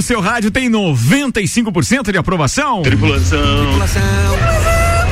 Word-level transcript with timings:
no 0.00 0.02
seu 0.02 0.18
rádio 0.18 0.50
tem 0.50 0.70
95% 0.70 2.10
de 2.10 2.16
aprovação. 2.16 2.80
Tripulação. 2.80 3.66
Tripulação. 3.66 4.02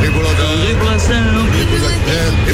Tripulação. 0.01 1.51
Tripulação. 1.53 2.48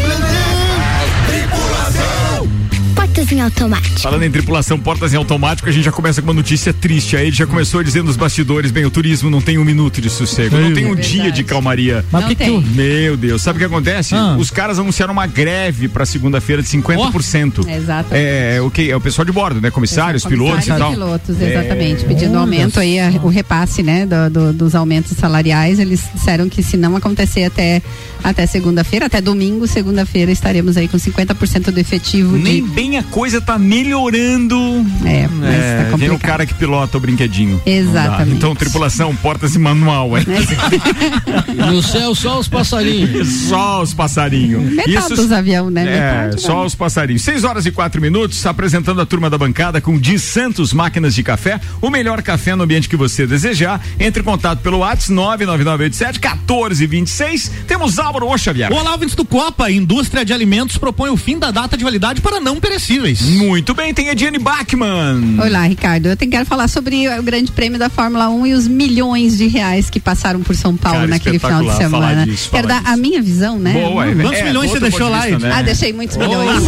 Portas 3.25 3.33
em 3.33 3.41
automático. 3.41 4.01
Falando 4.01 4.23
em 4.23 4.31
tripulação, 4.31 4.79
portas 4.79 5.15
em 5.15 5.17
automático, 5.17 5.67
a 5.69 5.73
gente 5.73 5.85
já 5.85 5.93
começa 5.93 6.21
com 6.21 6.29
uma 6.29 6.35
notícia 6.35 6.73
triste. 6.75 7.17
Aí 7.17 7.29
ele 7.29 7.37
já 7.37 7.47
começou 7.47 7.83
dizendo 7.83 8.07
nos 8.07 8.17
bastidores, 8.17 8.71
bem, 8.71 8.85
o 8.85 8.91
turismo 8.91 9.31
não 9.31 9.41
tem 9.41 9.57
um 9.57 9.65
minuto 9.65 10.01
de 10.01 10.11
sossego, 10.11 10.57
não 10.59 10.75
tem 10.75 10.85
um 10.87 10.95
dia 10.95 11.33
de 11.33 11.43
calmaria. 11.43 12.05
Mas 12.13 12.27
que, 12.27 12.35
que 12.35 12.45
tu... 12.45 12.61
Meu 12.61 13.17
Deus, 13.17 13.41
sabe 13.41 13.57
o 13.57 13.61
que 13.61 13.65
acontece? 13.65 14.15
Ah. 14.15 14.37
Os 14.39 14.51
caras 14.51 14.79
anunciaram 14.79 15.13
uma 15.13 15.27
greve 15.27 15.89
para 15.89 16.05
segunda-feira 16.05 16.63
de 16.63 16.69
50%. 16.69 17.67
Exatamente. 17.69 18.09
É, 18.13 18.61
o 18.61 18.71
que 18.71 18.91
é 18.91 18.97
o 18.97 19.01
pessoal 19.01 19.25
de 19.25 19.33
bordo, 19.33 19.61
né? 19.61 19.71
Comissários, 19.71 20.25
pilotos 20.25 20.67
e 20.67 20.69
Comissários 20.71 20.81
tal. 20.87 20.93
pilotos, 20.93 21.41
exatamente. 21.41 22.05
É. 22.05 22.09
Pedindo 22.09 22.37
aumento 22.39 22.79
aí, 22.79 23.01
a- 23.01 23.11
o 23.23 23.29
repasse, 23.29 23.83
né, 23.83 24.07
do- 24.07 24.31
do- 24.31 24.53
dos 24.53 24.75
aumentos 24.75 25.17
salariais. 25.17 25.79
Eles 25.79 26.01
disseram 26.15 26.49
que 26.49 26.63
se 26.63 26.77
não 26.77 26.95
acontecer 26.97 27.45
até, 27.45 27.81
até 28.23 28.47
segunda-feira, 28.47 29.07
até 29.07 29.21
domingo, 29.21 29.67
segunda-feira, 29.67 30.31
estaremos 30.31 30.77
aí 30.77 30.89
com 30.89 30.99
50% 30.99 31.71
do 31.71 31.79
efetivo 31.81 32.37
Nem 32.37 32.63
de. 32.63 32.71
bem 32.71 32.99
a 32.99 33.03
coisa 33.15 33.41
tá 33.41 33.57
melhorando. 33.57 34.85
É, 35.05 35.29
mas 35.29 35.55
É, 35.55 35.77
tá 35.89 35.97
vem 35.97 36.09
o 36.09 36.13
complicado. 36.15 36.21
cara 36.21 36.45
que 36.47 36.53
pilota 36.53 36.97
o 36.99 37.01
brinquedinho. 37.01 37.63
Exatamente. 37.65 38.37
Então, 38.37 38.57
tripulação, 38.57 39.15
portas 39.15 39.55
e 39.55 39.59
manual, 39.61 40.19
hein? 40.19 40.25
No 41.71 41.81
céu, 41.81 42.13
só 42.13 42.41
os 42.41 42.49
passarinhos. 42.49 43.29
Só 43.49 43.83
os 43.83 43.95
passarinhos. 43.95 44.63
Metade 44.73 45.15
dos 45.15 45.31
aviões, 45.31 45.73
né? 45.73 45.83
É, 45.83 45.85
Metade, 46.25 46.43
só 46.43 46.61
né? 46.61 46.67
os 46.67 46.75
passarinhos. 46.75 47.23
6 47.23 47.45
horas 47.45 47.65
e 47.67 47.71
quatro 47.71 48.01
minutos, 48.01 48.45
apresentando 48.47 49.01
a 49.01 49.07
turma 49.07 49.31
da 49.31 49.39
bancada 49.39 49.81
com 49.81 49.97
Di 49.97 50.19
Santos 50.19 50.73
Máquinas 50.73 51.15
de 51.15 51.23
Café, 51.23 51.61
o 51.81 51.91
melhor 51.91 52.21
café 52.23 52.57
no 52.57 52.65
ambiente 52.65 52.89
que 52.89 52.97
você 52.97 53.27
desejar. 53.27 53.81
Entre 54.01 54.23
em 54.23 54.25
contato 54.25 54.59
pelo 54.61 54.79
WhatsApp 54.79 55.13
99987 55.13 56.19
1426. 56.19 57.51
Temos 57.69 57.99
Álvaro 58.01 58.29
Ô 58.29 58.37
Xavier. 58.37 58.73
Olá, 58.73 58.93
ouvintes 58.93 59.15
do 59.15 59.25
Copa. 59.25 59.71
Indústria 59.71 60.25
de 60.25 60.33
alimentos 60.33 60.77
propõe 60.79 61.11
o 61.11 61.17
fim 61.17 61.39
da 61.39 61.53
data 61.53 61.77
de 61.77 61.85
validade 61.85 62.21
para 62.21 62.41
não 62.41 62.59
perecíveis. 62.59 63.04
Muito 63.13 63.75
bem, 63.75 63.93
tem 63.93 64.09
a 64.09 64.15
Diane 64.15 64.39
Bachmann. 64.39 65.39
Olá, 65.39 65.63
Ricardo. 65.65 66.07
Eu 66.07 66.17
tenho- 66.17 66.31
quero 66.31 66.47
falar 66.47 66.69
sobre 66.69 67.07
o 67.09 67.23
Grande 67.23 67.53
Prêmio 67.53 67.79
da 67.79 67.91
Fórmula 67.91 68.31
1 68.31 68.47
e 68.47 68.55
os 68.55 68.67
milhões 68.67 69.37
de 69.37 69.47
reais 69.47 69.91
que 69.91 70.01
passaram 70.01 70.41
por 70.41 70.57
São 70.57 70.75
Paulo 70.75 71.01
Cara, 71.01 71.09
naquele 71.11 71.39
final 71.39 71.63
de 71.63 71.77
semana. 71.77 72.25
disso, 72.25 72.49
quero 72.51 72.67
dar 72.67 72.81
a 72.87 72.97
minha 72.97 73.21
visão, 73.21 73.59
né? 73.59 73.73
Boa, 73.75 74.09
é, 74.09 74.15
Quantos 74.15 74.41
é, 74.41 74.45
milhões 74.45 74.71
você 74.71 74.81
deixou 74.81 75.09
lá, 75.11 75.21
vista, 75.21 75.39
né? 75.39 75.53
Ah, 75.55 75.63
deixei 75.63 75.93
muitos 75.93 76.17
milhões. 76.17 76.63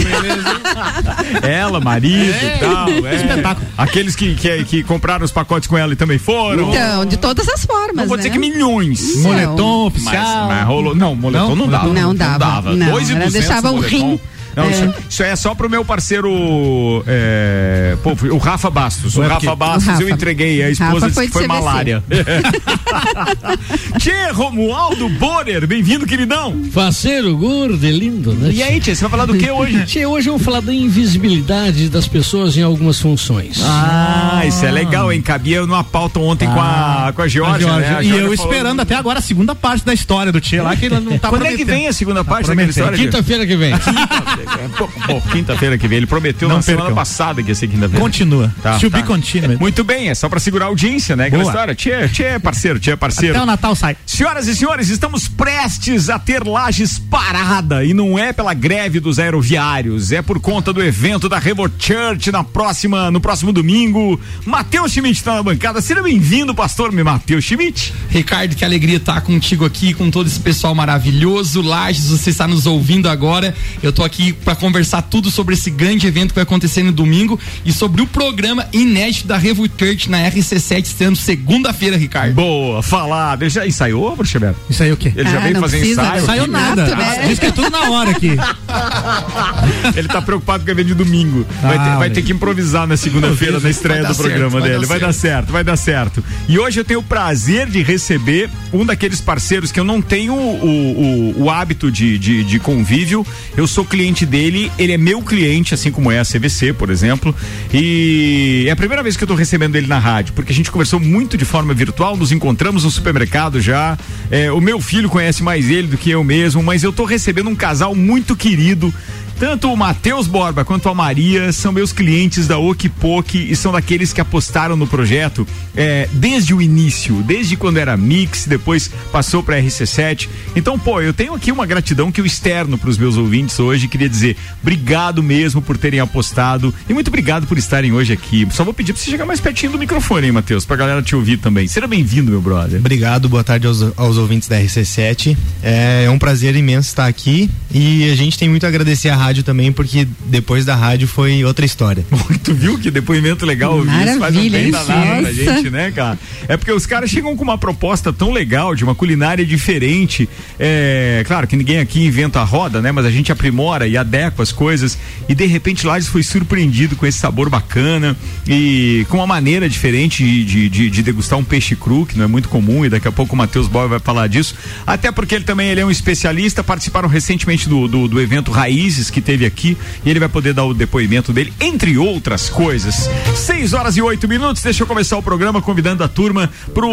Ela, 1.43 1.81
marido 1.81 2.35
e 2.35 2.59
tal. 2.61 2.89
É. 3.07 3.17
Espetáculo. 3.17 3.67
Aqueles 3.79 4.15
que, 4.15 4.35
que, 4.35 4.65
que 4.65 4.83
compraram 4.83 5.25
os 5.25 5.33
pacotes 5.33 5.67
com 5.69 5.77
ela 5.79 5.93
e 5.95 5.97
também 5.97 6.19
foram. 6.19 6.71
Então, 6.71 7.07
de 7.07 7.17
todas 7.17 7.49
as 7.49 7.65
formas. 7.65 7.97
Não 7.97 8.07
vou 8.07 8.17
né? 8.17 8.23
dizer 8.25 8.31
que 8.31 8.39
milhões. 8.39 9.17
Moletom 9.23 9.85
Mas, 9.85 9.95
oficial. 9.95 10.49
mas 10.49 10.67
rolou. 10.67 10.95
Não, 10.95 11.15
moletom 11.15 11.49
não, 11.55 11.57
Não? 11.57 11.69
dava. 11.69 11.89
Não 11.95 12.15
dava, 12.15 12.75
não. 12.75 12.91
Dois 12.91 13.09
e 13.09 13.13
Era- 13.13 13.25
duzentos 13.25 13.33
deixava 13.47 13.71
o 13.71 13.77
moletom. 13.77 13.97
rim. 13.97 14.03
Não, 14.11 14.36
É. 14.57 14.71
isso, 14.71 14.95
isso 15.11 15.23
é 15.23 15.37
só 15.37 15.55
pro 15.55 15.69
meu 15.69 15.85
parceiro, 15.85 17.05
é, 17.07 17.97
pô, 18.03 18.17
o 18.33 18.39
Rafa 18.39 18.71
Bastos. 18.71 19.15
O 19.17 19.21
Ué, 19.21 19.27
Rafa 19.29 19.55
Bastos 19.55 19.87
O 19.87 19.91
Rafa. 19.91 20.03
eu 20.03 20.09
entreguei, 20.09 20.63
a 20.63 20.71
esposa 20.71 20.93
Rafa 20.93 21.07
disse 21.09 21.15
foi 21.15 21.27
que 21.27 21.33
foi 21.33 21.47
malária. 21.47 22.03
Tchê, 23.99 24.31
Romualdo 24.33 25.09
Borer, 25.11 25.67
bem-vindo, 25.67 26.07
queridão. 26.07 26.65
Faceiro, 26.73 27.37
gordo 27.37 27.85
e 27.85 27.91
lindo, 27.91 28.33
né? 28.33 28.51
E 28.53 28.63
aí, 28.63 28.81
Tchê, 28.81 28.95
você 28.95 29.03
vai 29.03 29.11
falar 29.11 29.27
do 29.27 29.37
que 29.37 29.51
hoje? 29.51 29.85
Tchê, 29.87 30.07
hoje 30.07 30.29
eu 30.29 30.37
vou 30.37 30.45
falar 30.45 30.61
da 30.61 30.73
invisibilidade 30.73 31.89
das 31.89 32.07
pessoas 32.09 32.57
em 32.57 32.63
algumas 32.63 33.01
funções. 33.01 33.61
Ah, 33.65 34.43
isso 34.47 34.65
é 34.65 34.71
legal, 34.71 35.13
hein? 35.13 35.21
Cabia 35.23 35.61
numa 35.67 35.85
pauta 35.85 36.19
ontem 36.21 36.49
com 36.49 36.61
a, 36.61 37.13
com 37.15 37.23
a 37.23 37.29
Georgia, 37.29 37.67
Jorge, 37.69 37.81
né? 37.91 37.97
A 37.97 38.03
e 38.03 38.07
Georgia 38.09 38.27
eu 38.27 38.35
esperando 38.35 38.81
até 38.81 38.95
agora 38.95 39.19
a 39.19 39.23
segunda 39.23 39.55
parte 39.55 39.85
da 39.85 39.93
história 39.95 40.33
do 40.33 40.41
Tia 40.41 40.63
lá, 40.63 40.75
que 40.77 40.87
ele 40.87 41.01
não 41.01 41.19
tá 41.19 41.29
Quando 41.29 41.43
é 41.45 41.49
que 41.51 41.57
prometendo. 41.57 41.67
vem 41.67 41.89
a 41.89 41.93
segunda 41.93 42.25
parte 42.25 42.47
Tá 42.47 42.55
daquela 42.55 42.73
prometendo. 42.73 42.95
história? 42.95 42.99
Quinta-feira 42.99 43.47
que 43.47 43.57
vem. 43.57 43.73
Pô, 44.77 44.89
pô, 44.89 45.21
quinta-feira 45.31 45.77
que 45.77 45.87
vem. 45.89 45.99
Ele 45.99 46.07
prometeu 46.07 46.49
Não 46.49 46.57
na 46.57 46.63
semana 46.63 46.85
percam. 46.85 46.97
passada 46.97 47.43
que 47.43 47.49
ia 47.49 47.55
ser 47.55 47.69
quinta-feira. 47.69 48.01
Continua. 48.01 48.53
Tá, 48.63 48.79
to 48.79 48.91
tá. 48.91 48.99
be 48.99 49.05
continued. 49.05 49.59
Muito 49.59 49.83
bem, 49.85 50.09
é 50.09 50.15
só 50.15 50.29
pra 50.29 50.39
segurar 50.39 50.67
a 50.67 50.69
audiência, 50.69 51.17
né? 51.17 51.27
Aquela 51.27 51.43
Boa. 51.43 51.53
história. 51.53 51.75
Tchê, 51.75 52.09
tchê, 52.09 52.39
parceiro, 52.39 52.79
tchê, 52.79 52.97
parceiro. 52.97 53.35
Até 53.35 53.43
o 53.43 53.47
Natal 53.47 53.75
sai. 53.75 53.97
Senhoras 54.07 54.47
e 54.47 54.55
senhores, 54.55 54.89
estamos 54.89 55.29
prestes 55.29 56.09
a 56.09 56.19
ter 56.19 56.45
lajes 56.45 56.99
parada 56.99 57.85
e 57.85 57.93
não 57.93 58.19
é 58.19 58.33
pela 58.33 58.55
greve 58.55 59.01
dos 59.01 59.19
aeroviários, 59.19 60.13
é 60.13 60.23
por 60.23 60.41
conta 60.41 60.73
do 60.73 60.83
evento 60.83 61.29
da 61.29 61.39
Revo 61.39 61.71
Church 61.79 62.31
na 62.31 62.45
próxima, 62.45 63.11
no 63.11 63.21
próximo 63.21 63.53
domingo. 63.53 64.21
Matheus 64.45 64.93
Schmidt 64.93 65.19
está 65.19 65.35
na 65.35 65.43
bancada. 65.43 65.81
Seja 65.81 66.03
bem-vindo, 66.03 66.55
pastor 66.55 66.93
Matheus 66.93 67.45
Schmidt. 67.45 67.93
Ricardo, 68.09 68.55
que 68.55 68.65
alegria 68.65 68.97
estar 68.97 69.21
contigo 69.21 69.65
aqui, 69.65 69.93
com 69.95 70.11
todo 70.11 70.27
esse 70.27 70.41
pessoal 70.41 70.75
maravilhoso. 70.75 71.63
Lages, 71.63 72.09
você 72.11 72.31
está 72.31 72.47
nos 72.47 72.67
ouvindo 72.67 73.09
agora. 73.09 73.55
Eu 73.83 73.93
tô 73.93 74.05
aqui 74.05 74.35
para 74.45 74.55
conversar 74.55 75.03
tudo 75.03 75.31
sobre 75.31 75.55
esse 75.55 75.71
grande 75.71 76.07
evento 76.07 76.29
que 76.29 76.35
vai 76.37 76.43
acontecer 76.45 76.83
no 76.83 76.93
domingo 76.93 77.39
e 77.65 77.73
sobre 77.73 78.03
o 78.03 78.07
programa 78.07 78.67
inédito 78.73 79.27
da 79.27 79.37
Revo 79.37 79.67
Church 79.79 80.09
na 80.11 80.19
RC7, 80.31 80.85
sendo 80.87 81.17
segunda-feira, 81.17 81.97
Ricardo. 81.97 82.35
Boa, 82.35 82.83
falar. 82.83 83.41
Ele 83.41 83.51
já 83.51 83.67
ensaiou, 83.67 84.15
Bruxo 84.17 84.39
Beto? 84.39 84.57
Isso 84.71 84.83
aí 84.83 84.93
o 84.93 84.97
quê? 84.97 85.13
Ele 85.17 85.29
já 85.29 85.39
Ah, 85.39 85.41
veio 85.41 85.55
não 85.55 85.61
fazer 85.63 85.79
precisa, 85.79 86.03
ensaio? 86.03 86.27
Saiu 86.27 86.45
Que 86.45 86.51
nada. 86.51 86.97
né? 86.97 87.25
Diz 87.29 87.39
que 87.39 87.47
é 87.47 87.51
tudo 87.53 87.71
na 87.71 87.91
hora 87.91 88.11
aqui. 88.11 88.31
Ele 89.97 90.09
tá 90.09 90.21
preocupado 90.23 90.65
com 90.65 90.69
o 90.69 90.73
evento 90.73 90.89
de 90.89 90.95
domingo. 90.95 91.47
Vai, 91.63 91.77
Ah, 91.77 91.85
ter, 91.91 91.97
vai 91.99 92.11
ter 92.11 92.23
que 92.23 92.33
improvisar 92.33 92.87
na 92.87 92.97
segunda-feira 92.97 93.61
na 93.61 93.71
estreia 93.71 94.03
Vai 94.03 94.13
do 94.13 94.17
programa 94.17 94.51
certo, 94.51 94.53
vai 94.61 94.63
dele. 94.71 94.81
dar 94.81 94.87
Vai 94.87 95.01
dar 95.01 95.13
certo, 95.13 95.53
vai 95.53 95.65
dar 95.65 95.77
certo. 95.77 96.25
E 96.49 96.59
hoje 96.59 96.81
eu 96.81 96.85
tenho 96.85 97.01
o 97.01 97.03
prazer 97.03 97.69
de 97.69 97.83
receber 97.83 98.49
um 98.73 98.85
daqueles 98.85 99.21
parceiros 99.21 99.71
que 99.73 99.79
eu 99.79 99.85
não 99.85 100.01
tenho 100.01 100.35
o, 100.35 101.35
o, 101.37 101.43
o 101.45 101.51
hábito 101.51 101.91
de, 101.91 102.19
de, 102.19 102.45
de 102.45 102.59
convívio. 102.59 103.27
Eu 103.57 103.67
sou 103.67 103.85
cliente 103.85 104.16
dele, 104.25 104.71
ele 104.79 104.93
é 104.93 104.97
meu 104.97 105.21
cliente, 105.21 105.75
assim 105.75 105.91
como 105.91 106.11
é 106.11 106.19
a 106.19 106.25
CVC, 106.25 106.73
por 106.73 106.89
exemplo. 106.89 107.35
E 107.75 108.65
é 108.69 108.71
a 108.71 108.77
primeira 108.77 109.03
vez 109.03 109.17
que 109.17 109.25
eu 109.25 109.29
tô 109.29 109.35
recebendo 109.35 109.77
ele 109.77 109.87
na 109.87 109.99
rádio, 109.99 110.33
porque 110.33 110.53
a 110.53 110.55
gente 110.55 110.71
conversou 110.71 110.99
muito 111.01 111.37
de 111.37 111.45
forma 111.45 111.75
virtual, 111.75 112.17
nos 112.17 112.33
encontramos 112.33 112.85
no 112.85 112.91
supermercado 112.91 113.61
já. 113.61 113.99
É, 114.31 114.51
o 114.51 114.61
meu 114.61 114.81
filho 114.81 115.11
conhece 115.11 115.43
mais 115.43 115.69
ele 115.69 115.89
do 115.89 115.99
que 115.99 116.11
eu 116.11 116.23
mesmo, 116.23 116.63
mas 116.63 116.83
eu 116.83 116.93
tô 116.93 117.05
recebendo 117.05 117.51
um 117.51 117.57
casal 117.57 117.95
muito 117.95 118.37
querido. 118.37 118.95
Tanto 119.39 119.71
o 119.71 119.77
Matheus 119.77 120.27
Borba 120.27 120.65
quanto 120.65 120.89
a 120.89 120.95
Maria 120.95 121.53
são 121.53 121.71
meus 121.71 121.93
clientes 121.93 122.49
da 122.49 122.57
Okipok 122.57 123.37
e 123.37 123.55
são 123.55 123.71
daqueles 123.71 124.11
que 124.11 124.21
apostaram 124.21 124.77
no 124.77 124.87
projeto 124.87 125.47
é, 125.77 126.09
desde 126.11 126.55
o 126.55 126.63
início, 126.63 127.23
desde 127.23 127.55
quando 127.55 127.77
era 127.77 127.95
Mix, 127.99 128.47
depois 128.47 128.91
passou 129.13 129.43
para 129.43 129.61
RC7. 129.61 130.27
Então, 130.57 130.79
pô, 130.79 131.03
eu 131.03 131.13
tenho 131.13 131.35
aqui 131.35 131.53
uma 131.53 131.67
gratidão 131.67 132.11
que 132.11 132.19
eu 132.19 132.25
externo 132.25 132.79
para 132.79 132.89
os 132.89 132.97
meus 132.97 133.19
ouvintes 133.19 133.61
hoje. 133.61 133.89
Queria 133.89 134.09
dizer, 134.09 134.39
obrigado 134.63 135.23
mesmo 135.23 135.61
por 135.61 135.77
terem 135.77 136.01
apostado 136.01 136.75
e 136.89 136.95
muito 136.95 137.09
obrigado 137.09 137.47
por 137.47 137.59
estarem 137.59 137.93
hoje 137.93 138.15
aqui. 138.15 138.49
Só 138.51 138.65
vou 138.65 138.73
pedir 138.73 138.95
para 138.95 139.03
você 139.03 139.11
chegar 139.11 139.27
mais 139.27 139.41
pertinho 139.41 139.73
do 139.73 139.79
microfone, 139.79 140.29
hein, 140.29 140.33
Matheus, 140.33 140.65
pra 140.65 140.77
galera 140.77 141.03
te 141.03 141.15
ouvir 141.15 141.37
também. 141.37 141.69
Seja 141.69 141.87
bem-vindo, 141.87 142.31
meu 142.31 142.41
brother. 142.41 142.81
Obrigado, 142.81 143.29
boa 143.29 143.45
tarde 143.45 143.67
aos, 143.67 143.83
aos 143.99 144.17
ouvintes 144.17 144.49
da 144.49 144.59
RC7. 144.59 145.37
É, 145.63 146.05
é 146.05 146.11
um 146.11 146.19
prazer 146.19 146.57
imenso 146.57 146.89
estar 146.89 147.07
aqui 147.07 147.51
e 147.71 148.11
a 148.11 148.15
gente 148.15 148.39
tem 148.39 148.49
muito 148.49 148.65
a 148.65 148.69
agradecer 148.71 149.11
à 149.11 149.26
rádio 149.27 149.43
também, 149.43 149.73
porque 149.73 150.07
depois 150.27 150.65
da 150.65 150.75
rádio 150.75 151.07
foi 151.09 151.45
outra 151.45 151.65
história. 151.67 152.05
Tu 152.43 152.55
viu 152.55 152.79
que 152.79 152.91
depoimento 152.93 153.45
legal 153.45 153.75
ouvir 153.77 153.91
isso 154.11 154.19
faz 154.21 154.37
um 154.37 154.41
bem 154.51 154.71
danado 154.71 155.23
pra 155.23 155.33
gente, 155.33 155.71
né, 155.71 155.91
cara? 155.91 156.17
É 156.47 156.57
porque 156.57 156.71
os 156.73 156.87
caras 156.87 157.11
chegam 157.11 157.37
com 157.37 157.43
uma 157.43 157.59
proposta 157.59 158.13
tão 158.13 158.31
legal, 158.33 158.75
de 158.75 158.85
uma 158.85 158.95
culinária 158.95 159.45
diferente. 159.45 160.29
É, 160.61 161.25
claro 161.27 161.47
que 161.49 161.57
ninguém 161.57 161.79
aqui 161.81 162.05
inventa 162.05 162.41
a 162.41 162.45
roda, 162.45 162.81
né? 162.81 162.93
Mas 162.93 163.05
a 163.05 163.11
gente 163.11 163.33
aprimora 163.33 163.89
e 163.89 163.97
adequa 163.97 164.43
as 164.45 164.53
coisas. 164.53 164.97
E 165.29 165.35
de 165.35 165.45
repente 165.47 165.85
Lages 165.87 166.09
foi 166.09 166.23
surpreendido 166.23 166.95
com 166.95 167.05
esse 167.05 167.19
sabor 167.19 167.51
bacana 167.51 168.17
e 168.47 169.05
com 169.09 169.17
uma 169.17 169.27
maneira 169.27 169.69
diferente 169.69 170.23
de, 170.25 170.45
de, 170.45 170.69
de- 170.69 170.91
de 170.91 171.03
degustar 171.03 171.39
um 171.39 171.45
peixe 171.45 171.75
cru, 171.75 172.07
que 172.07 172.17
não 172.17 172.25
é 172.25 172.29
muito 172.29 172.49
comum, 172.49 172.85
e 172.85 172.89
daqui 172.89 173.09
a 173.09 173.13
pouco 173.13 173.35
o 173.35 173.37
Matheus 173.39 173.67
Boy 173.67 173.89
vai 173.89 173.99
falar 173.99 174.29
disso. 174.29 174.55
Até 174.87 175.11
porque 175.11 175.35
ele 175.35 175.45
também 175.45 175.69
ele 175.69 175.81
é 175.81 175.85
um 175.87 175.91
especialista, 175.91 176.63
participaram 176.63 177.09
recentemente 177.09 177.69
do, 177.69 177.89
do, 177.89 178.07
do 178.07 178.21
evento 178.21 178.53
Raízes 178.53 179.11
que 179.17 179.23
teve 179.23 179.47
aqui, 179.47 179.79
e 180.05 180.11
ele 180.11 180.21
vai 180.21 180.29
poder 180.29 180.53
dar 180.53 180.67
o 180.67 180.75
depoimento 180.75 181.33
dele, 181.33 181.51
entre 181.59 181.97
outras 181.97 182.51
coisas. 182.51 183.09
6 183.35 183.73
horas 183.73 183.97
e 183.97 184.03
8 184.03 184.29
minutos, 184.29 184.63
deixa 184.63 184.83
eu 184.83 184.87
começar 184.87 185.17
o 185.17 185.23
programa 185.23 185.63
convidando 185.63 186.05
a 186.05 186.09
turma 186.09 186.51
pro 186.75 186.91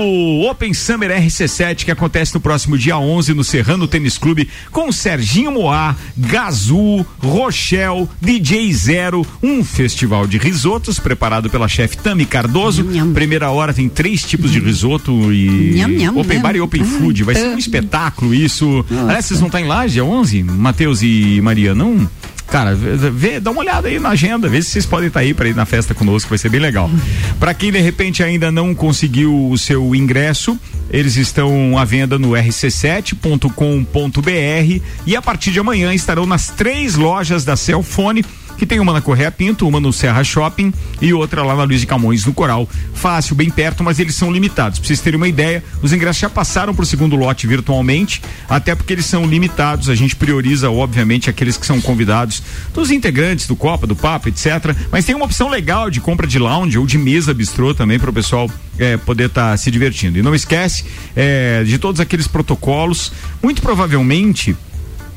Open 0.49 0.73
Summer 0.73 1.11
RC7 1.11 1.83
que 1.83 1.91
acontece 1.91 2.33
no 2.33 2.39
próximo 2.39 2.77
dia 2.77 2.97
11 2.97 3.33
no 3.33 3.43
Serrano 3.43 3.89
Tênis 3.89 4.17
Clube 4.17 4.49
com 4.71 4.89
Serginho 4.89 5.51
Moá, 5.51 5.97
Gazu, 6.15 7.05
Rochelle, 7.19 8.07
DJ 8.21 8.71
Zero, 8.71 9.27
um 9.41 9.61
festival 9.65 10.25
de 10.25 10.37
risotos 10.37 10.99
preparado 10.99 11.49
pela 11.49 11.67
chefe 11.67 11.97
Tami 11.97 12.25
Cardoso. 12.25 12.85
Nham. 12.85 13.11
Primeira 13.11 13.51
hora 13.51 13.73
tem 13.73 13.89
três 13.89 14.23
tipos 14.23 14.49
de 14.49 14.61
risoto 14.61 15.11
e 15.33 15.75
Nham, 15.75 15.89
nham, 15.89 16.17
Open. 16.17 16.39
Bar 16.39 16.55
e 16.55 16.61
Open 16.61 16.85
Food. 16.85 17.23
Vai 17.23 17.35
ser 17.35 17.47
um 17.47 17.51
tá. 17.51 17.59
espetáculo 17.59 18.33
isso. 18.33 18.85
Aliás, 18.89 19.25
vocês 19.25 19.41
vão 19.41 19.47
estar 19.47 19.59
em 19.59 19.67
Laje, 19.67 19.95
dia 19.95 20.05
11? 20.05 20.43
Matheus 20.43 21.01
e 21.01 21.41
Maria, 21.41 21.73
não? 21.73 22.09
Cara, 22.47 22.75
vê, 22.75 23.39
dá 23.39 23.51
uma 23.51 23.61
olhada 23.61 23.87
aí 23.87 23.99
na 23.99 24.09
agenda, 24.09 24.47
vê 24.47 24.61
se 24.61 24.71
vocês 24.71 24.85
podem 24.85 25.07
estar 25.07 25.21
aí 25.21 25.33
para 25.33 25.47
ir 25.47 25.55
na 25.55 25.65
festa 25.65 25.93
conosco, 25.93 26.29
vai 26.29 26.37
ser 26.37 26.49
bem 26.49 26.59
legal. 26.59 26.89
Para 27.39 27.53
quem 27.53 27.71
de 27.71 27.79
repente 27.79 28.23
ainda 28.23 28.51
não 28.51 28.75
conseguiu 28.75 29.49
o 29.49 29.57
seu 29.57 29.95
ingresso, 29.95 30.57
eles 30.89 31.15
estão 31.15 31.77
à 31.77 31.85
venda 31.85 32.19
no 32.19 32.31
rc7.com.br 32.31 34.83
e 35.05 35.15
a 35.15 35.21
partir 35.21 35.51
de 35.51 35.59
amanhã 35.59 35.93
estarão 35.93 36.25
nas 36.25 36.49
três 36.49 36.95
lojas 36.95 37.43
da 37.43 37.55
Celfone 37.55 38.23
que 38.57 38.65
tem 38.65 38.79
uma 38.79 38.93
na 38.93 39.01
Correia 39.01 39.31
Pinto, 39.31 39.67
uma 39.67 39.79
no 39.79 39.91
Serra 39.91 40.23
Shopping 40.23 40.73
e 41.01 41.13
outra 41.13 41.43
lá 41.43 41.55
na 41.55 41.63
Luiz 41.63 41.81
de 41.81 41.87
Camões, 41.87 42.25
no 42.25 42.33
Coral. 42.33 42.67
Fácil, 42.93 43.35
bem 43.35 43.49
perto, 43.49 43.83
mas 43.83 43.99
eles 43.99 44.15
são 44.15 44.31
limitados. 44.31 44.79
Pra 44.79 44.87
vocês 44.87 45.01
terem 45.01 45.17
uma 45.17 45.27
ideia, 45.27 45.63
os 45.81 45.91
ingressos 45.93 46.21
já 46.21 46.29
passaram 46.29 46.73
pro 46.73 46.85
segundo 46.85 47.15
lote 47.15 47.47
virtualmente, 47.47 48.21
até 48.49 48.75
porque 48.75 48.93
eles 48.93 49.05
são 49.05 49.25
limitados. 49.25 49.89
A 49.89 49.95
gente 49.95 50.15
prioriza, 50.15 50.69
obviamente, 50.69 51.29
aqueles 51.29 51.57
que 51.57 51.65
são 51.65 51.81
convidados 51.81 52.41
dos 52.73 52.91
integrantes 52.91 53.47
do 53.47 53.55
Copa, 53.55 53.87
do 53.87 53.95
Papo, 53.95 54.29
etc. 54.29 54.75
Mas 54.91 55.05
tem 55.05 55.15
uma 55.15 55.25
opção 55.25 55.49
legal 55.49 55.89
de 55.89 55.99
compra 55.99 56.27
de 56.27 56.39
lounge 56.39 56.77
ou 56.77 56.85
de 56.85 56.97
mesa 56.97 57.33
bistrô 57.33 57.73
também 57.73 57.99
para 57.99 58.09
o 58.09 58.13
pessoal 58.13 58.49
eh, 58.79 58.97
poder 58.97 59.25
estar 59.25 59.57
se 59.57 59.69
divertindo. 59.69 60.17
E 60.17 60.21
não 60.21 60.33
esquece 60.33 60.85
eh, 61.15 61.63
de 61.65 61.77
todos 61.77 61.99
aqueles 61.99 62.27
protocolos. 62.27 63.11
Muito 63.41 63.61
provavelmente 63.61 64.55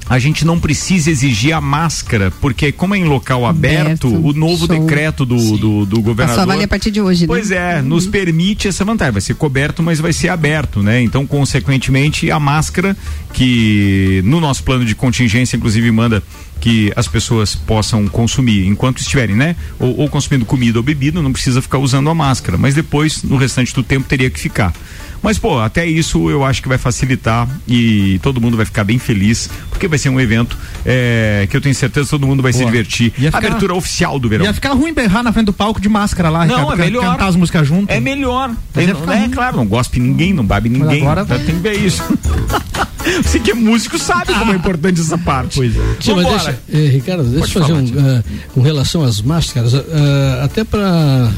a 0.09 0.19
gente 0.19 0.45
não 0.45 0.59
precisa 0.59 1.11
exigir 1.11 1.55
a 1.55 1.61
máscara, 1.61 2.31
porque 2.41 2.71
como 2.71 2.95
é 2.95 2.99
em 2.99 3.05
local 3.05 3.45
aberto, 3.45 4.07
Aberto, 4.07 4.09
o 4.09 4.33
novo 4.33 4.67
show. 4.67 4.69
decreto 4.69 5.27
do, 5.27 5.37
do, 5.59 5.87
do 5.87 6.01
governador. 6.01 6.37
Passou 6.37 6.43
a 6.43 6.47
valer 6.47 6.65
a 6.65 6.69
partir 6.69 6.91
de 6.91 7.01
hoje, 7.01 7.23
né? 7.23 7.27
Pois 7.27 7.51
é, 7.51 7.83
nos 7.83 8.07
permite 8.07 8.69
essa 8.69 8.85
vantagem. 8.85 9.13
Vai 9.13 9.21
ser 9.21 9.35
coberto, 9.35 9.83
mas 9.83 9.99
vai 9.99 10.13
ser 10.13 10.29
aberto, 10.29 10.83
né? 10.83 11.03
Então, 11.03 11.27
consequentemente, 11.27 12.31
a 12.31 12.39
máscara, 12.39 12.97
que 13.33 14.23
no 14.25 14.41
nosso 14.41 14.63
plano 14.63 14.85
de 14.85 14.95
contingência, 14.95 15.57
inclusive, 15.57 15.91
manda 15.91 16.23
que 16.61 16.93
as 16.97 17.07
pessoas 17.07 17.55
possam 17.55 18.07
consumir 18.09 18.67
enquanto 18.67 18.99
estiverem, 18.99 19.37
né? 19.37 19.57
Ou, 19.79 20.01
ou 20.01 20.09
consumindo 20.09 20.45
comida 20.45 20.79
ou 20.79 20.83
bebida, 20.83 21.21
não 21.21 21.33
precisa 21.33 21.61
ficar 21.61 21.79
usando 21.79 22.09
a 22.09 22.15
máscara. 22.15 22.57
Mas 22.57 22.75
depois, 22.75 23.23
no 23.23 23.37
restante 23.37 23.75
do 23.75 23.83
tempo, 23.83 24.09
teria 24.09 24.31
que 24.31 24.39
ficar. 24.39 24.73
Mas, 25.23 25.39
pô, 25.39 25.59
até 25.59 25.85
isso 25.87 26.31
eu 26.31 26.45
acho 26.45 26.63
que 26.63 26.69
vai 26.69 26.79
facilitar 26.79 27.49
e 27.67 28.19
todo 28.23 28.41
mundo 28.41 28.57
vai 28.57 28.67
ficar 28.67 28.85
bem 28.85 28.99
feliz, 28.99 29.49
porque 29.71 29.89
vai 29.89 29.99
ser 29.99 30.09
um 30.09 30.21
evento 30.21 30.57
é, 30.85 31.47
que 31.51 31.57
eu 31.57 31.61
tenho 31.61 31.75
certeza 31.75 32.05
que 32.07 32.11
todo 32.11 32.27
mundo 32.27 32.43
vai 32.43 32.53
se 32.53 32.65
divertir. 32.65 33.11
Ficar- 33.13 33.39
Abertura 33.39 33.75
oficial 33.75 34.19
do 34.19 34.29
verão. 34.29 34.45
Ia 34.45 34.53
ficar 34.55 34.73
ruim 34.73 34.93
berrar 34.93 35.23
na 35.23 35.33
frente 35.33 35.47
do 35.47 35.53
palco 35.53 35.81
de 35.81 35.89
máscara 35.89 36.29
lá, 36.31 36.47
Não, 36.47 36.61
Ricardo, 36.61 36.73
é 36.83 36.85
melhor. 36.85 37.13
Cantar 37.13 37.27
as 37.29 37.37
músicas 37.37 37.67
junto. 37.67 37.91
É 37.91 38.01
melhor. 38.01 38.51
Mas 38.75 38.87
ficar 38.87 39.15
é 39.15 39.19
ruim. 39.21 39.31
claro, 39.31 39.57
não 39.57 39.67
gospe 39.67 39.99
ninguém, 39.99 40.33
não 40.33 40.45
babe 40.45 40.69
ninguém. 40.69 41.03
agora 41.03 41.25
Tá, 41.25 41.37
Tem 41.37 41.47
que 41.47 41.53
ver 41.63 41.75
isso. 41.81 42.03
Você 43.23 43.39
que 43.39 43.53
é 43.53 43.55
músico 43.55 43.99
sabe 43.99 44.35
como 44.35 44.53
é 44.53 44.57
importante 44.57 45.01
essa 45.01 45.17
parte. 45.17 45.57
Pois 45.57 45.77
é. 45.77 45.81
Sim, 46.01 46.15
mas 46.17 46.27
deixa, 46.27 46.59
eh, 46.73 46.89
Ricardo, 46.89 47.23
deixa 47.25 47.47
eu 47.59 47.63
fazer 47.63 47.73
falar, 47.73 47.81
um, 47.81 48.17
ah, 48.19 48.25
com 48.53 48.61
relação 48.63 49.03
às 49.05 49.23
máscaras, 49.23 49.75
ah, 49.75 50.41
até 50.45 50.65
para 50.65 51.31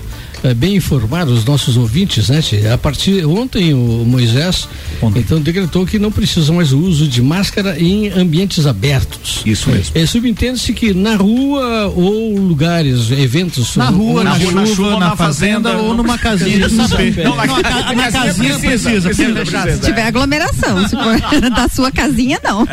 bem 0.57 0.77
informar 0.77 1.27
os 1.29 1.45
nossos 1.45 1.77
ouvintes, 1.77 2.29
né? 2.29 2.41
A 2.73 2.79
partir 2.79 3.25
ontem 3.27 3.75
o 3.75 4.05
Moisés 4.07 4.69
então 5.17 5.41
decretou 5.41 5.85
que 5.87 5.99
não 5.99 6.11
precisa 6.11 6.53
mais 6.53 6.73
o 6.73 6.79
uso 6.79 7.07
de 7.09 7.21
máscara 7.23 7.79
em 7.79 8.09
ambientes 8.11 8.67
abertos. 8.67 9.43
Isso 9.45 9.69
mesmo. 9.71 9.93
É, 9.95 10.07
subentende-se 10.07 10.73
que 10.73 10.93
na 10.95 11.17
rua 11.17 11.93
ou 11.95 12.37
lugares, 12.39 13.11
eventos 13.11 13.77
Na 13.77 13.87
rua, 13.91 14.25
na, 14.25 14.31
Na 14.31 14.37
rua, 14.37 14.47
chuva, 14.49 14.61
na 14.61 14.67
chuva 14.67 14.91
na, 14.93 14.99
na 15.11 15.17
fazenda, 15.17 15.71
fazenda, 15.71 15.89
ou 15.89 15.95
numa 15.97 16.19
casinha. 16.19 16.69
Não, 17.25 17.37
na- 17.37 17.47
na 17.95 18.13
casinha 18.13 18.59
precisa, 18.59 19.09
precisa. 19.11 19.75
Se 19.75 19.81
tiver 19.81 20.03
aglomeração, 20.03 20.89
se 20.89 20.97
for 20.97 21.19
da 21.51 21.69
sua 21.69 21.91
casinha, 21.91 22.39
não. 22.43 22.67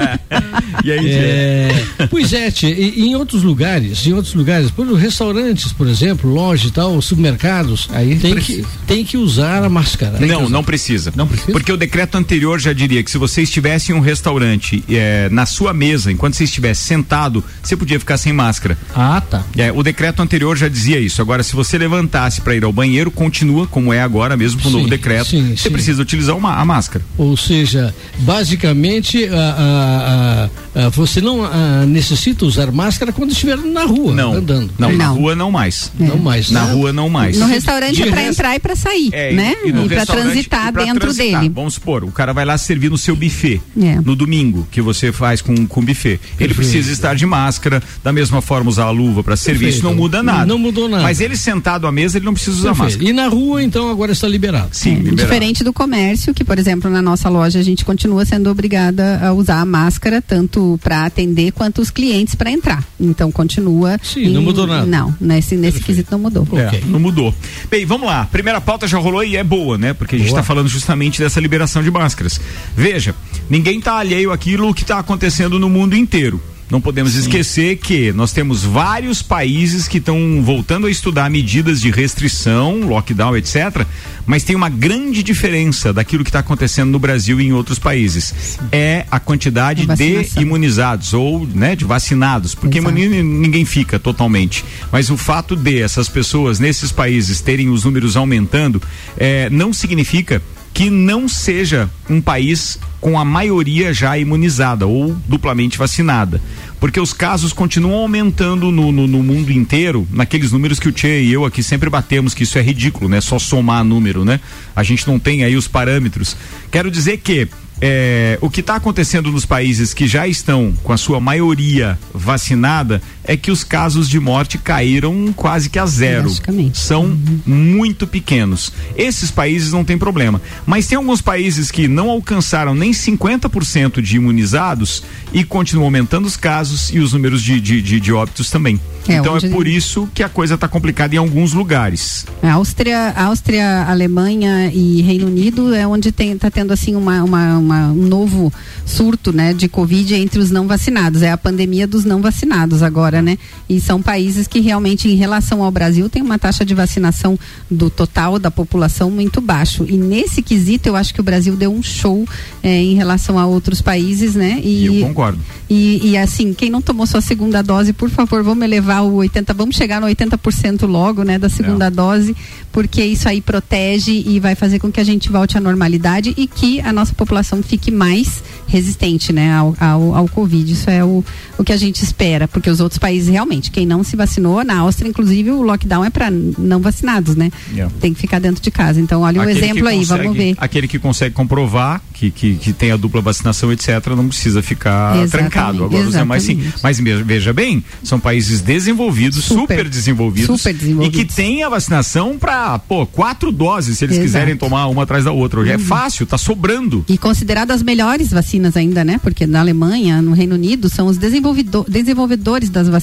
E 0.83 0.91
aí, 0.91 1.09
É, 1.11 1.85
pois 2.09 2.31
é, 2.33 2.51
tia, 2.51 2.69
e, 2.69 2.99
e 3.01 3.07
em 3.07 3.15
outros 3.15 3.43
lugares, 3.43 4.05
em 4.05 4.13
outros 4.13 4.33
lugares, 4.33 4.69
por 4.71 4.83
exemplo, 4.85 5.01
restaurantes, 5.01 5.71
por 5.73 5.87
exemplo, 5.87 6.31
lojas 6.31 6.67
e 6.69 6.71
tal, 6.71 7.01
supermercados, 7.01 7.54
Aí 7.91 8.15
tem, 8.17 8.33
precisa. 8.33 8.61
que, 8.63 8.67
tem 8.87 9.03
que 9.05 9.17
usar 9.17 9.63
a 9.63 9.69
máscara. 9.69 10.17
Não, 10.19 10.49
não 10.49 10.63
precisa. 10.63 11.13
Não 11.15 11.27
precisa? 11.27 11.51
Porque 11.51 11.71
o 11.71 11.77
decreto 11.77 12.15
anterior 12.17 12.59
já 12.59 12.73
diria 12.73 13.01
que 13.03 13.09
se 13.11 13.17
você 13.17 13.41
estivesse 13.41 13.91
em 13.91 13.95
um 13.95 13.99
restaurante 13.99 14.83
eh, 14.89 15.29
na 15.31 15.45
sua 15.45 15.73
mesa, 15.73 16.11
enquanto 16.11 16.33
você 16.35 16.43
estivesse 16.43 16.83
sentado, 16.83 17.43
você 17.63 17.75
podia 17.77 17.99
ficar 17.99 18.17
sem 18.17 18.33
máscara. 18.33 18.77
Ah, 18.95 19.21
tá. 19.21 19.43
É, 19.57 19.71
o 19.71 19.81
decreto 19.83 20.21
anterior 20.21 20.55
já 20.57 20.67
dizia 20.67 20.99
isso. 20.99 21.21
Agora, 21.21 21.43
se 21.43 21.55
você 21.55 21.77
levantasse 21.77 22.41
para 22.41 22.55
ir 22.55 22.63
ao 22.63 22.71
banheiro, 22.73 23.09
continua 23.11 23.67
como 23.67 23.93
é 23.93 24.01
agora, 24.01 24.35
mesmo 24.37 24.61
com 24.61 24.69
o 24.69 24.71
novo 24.71 24.87
decreto. 24.87 25.27
sim, 25.29 25.55
você 25.55 25.63
sim. 25.63 25.71
precisa 25.71 26.01
utilizar 26.01 26.35
uma, 26.35 26.55
a 26.55 26.65
máscara. 26.65 27.03
Ou 27.17 27.35
seja, 27.37 27.93
basicamente, 28.19 29.25
a- 29.27 29.35
a- 29.35 30.49
a- 30.79 30.85
a- 30.85 30.89
você 30.89 31.19
não 31.21 31.43
ah, 31.43 31.85
necessita 31.87 32.45
usar 32.45 32.71
máscara 32.71 33.11
quando 33.11 33.31
estiver 33.31 33.57
na 33.57 33.83
rua, 33.83 34.13
Não. 34.13 34.33
andando. 34.33 34.69
Não, 34.77 34.91
na 34.91 35.07
Não. 35.07 35.15
rua 35.15 35.35
não 35.35 35.51
mais. 35.51 35.91
Não 35.99 36.17
mais. 36.17 36.49
Na 36.51 36.65
né? 36.65 36.73
rua 36.73 36.93
não 36.93 37.09
mais. 37.09 37.37
No 37.45 37.53
restaurante 37.53 38.01
é 38.01 38.05
para 38.07 38.15
resto- 38.21 38.31
entrar 38.31 38.55
e 38.55 38.59
para 38.59 38.75
sair, 38.75 39.09
É, 39.11 39.33
né? 39.33 39.55
E, 39.65 39.71
no 39.71 39.87
para 39.87 39.99
restaurante, 39.99 40.25
transitar 40.25 40.69
e 40.69 40.71
pra 40.71 40.83
dentro 40.85 40.99
transitar. 41.01 41.41
dele. 41.41 41.53
Vamos 41.55 41.73
supor, 41.75 42.03
o 42.03 42.11
cara 42.11 42.33
vai 42.33 42.45
lá 42.45 42.57
servir 42.57 42.89
no 42.89 42.97
seu 42.97 43.15
buffet 43.15 43.61
É. 43.81 43.95
no 44.03 44.15
domingo, 44.15 44.67
que 44.71 44.81
você 44.81 45.11
faz 45.11 45.41
com, 45.41 45.65
com 45.67 45.83
buffet. 45.83 46.19
Ele 46.39 46.53
precisa 46.53 46.91
estar 46.91 47.15
de 47.15 47.25
máscara, 47.25 47.81
da 48.03 48.11
mesma 48.11 48.41
forma 48.41 48.69
usar 48.69 48.85
a 48.85 48.91
luva 48.91 49.23
para 49.23 49.35
servir. 49.35 49.69
Isso 49.69 49.83
não 49.83 49.93
muda 49.95 50.21
nada. 50.23 50.45
Não 50.45 50.57
mudou 50.57 50.87
nada. 50.89 51.03
Mas 51.03 51.19
ele 51.21 51.35
sentado 51.37 51.87
à 51.87 51.91
mesa, 51.91 52.17
ele 52.17 52.25
não 52.25 52.33
precisa 52.33 52.57
usar 52.57 52.69
Perfeito. 52.69 52.83
máscara. 52.83 53.09
E 53.09 53.13
na 53.13 53.27
rua, 53.27 53.63
então, 53.63 53.89
agora 53.89 54.11
está 54.11 54.27
liberado. 54.27 54.69
Sim, 54.71 54.91
É, 54.91 54.95
liberado. 54.95 55.15
Diferente 55.17 55.63
do 55.63 55.73
comércio, 55.73 56.33
que, 56.33 56.43
por 56.43 56.57
exemplo, 56.57 56.89
na 56.89 57.01
nossa 57.01 57.29
loja 57.29 57.59
a 57.59 57.63
gente 57.63 57.83
continua 57.85 58.25
sendo 58.25 58.49
obrigada 58.49 59.19
a 59.25 59.33
usar 59.33 59.59
a 59.61 59.65
máscara, 59.65 60.21
tanto 60.21 60.79
para 60.83 61.05
atender 61.05 61.51
quanto 61.51 61.81
os 61.81 61.89
clientes 61.89 62.35
para 62.35 62.49
entrar. 62.49 62.83
Então 62.99 63.31
continua. 63.31 63.99
Sim, 64.01 64.29
não 64.29 64.41
mudou 64.41 64.65
nada. 64.65 64.85
Não, 64.85 65.13
nesse, 65.19 65.55
nesse 65.55 65.79
quesito 65.81 66.09
não 66.11 66.19
mudou. 66.19 66.47
É, 66.53 66.67
Ok. 66.67 66.83
não 66.87 66.99
mudou. 66.99 67.34
Bem, 67.69 67.85
vamos 67.85 68.07
lá. 68.07 68.25
Primeira 68.25 68.61
pauta 68.61 68.87
já 68.87 68.97
rolou 68.97 69.23
e 69.23 69.37
é 69.37 69.43
boa, 69.43 69.77
né? 69.77 69.93
Porque 69.93 70.15
a 70.15 70.19
gente 70.19 70.27
está 70.27 70.43
falando 70.43 70.67
justamente 70.67 71.21
dessa 71.21 71.39
liberação 71.39 71.81
de 71.83 71.91
máscaras. 71.91 72.39
Veja, 72.75 73.15
ninguém 73.49 73.79
está 73.79 73.95
alheio 73.97 74.31
àquilo 74.31 74.73
que 74.73 74.83
está 74.83 74.99
acontecendo 74.99 75.59
no 75.59 75.69
mundo 75.69 75.95
inteiro. 75.95 76.41
Não 76.69 76.81
podemos 76.81 77.13
esquecer 77.15 77.77
que 77.77 78.11
nós 78.11 78.31
temos 78.31 78.63
vários 78.63 79.21
países 79.21 79.87
que 79.87 79.99
estão 79.99 80.41
voltando 80.43 80.87
a 80.87 80.89
estudar 80.91 81.29
medidas 81.29 81.79
de 81.79 81.91
restrição, 81.91 82.79
lockdown, 82.87 83.37
etc. 83.37 83.85
Mas 84.25 84.43
tem 84.43 84.55
uma 84.55 84.67
grande 84.67 85.21
diferença 85.21 85.93
daquilo 85.93 86.23
que 86.23 86.29
está 86.29 86.39
acontecendo 86.39 86.89
no 86.89 86.97
Brasil 86.97 87.39
e 87.39 87.45
em 87.45 87.53
outros 87.53 87.77
países. 87.77 88.57
É 88.71 89.05
a 89.11 89.19
quantidade 89.19 89.85
A 89.87 89.93
de 89.95 90.27
imunizados 90.41 91.13
ou 91.13 91.45
né, 91.53 91.75
de 91.75 91.85
vacinados. 91.85 92.55
Porque 92.55 92.79
imuni- 92.79 93.21
ninguém 93.21 93.63
fica 93.63 93.99
totalmente. 93.99 94.65
Mas 94.91 95.11
o 95.11 95.17
fato 95.17 95.55
de 95.55 95.79
essas 95.81 96.09
pessoas 96.09 96.59
nesses 96.59 96.91
países 96.91 97.41
terem 97.41 97.69
os 97.69 97.83
números 97.83 98.17
aumentando 98.17 98.81
eh, 99.17 99.49
não 99.51 99.71
significa 99.71 100.41
que 100.75 100.89
não 100.89 101.25
seja 101.29 101.89
um 102.09 102.19
país 102.19 102.77
com 102.99 103.17
a 103.17 103.23
maioria 103.23 103.93
já 103.93 104.17
imunizada 104.17 104.85
ou 104.85 105.15
duplamente 105.25 105.77
vacinada. 105.77 106.41
Porque 106.81 106.99
os 106.99 107.13
casos 107.13 107.53
continuam 107.53 108.01
aumentando 108.01 108.69
no, 108.73 108.91
no, 108.91 109.07
no 109.07 109.23
mundo 109.23 109.53
inteiro, 109.53 110.05
naqueles 110.11 110.51
números 110.51 110.77
que 110.77 110.89
o 110.89 110.91
Tchê 110.91 111.21
e 111.21 111.31
eu 111.31 111.45
aqui 111.45 111.63
sempre 111.63 111.89
batemos, 111.89 112.33
que 112.33 112.43
isso 112.43 112.57
é 112.57 112.61
ridículo, 112.61 113.07
né? 113.07 113.21
Só 113.21 113.39
somar 113.39 113.85
número, 113.85 114.25
né? 114.25 114.41
A 114.75 114.83
gente 114.83 115.07
não 115.07 115.17
tem 115.17 115.45
aí 115.45 115.55
os 115.55 115.65
parâmetros. 115.65 116.35
Quero 116.69 116.91
dizer 116.91 117.19
que 117.19 117.47
é, 117.79 118.37
o 118.41 118.49
que 118.49 118.59
está 118.59 118.75
acontecendo 118.75 119.31
nos 119.31 119.45
países 119.45 119.93
que 119.93 120.07
já 120.07 120.27
estão 120.27 120.73
com 120.83 120.91
a 120.91 120.97
sua 120.97 121.21
maioria 121.21 121.97
vacinada 122.13 123.01
é 123.27 123.35
que 123.35 123.51
os 123.51 123.63
casos 123.63 124.07
de 124.09 124.19
morte 124.19 124.57
caíram 124.57 125.33
quase 125.35 125.69
que 125.69 125.79
a 125.79 125.85
zero. 125.85 126.29
São 126.73 127.17
muito 127.45 128.05
pequenos. 128.07 128.71
Esses 128.95 129.31
países 129.31 129.71
não 129.71 129.83
tem 129.83 129.97
problema. 129.97 130.41
Mas 130.65 130.87
tem 130.87 130.95
alguns 130.97 131.21
países 131.21 131.71
que 131.71 131.87
não 131.87 132.09
alcançaram 132.09 132.73
nem 132.75 132.91
50% 132.91 134.01
de 134.01 134.15
imunizados 134.17 135.03
e 135.33 135.43
continuam 135.43 135.85
aumentando 135.85 136.25
os 136.25 136.37
casos 136.37 136.89
e 136.91 136.99
os 136.99 137.13
números 137.13 137.41
de, 137.41 137.59
de, 137.59 137.81
de, 137.81 137.99
de 137.99 138.13
óbitos 138.13 138.49
também. 138.49 138.79
É, 139.07 139.17
então 139.17 139.35
onde- 139.35 139.45
é 139.47 139.49
por 139.49 139.67
isso 139.67 140.09
que 140.13 140.23
a 140.23 140.29
coisa 140.29 140.55
está 140.55 140.67
complicada 140.67 141.13
em 141.13 141.17
alguns 141.17 141.53
lugares. 141.53 142.25
A 142.41 142.53
Áustria, 142.53 143.11
Áustria, 143.15 143.83
Alemanha 143.87 144.71
e 144.73 145.01
Reino 145.03 145.27
Unido 145.27 145.73
é 145.75 145.85
onde 145.85 146.09
está 146.09 146.49
tendo 146.49 146.71
assim 146.73 146.95
uma, 146.95 147.23
uma- 147.23 147.57
uma- 147.57 147.87
um 147.91 148.07
novo 148.07 148.51
surto, 148.85 149.31
né, 149.31 149.53
de 149.53 149.67
Covid 149.67 150.15
entre 150.15 150.39
os 150.39 150.49
não 150.49 150.67
vacinados. 150.67 151.21
É 151.21 151.31
a 151.31 151.37
pandemia 151.37 151.85
dos 151.87 152.03
não 152.03 152.21
vacinados 152.21 152.81
agora, 152.81 153.14
né? 153.21 153.37
E 153.67 153.79
são 153.79 154.01
países 154.01 154.47
que 154.47 154.59
realmente, 154.59 155.09
em 155.09 155.15
relação 155.15 155.63
ao 155.63 155.71
Brasil, 155.71 156.09
tem 156.09 156.21
uma 156.21 156.39
taxa 156.39 156.65
de 156.65 156.73
vacinação 156.73 157.37
do 157.69 157.89
total 157.89 158.37
da 158.39 158.51
população 158.51 159.09
muito 159.09 159.41
baixo. 159.41 159.85
E 159.87 159.97
nesse 159.97 160.41
quesito, 160.41 160.87
eu 160.87 160.95
acho 160.95 161.13
que 161.13 161.19
o 161.19 161.23
Brasil 161.23 161.55
deu 161.55 161.71
um 161.71 161.81
show 161.81 162.25
eh, 162.63 162.81
em 162.81 162.95
relação 162.95 163.39
a 163.39 163.45
outros 163.45 163.81
países, 163.81 164.35
né? 164.35 164.59
E 164.63 165.01
eu 165.01 165.07
concordo. 165.07 165.39
E, 165.69 166.11
e, 166.11 166.17
assim, 166.17 166.53
quem 166.53 166.69
não 166.69 166.81
tomou 166.81 167.07
sua 167.07 167.21
segunda 167.21 167.63
dose, 167.63 167.91
por 167.91 168.09
favor, 168.09 168.43
vamos 168.43 168.63
elevar 168.63 169.03
o 169.03 169.15
80, 169.15 169.51
vamos 169.53 169.75
chegar 169.75 169.99
no 169.99 170.05
80% 170.07 170.85
logo, 170.85 171.23
né, 171.23 171.39
da 171.39 171.49
segunda 171.49 171.89
dose, 171.89 172.35
porque 172.71 173.03
isso 173.03 173.27
aí 173.27 173.41
protege 173.41 174.11
e 174.11 174.39
vai 174.39 174.53
fazer 174.53 174.77
com 174.77 174.91
que 174.91 174.99
a 174.99 175.03
gente 175.03 175.29
volte 175.31 175.57
à 175.57 175.61
normalidade 175.61 176.33
e 176.37 176.45
que 176.45 176.79
a 176.81 176.93
nossa 176.93 177.13
população 177.15 177.63
fique 177.63 177.89
mais 177.89 178.43
resistente, 178.67 179.33
né, 179.33 179.53
ao, 179.53 179.75
ao, 179.79 180.15
ao 180.15 180.27
Covid. 180.27 180.71
Isso 180.71 180.89
é 180.89 181.03
o, 181.03 181.23
o 181.57 181.63
que 181.63 181.73
a 181.73 181.77
gente 181.77 182.03
espera, 182.03 182.47
porque 182.47 182.69
os 182.69 182.79
outros 182.79 182.99
países 183.05 183.29
realmente, 183.29 183.69
quem 183.69 183.85
não 183.85 184.03
se 184.03 184.15
vacinou, 184.15 184.63
na 184.63 184.77
Áustria, 184.79 185.07
inclusive, 185.07 185.51
o 185.51 185.61
lockdown 185.61 186.03
é 186.05 186.09
para 186.09 186.31
não 186.31 186.79
vacinados, 186.79 187.35
né? 187.35 187.51
Yeah. 187.71 187.93
Tem 188.01 188.13
que 188.15 188.19
ficar 188.19 188.39
dentro 188.39 188.63
de 188.63 188.71
casa. 188.71 188.99
Então, 188.99 189.21
olha 189.21 189.39
Aquele 189.43 189.59
que 189.59 189.65
exemplo 189.65 189.87
aí, 189.87 189.97
consegue- 189.99 190.23
vamos 190.23 190.37
ver. 190.37 190.55
Aquele 190.57 190.87
que 190.87 190.97
consegue 190.97 191.35
comprovar 191.35 192.01
que, 192.13 192.31
que, 192.31 192.55
que 192.55 192.73
tem 192.73 192.89
a 192.91 192.97
dupla 192.97 193.21
vacinação, 193.21 193.71
etc., 193.71 194.07
não 194.15 194.27
precisa 194.27 194.63
ficar 194.63 195.17
Exatamente, 195.17 195.31
trancado. 195.51 195.83
Agora, 195.83 196.07
os 196.07 196.15
demais 196.15 196.41
sim. 196.43 196.53
exatamente. 196.53 196.79
Mas 196.81 196.99
me- 196.99 197.21
veja 197.23 197.53
bem, 197.53 197.83
são 198.03 198.19
países 198.19 198.61
desenvolvidos, 198.61 199.43
super, 199.45 199.61
Super, 199.75 199.89
desenvolvidos, 199.89 200.59
super 200.61 200.73
desenvolvidos. 200.73 201.19
e 201.21 201.25
que 201.25 201.31
têm 201.35 201.63
a 201.63 201.69
vacinação 201.69 202.37
para, 202.39 202.79
pô, 202.79 203.05
quatro 203.05 203.51
doses, 203.51 203.97
se 203.99 204.05
eles 204.05 204.15
Exato. 204.17 204.25
Uhum. 204.25 204.25
quiserem 204.39 204.57
tomar 204.57 204.87
uma 204.87 205.03
atrás 205.03 205.23
da 205.25 205.31
outra. 205.31 205.59
Hoje 205.59 205.71
é 205.73 205.77
fácil, 205.77 206.25
tá 206.25 206.37
sobrando. 206.39 207.05
E 207.07 207.17
consideradas 207.19 207.75
as 207.77 207.83
melhores 207.83 208.31
vacinas 208.31 208.75
ainda, 208.75 209.03
né? 209.03 209.19
Porque 209.21 209.45
na 209.45 209.59
Alemanha, 209.59 210.21
no 210.23 210.31
Reino 210.33 210.55
Unido, 210.55 210.89
são 210.89 211.05
os 211.07 211.17
desenvolvido- 211.17 211.85
desenvolvedores 211.87 212.69
das 212.69 212.87
vacinas 212.87 212.94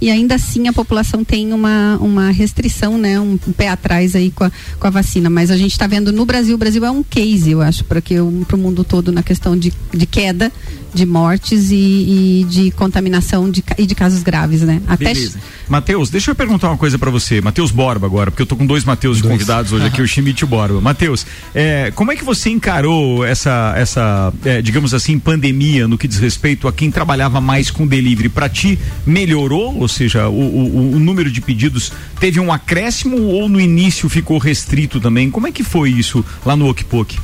e 0.00 0.10
ainda 0.10 0.34
assim 0.34 0.68
a 0.68 0.72
população 0.72 1.24
tem 1.24 1.52
uma, 1.52 1.96
uma 2.00 2.30
restrição, 2.30 2.98
né? 2.98 3.18
Um, 3.20 3.38
um 3.46 3.52
pé 3.52 3.68
atrás 3.68 4.16
aí 4.16 4.30
com 4.30 4.44
a, 4.44 4.52
com 4.78 4.86
a 4.86 4.90
vacina. 4.90 5.28
Mas 5.28 5.50
a 5.50 5.56
gente 5.56 5.72
está 5.72 5.86
vendo 5.86 6.12
no 6.12 6.24
Brasil, 6.24 6.54
o 6.54 6.58
Brasil 6.58 6.84
é 6.84 6.90
um 6.90 7.02
case, 7.02 7.50
eu 7.50 7.60
acho, 7.60 7.84
para 7.84 8.02
o 8.22 8.58
mundo 8.58 8.84
todo 8.84 9.12
na 9.12 9.22
questão 9.22 9.56
de, 9.56 9.72
de 9.92 10.06
queda 10.06 10.50
de 10.92 11.06
mortes 11.06 11.70
e, 11.70 11.74
e 11.74 12.46
de 12.48 12.70
contaminação 12.72 13.50
de, 13.50 13.62
e 13.78 13.86
de 13.86 13.94
casos 13.94 14.22
graves, 14.22 14.62
né? 14.62 14.80
Até 14.86 15.14
Beleza. 15.14 15.38
Matheus, 15.68 16.10
deixa 16.10 16.32
eu 16.32 16.34
perguntar 16.34 16.68
uma 16.68 16.76
coisa 16.76 16.98
pra 16.98 17.10
você. 17.10 17.40
Matheus 17.40 17.70
Borba 17.70 18.06
agora, 18.06 18.30
porque 18.30 18.42
eu 18.42 18.46
tô 18.46 18.56
com 18.56 18.66
dois 18.66 18.84
Matheus 18.84 19.18
de 19.18 19.22
convidados 19.22 19.72
hoje 19.72 19.86
aqui, 19.86 20.02
o 20.02 20.06
Schmidt 20.08 20.40
e 20.40 20.44
o 20.44 20.48
Borba. 20.48 20.80
Matheus, 20.80 21.26
é, 21.54 21.92
como 21.94 22.10
é 22.12 22.16
que 22.16 22.24
você 22.24 22.50
encarou 22.50 23.24
essa, 23.24 23.72
essa 23.76 24.32
é, 24.44 24.60
digamos 24.60 24.92
assim, 24.92 25.18
pandemia 25.18 25.86
no 25.86 25.96
que 25.96 26.08
diz 26.08 26.18
respeito 26.18 26.66
a 26.66 26.72
quem 26.72 26.90
trabalhava 26.90 27.40
mais 27.40 27.70
com 27.70 27.86
delivery? 27.86 28.28
Pra 28.28 28.48
ti, 28.48 28.78
melhorou? 29.10 29.76
Ou 29.78 29.88
seja, 29.88 30.28
o, 30.28 30.32
o- 30.40 30.92
o 30.94 30.98
número 30.98 31.30
de 31.30 31.40
pedidos 31.40 31.92
teve 32.18 32.38
um 32.40 32.52
acréscimo 32.52 33.16
ou 33.20 33.48
no 33.48 33.60
início 33.60 34.08
ficou 34.08 34.38
restrito 34.38 35.00
também? 35.00 35.30
Como 35.30 35.46
é 35.46 35.52
que 35.52 35.62
foi 35.64 35.90
isso 35.90 36.24
lá 36.46 36.56
no 36.56 36.68
Okpok? 36.68 37.18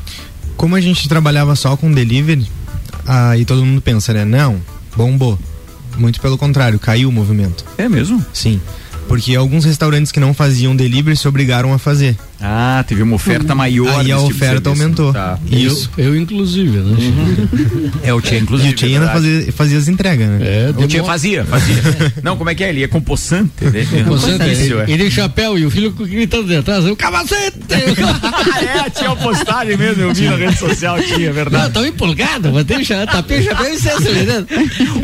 Como 0.57 0.75
a 0.75 0.81
gente 0.81 1.09
trabalhava 1.09 1.55
só 1.55 1.77
com 1.77 1.91
delivery, 1.93 2.47
aí 3.07 3.45
todo 3.45 3.65
mundo 3.65 3.81
pensa, 3.81 4.13
né? 4.13 4.25
Não, 4.25 4.61
bombou. 4.97 5.39
Muito 5.99 6.21
pelo 6.21 6.37
contrário, 6.37 6.79
caiu 6.79 7.09
o 7.09 7.13
movimento. 7.13 7.65
É 7.79 7.89
mesmo? 7.89 8.25
Sim. 8.33 8.61
Porque 9.09 9.35
alguns 9.37 9.65
restaurantes 9.65 10.11
que 10.11 10.19
não 10.21 10.35
faziam 10.35 10.75
delivery 10.75 11.17
se 11.17 11.29
obrigaram 11.29 11.73
a 11.73 11.79
fazer. 11.79 12.17
Ah, 12.41 12.85
teve 12.87 13.03
uma 13.03 13.15
oferta 13.15 13.55
maior. 13.55 13.89
Aí 14.01 14.13
a 14.13 14.17
tipo 14.17 14.29
oferta 14.29 14.69
aumentou. 14.69 15.13
Tá. 15.13 15.39
Isso. 15.51 15.91
Eu, 15.97 16.07
eu 16.15 16.17
inclusive, 16.17 16.79
né? 16.79 16.97
É, 18.03 18.13
o 18.13 18.21
Tia, 18.21 18.39
E 18.39 18.41
inclusive. 18.43 18.71
o 18.71 18.73
Tia 18.75 18.89
ainda 18.89 18.99
é 18.99 19.09
verdade. 19.09 19.25
fazia, 19.37 19.53
fazia 19.53 19.79
as 19.79 19.89
entregas, 19.89 20.29
né? 20.29 20.39
É, 20.43 20.71
O 20.77 20.87
Tia 20.87 21.03
fazia, 21.03 21.45
fazia. 21.45 21.75
Não, 22.23 22.37
como 22.37 22.51
é 22.51 22.55
que 22.55 22.63
é? 22.63 22.69
Ele 22.69 22.83
é 22.85 22.89
compossante? 22.89 23.65
Né? 23.65 24.05
Você 24.07 24.39
tem, 24.39 24.53
Isso, 24.53 24.79
é. 24.81 24.91
ele 24.91 25.11
chapéu 25.11 25.59
e 25.59 25.65
o 25.65 25.71
filho 25.71 25.91
gritando 25.93 26.47
de 26.47 26.57
atrás, 26.57 26.85
o 26.85 26.95
capacete! 26.95 27.57
É, 28.57 28.91
tinha 28.91 29.11
uma 29.11 29.17
postagem 29.17 29.77
mesmo, 29.77 30.03
eu 30.03 30.15
vi 30.15 30.29
na 30.29 30.37
rede 30.37 30.59
social, 30.59 31.01
tinha, 31.01 31.27
é 31.27 31.29
Não, 31.29 31.33
verdade. 31.35 31.73
tão 31.73 31.87
empolgado, 31.87 32.53
mas 32.53 32.65
tem 32.65 32.79
o 32.79 32.81
o 32.81 32.85
chapéu 32.85 33.39
e 33.39 33.79
cessa, 33.79 34.01
né? 34.01 34.47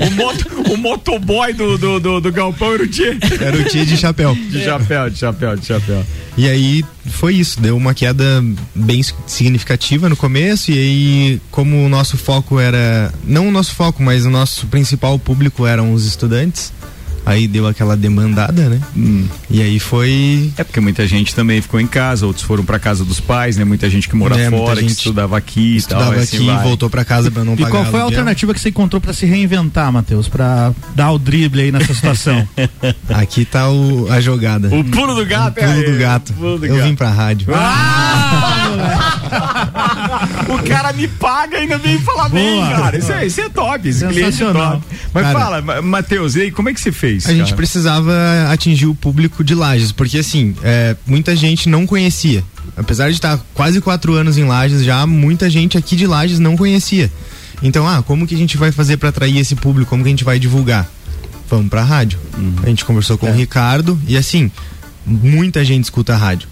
O, 0.07 0.11
moto, 0.13 0.47
o 0.73 0.77
motoboy 0.77 1.53
do, 1.53 1.77
do, 1.79 2.01
do, 2.01 2.21
do 2.21 2.33
Galpão 2.33 2.75
era 2.75 2.83
o 2.83 2.87
Tia. 2.87 3.17
Era 3.41 3.57
o 3.57 3.65
Tia 3.65 3.85
de 3.85 3.97
chapéu. 3.97 4.35
De 4.35 4.65
chapéu, 4.65 5.11
de 5.11 5.19
chapéu, 5.19 5.57
de 5.57 5.67
chapéu. 5.67 6.05
E 6.37 6.49
aí 6.49 6.85
foi 7.11 7.35
isso, 7.35 7.61
deu 7.61 7.77
uma 7.77 7.93
queda 7.93 8.43
bem 8.75 9.03
significativa 9.27 10.09
no 10.09 10.17
começo 10.17 10.71
e 10.71 10.79
aí 10.79 11.41
como 11.51 11.85
o 11.85 11.89
nosso 11.89 12.17
foco 12.17 12.59
era, 12.59 13.13
não 13.25 13.49
o 13.49 13.51
nosso 13.51 13.75
foco, 13.75 14.03
mas 14.03 14.25
o 14.25 14.31
nosso 14.31 14.67
principal 14.69 15.19
público 15.19 15.67
eram 15.67 15.93
os 15.93 16.07
estudantes, 16.07 16.73
aí 17.25 17.47
deu 17.47 17.67
aquela 17.67 17.97
demandada, 17.97 18.69
né? 18.69 18.81
E 19.51 19.61
aí 19.63 19.79
foi 19.79 20.51
É 20.57 20.65
porque 20.65 20.81
muita 20.81 21.07
gente 21.07 21.35
também 21.35 21.61
ficou 21.63 21.81
em 21.81 21.87
casa, 21.87 22.27
outros 22.27 22.45
foram 22.45 22.65
pra 22.65 22.79
casa 22.79 23.05
dos 23.05 23.21
pais, 23.21 23.57
né? 23.57 23.65
Muita 23.65 23.89
gente 23.91 24.09
que 24.09 24.17
mora 24.17 24.39
É, 24.39 24.51
fora, 24.51 24.81
que 24.81 24.87
estudava 24.87 25.37
aqui 25.37 25.61
e 25.75 25.77
estudava 25.77 26.13
tal. 26.13 26.21
assim 26.21 26.37
aqui, 26.37 26.47
vai. 26.47 26.63
voltou 26.63 26.89
pra 26.91 27.05
casa 27.05 27.31
pra 27.31 27.45
não 27.45 27.55
E 27.55 27.57
pagar 27.59 27.71
qual 27.71 27.85
foi 27.85 28.01
a 28.01 28.03
aluguel. 28.03 28.19
alternativa 28.19 28.53
que 28.55 28.61
você 28.61 28.69
encontrou 28.71 29.01
pra 29.01 29.13
se 29.13 29.25
reinventar, 29.27 29.93
Matheus? 29.93 30.29
Pra 30.29 30.73
dar 30.95 31.11
o 31.13 31.19
drible 31.19 31.61
aí 31.63 31.73
nessa 31.73 31.93
situação? 31.95 32.47
Aqui 33.09 33.45
tá 33.45 33.69
o, 33.71 34.11
a 34.11 34.21
jogada. 34.21 34.69
O 34.75 34.83
pulo 34.85 35.15
do 35.15 35.25
gato, 35.27 35.55
pulo 35.61 35.71
é 35.71 35.83
do 35.91 35.99
gato. 35.99 36.31
o 36.31 36.35
pulo 36.35 36.59
do 36.59 36.67
Eu 36.67 36.77
gato. 36.77 36.89
vim 36.89 36.95
pra 36.95 37.11
rádio. 37.11 37.47
o 40.49 40.59
cara 40.69 40.93
me 40.93 41.09
paga 41.09 41.59
e 41.59 41.61
ainda 41.63 41.79
vem 41.79 41.99
falar 41.99 42.29
bem, 42.29 42.57
Boa. 42.57 42.69
cara. 42.71 42.99
Isso 42.99 43.13
é, 43.13 43.27
isso 43.27 43.41
é 43.41 43.49
top, 43.49 43.89
esse 43.89 44.01
cliente 44.07 44.21
é 44.21 44.25
Sensacional. 44.25 44.73
top. 44.81 44.85
Mas 45.13 45.23
Cara, 45.25 45.39
fala, 45.39 45.63
Ma- 45.63 45.83
Matheus, 45.83 46.35
e 46.37 46.43
aí, 46.43 46.51
como 46.51 46.69
é 46.69 46.75
que 46.75 46.81
você 46.81 46.93
fez? 46.93 47.12
A 47.25 47.33
gente 47.33 47.45
cara? 47.45 47.57
precisava 47.57 48.13
atingir 48.51 48.87
o 48.87 48.95
público 48.95 49.43
de 49.45 49.55
Lages, 49.55 49.93
porque 49.93 50.19
assim, 50.19 50.55
é, 50.63 50.97
muita 51.07 51.35
gente 51.37 51.69
não 51.69 51.87
conhecia. 51.87 52.43
Apesar 52.77 53.09
de 53.09 53.15
estar 53.17 53.39
quase 53.55 53.81
quatro 53.81 54.15
anos 54.15 54.39
em 54.39 54.45
Lages, 54.45 54.85
já 54.85 55.07
muita 55.07 55.51
gente 55.51 55.77
aqui 55.77 55.97
de 55.97 56.07
Lages 56.07 56.39
não 56.39 56.57
conhecia. 56.57 57.11
Então, 57.63 57.87
ah, 57.87 58.03
como 58.03 58.27
que 58.27 58.35
a 58.35 58.39
gente 58.39 58.57
vai 58.57 58.73
fazer 58.73 58.97
para 58.97 59.11
atrair 59.11 59.39
esse 59.39 59.55
público? 59.55 59.91
Como 59.91 60.03
que 60.03 60.09
a 60.09 60.11
gente 60.13 60.25
vai 60.25 60.39
divulgar? 60.39 60.89
Vamos 61.49 61.69
pra 61.69 61.83
rádio. 61.83 62.19
A 62.63 62.69
gente 62.69 62.85
conversou 62.85 63.19
com 63.19 63.31
o 63.31 63.35
Ricardo 63.35 64.01
e 64.09 64.17
assim, 64.17 64.51
muita 65.07 65.65
gente 65.65 65.85
escuta 65.85 66.15
a 66.15 66.17
rádio. 66.17 66.49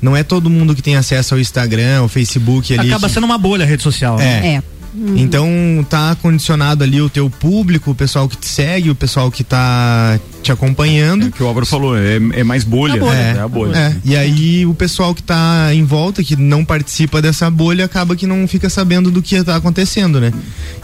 Não 0.00 0.14
é 0.16 0.22
todo 0.22 0.50
mundo 0.50 0.74
que 0.74 0.82
tem 0.82 0.96
acesso 0.96 1.34
ao 1.34 1.40
Instagram, 1.40 2.00
ao 2.00 2.08
Facebook 2.08 2.72
ali. 2.78 2.88
Acaba 2.88 3.08
que- 3.08 3.14
sendo 3.14 3.24
uma 3.24 3.38
bolha 3.38 3.64
a 3.64 3.66
rede 3.66 3.82
social. 3.82 4.18
né? 4.18 4.56
É. 4.56 4.62
É. 4.96 5.20
Então 5.20 5.48
tá 5.90 6.14
condicionado 6.22 6.84
ali 6.84 7.00
o 7.00 7.08
teu 7.10 7.28
público, 7.28 7.90
o 7.90 7.94
pessoal 7.94 8.28
que 8.28 8.36
te 8.36 8.46
segue, 8.46 8.90
o 8.90 8.94
pessoal 8.94 9.30
que 9.30 9.42
tá 9.42 10.18
te 10.42 10.50
É 10.50 10.54
acompanhando. 10.54 11.26
o 11.26 11.30
que 11.32 11.42
o 11.42 11.46
Álvaro 11.46 11.66
falou, 11.66 11.96
é, 11.98 12.16
é 12.32 12.44
mais 12.44 12.62
bolha. 12.64 13.02
né? 13.02 13.34
É 13.36 13.40
a 13.40 13.48
bolha. 13.48 13.76
É, 13.76 13.96
e 14.04 14.16
aí 14.16 14.64
o 14.66 14.74
pessoal 14.74 15.14
que 15.14 15.22
tá 15.22 15.70
em 15.74 15.84
volta, 15.84 16.22
que 16.22 16.36
não 16.36 16.64
participa 16.64 17.20
dessa 17.20 17.50
bolha, 17.50 17.84
acaba 17.84 18.14
que 18.14 18.26
não 18.26 18.46
fica 18.46 18.70
sabendo 18.70 19.10
do 19.10 19.20
que 19.22 19.42
tá 19.42 19.56
acontecendo, 19.56 20.20
né? 20.20 20.32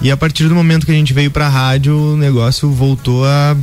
E 0.01 0.11
a 0.11 0.17
partir 0.17 0.49
do 0.49 0.55
momento 0.55 0.87
que 0.87 0.93
a 0.93 0.95
gente 0.95 1.13
veio 1.13 1.31
pra 1.31 1.49
rádio, 1.49 1.97
o 1.97 2.17
negócio 2.17 2.71
voltou 2.71 3.25
a. 3.25 3.57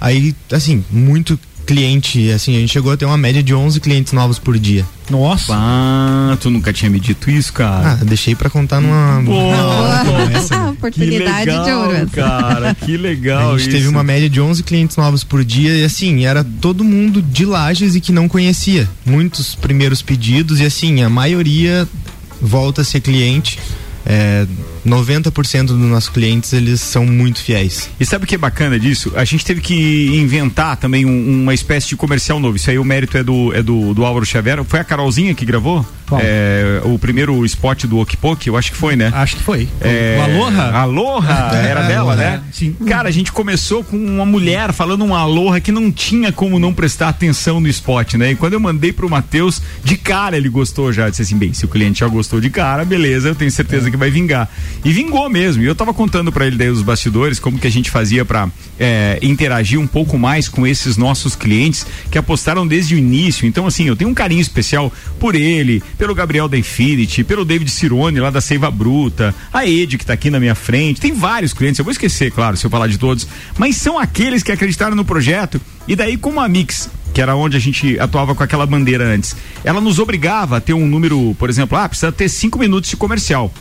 Aí, 0.00 0.34
assim, 0.52 0.84
muito 0.90 1.38
cliente, 1.64 2.30
assim, 2.30 2.56
a 2.56 2.60
gente 2.60 2.72
chegou 2.72 2.92
a 2.92 2.96
ter 2.96 3.04
uma 3.04 3.16
média 3.16 3.42
de 3.42 3.54
11 3.54 3.80
clientes 3.80 4.12
novos 4.12 4.38
por 4.38 4.58
dia. 4.58 4.84
Nossa. 5.10 5.52
Ah, 5.54 6.36
tu 6.40 6.48
nunca 6.50 6.72
tinha 6.72 6.90
me 6.90 6.98
dito 7.00 7.30
isso, 7.30 7.52
cara. 7.52 7.98
Ah, 8.00 8.04
deixei 8.04 8.34
pra 8.34 8.48
contar 8.48 8.80
numa. 8.80 9.20
Boa. 9.22 10.30
essa, 10.34 10.56
né? 10.64 10.70
Oportunidade 10.70 11.44
que 11.44 11.50
legal, 11.50 11.64
de 11.64 11.72
ouro. 11.72 12.10
cara, 12.10 12.74
que 12.74 12.96
legal 12.96 13.54
A 13.54 13.58
gente 13.58 13.70
teve 13.70 13.82
isso. 13.82 13.90
uma 13.90 14.02
média 14.04 14.28
de 14.30 14.40
11 14.40 14.62
clientes 14.62 14.96
novos 14.96 15.24
por 15.24 15.44
dia 15.44 15.72
e 15.74 15.84
assim, 15.84 16.24
era 16.24 16.44
todo 16.60 16.84
mundo 16.84 17.20
de 17.20 17.44
Lages 17.44 17.94
e 17.94 18.00
que 18.00 18.12
não 18.12 18.28
conhecia. 18.28 18.88
Muitos 19.04 19.54
primeiros 19.54 20.02
pedidos 20.02 20.60
e 20.60 20.64
assim, 20.64 21.02
a 21.02 21.08
maioria 21.10 21.88
volta 22.40 22.82
a 22.82 22.84
ser 22.84 23.00
cliente. 23.00 23.58
É, 24.06 24.46
90% 24.86 25.66
dos 25.66 25.76
nossos 25.78 26.08
clientes 26.08 26.52
eles 26.52 26.80
são 26.80 27.06
muito 27.06 27.42
fiéis. 27.42 27.88
E 27.98 28.04
sabe 28.04 28.24
o 28.24 28.26
que 28.28 28.34
é 28.34 28.38
bacana 28.38 28.78
disso? 28.78 29.12
A 29.16 29.24
gente 29.24 29.44
teve 29.44 29.60
que 29.60 30.08
inventar 30.16 30.76
também 30.76 31.04
um- 31.06 31.42
uma 31.42 31.54
espécie 31.54 31.88
de 31.88 31.96
comercial 31.96 32.38
novo. 32.40 32.56
Isso 32.56 32.70
aí 32.70 32.78
o 32.78 32.84
mérito 32.84 33.16
é 33.16 33.22
do, 33.22 33.52
é 33.54 33.62
do, 33.62 33.94
do 33.94 34.04
Álvaro 34.04 34.24
Xavier. 34.26 34.62
Foi 34.64 34.80
a 34.80 34.84
Carolzinha 34.84 35.34
que 35.34 35.44
gravou? 35.44 35.84
É, 36.20 36.80
o 36.84 36.98
primeiro 36.98 37.44
spot 37.46 37.84
do 37.86 37.98
Okpok, 37.98 38.46
eu 38.46 38.56
acho 38.56 38.70
que 38.70 38.76
foi, 38.76 38.94
né? 38.94 39.10
Acho 39.14 39.36
que 39.36 39.42
foi. 39.42 39.66
É, 39.80 40.16
O 40.18 40.22
Aloha? 40.22 40.70
Aloha, 40.70 41.50
É, 41.54 41.66
era 41.70 41.82
dela, 41.82 42.12
Aloha. 42.12 42.16
né? 42.16 42.42
Sim. 42.52 42.74
Cara, 42.86 43.08
a 43.08 43.12
gente 43.12 43.32
começou 43.32 43.82
com 43.82 43.96
uma 43.96 44.26
mulher 44.26 44.72
falando 44.72 45.02
um 45.04 45.14
Aloha 45.14 45.60
que 45.60 45.72
não 45.72 45.90
tinha 45.90 46.30
como 46.30 46.58
não 46.58 46.74
prestar 46.74 47.08
atenção 47.08 47.58
no 47.58 47.68
spot, 47.68 48.14
né? 48.14 48.32
E 48.32 48.36
quando 48.36 48.52
eu 48.52 48.60
mandei 48.60 48.92
pro 48.92 49.08
Matheus, 49.08 49.62
de 49.82 49.96
cara 49.96 50.36
ele 50.36 50.48
gostou 50.48 50.92
já. 50.92 51.08
Disse 51.08 51.22
assim: 51.22 51.38
bem, 51.38 51.52
se 51.54 51.64
o 51.64 51.68
cliente 51.68 52.00
já 52.00 52.06
gostou 52.06 52.40
de 52.40 52.50
cara, 52.50 52.84
beleza, 52.84 53.28
eu 53.28 53.34
tenho 53.34 53.50
certeza 53.50 53.90
que 53.90 53.96
vai 53.96 54.10
vingar. 54.10 54.48
E 54.84 54.92
vingou 54.92 55.28
mesmo. 55.28 55.62
E 55.62 55.66
eu 55.66 55.74
tava 55.74 55.92
contando 55.92 56.32
pra 56.32 56.46
ele 56.46 56.56
daí 56.56 56.70
os 56.70 56.82
bastidores, 56.82 57.38
como 57.38 57.58
que 57.58 57.66
a 57.66 57.70
gente 57.70 57.90
fazia 57.90 58.24
pra 58.24 58.48
é, 58.78 59.18
interagir 59.22 59.78
um 59.78 59.86
pouco 59.86 60.18
mais 60.18 60.48
com 60.48 60.66
esses 60.66 60.96
nossos 60.96 61.36
clientes 61.36 61.86
que 62.10 62.18
apostaram 62.18 62.66
desde 62.66 62.94
o 62.94 62.98
início. 62.98 63.46
Então, 63.46 63.66
assim, 63.66 63.84
eu 63.84 63.96
tenho 63.96 64.10
um 64.10 64.14
carinho 64.14 64.40
especial 64.40 64.92
por 65.18 65.34
ele, 65.34 65.82
pelo 65.98 66.14
Gabriel 66.14 66.48
da 66.48 66.56
Infinity, 66.56 67.24
pelo 67.24 67.44
David 67.44 67.70
Cirone 67.70 68.20
lá 68.20 68.30
da 68.30 68.40
Seiva 68.40 68.70
Bruta, 68.70 69.34
a 69.52 69.66
Ed 69.66 69.98
que 69.98 70.06
tá 70.06 70.12
aqui 70.12 70.30
na 70.30 70.40
minha 70.40 70.54
frente. 70.54 71.00
Tem 71.00 71.12
vários 71.12 71.52
clientes, 71.52 71.78
eu 71.78 71.84
vou 71.84 71.92
esquecer, 71.92 72.30
claro, 72.30 72.56
se 72.56 72.66
eu 72.66 72.70
falar 72.70 72.86
de 72.86 72.98
todos, 72.98 73.26
mas 73.58 73.76
são 73.76 73.98
aqueles 73.98 74.42
que 74.42 74.52
acreditaram 74.52 74.96
no 74.96 75.04
projeto. 75.04 75.60
E 75.86 75.94
daí, 75.94 76.16
como 76.16 76.40
a 76.40 76.48
Mix 76.48 76.88
que 77.14 77.22
era 77.22 77.36
onde 77.36 77.56
a 77.56 77.60
gente 77.60 77.98
atuava 78.00 78.34
com 78.34 78.42
aquela 78.42 78.66
bandeira 78.66 79.04
antes. 79.04 79.36
Ela 79.62 79.80
nos 79.80 80.00
obrigava 80.00 80.56
a 80.56 80.60
ter 80.60 80.74
um 80.74 80.84
número, 80.84 81.34
por 81.38 81.48
exemplo, 81.48 81.78
ah, 81.78 81.88
precisa 81.88 82.10
ter 82.10 82.28
cinco 82.28 82.58
minutos 82.58 82.90
de 82.90 82.96
comercial. 82.96 83.54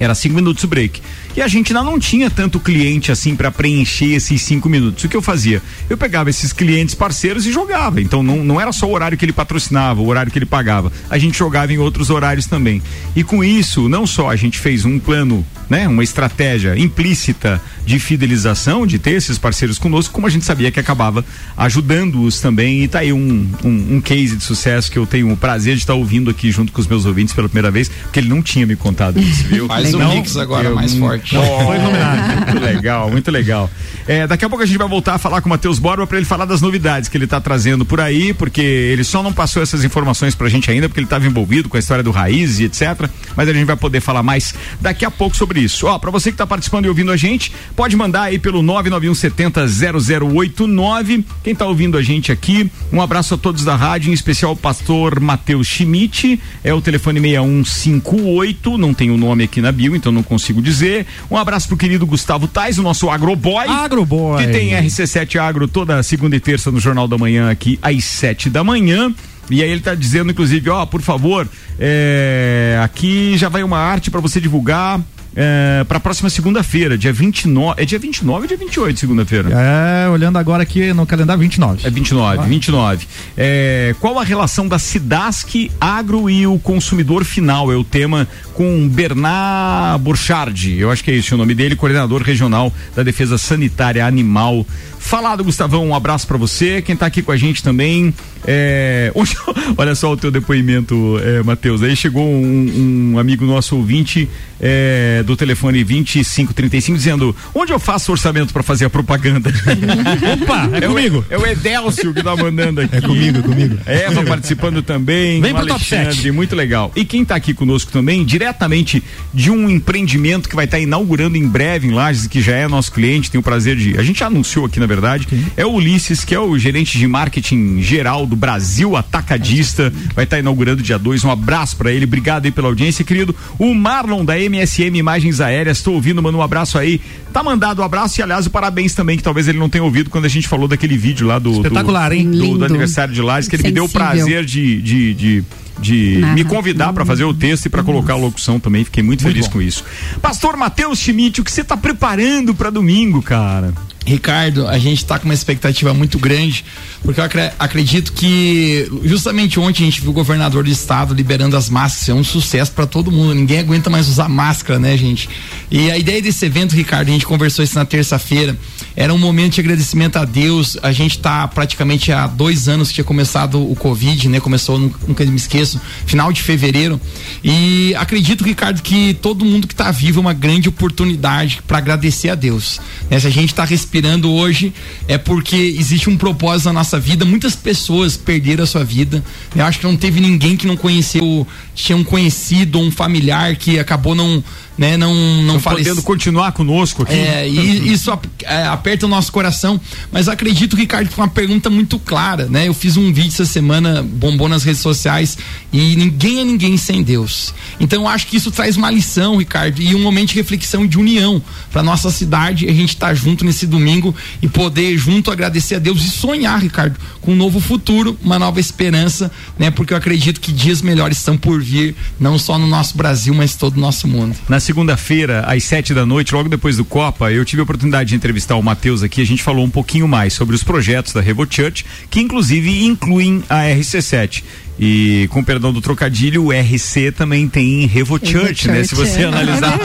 Era 0.00 0.14
cinco 0.14 0.36
minutos 0.36 0.64
o 0.64 0.68
break. 0.68 1.00
E 1.38 1.40
a 1.40 1.46
gente 1.46 1.72
ainda 1.72 1.88
não 1.88 2.00
tinha 2.00 2.28
tanto 2.28 2.58
cliente 2.58 3.12
assim 3.12 3.36
para 3.36 3.48
preencher 3.52 4.12
esses 4.12 4.42
cinco 4.42 4.68
minutos. 4.68 5.04
O 5.04 5.08
que 5.08 5.16
eu 5.16 5.22
fazia? 5.22 5.62
Eu 5.88 5.96
pegava 5.96 6.28
esses 6.28 6.52
clientes 6.52 6.96
parceiros 6.96 7.46
e 7.46 7.52
jogava. 7.52 8.00
Então 8.00 8.24
não, 8.24 8.42
não 8.42 8.60
era 8.60 8.72
só 8.72 8.88
o 8.88 8.92
horário 8.92 9.16
que 9.16 9.24
ele 9.24 9.32
patrocinava, 9.32 10.00
o 10.00 10.08
horário 10.08 10.32
que 10.32 10.38
ele 10.40 10.46
pagava. 10.46 10.90
A 11.08 11.16
gente 11.16 11.38
jogava 11.38 11.72
em 11.72 11.78
outros 11.78 12.10
horários 12.10 12.46
também. 12.46 12.82
E 13.14 13.22
com 13.22 13.44
isso, 13.44 13.88
não 13.88 14.04
só 14.04 14.28
a 14.28 14.34
gente 14.34 14.58
fez 14.58 14.84
um 14.84 14.98
plano, 14.98 15.46
né, 15.70 15.86
uma 15.86 16.02
estratégia 16.02 16.76
implícita 16.76 17.62
de 17.86 18.00
fidelização, 18.00 18.84
de 18.84 18.98
ter 18.98 19.12
esses 19.12 19.38
parceiros 19.38 19.78
conosco, 19.78 20.12
como 20.12 20.26
a 20.26 20.30
gente 20.30 20.44
sabia 20.44 20.72
que 20.72 20.80
acabava 20.80 21.24
ajudando-os 21.56 22.40
também. 22.40 22.82
E 22.82 22.88
tá 22.88 22.98
aí 22.98 23.12
um, 23.12 23.48
um, 23.64 23.96
um, 23.96 24.00
case 24.00 24.34
de 24.34 24.42
sucesso 24.42 24.90
que 24.90 24.98
eu 24.98 25.06
tenho 25.06 25.32
o 25.32 25.36
prazer 25.36 25.76
de 25.76 25.82
estar 25.82 25.94
ouvindo 25.94 26.30
aqui 26.30 26.50
junto 26.50 26.72
com 26.72 26.80
os 26.80 26.86
meus 26.88 27.06
ouvintes 27.06 27.32
pela 27.32 27.48
primeira 27.48 27.70
vez, 27.70 27.88
porque 27.88 28.18
ele 28.18 28.28
não 28.28 28.42
tinha 28.42 28.66
me 28.66 28.74
contado 28.74 29.20
isso, 29.20 29.44
viu? 29.44 29.68
Faz 29.68 29.94
um 29.94 30.16
mix 30.16 30.36
agora 30.36 30.68
eu, 30.68 30.74
mais 30.74 30.94
forte. 30.94 31.27
Oh, 31.34 31.64
Foi 31.64 31.78
muito 31.78 32.60
legal, 32.60 33.10
muito 33.10 33.30
legal. 33.30 33.70
É, 34.06 34.26
daqui 34.26 34.42
a 34.44 34.48
pouco 34.48 34.64
a 34.64 34.66
gente 34.66 34.78
vai 34.78 34.88
voltar 34.88 35.16
a 35.16 35.18
falar 35.18 35.42
com 35.42 35.48
o 35.48 35.50
Matheus 35.50 35.78
Borba 35.78 36.06
para 36.06 36.16
ele 36.16 36.24
falar 36.24 36.46
das 36.46 36.62
novidades 36.62 37.10
que 37.10 37.16
ele 37.16 37.24
está 37.24 37.40
trazendo 37.40 37.84
por 37.84 38.00
aí, 38.00 38.32
porque 38.32 38.62
ele 38.62 39.04
só 39.04 39.22
não 39.22 39.32
passou 39.32 39.62
essas 39.62 39.84
informações 39.84 40.34
pra 40.34 40.48
gente 40.48 40.68
ainda, 40.70 40.88
porque 40.88 41.00
ele 41.00 41.06
estava 41.06 41.26
envolvido 41.26 41.68
com 41.68 41.76
a 41.76 41.80
história 41.80 42.02
do 42.02 42.10
Raiz 42.10 42.58
e 42.58 42.64
etc. 42.64 43.06
Mas 43.36 43.48
a 43.48 43.52
gente 43.52 43.66
vai 43.66 43.76
poder 43.76 44.00
falar 44.00 44.22
mais 44.22 44.54
daqui 44.80 45.04
a 45.04 45.10
pouco 45.10 45.36
sobre 45.36 45.60
isso. 45.60 45.86
Ó, 45.86 45.98
para 45.98 46.10
você 46.10 46.30
que 46.30 46.34
está 46.34 46.46
participando 46.46 46.86
e 46.86 46.88
ouvindo 46.88 47.12
a 47.12 47.18
gente, 47.18 47.52
pode 47.76 47.94
mandar 47.96 48.22
aí 48.22 48.38
pelo 48.38 48.62
991700089. 48.62 51.24
Quem 51.44 51.52
está 51.52 51.66
ouvindo 51.66 51.98
a 51.98 52.02
gente 52.02 52.32
aqui, 52.32 52.70
um 52.90 53.02
abraço 53.02 53.34
a 53.34 53.36
todos 53.36 53.62
da 53.64 53.76
rádio, 53.76 54.08
em 54.10 54.14
especial 54.14 54.52
o 54.52 54.56
pastor 54.56 55.20
Matheus 55.20 55.66
Schmidt, 55.66 56.40
é 56.64 56.72
o 56.72 56.80
telefone 56.80 57.20
6158, 57.20 58.78
não 58.78 58.94
tem 58.94 59.10
o 59.10 59.18
nome 59.18 59.44
aqui 59.44 59.60
na 59.60 59.70
bio, 59.70 59.94
então 59.94 60.10
não 60.10 60.22
consigo 60.22 60.62
dizer. 60.62 61.04
Um 61.30 61.36
abraço 61.36 61.68
pro 61.68 61.76
querido 61.76 62.06
Gustavo 62.06 62.46
Tais, 62.48 62.78
o 62.78 62.82
nosso 62.82 63.10
agroboy. 63.10 63.66
Agroboy. 63.66 64.44
Que 64.44 64.52
tem 64.52 64.70
RC7 64.70 65.36
Agro 65.40 65.68
toda 65.68 66.02
segunda 66.02 66.36
e 66.36 66.40
terça 66.40 66.70
no 66.70 66.80
Jornal 66.80 67.06
da 67.06 67.18
Manhã 67.18 67.50
aqui 67.50 67.78
às 67.82 68.04
sete 68.04 68.48
da 68.48 68.64
manhã. 68.64 69.12
E 69.50 69.62
aí 69.62 69.70
ele 69.70 69.78
está 69.78 69.94
dizendo, 69.94 70.30
inclusive, 70.30 70.68
ó, 70.68 70.84
por 70.84 71.00
favor, 71.00 71.48
é, 71.78 72.78
aqui 72.82 73.36
já 73.38 73.48
vai 73.48 73.62
uma 73.62 73.78
arte 73.78 74.10
para 74.10 74.20
você 74.20 74.40
divulgar 74.40 75.00
é, 75.34 75.84
para 75.84 75.98
a 75.98 76.00
próxima 76.00 76.30
segunda-feira, 76.30 76.96
dia 76.96 77.12
29. 77.12 77.80
É 77.80 77.84
dia 77.84 77.98
29 77.98 78.40
ou 78.40 78.46
dia 78.46 78.56
28, 78.56 78.98
segunda-feira? 78.98 79.50
É, 79.52 80.08
olhando 80.08 80.38
agora 80.38 80.62
aqui 80.62 80.92
no 80.92 81.06
calendário 81.06 81.40
29. 81.40 81.86
É 81.86 81.90
29, 81.90 82.38
ah. 82.38 82.42
29. 82.42 83.06
É, 83.36 83.94
qual 84.00 84.18
a 84.18 84.24
relação 84.24 84.66
da 84.66 84.78
Cidasc 84.78 85.70
Agro 85.80 86.28
e 86.28 86.46
o 86.46 86.58
consumidor 86.58 87.24
final? 87.24 87.72
É 87.72 87.76
o 87.76 87.84
tema 87.84 88.26
com 88.54 88.88
Bernard 88.88 90.02
Burchard. 90.02 90.78
Eu 90.78 90.90
acho 90.90 91.04
que 91.04 91.10
é 91.10 91.14
esse 91.14 91.32
o 91.34 91.36
nome 91.36 91.54
dele, 91.54 91.76
coordenador 91.76 92.22
regional 92.22 92.72
da 92.94 93.02
Defesa 93.02 93.38
Sanitária 93.38 94.04
Animal 94.04 94.66
Falado, 95.08 95.42
Gustavão, 95.42 95.88
um 95.88 95.94
abraço 95.94 96.26
para 96.26 96.36
você. 96.36 96.82
Quem 96.82 96.94
tá 96.94 97.06
aqui 97.06 97.22
com 97.22 97.32
a 97.32 97.36
gente 97.38 97.62
também. 97.62 98.12
É... 98.46 99.10
Olha 99.78 99.94
só 99.94 100.12
o 100.12 100.16
teu 100.18 100.30
depoimento, 100.30 101.18
é, 101.24 101.42
Matheus. 101.42 101.82
Aí 101.82 101.96
chegou 101.96 102.28
um, 102.28 103.12
um, 103.14 103.18
amigo 103.18 103.46
nosso 103.46 103.74
ouvinte 103.74 104.28
é, 104.60 105.22
do 105.24 105.34
telefone 105.34 105.82
2535 105.82 106.98
dizendo: 106.98 107.34
onde 107.54 107.72
eu 107.72 107.78
faço 107.78 108.12
orçamento 108.12 108.52
para 108.52 108.62
fazer 108.62 108.84
a 108.84 108.90
propaganda? 108.90 109.50
Opa, 110.42 110.68
é, 110.74 110.84
é 110.84 110.86
comigo. 110.86 111.24
O, 111.30 111.32
é 111.32 111.38
o 111.38 111.46
Edelcio 111.46 112.12
que 112.12 112.22
tá 112.22 112.36
mandando 112.36 112.82
aqui. 112.82 112.96
É 112.96 113.00
comigo, 113.00 113.38
é 113.38 113.42
comigo. 113.42 113.78
Eva 113.86 114.22
participando 114.24 114.82
também. 114.82 115.40
Vem 115.40 115.54
pro 115.54 115.62
Alexandre, 115.62 116.04
top 116.04 116.16
7. 116.16 116.30
muito 116.32 116.54
legal. 116.54 116.92
E 116.94 117.02
quem 117.02 117.24
tá 117.24 117.34
aqui 117.34 117.54
conosco 117.54 117.90
também, 117.90 118.26
diretamente 118.26 119.02
de 119.32 119.50
um 119.50 119.70
empreendimento 119.70 120.50
que 120.50 120.54
vai 120.54 120.66
estar 120.66 120.76
tá 120.76 120.82
inaugurando 120.82 121.38
em 121.38 121.48
breve 121.48 121.88
em 121.88 121.92
Lages, 121.92 122.26
que 122.26 122.42
já 122.42 122.54
é 122.54 122.68
nosso 122.68 122.92
cliente, 122.92 123.30
tem 123.30 123.40
o 123.40 123.42
prazer 123.42 123.74
de. 123.74 123.96
A 123.98 124.02
gente 124.02 124.18
já 124.18 124.26
anunciou 124.26 124.66
aqui 124.66 124.78
na 124.78 124.84
verdade. 124.84 124.97
Sim. 125.28 125.44
É 125.56 125.64
o 125.64 125.72
Ulisses, 125.72 126.24
que 126.24 126.34
é 126.34 126.40
o 126.40 126.58
gerente 126.58 126.98
de 126.98 127.06
marketing 127.06 127.80
geral 127.82 128.26
do 128.26 128.36
Brasil 128.36 128.96
Atacadista. 128.96 129.92
Vai 130.14 130.24
estar 130.24 130.36
tá 130.36 130.40
inaugurando 130.40 130.82
dia 130.82 130.98
2. 130.98 131.24
Um 131.24 131.30
abraço 131.30 131.76
para 131.76 131.92
ele. 131.92 132.04
Obrigado 132.04 132.44
aí 132.44 132.50
pela 132.50 132.68
audiência, 132.68 133.04
querido. 133.04 133.34
O 133.58 133.74
Marlon 133.74 134.24
da 134.24 134.38
MSM 134.38 134.96
Imagens 134.96 135.40
Aéreas. 135.40 135.78
Estou 135.78 135.94
ouvindo, 135.94 136.22
manda 136.22 136.36
um 136.36 136.42
abraço 136.42 136.78
aí. 136.78 137.00
Tá 137.32 137.42
mandado 137.42 137.82
um 137.82 137.84
abraço 137.84 138.20
e, 138.20 138.22
aliás, 138.22 138.46
o 138.46 138.50
parabéns 138.50 138.94
também, 138.94 139.16
que 139.16 139.22
talvez 139.22 139.48
ele 139.48 139.58
não 139.58 139.68
tenha 139.68 139.84
ouvido 139.84 140.10
quando 140.10 140.24
a 140.24 140.28
gente 140.28 140.48
falou 140.48 140.66
daquele 140.66 140.96
vídeo 140.96 141.26
lá 141.26 141.38
do. 141.38 141.52
Espetacular, 141.52 142.10
do, 142.10 142.14
hein? 142.14 142.30
Do, 142.30 142.58
do, 142.58 142.64
aniversário 142.64 143.14
de 143.14 143.22
Lages, 143.22 143.48
que 143.48 143.56
ele 143.56 143.62
Sensível. 143.62 143.84
me 143.84 143.88
deu 143.88 143.90
o 143.90 143.92
prazer 143.92 144.44
de, 144.44 144.82
de, 144.82 145.14
de 145.14 145.44
de 145.80 146.20
me 146.34 146.44
convidar 146.44 146.92
para 146.92 147.04
fazer 147.04 147.24
o 147.24 147.32
texto 147.32 147.66
e 147.66 147.68
para 147.68 147.82
colocar 147.82 148.14
a 148.14 148.16
locução 148.16 148.58
também. 148.58 148.84
Fiquei 148.84 149.02
muito, 149.02 149.22
muito 149.22 149.32
feliz 149.32 149.46
bom. 149.46 149.54
com 149.54 149.62
isso. 149.62 149.84
Pastor 150.20 150.56
Matheus 150.56 150.98
Schmidt, 150.98 151.40
o 151.40 151.44
que 151.44 151.52
você 151.52 151.60
está 151.60 151.76
preparando 151.76 152.54
para 152.54 152.70
domingo, 152.70 153.22
cara? 153.22 153.72
Ricardo, 154.08 154.66
a 154.66 154.78
gente 154.78 154.98
está 154.98 155.18
com 155.18 155.26
uma 155.26 155.34
expectativa 155.34 155.92
muito 155.92 156.18
grande, 156.18 156.64
porque 157.02 157.20
eu 157.20 157.24
acredito 157.58 158.12
que 158.14 158.90
justamente 159.04 159.60
ontem 159.60 159.82
a 159.82 159.86
gente 159.86 160.00
viu 160.00 160.10
o 160.10 160.14
governador 160.14 160.64
do 160.64 160.70
estado 160.70 161.12
liberando 161.12 161.56
as 161.56 161.68
máscaras, 161.68 162.08
é 162.08 162.14
um 162.14 162.24
sucesso 162.24 162.72
para 162.72 162.86
todo 162.86 163.12
mundo. 163.12 163.34
Ninguém 163.34 163.58
aguenta 163.58 163.90
mais 163.90 164.08
usar 164.08 164.28
máscara, 164.28 164.78
né, 164.78 164.96
gente? 164.96 165.28
E 165.70 165.90
a 165.90 165.98
ideia 165.98 166.22
desse 166.22 166.44
evento, 166.46 166.74
Ricardo, 166.74 167.08
a 167.08 167.12
gente 167.12 167.26
conversou 167.26 167.62
isso 167.62 167.74
na 167.74 167.84
terça-feira, 167.84 168.56
era 168.96 169.12
um 169.12 169.18
momento 169.18 169.54
de 169.54 169.60
agradecimento 169.60 170.16
a 170.16 170.24
Deus. 170.24 170.78
A 170.82 170.90
gente 170.90 171.18
está 171.18 171.46
praticamente 171.46 172.10
há 172.10 172.26
dois 172.26 172.66
anos 172.66 172.88
que 172.88 172.94
tinha 172.94 173.04
começado 173.04 173.70
o 173.70 173.76
Covid, 173.76 174.26
né? 174.28 174.40
Começou, 174.40 174.78
nunca 174.78 175.24
me 175.26 175.36
esqueço, 175.36 175.78
final 176.06 176.32
de 176.32 176.42
fevereiro. 176.42 176.98
E 177.44 177.94
acredito, 177.94 178.42
Ricardo, 178.42 178.80
que 178.80 179.12
todo 179.20 179.44
mundo 179.44 179.66
que 179.66 179.74
está 179.74 179.90
vivo 179.90 180.18
é 180.18 180.22
uma 180.22 180.32
grande 180.32 180.68
oportunidade 180.70 181.60
para 181.66 181.76
agradecer 181.76 182.30
a 182.30 182.34
Deus. 182.34 182.80
Né? 183.10 183.20
Se 183.20 183.26
a 183.26 183.30
gente 183.30 183.50
está 183.50 183.64
respirando 183.64 183.97
respirando 183.98 184.30
hoje 184.30 184.72
é 185.08 185.18
porque 185.18 185.56
existe 185.56 186.08
um 186.08 186.16
propósito 186.16 186.66
na 186.66 186.74
nossa 186.74 187.00
vida. 187.00 187.24
Muitas 187.24 187.56
pessoas 187.56 188.16
perderam 188.16 188.62
a 188.62 188.66
sua 188.66 188.84
vida. 188.84 189.24
Eu 189.54 189.64
acho 189.64 189.80
que 189.80 189.86
não 189.86 189.96
teve 189.96 190.20
ninguém 190.20 190.56
que 190.56 190.66
não 190.66 190.76
conheceu, 190.76 191.46
tinha 191.74 191.96
um 191.96 192.04
conhecido, 192.04 192.78
um 192.78 192.90
familiar 192.92 193.56
que 193.56 193.78
acabou 193.78 194.14
não 194.14 194.42
né, 194.78 194.96
não 194.96 195.42
não 195.42 195.60
podendo 195.60 196.02
continuar 196.02 196.52
conosco 196.52 197.02
aqui. 197.02 197.12
É, 197.12 197.48
e 197.48 197.90
isso 197.92 198.16
é, 198.44 198.62
aperta 198.66 199.06
o 199.06 199.08
nosso 199.08 199.32
coração, 199.32 199.80
mas 200.12 200.28
acredito 200.28 200.76
que 200.76 200.82
Ricardo 200.82 201.10
foi 201.10 201.24
uma 201.24 201.30
pergunta 201.30 201.68
muito 201.68 201.98
clara, 201.98 202.46
né? 202.46 202.68
Eu 202.68 202.74
fiz 202.74 202.96
um 202.96 203.12
vídeo 203.12 203.32
essa 203.32 203.44
semana, 203.44 204.02
bombou 204.02 204.48
nas 204.48 204.62
redes 204.62 204.80
sociais 204.80 205.36
e 205.72 205.96
ninguém 205.96 206.40
é 206.40 206.44
ninguém 206.44 206.76
sem 206.76 207.02
Deus. 207.02 207.52
Então 207.80 208.02
eu 208.02 208.08
acho 208.08 208.28
que 208.28 208.36
isso 208.36 208.50
traz 208.50 208.76
uma 208.76 208.90
lição, 208.90 209.36
Ricardo, 209.36 209.82
e 209.82 209.94
um 209.94 210.00
momento 210.00 210.28
de 210.28 210.36
reflexão 210.36 210.84
e 210.84 210.88
de 210.88 210.98
união 210.98 211.42
para 211.72 211.82
nossa 211.82 212.10
cidade, 212.10 212.68
a 212.68 212.72
gente 212.72 212.90
estar 212.90 213.08
tá 213.08 213.14
junto 213.14 213.44
nesse 213.44 213.66
domingo 213.66 214.14
e 214.40 214.48
poder 214.48 214.96
junto 214.96 215.30
agradecer 215.30 215.74
a 215.74 215.78
Deus 215.78 216.04
e 216.04 216.10
sonhar, 216.10 216.60
Ricardo, 216.60 216.96
com 217.20 217.32
um 217.32 217.36
novo 217.36 217.58
futuro, 217.60 218.16
uma 218.22 218.38
nova 218.38 218.60
esperança, 218.60 219.30
né? 219.58 219.70
Porque 219.70 219.92
eu 219.92 219.96
acredito 219.96 220.40
que 220.40 220.52
dias 220.52 220.80
melhores 220.82 221.18
estão 221.18 221.36
por 221.36 221.60
vir, 221.60 221.96
não 222.20 222.38
só 222.38 222.58
no 222.58 222.66
nosso 222.66 222.96
Brasil, 222.96 223.34
mas 223.34 223.56
todo 223.56 223.76
o 223.76 223.80
nosso 223.80 224.06
mundo. 224.06 224.36
Na 224.48 224.60
segunda-feira, 224.68 225.44
às 225.46 225.64
sete 225.64 225.94
da 225.94 226.04
noite, 226.04 226.34
logo 226.34 226.46
depois 226.46 226.76
do 226.76 226.84
Copa, 226.84 227.32
eu 227.32 227.42
tive 227.42 227.60
a 227.60 227.62
oportunidade 227.62 228.10
de 228.10 228.14
entrevistar 228.14 228.54
o 228.54 228.62
Matheus 228.62 229.02
aqui. 229.02 229.22
A 229.22 229.24
gente 229.24 229.42
falou 229.42 229.64
um 229.64 229.70
pouquinho 229.70 230.06
mais 230.06 230.34
sobre 230.34 230.54
os 230.54 230.62
projetos 230.62 231.14
da 231.14 231.22
Revo 231.22 231.46
Church, 231.48 231.86
que 232.10 232.20
inclusive 232.20 232.84
incluem 232.84 233.42
a 233.48 233.62
RC7. 233.62 234.44
E 234.78 235.26
com 235.32 235.42
perdão 235.42 235.72
do 235.72 235.80
trocadilho, 235.80 236.44
o 236.44 236.52
RC 236.52 237.10
também 237.10 237.48
tem 237.48 237.84
Revo, 237.86 238.14
Revo 238.14 238.26
Church, 238.26 238.62
Church, 238.62 238.68
né? 238.68 238.84
Se 238.84 238.94
você 238.94 239.22
é. 239.22 239.24
analisar. 239.24 239.76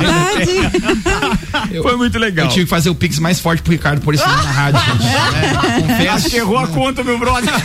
É 1.72 1.78
Foi 1.82 1.98
muito 1.98 2.20
legal. 2.20 2.46
Eu 2.46 2.52
tive 2.52 2.66
que 2.66 2.70
fazer 2.70 2.92
o 2.92 2.96
Pix 2.96 3.18
mais 3.18 3.40
forte 3.40 3.64
pro 3.64 3.72
Ricardo, 3.72 4.02
por 4.02 4.14
isso 4.14 4.24
na 4.24 4.36
rádio, 4.36 4.80
gente. 5.02 6.06
É, 6.06 6.10
Acho 6.10 6.30
que 6.30 6.38
errou 6.38 6.60
a 6.60 6.68
conta, 6.68 7.04
meu 7.04 7.18
brother. 7.18 7.52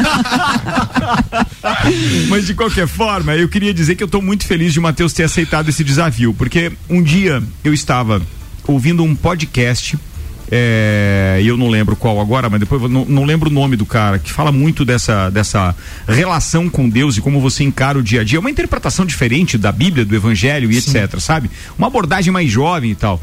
Mas 2.28 2.46
de 2.46 2.54
qualquer 2.54 2.86
forma, 2.86 3.36
eu 3.36 3.48
queria 3.48 3.74
dizer 3.74 3.94
que 3.94 4.02
eu 4.02 4.06
estou 4.06 4.22
muito 4.22 4.46
feliz 4.46 4.72
de 4.72 4.78
o 4.78 4.82
Matheus 4.82 5.12
ter 5.12 5.24
aceitado 5.24 5.68
esse 5.68 5.84
desafio, 5.84 6.32
porque 6.32 6.72
um 6.88 7.02
dia 7.02 7.42
eu 7.62 7.74
estava 7.74 8.22
ouvindo 8.66 9.04
um 9.04 9.14
podcast 9.14 9.98
é, 10.50 11.40
eu 11.44 11.56
não 11.56 11.68
lembro 11.68 11.94
qual 11.94 12.20
agora, 12.20 12.48
mas 12.48 12.60
depois 12.60 12.82
não, 12.90 13.04
não, 13.04 13.24
lembro 13.24 13.50
o 13.50 13.52
nome 13.52 13.76
do 13.76 13.84
cara, 13.84 14.18
que 14.18 14.32
fala 14.32 14.50
muito 14.50 14.84
dessa, 14.84 15.30
dessa 15.30 15.74
relação 16.06 16.68
com 16.68 16.88
Deus 16.88 17.16
e 17.16 17.20
como 17.20 17.40
você 17.40 17.64
encara 17.64 17.98
o 17.98 18.02
dia 18.02 18.22
a 18.22 18.24
dia. 18.24 18.38
É 18.38 18.40
uma 18.40 18.50
interpretação 18.50 19.04
diferente 19.04 19.58
da 19.58 19.70
Bíblia, 19.70 20.04
do 20.04 20.14
Evangelho 20.14 20.70
e 20.70 20.80
Sim. 20.80 20.98
etc, 20.98 21.20
sabe? 21.20 21.50
Uma 21.76 21.88
abordagem 21.88 22.32
mais 22.32 22.50
jovem 22.50 22.90
e 22.90 22.94
tal. 22.94 23.20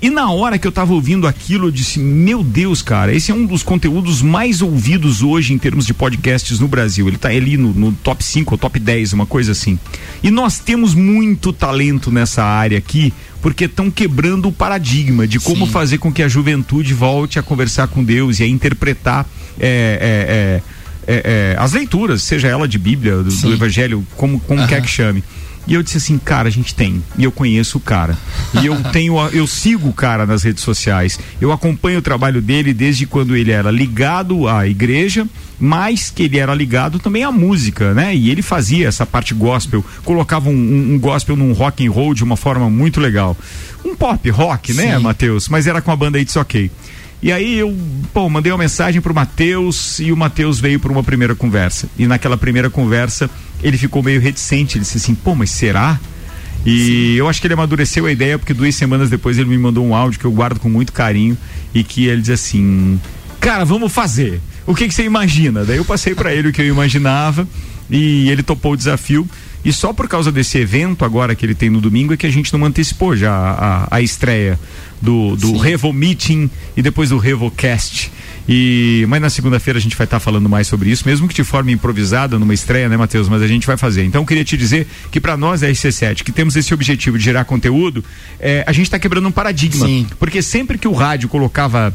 E 0.00 0.08
na 0.08 0.30
hora 0.30 0.58
que 0.58 0.66
eu 0.66 0.70
tava 0.70 0.92
ouvindo 0.92 1.26
aquilo, 1.26 1.66
eu 1.66 1.70
disse: 1.72 1.98
Meu 1.98 2.44
Deus, 2.44 2.82
cara, 2.82 3.12
esse 3.12 3.32
é 3.32 3.34
um 3.34 3.44
dos 3.44 3.64
conteúdos 3.64 4.22
mais 4.22 4.62
ouvidos 4.62 5.22
hoje 5.22 5.52
em 5.52 5.58
termos 5.58 5.84
de 5.84 5.92
podcasts 5.92 6.60
no 6.60 6.68
Brasil. 6.68 7.08
Ele 7.08 7.18
tá 7.18 7.28
ali 7.28 7.56
no, 7.56 7.74
no 7.74 7.92
top 7.92 8.22
5 8.22 8.54
ou 8.54 8.58
top 8.58 8.78
10, 8.78 9.12
uma 9.12 9.26
coisa 9.26 9.50
assim. 9.50 9.76
E 10.22 10.30
nós 10.30 10.60
temos 10.60 10.94
muito 10.94 11.52
talento 11.52 12.12
nessa 12.12 12.44
área 12.44 12.78
aqui, 12.78 13.12
porque 13.42 13.64
estão 13.64 13.90
quebrando 13.90 14.48
o 14.48 14.52
paradigma 14.52 15.26
de 15.26 15.40
como 15.40 15.66
Sim. 15.66 15.72
fazer 15.72 15.98
com 15.98 16.12
que 16.12 16.22
a 16.22 16.28
juventude 16.28 16.94
volte 16.94 17.38
a 17.38 17.42
conversar 17.42 17.88
com 17.88 18.04
Deus 18.04 18.38
e 18.38 18.44
a 18.44 18.46
interpretar. 18.46 19.26
É, 19.58 20.62
é, 21.08 21.22
é, 21.24 21.56
as 21.58 21.72
leituras, 21.72 22.22
seja 22.22 22.46
ela 22.46 22.68
de 22.68 22.78
Bíblia, 22.78 23.16
do, 23.16 23.30
do 23.30 23.52
Evangelho, 23.52 24.06
como, 24.16 24.38
como 24.38 24.64
quer 24.68 24.80
que 24.80 24.88
chame. 24.88 25.24
E 25.68 25.74
eu 25.74 25.82
disse 25.82 25.98
assim, 25.98 26.16
cara, 26.18 26.48
a 26.48 26.50
gente 26.50 26.74
tem. 26.74 27.02
E 27.18 27.22
eu 27.24 27.30
conheço 27.30 27.76
o 27.76 27.80
cara. 27.80 28.16
E 28.60 28.64
eu 28.66 28.74
tenho, 28.90 29.20
a- 29.20 29.28
eu 29.28 29.46
sigo 29.46 29.88
o 29.90 29.92
cara 29.92 30.24
nas 30.26 30.42
redes 30.42 30.62
sociais. 30.64 31.20
Eu 31.40 31.52
acompanho 31.52 31.98
o 31.98 32.02
trabalho 32.02 32.40
dele 32.40 32.72
desde 32.72 33.04
quando 33.06 33.36
ele 33.36 33.50
era 33.52 33.70
ligado 33.70 34.48
à 34.48 34.66
igreja, 34.66 35.26
mas 35.60 36.08
que 36.10 36.22
ele 36.22 36.38
era 36.38 36.54
ligado 36.54 36.98
também 36.98 37.22
à 37.22 37.30
música, 37.30 37.92
né? 37.92 38.16
E 38.16 38.30
ele 38.30 38.40
fazia 38.40 38.88
essa 38.88 39.04
parte 39.04 39.34
gospel, 39.34 39.84
colocava 40.04 40.48
um, 40.48 40.52
um- 40.54 40.94
um 40.94 40.98
gospel 40.98 41.36
num 41.36 41.52
rock 41.52 41.86
and 41.86 41.90
roll 41.90 42.14
de 42.14 42.24
uma 42.24 42.36
forma 42.36 42.70
muito 42.70 42.98
legal. 42.98 43.36
Um 43.84 43.94
pop 43.94 44.28
rock, 44.30 44.72
né. 44.72 44.98
Matheus? 44.98 45.48
Mas 45.48 45.66
era 45.66 45.82
com 45.82 45.90
a 45.90 45.96
banda 45.96 46.18
It's 46.18 46.34
Ok. 46.36 46.70
E 47.20 47.32
aí 47.32 47.58
eu, 47.58 47.76
pô, 48.12 48.28
mandei 48.28 48.52
uma 48.52 48.58
mensagem 48.58 49.00
pro 49.00 49.12
Matheus 49.12 49.98
e 49.98 50.12
o 50.12 50.16
Matheus 50.16 50.60
veio 50.60 50.78
para 50.78 50.92
uma 50.92 51.02
primeira 51.02 51.34
conversa. 51.34 51.88
E 51.98 52.06
naquela 52.06 52.36
primeira 52.36 52.70
conversa 52.70 53.28
ele 53.62 53.76
ficou 53.76 54.02
meio 54.02 54.20
reticente, 54.20 54.78
ele 54.78 54.84
disse 54.84 54.98
assim, 54.98 55.14
pô, 55.14 55.34
mas 55.34 55.50
será? 55.50 55.98
E 56.64 57.16
eu 57.16 57.28
acho 57.28 57.40
que 57.40 57.46
ele 57.46 57.54
amadureceu 57.54 58.06
a 58.06 58.12
ideia 58.12 58.38
porque 58.38 58.54
duas 58.54 58.74
semanas 58.74 59.10
depois 59.10 59.38
ele 59.38 59.48
me 59.48 59.58
mandou 59.58 59.84
um 59.84 59.94
áudio 59.94 60.20
que 60.20 60.24
eu 60.24 60.32
guardo 60.32 60.60
com 60.60 60.68
muito 60.68 60.92
carinho 60.92 61.36
e 61.74 61.82
que 61.82 62.06
ele 62.06 62.20
diz 62.20 62.30
assim, 62.30 63.00
cara, 63.40 63.64
vamos 63.64 63.92
fazer. 63.92 64.40
O 64.66 64.74
que, 64.74 64.86
que 64.86 64.94
você 64.94 65.04
imagina? 65.04 65.64
Daí 65.64 65.78
eu 65.78 65.84
passei 65.84 66.14
para 66.14 66.32
ele 66.32 66.48
o 66.48 66.52
que 66.52 66.62
eu 66.62 66.66
imaginava 66.66 67.48
e 67.90 68.28
ele 68.30 68.42
topou 68.42 68.72
o 68.72 68.76
desafio. 68.76 69.28
E 69.64 69.72
só 69.72 69.92
por 69.92 70.08
causa 70.08 70.30
desse 70.30 70.56
evento 70.58 71.04
agora 71.04 71.34
que 71.34 71.44
ele 71.44 71.54
tem 71.54 71.68
no 71.68 71.80
domingo 71.80 72.14
é 72.14 72.16
que 72.16 72.26
a 72.26 72.30
gente 72.30 72.52
não 72.56 72.64
antecipou 72.64 73.16
já 73.16 73.32
a, 73.32 73.84
a, 73.84 73.96
a 73.96 74.00
estreia 74.00 74.58
do, 75.02 75.36
do 75.36 75.56
Revo 75.56 75.92
Meeting 75.92 76.50
e 76.76 76.82
depois 76.82 77.10
do 77.10 77.18
RevoCast. 77.18 78.10
E, 78.48 79.04
mas 79.08 79.20
na 79.20 79.28
segunda-feira 79.28 79.78
a 79.78 79.82
gente 79.82 79.94
vai 79.94 80.06
estar 80.06 80.18
falando 80.18 80.48
mais 80.48 80.66
sobre 80.66 80.88
isso, 80.88 81.06
mesmo 81.06 81.28
que 81.28 81.34
de 81.34 81.44
forma 81.44 81.70
improvisada, 81.70 82.38
numa 82.38 82.54
estreia, 82.54 82.88
né, 82.88 82.96
Matheus? 82.96 83.28
Mas 83.28 83.42
a 83.42 83.46
gente 83.46 83.66
vai 83.66 83.76
fazer. 83.76 84.04
Então 84.04 84.22
eu 84.22 84.26
queria 84.26 84.44
te 84.44 84.56
dizer 84.56 84.86
que 85.10 85.20
para 85.20 85.36
nós 85.36 85.60
da 85.60 85.68
RC7, 85.68 86.22
que 86.22 86.32
temos 86.32 86.56
esse 86.56 86.72
objetivo 86.72 87.18
de 87.18 87.24
gerar 87.24 87.44
conteúdo, 87.44 88.02
eh, 88.40 88.64
a 88.66 88.72
gente 88.72 88.86
está 88.86 88.98
quebrando 88.98 89.28
um 89.28 89.32
paradigma. 89.32 89.86
Sim. 89.86 90.06
Porque 90.18 90.40
sempre 90.40 90.78
que 90.78 90.88
o 90.88 90.92
rádio 90.92 91.28
colocava 91.28 91.94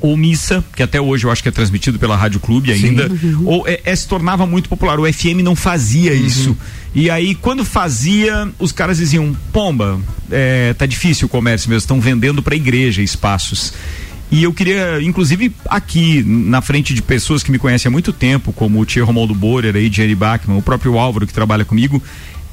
ou 0.00 0.16
missa, 0.16 0.64
que 0.74 0.82
até 0.82 1.00
hoje 1.00 1.24
eu 1.24 1.30
acho 1.30 1.42
que 1.42 1.48
é 1.48 1.52
transmitido 1.52 1.98
pela 1.98 2.16
Rádio 2.16 2.40
Clube 2.40 2.72
ainda, 2.72 3.10
ou 3.44 3.66
é, 3.66 3.80
é, 3.84 3.94
se 3.94 4.06
tornava 4.06 4.46
muito 4.46 4.68
popular. 4.68 4.98
O 4.98 5.12
FM 5.12 5.42
não 5.42 5.56
fazia 5.56 6.14
isso. 6.14 6.56
E 6.94 7.10
aí, 7.10 7.34
quando 7.34 7.64
fazia, 7.64 8.48
os 8.58 8.72
caras 8.72 8.98
diziam: 8.98 9.36
Pomba, 9.52 10.00
é, 10.30 10.74
tá 10.74 10.86
difícil 10.86 11.26
o 11.26 11.28
comércio 11.28 11.68
mesmo, 11.68 11.80
estão 11.80 12.00
vendendo 12.00 12.42
para 12.42 12.56
igreja 12.56 13.02
espaços. 13.02 13.72
E 14.30 14.42
eu 14.42 14.52
queria, 14.52 15.00
inclusive, 15.00 15.52
aqui, 15.66 16.22
na 16.22 16.60
frente 16.60 16.92
de 16.92 17.00
pessoas 17.00 17.42
que 17.42 17.50
me 17.50 17.58
conhecem 17.58 17.88
há 17.88 17.90
muito 17.90 18.12
tempo, 18.12 18.52
como 18.52 18.78
o 18.78 18.84
Tia 18.84 19.02
Romualdo 19.02 19.34
Borer, 19.34 19.74
aí, 19.74 19.90
Jerry 19.90 20.14
Bachman, 20.14 20.58
o 20.58 20.62
próprio 20.62 20.98
Álvaro 20.98 21.26
que 21.26 21.32
trabalha 21.32 21.64
comigo, 21.64 22.02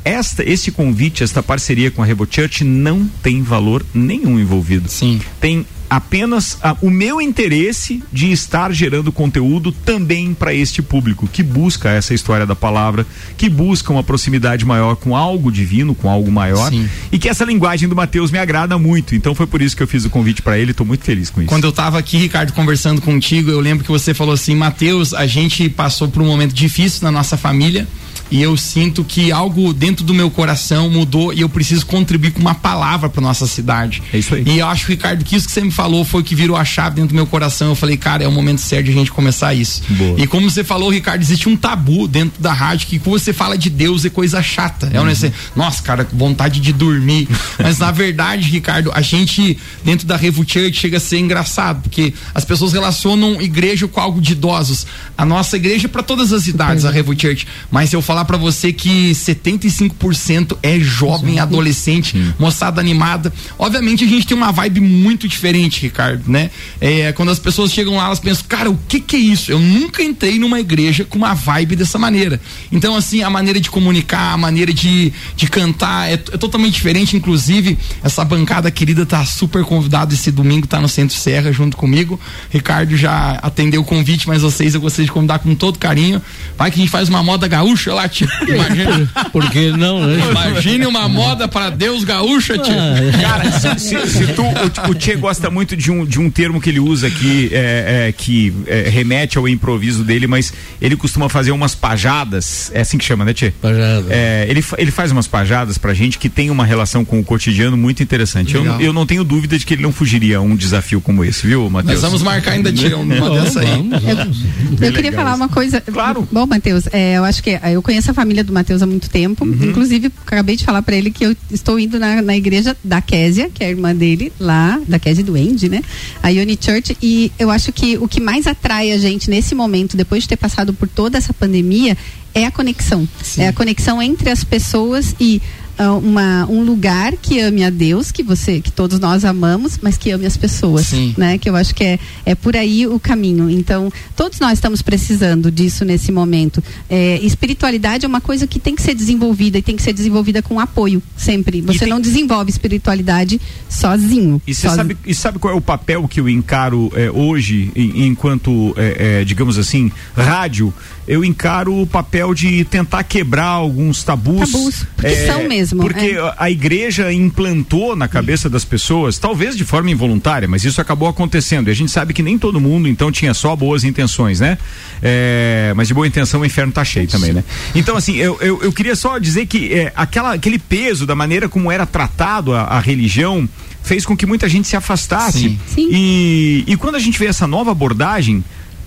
esta, 0.05 0.47
este 0.47 0.71
convite, 0.71 1.23
esta 1.23 1.41
parceria 1.41 1.89
com 1.89 2.01
a 2.01 2.05
Revo 2.05 2.27
Church 2.29 2.63
não 2.63 3.09
tem 3.21 3.41
valor 3.41 3.83
nenhum 3.93 4.39
envolvido. 4.39 4.87
Sim. 4.87 5.19
Tem 5.41 5.65
apenas 5.89 6.57
ah, 6.61 6.75
o 6.81 6.89
meu 6.89 7.21
interesse 7.21 8.03
de 8.11 8.31
estar 8.31 8.71
gerando 8.71 9.11
conteúdo 9.11 9.71
também 9.71 10.33
para 10.33 10.53
este 10.53 10.81
público 10.81 11.27
que 11.27 11.43
busca 11.43 11.89
essa 11.89 12.13
história 12.13 12.45
da 12.45 12.55
palavra, 12.55 13.05
que 13.37 13.49
busca 13.49 13.91
uma 13.91 14.03
proximidade 14.03 14.65
maior 14.65 14.95
com 14.95 15.15
algo 15.15 15.51
divino, 15.51 15.93
com 15.95 16.09
algo 16.09 16.31
maior, 16.31 16.69
Sim. 16.69 16.89
e 17.11 17.19
que 17.19 17.29
essa 17.29 17.45
linguagem 17.45 17.87
do 17.87 17.95
Mateus 17.95 18.31
me 18.31 18.37
agrada 18.37 18.77
muito. 18.77 19.15
Então 19.15 19.35
foi 19.35 19.47
por 19.47 19.61
isso 19.61 19.75
que 19.75 19.83
eu 19.83 19.87
fiz 19.87 20.05
o 20.05 20.09
convite 20.09 20.41
para 20.41 20.57
ele, 20.57 20.71
estou 20.71 20.85
muito 20.85 21.03
feliz 21.03 21.29
com 21.29 21.41
isso. 21.41 21.49
Quando 21.49 21.65
eu 21.65 21.71
tava 21.71 21.97
aqui, 21.97 22.17
Ricardo, 22.17 22.53
conversando 22.53 23.01
contigo, 23.01 23.49
eu 23.49 23.59
lembro 23.59 23.83
que 23.83 23.91
você 23.91 24.13
falou 24.13 24.33
assim, 24.33 24.55
Matheus, 24.55 25.13
a 25.13 25.27
gente 25.27 25.69
passou 25.69 26.07
por 26.07 26.21
um 26.21 26.25
momento 26.25 26.53
difícil 26.53 27.03
na 27.03 27.11
nossa 27.11 27.37
família 27.37 27.87
e 28.31 28.41
eu 28.41 28.55
sinto 28.57 29.03
que 29.03 29.31
algo 29.31 29.73
dentro 29.73 30.03
do 30.03 30.13
meu 30.13 30.29
coração 30.31 30.89
mudou 30.89 31.31
e 31.33 31.41
eu 31.41 31.49
preciso 31.49 31.85
contribuir 31.85 32.31
com 32.31 32.39
uma 32.39 32.55
palavra 32.55 33.09
para 33.09 33.21
nossa 33.21 33.45
cidade. 33.47 34.01
É 34.13 34.17
isso 34.17 34.35
aí. 34.35 34.43
E 34.45 34.59
eu 34.59 34.67
acho, 34.67 34.87
Ricardo, 34.87 35.23
que 35.23 35.35
isso 35.35 35.45
que 35.47 35.53
você 35.53 35.61
me 35.61 35.71
falou 35.71 36.03
foi 36.03 36.21
o 36.21 36.23
que 36.23 36.35
virou 36.35 36.57
a 36.57 36.65
chave 36.65 36.95
dentro 36.95 37.09
do 37.09 37.15
meu 37.15 37.27
coração. 37.27 37.69
Eu 37.69 37.75
falei, 37.75 37.97
cara, 37.97 38.23
é 38.23 38.27
o 38.27 38.31
momento 38.31 38.59
certo 38.61 38.85
de 38.85 38.91
a 38.91 38.93
gente 38.93 39.11
começar 39.11 39.53
isso. 39.53 39.81
Boa. 39.89 40.19
E 40.19 40.27
como 40.27 40.49
você 40.49 40.63
falou, 40.63 40.89
Ricardo, 40.89 41.21
existe 41.21 41.47
um 41.49 41.55
tabu 41.55 42.07
dentro 42.07 42.41
da 42.41 42.51
rádio 42.53 42.87
que 42.87 42.99
quando 42.99 43.19
você 43.19 43.33
fala 43.33 43.57
de 43.57 43.69
Deus 43.69 44.05
é 44.05 44.09
coisa 44.09 44.41
chata. 44.41 44.89
É 44.93 44.99
Uhum. 44.99 45.05
um 45.07 45.15
você, 45.15 45.31
nossa, 45.55 45.81
cara, 45.83 46.07
vontade 46.11 46.59
de 46.59 46.73
dormir. 46.73 47.27
Mas 47.61 47.79
na 47.79 47.91
verdade, 47.91 48.49
Ricardo, 48.49 48.91
a 48.93 49.01
gente 49.01 49.57
dentro 49.83 50.05
da 50.07 50.15
Revo 50.17 50.43
Church 50.47 50.73
chega 50.79 50.97
a 50.97 50.99
ser 50.99 51.19
engraçado, 51.19 51.81
porque 51.83 52.13
as 52.33 52.43
pessoas 52.43 52.73
relacionam 52.73 53.41
igreja 53.41 53.87
com 53.87 53.99
algo 53.99 54.19
de 54.19 54.33
idosos. 54.33 54.85
A 55.17 55.25
nossa 55.25 55.55
igreja 55.57 55.85
é 55.85 55.89
para 55.89 56.03
todas 56.03 56.33
as 56.33 56.47
idades, 56.47 56.85
a 56.85 56.91
Revo 56.91 57.13
Church. 57.19 57.47
Mas 57.71 57.93
eu 57.93 58.01
falar 58.15 58.23
para 58.23 58.37
você 58.37 58.71
que 58.71 59.11
75% 59.11 60.57
é 60.63 60.79
jovem, 60.79 61.37
adolescente, 61.37 62.33
moçada 62.39 62.79
animada, 62.79 63.33
obviamente 63.59 64.05
a 64.05 64.07
gente 64.07 64.25
tem 64.25 64.37
uma 64.37 64.53
vibe 64.53 64.79
muito 64.79 65.27
diferente, 65.27 65.81
Ricardo, 65.81 66.23
né? 66.31 66.49
É, 66.79 67.11
quando 67.11 67.29
as 67.29 67.39
pessoas 67.39 67.73
chegam 67.73 67.97
lá, 67.97 68.05
elas 68.05 68.21
pensam, 68.21 68.45
cara, 68.47 68.69
o 68.69 68.79
que 68.87 69.01
que 69.01 69.17
é 69.17 69.19
isso? 69.19 69.51
Eu 69.51 69.59
nunca 69.59 70.01
entrei 70.01 70.39
numa 70.39 70.61
igreja 70.61 71.03
com 71.03 71.17
uma 71.17 71.33
vibe 71.33 71.75
dessa 71.75 71.99
maneira. 71.99 72.39
Então, 72.71 72.95
assim, 72.95 73.21
a 73.21 73.29
maneira 73.29 73.59
de 73.59 73.69
comunicar, 73.69 74.31
a 74.31 74.37
maneira 74.37 74.73
de, 74.73 75.11
de 75.35 75.47
cantar 75.47 76.09
é, 76.09 76.13
é 76.13 76.17
totalmente 76.37 76.75
diferente. 76.75 77.17
Inclusive, 77.17 77.77
essa 78.01 78.23
bancada 78.23 78.71
querida 78.71 79.05
tá 79.05 79.25
super 79.25 79.65
convidado 79.65 80.13
esse 80.13 80.31
domingo, 80.31 80.67
tá 80.67 80.79
no 80.79 80.87
Centro 80.87 81.17
Serra 81.17 81.51
junto 81.51 81.75
comigo. 81.75 82.17
Ricardo 82.49 82.95
já 82.95 83.31
atendeu 83.41 83.81
o 83.81 83.85
convite, 83.85 84.25
mas 84.25 84.41
vocês 84.41 84.73
eu 84.73 84.79
gostaria 84.79 85.05
de 85.05 85.11
convidar 85.11 85.39
com 85.39 85.53
todo 85.53 85.77
carinho. 85.77 86.21
Vai 86.57 86.71
que 86.71 86.79
a 86.79 86.81
gente 86.81 86.91
faz 86.91 87.09
uma 87.09 87.21
moda 87.21 87.45
gaúcha 87.45 87.93
lá, 87.93 88.04
tio. 88.07 88.27
Imagina. 88.47 89.09
Por 89.31 89.49
que 89.49 89.71
não, 89.71 90.05
né? 90.05 90.19
Imagine 90.29 90.85
uma 90.85 91.07
moda 91.07 91.47
para 91.47 91.69
Deus 91.69 92.03
gaúcha, 92.03 92.57
tio. 92.57 92.73
Cara, 93.21 93.51
se, 93.51 93.79
se- 93.79 94.07
se 94.07 94.27
tu, 94.33 94.43
o, 94.43 94.91
o 94.91 94.95
Tchê 94.95 95.15
gosta 95.15 95.49
muito 95.49 95.75
de 95.75 95.91
um, 95.91 96.05
de 96.05 96.19
um 96.19 96.29
termo 96.29 96.59
que 96.61 96.69
ele 96.69 96.79
usa 96.79 97.07
aqui, 97.07 97.49
é, 97.51 98.07
é, 98.07 98.11
que 98.11 98.53
é, 98.67 98.89
remete 98.89 99.37
ao 99.37 99.47
improviso 99.47 100.03
dele, 100.03 100.27
mas 100.27 100.53
ele 100.81 100.95
costuma 100.95 101.29
fazer 101.29 101.51
umas 101.51 101.75
pajadas, 101.75 102.71
é 102.73 102.81
assim 102.81 102.97
que 102.97 103.05
chama, 103.05 103.25
né, 103.25 103.33
Tchê? 103.33 103.51
Pajada. 103.61 104.05
É, 104.09 104.45
ele, 104.49 104.63
ele 104.77 104.91
faz 104.91 105.11
umas 105.11 105.27
pajadas 105.27 105.77
pra 105.77 105.93
gente 105.93 106.17
que 106.19 106.29
tem 106.29 106.49
uma 106.49 106.65
relação 106.65 107.03
com 107.05 107.19
o 107.19 107.23
cotidiano 107.23 107.75
muito 107.77 108.03
interessante. 108.03 108.55
Eu, 108.55 108.61
Legal. 108.61 108.81
eu 108.81 108.93
não 108.93 109.05
tenho 109.05 109.23
dúvida 109.23 109.57
de 109.57 109.65
que 109.65 109.73
ele 109.73 109.81
não 109.83 109.91
fugiria 109.91 110.37
a 110.37 110.41
um 110.41 110.55
desafio 110.55 110.99
como 111.01 111.23
esse, 111.23 111.45
viu, 111.47 111.69
Matheus? 111.69 111.93
Nós 112.01 112.01
vamos 112.11 112.21
marcar 112.23 112.51
ainda, 112.51 112.71
tio, 112.71 112.99
uma 112.99 113.29
dessa 113.41 113.59
aí. 113.61 113.67
Vamos, 113.67 114.01
vamos. 114.03 114.37
Eu 114.71 114.77
queria 114.93 115.09
legal 115.11 115.13
falar 115.23 115.35
uma 115.35 115.49
coisa. 115.49 115.81
Claro. 115.81 116.27
Bom, 116.31 116.45
Matheus, 116.45 116.83
é, 116.91 117.17
eu 117.17 117.23
acho 117.23 117.41
que 117.41 117.51
é, 117.51 117.59
eu 117.71 117.81
conheço 117.81 117.94
a 117.97 118.13
família 118.13 118.43
do 118.43 118.53
Matheus 118.53 118.81
há 118.81 118.85
muito 118.85 119.09
tempo. 119.09 119.45
Uhum. 119.45 119.69
Inclusive, 119.69 120.11
acabei 120.25 120.55
de 120.55 120.63
falar 120.63 120.81
pra 120.81 120.95
ele 120.95 121.11
que 121.11 121.25
eu 121.25 121.35
estou 121.51 121.79
indo 121.79 121.99
na, 121.99 122.21
na 122.21 122.35
igreja 122.35 122.75
da 122.83 123.01
Késia, 123.01 123.49
que 123.53 123.63
é 123.63 123.67
a 123.67 123.69
irmã 123.69 123.95
dele, 123.95 124.31
lá, 124.39 124.79
da 124.87 124.99
Késia 124.99 125.23
do 125.23 125.35
Andy, 125.35 125.69
né? 125.69 125.81
A 126.21 126.29
Uni 126.29 126.57
Church. 126.59 126.97
E 127.01 127.31
eu 127.37 127.49
acho 127.49 127.71
que 127.71 127.97
o 127.97 128.07
que 128.07 128.19
mais 128.19 128.47
atrai 128.47 128.91
a 128.91 128.97
gente 128.97 129.29
nesse 129.29 129.55
momento, 129.55 129.95
depois 129.95 130.23
de 130.23 130.29
ter 130.29 130.37
passado 130.37 130.73
por 130.73 130.87
toda 130.87 131.17
essa 131.17 131.33
pandemia, 131.33 131.97
é 132.33 132.45
a 132.45 132.51
conexão. 132.51 133.07
É 133.37 133.47
a 133.47 133.53
conexão 133.53 134.01
entre 134.01 134.29
as 134.29 134.43
pessoas 134.43 135.15
e 135.19 135.41
uma, 135.77 136.45
um 136.49 136.63
lugar 136.63 137.13
que 137.21 137.39
ame 137.39 137.63
a 137.63 137.69
Deus, 137.69 138.11
que 138.11 138.23
você, 138.23 138.61
que 138.61 138.71
todos 138.71 138.99
nós 138.99 139.25
amamos, 139.25 139.77
mas 139.81 139.97
que 139.97 140.11
ame 140.11 140.25
as 140.25 140.37
pessoas, 140.37 140.87
Sim. 140.87 141.13
né? 141.17 141.37
Que 141.37 141.49
eu 141.49 141.55
acho 141.55 141.73
que 141.75 141.83
é, 141.83 141.99
é 142.25 142.35
por 142.35 142.55
aí 142.55 142.87
o 142.87 142.99
caminho. 142.99 143.49
Então, 143.49 143.91
todos 144.15 144.39
nós 144.39 144.53
estamos 144.53 144.81
precisando 144.81 145.51
disso 145.51 145.83
nesse 145.83 146.11
momento. 146.11 146.63
É, 146.89 147.19
espiritualidade 147.21 148.05
é 148.05 148.07
uma 148.07 148.21
coisa 148.21 148.47
que 148.47 148.59
tem 148.59 148.75
que 148.75 148.81
ser 148.81 148.93
desenvolvida 148.95 149.57
e 149.57 149.61
tem 149.61 149.75
que 149.75 149.81
ser 149.83 149.93
desenvolvida 149.93 150.41
com 150.41 150.59
apoio, 150.59 151.01
sempre. 151.17 151.61
Você 151.61 151.79
tem- 151.79 151.89
não 151.89 151.99
desenvolve 151.99 152.49
espiritualidade 152.49 153.39
sozinho. 153.69 154.41
E 154.47 154.53
você 154.53 154.61
Sozinho. 154.67 154.77
sabe, 154.77 154.97
e 155.05 155.13
sabe 155.13 155.39
qual 155.39 155.53
é 155.53 155.57
o 155.57 155.61
papel 155.61 156.07
que 156.07 156.19
eu 156.19 156.29
encaro 156.29 156.91
é, 156.95 157.11
hoje, 157.11 157.71
em- 157.75 158.07
enquanto, 158.07 158.73
é, 158.77 159.19
é, 159.21 159.25
digamos 159.25 159.57
assim, 159.57 159.91
rádio? 160.15 160.73
Eu 161.07 161.23
encaro 161.23 161.81
o 161.81 161.85
papel 161.85 162.33
de 162.33 162.65
tentar 162.65 163.03
quebrar 163.03 163.45
alguns 163.45 164.03
tabus. 164.03 164.51
Tabus, 164.51 164.85
porque 164.95 165.15
são 165.27 165.47
mesmo, 165.47 165.81
Porque 165.81 166.05
é. 166.07 166.17
a- 166.19 166.35
a 166.39 166.49
igreja 166.51 167.13
implantou 167.13 167.95
na 167.95 168.07
cabeça 168.07 168.49
das 168.49 168.65
pessoas, 168.65 169.19
talvez 169.19 169.55
de 169.55 169.63
forma 169.63 169.91
involuntária, 169.91 170.47
mas 170.47 170.63
isso 170.63 170.81
acabou 170.81 171.07
acontecendo. 171.07 171.67
E 171.67 171.71
a 171.71 171.75
gente 171.75 171.91
sabe 171.91 172.13
que 172.13 172.23
nem 172.23 172.39
todo 172.39 172.59
mundo, 172.59 172.87
então, 172.87 173.11
tinha 173.11 173.33
só 173.35 173.55
boas 173.55 173.83
intenções, 173.83 174.39
né? 174.39 174.57
É, 175.01 175.73
mas 175.75 175.87
de 175.87 175.93
boa 175.93 176.07
intenção 176.07 176.41
o 176.41 176.45
inferno 176.45 176.71
tá 176.73 176.83
cheio 176.83 177.07
também, 177.07 177.33
né? 177.33 177.43
Então, 177.75 177.95
assim, 177.95 178.15
eu, 178.15 178.37
eu, 178.41 178.63
eu 178.63 178.71
queria 178.73 178.95
só 178.95 179.19
dizer 179.19 179.45
que 179.45 179.71
é, 179.73 179.93
aquela, 179.95 180.33
aquele 180.33 180.57
peso 180.57 181.05
da 181.05 181.13
maneira 181.13 181.47
como 181.47 181.71
era 181.71 181.85
tratado 181.85 182.53
a, 182.53 182.61
a 182.63 182.79
religião 182.79 183.47
fez 183.83 184.03
com 184.05 184.17
que 184.17 184.25
muita 184.25 184.49
gente 184.49 184.67
se 184.67 184.75
afastasse. 184.75 185.39
Sim. 185.41 185.59
Sim. 185.67 185.87
E, 185.91 186.63
e 186.65 186.75
quando 186.77 186.95
a 186.95 186.99
gente 186.99 187.19
vê 187.19 187.27
essa 187.27 187.45
nova 187.45 187.69
abordagem, 187.71 188.43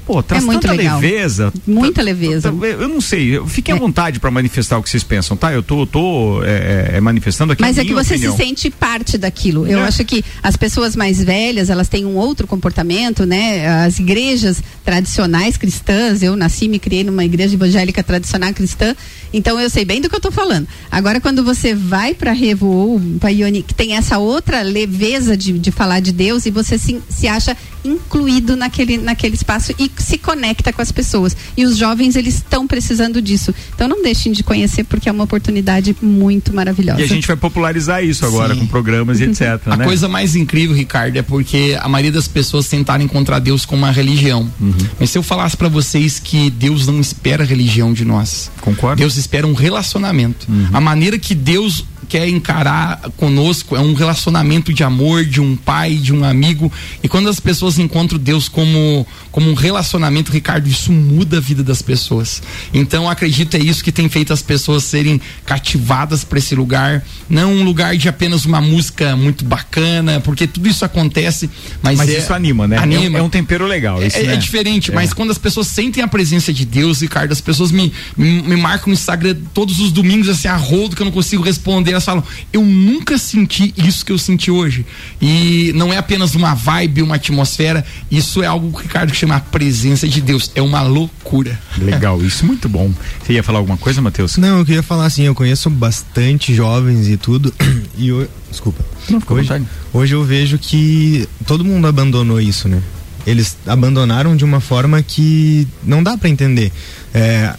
pô, 0.09 0.23
traz 0.23 0.43
É 0.43 0.47
tanta 0.47 0.73
legal. 0.73 0.99
leveza. 0.99 1.53
Muita 1.67 2.01
leveza. 2.01 2.49
Eu 2.49 2.89
não 2.89 2.99
sei, 3.01 3.37
eu- 3.37 3.47
fiquem 3.47 3.75
à 3.75 3.77
É. 3.77 3.81
vontade 3.81 4.19
para 4.19 4.31
manifestar 4.31 4.79
o 4.79 4.83
que 4.83 4.89
vocês 4.89 5.05
pensam, 5.05 5.37
tá? 5.37 5.53
Eu 5.53 5.63
tô, 5.63 5.87
tô 5.87 6.43
é, 6.45 6.93
é, 6.95 7.01
manifestando 7.03 7.53
aqui 7.53 7.61
Mas 7.61 7.77
é 7.77 7.85
que 7.85 7.93
você 7.93 8.15
opinião. 8.15 8.35
se 8.35 8.43
sente 8.43 8.71
parte 8.71 9.19
daquilo. 9.19 9.67
Eu 9.67 9.81
É. 9.81 9.83
acho 9.83 10.03
que 10.07 10.25
as 10.43 10.57
pessoas 10.57 10.97
mais 10.97 11.23
velhas, 11.23 11.69
elas 11.69 11.89
têm 11.89 12.07
um 12.07 12.17
outro 12.17 12.47
comportamento, 12.47 13.27
né? 13.27 13.69
As 13.85 13.99
igrejas 13.99 14.63
tradicionais 14.83 15.59
cristãs, 15.59 16.23
eu 16.23 16.35
nasci 16.37 16.65
e 16.65 16.69
me 16.69 16.79
criei 16.79 17.05
numa 17.05 17.25
igreja 17.25 17.55
evangélica 17.55 18.03
tradicional 18.03 18.55
cristã, 18.55 18.97
então 19.31 19.61
eu 19.61 19.69
sei 19.69 19.85
bem 19.85 20.01
do 20.01 20.09
que 20.09 20.17
eu 20.17 20.21
tô 20.21 20.31
falando. 20.31 20.67
Agora, 20.91 21.21
quando 21.21 21.45
você 21.45 21.75
vai 21.75 22.15
para 22.15 22.33
Revo 22.33 22.67
ou 22.67 23.01
para 23.21 23.29
Ioni, 23.31 23.63
que 23.63 23.75
tem 23.75 23.95
essa 23.95 24.17
outra 24.19 24.63
leveza 24.63 25.37
de, 25.37 25.53
de 25.59 25.71
falar 25.71 26.01
de 26.01 26.13
Deus 26.13 26.47
e 26.47 26.51
você 26.51 26.79
se, 26.79 26.99
se 27.11 27.29
acha 27.29 27.55
incluído 27.89 28.57
naquele, 28.57 28.99
naquele 28.99 29.35
espaço 29.35 29.73
e 29.79 29.91
se 29.99 30.19
conecta 30.19 30.73
com 30.73 30.83
as 30.83 30.93
pessoas. 30.93 31.37
E 31.57 31.65
os 31.65 31.77
jovens, 31.77 32.17
eles 32.17 32.37
estão 32.37 32.67
precisando 32.67 33.21
disso. 33.21 33.55
Então 33.75 33.89
não 33.89 34.03
deixem 34.03 34.33
de 34.33 34.43
conhecer, 34.43 34.85
porque 34.85 35.09
é 35.09 35.13
uma 35.13 35.25
oportunidade 35.25 35.97
muito 36.01 36.55
maravilhosa. 36.55 37.01
E 37.01 37.05
a 37.05 37.09
gente 37.09 37.27
vai 37.27 37.37
popularizar 37.37 38.05
isso 38.05 38.25
agora 38.25 38.55
Sim. 38.55 38.61
com 38.61 38.67
programas 38.67 39.21
e 39.21 39.25
etc. 39.29 39.61
A 39.67 39.77
né? 39.77 39.85
coisa 39.85 40.09
mais 40.09 40.37
incrível, 40.37 40.77
Ricardo, 40.77 41.17
é 41.17 41.23
porque 41.23 41.77
a 41.81 41.89
maioria 41.89 42.13
das 42.13 42.29
pessoas 42.29 42.69
tentaram 42.69 43.05
encontrar 43.05 43.39
Deus 43.39 43.65
com 43.65 43.77
uma 43.77 43.91
religião. 43.91 44.51
Uhum. 44.61 44.75
Mas 44.99 45.11
se 45.11 45.19
eu 45.19 45.23
falasse 45.23 45.57
pra 45.57 45.69
vocês 45.69 46.19
que 46.19 46.51
Deus 46.51 46.87
não 46.87 47.01
espera 47.01 47.45
religião 47.45 47.93
de 47.93 48.05
nós. 48.05 48.51
Concordo. 48.61 48.97
Deus 48.97 49.17
espera 49.17 49.47
um 49.47 49.55
relacionamento. 49.55 50.47
A 50.73 50.81
maneira 50.81 51.19
que 51.19 51.35
Deus 51.35 51.85
quer 52.09 52.29
encarar 52.29 53.01
conosco 53.17 53.77
é 53.77 53.81
um 53.81 53.95
relacionamento 53.95 54.73
de 54.73 54.83
amor, 54.83 55.25
de 55.25 55.41
um 55.41 55.55
pai, 55.57 55.95
de 55.97 56.13
um 56.13 56.25
amigo. 56.25 56.73
E 57.03 57.09
quando 57.09 57.29
as 57.29 57.39
pessoas 57.39 57.79
encontram 57.79 58.19
Deus 58.19 58.49
como, 58.49 59.07
como 59.31 59.51
um 59.51 59.55
relacionamento, 59.55 60.33
Ricardo, 60.33 60.67
isso 60.69 60.91
muda 60.93 61.37
a 61.37 61.41
vida 61.41 61.63
das 61.63 61.83
pessoas. 61.83 62.43
Então, 62.73 63.09
acredito 63.09 63.57
é 63.57 63.61
isso 63.61 63.85
que 63.85 63.93
tem 63.93 64.09
feito 64.09 64.33
as 64.33 64.43
pessoas 64.43 64.85
serem 64.85 65.21
cativadas 65.45 66.25
para 66.25 66.39
esse 66.39 66.55
lugar. 66.55 67.05
Não 67.29 67.53
um 67.53 67.65
lugar 67.65 67.97
de 67.97 68.09
apenas 68.09 68.45
uma 68.45 68.61
música 68.61 69.15
muito 69.17 69.45
bacana, 69.45 70.21
porque 70.21 70.47
tudo 70.47 70.69
isso 70.69 70.85
acontece, 70.85 71.51
mas, 71.83 71.99
Mas 71.99 72.09
é- 72.11 72.19
isso 72.19 72.33
anima, 72.33 72.67
né? 72.67 72.77
É 72.77 72.81
um- 72.81 72.83
Anima. 72.83 73.19
É, 73.19 73.23
um 73.23 73.29
tempero 73.29 73.67
legal. 73.67 74.03
Isso, 74.03 74.17
É, 74.17 74.23
né? 74.23 74.35
é 74.35 74.37
diferente, 74.37 74.91
É. 74.91 74.95
mas 74.95 75.13
quando 75.13 75.31
as 75.31 75.39
pessoas 75.39 75.67
sentem 75.67 76.03
a 76.03 76.09
presença 76.09 76.53
de 76.53 76.65
Deus, 76.65 77.01
Ricardo, 77.03 77.33
as 77.33 77.41
pessoas 77.41 77.71
me, 77.71 77.93
me, 78.17 78.43
me 78.43 78.57
marcam 78.57 78.89
no 78.89 78.95
Instagram 78.95 79.37
todos 79.53 79.81
os 79.81 79.93
domingos, 79.93 80.29
assim, 80.29 80.49
a 80.49 80.57
rodo 80.57 80.95
que 80.97 81.03
eu 81.03 81.07
não 81.07 81.13
consigo 81.13 81.43
responder. 81.43 81.95
Elas 81.99 82.05
falam, 82.05 82.23
eu 82.53 82.63
nunca 82.65 83.19
senti 83.19 83.75
isso 83.77 84.07
que 84.07 84.13
eu 84.13 84.19
senti 84.19 84.51
hoje. 84.51 84.87
E 85.21 85.73
não 85.75 85.93
é 85.93 85.97
apenas 85.97 86.35
uma 86.37 86.55
vibe, 86.55 87.03
uma 87.03 87.17
atmosfera, 87.17 87.85
isso 88.11 88.43
é 88.43 88.47
algo, 88.47 88.77
Ricardo, 88.79 89.11
que 89.11 89.17
chama 89.17 89.37
a 89.37 89.41
presença 89.41 90.07
de 90.07 90.21
Deus. 90.21 90.53
É 90.55 90.63
uma 90.63 90.81
loucura. 90.83 91.59
Legal, 91.77 92.23
isso 92.23 92.47
muito 92.47 92.69
bom. 92.69 92.93
Você 93.23 93.33
ia 93.33 93.43
falar 93.43 93.59
alguma 93.59 93.77
coisa, 93.77 94.01
Matheus? 94.01 94.37
Não, 94.37 94.59
eu 94.59 94.65
queria 94.65 94.83
falar 94.83 95.07
assim, 95.07 95.25
eu 95.25 95.35
conheço 95.35 95.69
bastante 95.69 96.55
jovens 96.55 97.09
e 97.09 97.17
tudo. 97.17 97.53
E 97.99 98.09
eu, 98.09 98.29
desculpa. 98.49 98.85
Não, 99.11 99.21
hoje, 99.29 99.63
hoje 99.93 100.15
eu 100.15 100.23
vejo 100.23 100.57
que 100.57 101.29
todo 101.45 101.65
mundo 101.65 101.89
abandonou 101.89 102.41
isso, 102.41 102.69
né? 102.69 102.81
Eles 103.27 103.57
abandonaram 103.67 104.37
de 104.37 104.45
uma 104.45 104.61
forma 104.61 105.03
que 105.03 105.67
não 105.83 106.01
dá 106.01 106.17
pra 106.17 106.29
entender. 106.29 106.71
É, 107.13 107.53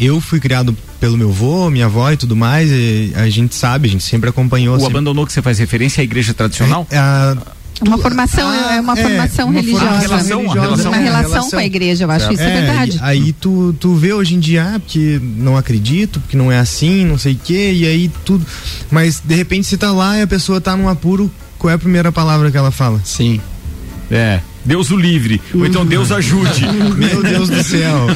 eu 0.00 0.18
fui 0.18 0.40
criado 0.40 0.74
pelo 1.02 1.18
meu 1.18 1.30
avô, 1.30 1.68
minha 1.68 1.86
avó 1.86 2.12
e 2.12 2.16
tudo 2.16 2.36
mais, 2.36 2.70
e 2.70 3.12
a 3.16 3.28
gente 3.28 3.56
sabe, 3.56 3.88
a 3.88 3.90
gente 3.90 4.04
sempre 4.04 4.30
acompanhou. 4.30 4.76
O 4.76 4.78
sempre- 4.78 4.92
abandonou 4.92 5.26
que 5.26 5.32
você 5.32 5.42
faz 5.42 5.58
referência 5.58 6.00
à 6.00 6.04
igreja 6.04 6.32
tradicional? 6.32 6.86
É, 6.88 6.96
a- 6.96 7.36
Uma 7.84 7.98
formação, 7.98 8.48
Ah, 8.48 8.74
é 8.76 8.80
uma 8.80 8.96
é, 8.96 9.02
formação 9.02 9.48
uma 9.48 9.60
religiosa. 9.60 9.98
relação, 9.98 10.40
uma 10.42 10.96
é, 10.96 11.00
relação 11.02 11.50
com 11.50 11.56
a 11.56 11.64
igreja, 11.64 12.04
eu 12.04 12.10
acho 12.12 12.32
isso 12.32 12.40
é, 12.40 12.46
É, 12.46 12.60
verdade. 12.62 12.96
e 12.98 13.00
aí 13.02 13.32
tu, 13.32 13.74
tu 13.80 13.96
vê 13.96 14.12
hoje 14.12 14.36
em 14.36 14.38
dia, 14.38 14.74
ah, 14.76 14.78
porque 14.78 15.20
não 15.20 15.56
acredito, 15.56 16.20
porque 16.20 16.36
não 16.36 16.52
é 16.52 16.60
assim, 16.60 17.04
não 17.04 17.18
sei 17.18 17.32
o 17.32 17.40
quê, 17.42 17.72
e 17.74 17.84
aí 17.84 18.08
tudo. 18.24 18.46
Mas 18.88 19.20
de 19.24 19.34
repente 19.34 19.66
você 19.66 19.76
tá 19.76 19.90
lá 19.90 20.16
e 20.18 20.22
a 20.22 20.26
pessoa 20.28 20.60
tá 20.60 20.76
num 20.76 20.88
apuro, 20.88 21.28
qual 21.58 21.72
é 21.72 21.74
a 21.74 21.78
primeira 21.78 22.12
palavra 22.12 22.48
que 22.48 22.56
ela 22.56 22.70
fala? 22.70 23.00
Sim. 23.04 23.40
É. 24.08 24.38
Deus 24.64 24.90
o 24.90 24.96
livre. 24.96 25.40
Ou 25.54 25.66
então 25.66 25.84
Deus 25.84 26.12
ajude. 26.12 26.66
Meu 26.96 27.22
Deus 27.22 27.48
do 27.48 27.62
céu. 27.62 28.06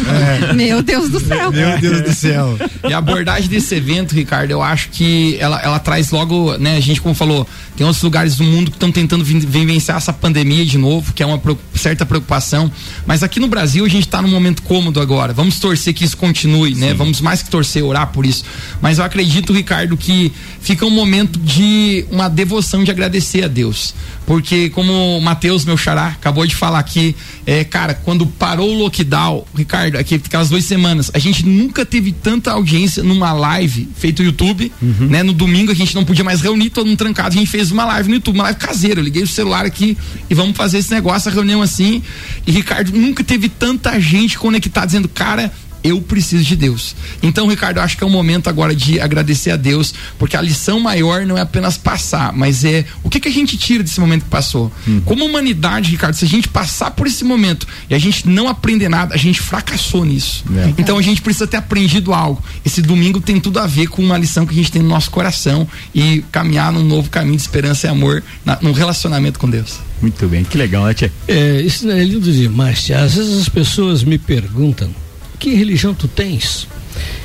é, 0.48 0.52
Meu 0.52 0.82
Deus 0.82 1.08
do 1.10 1.20
céu. 1.20 1.50
meu 1.50 1.78
Deus 1.78 2.02
do 2.02 2.12
céu. 2.12 2.58
E 2.88 2.92
a 2.92 2.98
abordagem 2.98 3.48
desse 3.48 3.74
evento, 3.74 4.14
Ricardo, 4.14 4.50
eu 4.50 4.62
acho 4.62 4.88
que 4.90 5.36
ela, 5.40 5.60
ela 5.60 5.78
traz 5.78 6.10
logo, 6.10 6.56
né? 6.58 6.76
A 6.76 6.80
gente, 6.80 7.00
como 7.00 7.14
falou, 7.14 7.46
tem 7.76 7.84
outros 7.86 8.02
lugares 8.02 8.36
do 8.36 8.44
mundo 8.44 8.70
que 8.70 8.76
estão 8.76 8.90
tentando 8.92 9.24
vivenciar 9.24 9.98
essa 9.98 10.12
pandemia 10.12 10.64
de 10.64 10.78
novo, 10.78 11.12
que 11.12 11.22
é 11.22 11.26
uma 11.26 11.40
certa 11.74 12.06
preocupação. 12.06 12.70
Mas 13.06 13.22
aqui 13.22 13.40
no 13.40 13.48
Brasil 13.48 13.84
a 13.84 13.88
gente 13.88 14.06
está 14.06 14.22
num 14.22 14.28
momento 14.30 14.62
cômodo 14.62 15.00
agora. 15.00 15.32
Vamos 15.32 15.58
torcer 15.58 15.92
que 15.94 16.04
isso 16.04 16.16
continue, 16.16 16.74
né? 16.74 16.94
Vamos 16.94 17.20
mais 17.20 17.42
que 17.42 17.50
torcer, 17.50 17.84
orar 17.84 18.08
por 18.08 18.24
isso. 18.24 18.44
Mas 18.80 18.98
eu 18.98 19.04
acredito, 19.04 19.52
Ricardo, 19.52 19.96
que 19.96 20.32
fica 20.60 20.86
um 20.86 20.90
momento 20.90 21.38
de 21.38 22.04
uma 22.10 22.28
devoção 22.28 22.82
de 22.84 22.90
agradecer 22.90 23.44
a 23.44 23.48
Deus. 23.48 23.94
Porque, 24.26 24.70
como 24.70 25.18
o 25.18 25.20
Matheus, 25.20 25.64
meu 25.64 25.76
xará, 25.76 26.08
acabou 26.08 26.35
de 26.44 26.54
falar 26.54 26.80
aqui, 26.80 27.14
é, 27.46 27.62
cara, 27.64 27.94
quando 27.94 28.26
parou 28.26 28.74
o 28.74 28.78
lockdown, 28.78 29.44
Ricardo, 29.54 29.96
aqui, 29.96 30.16
aquelas 30.16 30.48
duas 30.48 30.64
semanas, 30.64 31.10
a 31.14 31.18
gente 31.18 31.46
nunca 31.46 31.86
teve 31.86 32.12
tanta 32.12 32.50
audiência 32.50 33.02
numa 33.02 33.32
live 33.32 33.88
feita 33.96 34.22
no 34.22 34.28
YouTube, 34.30 34.72
né? 35.08 35.22
No 35.22 35.32
domingo 35.32 35.70
a 35.70 35.74
gente 35.74 35.94
não 35.94 36.04
podia 36.04 36.24
mais 36.24 36.40
reunir, 36.40 36.70
todo 36.70 36.86
mundo 36.86 36.98
trancado, 36.98 37.36
a 37.36 37.38
gente 37.38 37.50
fez 37.50 37.70
uma 37.70 37.84
live 37.84 38.08
no 38.08 38.14
YouTube, 38.16 38.34
uma 38.34 38.44
live 38.44 38.58
caseira. 38.58 39.00
Eu 39.00 39.04
liguei 39.04 39.22
o 39.22 39.26
celular 39.26 39.64
aqui 39.64 39.96
e 40.28 40.34
vamos 40.34 40.56
fazer 40.56 40.78
esse 40.78 40.90
negócio, 40.92 41.30
a 41.30 41.34
reunião 41.34 41.62
assim. 41.62 42.02
E 42.46 42.50
Ricardo, 42.50 42.92
nunca 42.92 43.22
teve 43.22 43.48
tanta 43.48 43.98
gente 44.00 44.38
conectada 44.38 44.86
dizendo, 44.86 45.08
cara, 45.08 45.52
eu 45.86 46.00
preciso 46.00 46.44
de 46.44 46.56
Deus. 46.56 46.96
Então, 47.22 47.46
Ricardo, 47.46 47.78
eu 47.78 47.82
acho 47.82 47.96
que 47.96 48.04
é 48.04 48.06
o 48.06 48.10
momento 48.10 48.48
agora 48.48 48.74
de 48.74 49.00
agradecer 49.00 49.50
a 49.50 49.56
Deus, 49.56 49.94
porque 50.18 50.36
a 50.36 50.42
lição 50.42 50.80
maior 50.80 51.24
não 51.26 51.36
é 51.36 51.40
apenas 51.40 51.76
passar, 51.76 52.32
mas 52.32 52.64
é 52.64 52.84
o 53.02 53.10
que, 53.10 53.20
que 53.20 53.28
a 53.28 53.32
gente 53.32 53.56
tira 53.56 53.82
desse 53.82 54.00
momento 54.00 54.24
que 54.24 54.30
passou. 54.30 54.72
Como 55.04 55.24
humanidade, 55.24 55.90
Ricardo, 55.90 56.14
se 56.14 56.24
a 56.24 56.28
gente 56.28 56.48
passar 56.48 56.90
por 56.90 57.06
esse 57.06 57.24
momento 57.24 57.66
e 57.88 57.94
a 57.94 57.98
gente 57.98 58.28
não 58.28 58.48
aprender 58.48 58.88
nada, 58.88 59.14
a 59.14 59.18
gente 59.18 59.40
fracassou 59.40 60.04
nisso. 60.04 60.44
É. 60.56 60.74
Então 60.78 60.98
a 60.98 61.02
gente 61.02 61.22
precisa 61.22 61.46
ter 61.46 61.56
aprendido 61.56 62.12
algo. 62.12 62.42
Esse 62.64 62.82
domingo 62.82 63.20
tem 63.20 63.40
tudo 63.40 63.58
a 63.58 63.66
ver 63.66 63.88
com 63.88 64.02
uma 64.02 64.18
lição 64.18 64.46
que 64.46 64.52
a 64.52 64.56
gente 64.56 64.72
tem 64.72 64.82
no 64.82 64.88
nosso 64.88 65.10
coração 65.10 65.66
e 65.94 66.24
caminhar 66.32 66.72
num 66.72 66.84
novo 66.84 67.10
caminho 67.10 67.36
de 67.36 67.42
esperança 67.42 67.86
e 67.86 67.90
amor, 67.90 68.22
na, 68.44 68.58
num 68.60 68.72
relacionamento 68.72 69.38
com 69.38 69.48
Deus. 69.48 69.78
Muito 70.00 70.26
bem, 70.28 70.44
que 70.44 70.58
legal, 70.58 70.84
né, 70.84 70.94
Tia? 70.94 71.12
É, 71.26 71.60
isso 71.60 71.90
é 71.90 72.04
lindo 72.04 72.30
demais. 72.30 72.82
tia. 72.82 73.00
Às 73.00 73.14
vezes 73.14 73.40
as 73.40 73.48
pessoas 73.48 74.04
me 74.04 74.18
perguntam: 74.18 74.90
que 75.38 75.54
religião 75.54 75.94
tu 75.94 76.08
tens? 76.08 76.66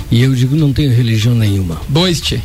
E 0.10 0.21
eu 0.21 0.36
digo: 0.36 0.56
não 0.56 0.74
tenho 0.74 0.93
religião 0.93 1.34
nenhuma. 1.34 1.82
Dois, 1.88 2.21
Tchê. 2.21 2.39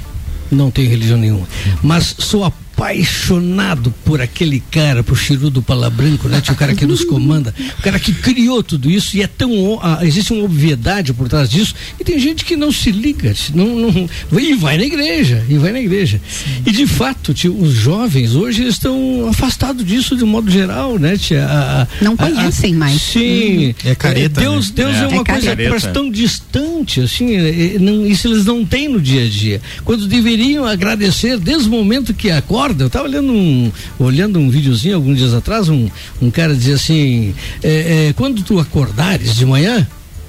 Não 0.51 0.71
tenho 0.71 0.89
religião 0.89 1.19
nenhuma. 1.19 1.47
Mas 1.83 2.15
sou 2.19 2.45
apaixonado 2.77 3.93
por 4.05 4.21
aquele 4.21 4.61
cara, 4.71 5.03
por 5.03 5.17
Chiru 5.17 5.49
do 5.51 5.63
Pala 5.63 5.89
Branco, 5.89 6.29
né? 6.29 6.43
O 6.51 6.55
cara 6.55 6.75
que 6.75 6.85
nos 6.87 7.05
comanda, 7.05 7.55
o 7.79 7.83
cara 7.83 7.99
que 7.99 8.13
criou 8.13 8.63
tudo 8.63 8.91
isso 8.91 9.17
e 9.17 9.23
é 9.23 9.27
tão. 9.27 9.79
ah, 9.83 10.01
existe 10.03 10.33
uma 10.33 10.45
obviedade 10.45 11.13
por 11.13 11.29
trás 11.29 11.49
disso 11.49 11.75
e 11.99 12.05
tem 12.05 12.19
gente 12.19 12.45
que 12.45 12.55
não 12.57 12.71
se 12.71 12.91
liga, 12.91 13.35
não, 13.55 13.77
não, 13.77 14.09
e 14.41 14.55
vai 14.55 14.77
na 14.77 14.85
igreja, 14.85 15.45
e 15.49 15.57
vai 15.57 15.73
na 15.73 15.81
igreja. 15.81 16.21
E 16.65 16.71
de 16.71 16.87
fato, 16.87 17.33
tio, 17.33 17.57
os 17.59 17.73
jovens 17.73 18.35
hoje 18.35 18.63
eles 18.63 18.75
estão 18.75 19.27
afastados 19.29 19.85
disso 19.85 20.15
de 20.17 20.23
um 20.25 20.27
modo 20.27 20.51
geral, 20.51 20.99
né? 20.99 21.17
Tia? 21.17 21.45
A- 21.47 21.83
a- 21.83 21.89
Não 22.03 22.13
a- 22.19 22.25
a- 22.27 22.31
conhecem 22.31 22.75
mais. 22.75 23.01
Sim. 23.01 23.75
É 23.85 23.95
careta, 23.95 24.41
Deus, 24.41 24.69
né? 24.69 24.75
Deus 24.77 24.95
É. 24.97 24.99
é, 24.99 25.07
uma 25.09 25.23
É 25.23 25.25
coisa 25.25 25.47
careta. 25.47 25.89
tão 25.93 26.11
distante, 26.11 27.01
assim, 27.01 27.35
é, 27.37 27.75
é, 27.77 27.79
não- 27.79 28.07
isso 28.07 28.29
eles 28.29 28.45
não 28.45 28.65
têm 28.65 28.89
no 28.89 29.01
dia 29.01 29.25
a 29.25 29.29
dia. 29.29 29.61
Quando 29.85 30.07
deveriam 30.07 30.65
agradecer 30.67 31.39
desde 31.39 31.69
o 31.69 31.71
momento 31.71 32.13
que 32.15 32.31
acorda, 32.67 32.85
eu 32.85 32.87
estava 32.89 33.05
olhando 33.07 33.33
um, 33.33 33.73
olhando 33.99 34.39
um 34.39 34.51
videozinho 34.51 34.97
alguns 34.97 35.19
dias 35.19 35.33
atrás, 35.35 35.69
um, 35.69 35.89
um 36.21 36.31
cara 36.31 36.55
dizia 36.55 36.75
assim, 36.75 37.35
é, 37.63 38.09
é, 38.09 38.13
quando 38.13 38.43
tu 38.43 38.59
acordares 38.59 39.37
de 39.37 39.47
manhã, 39.47 39.87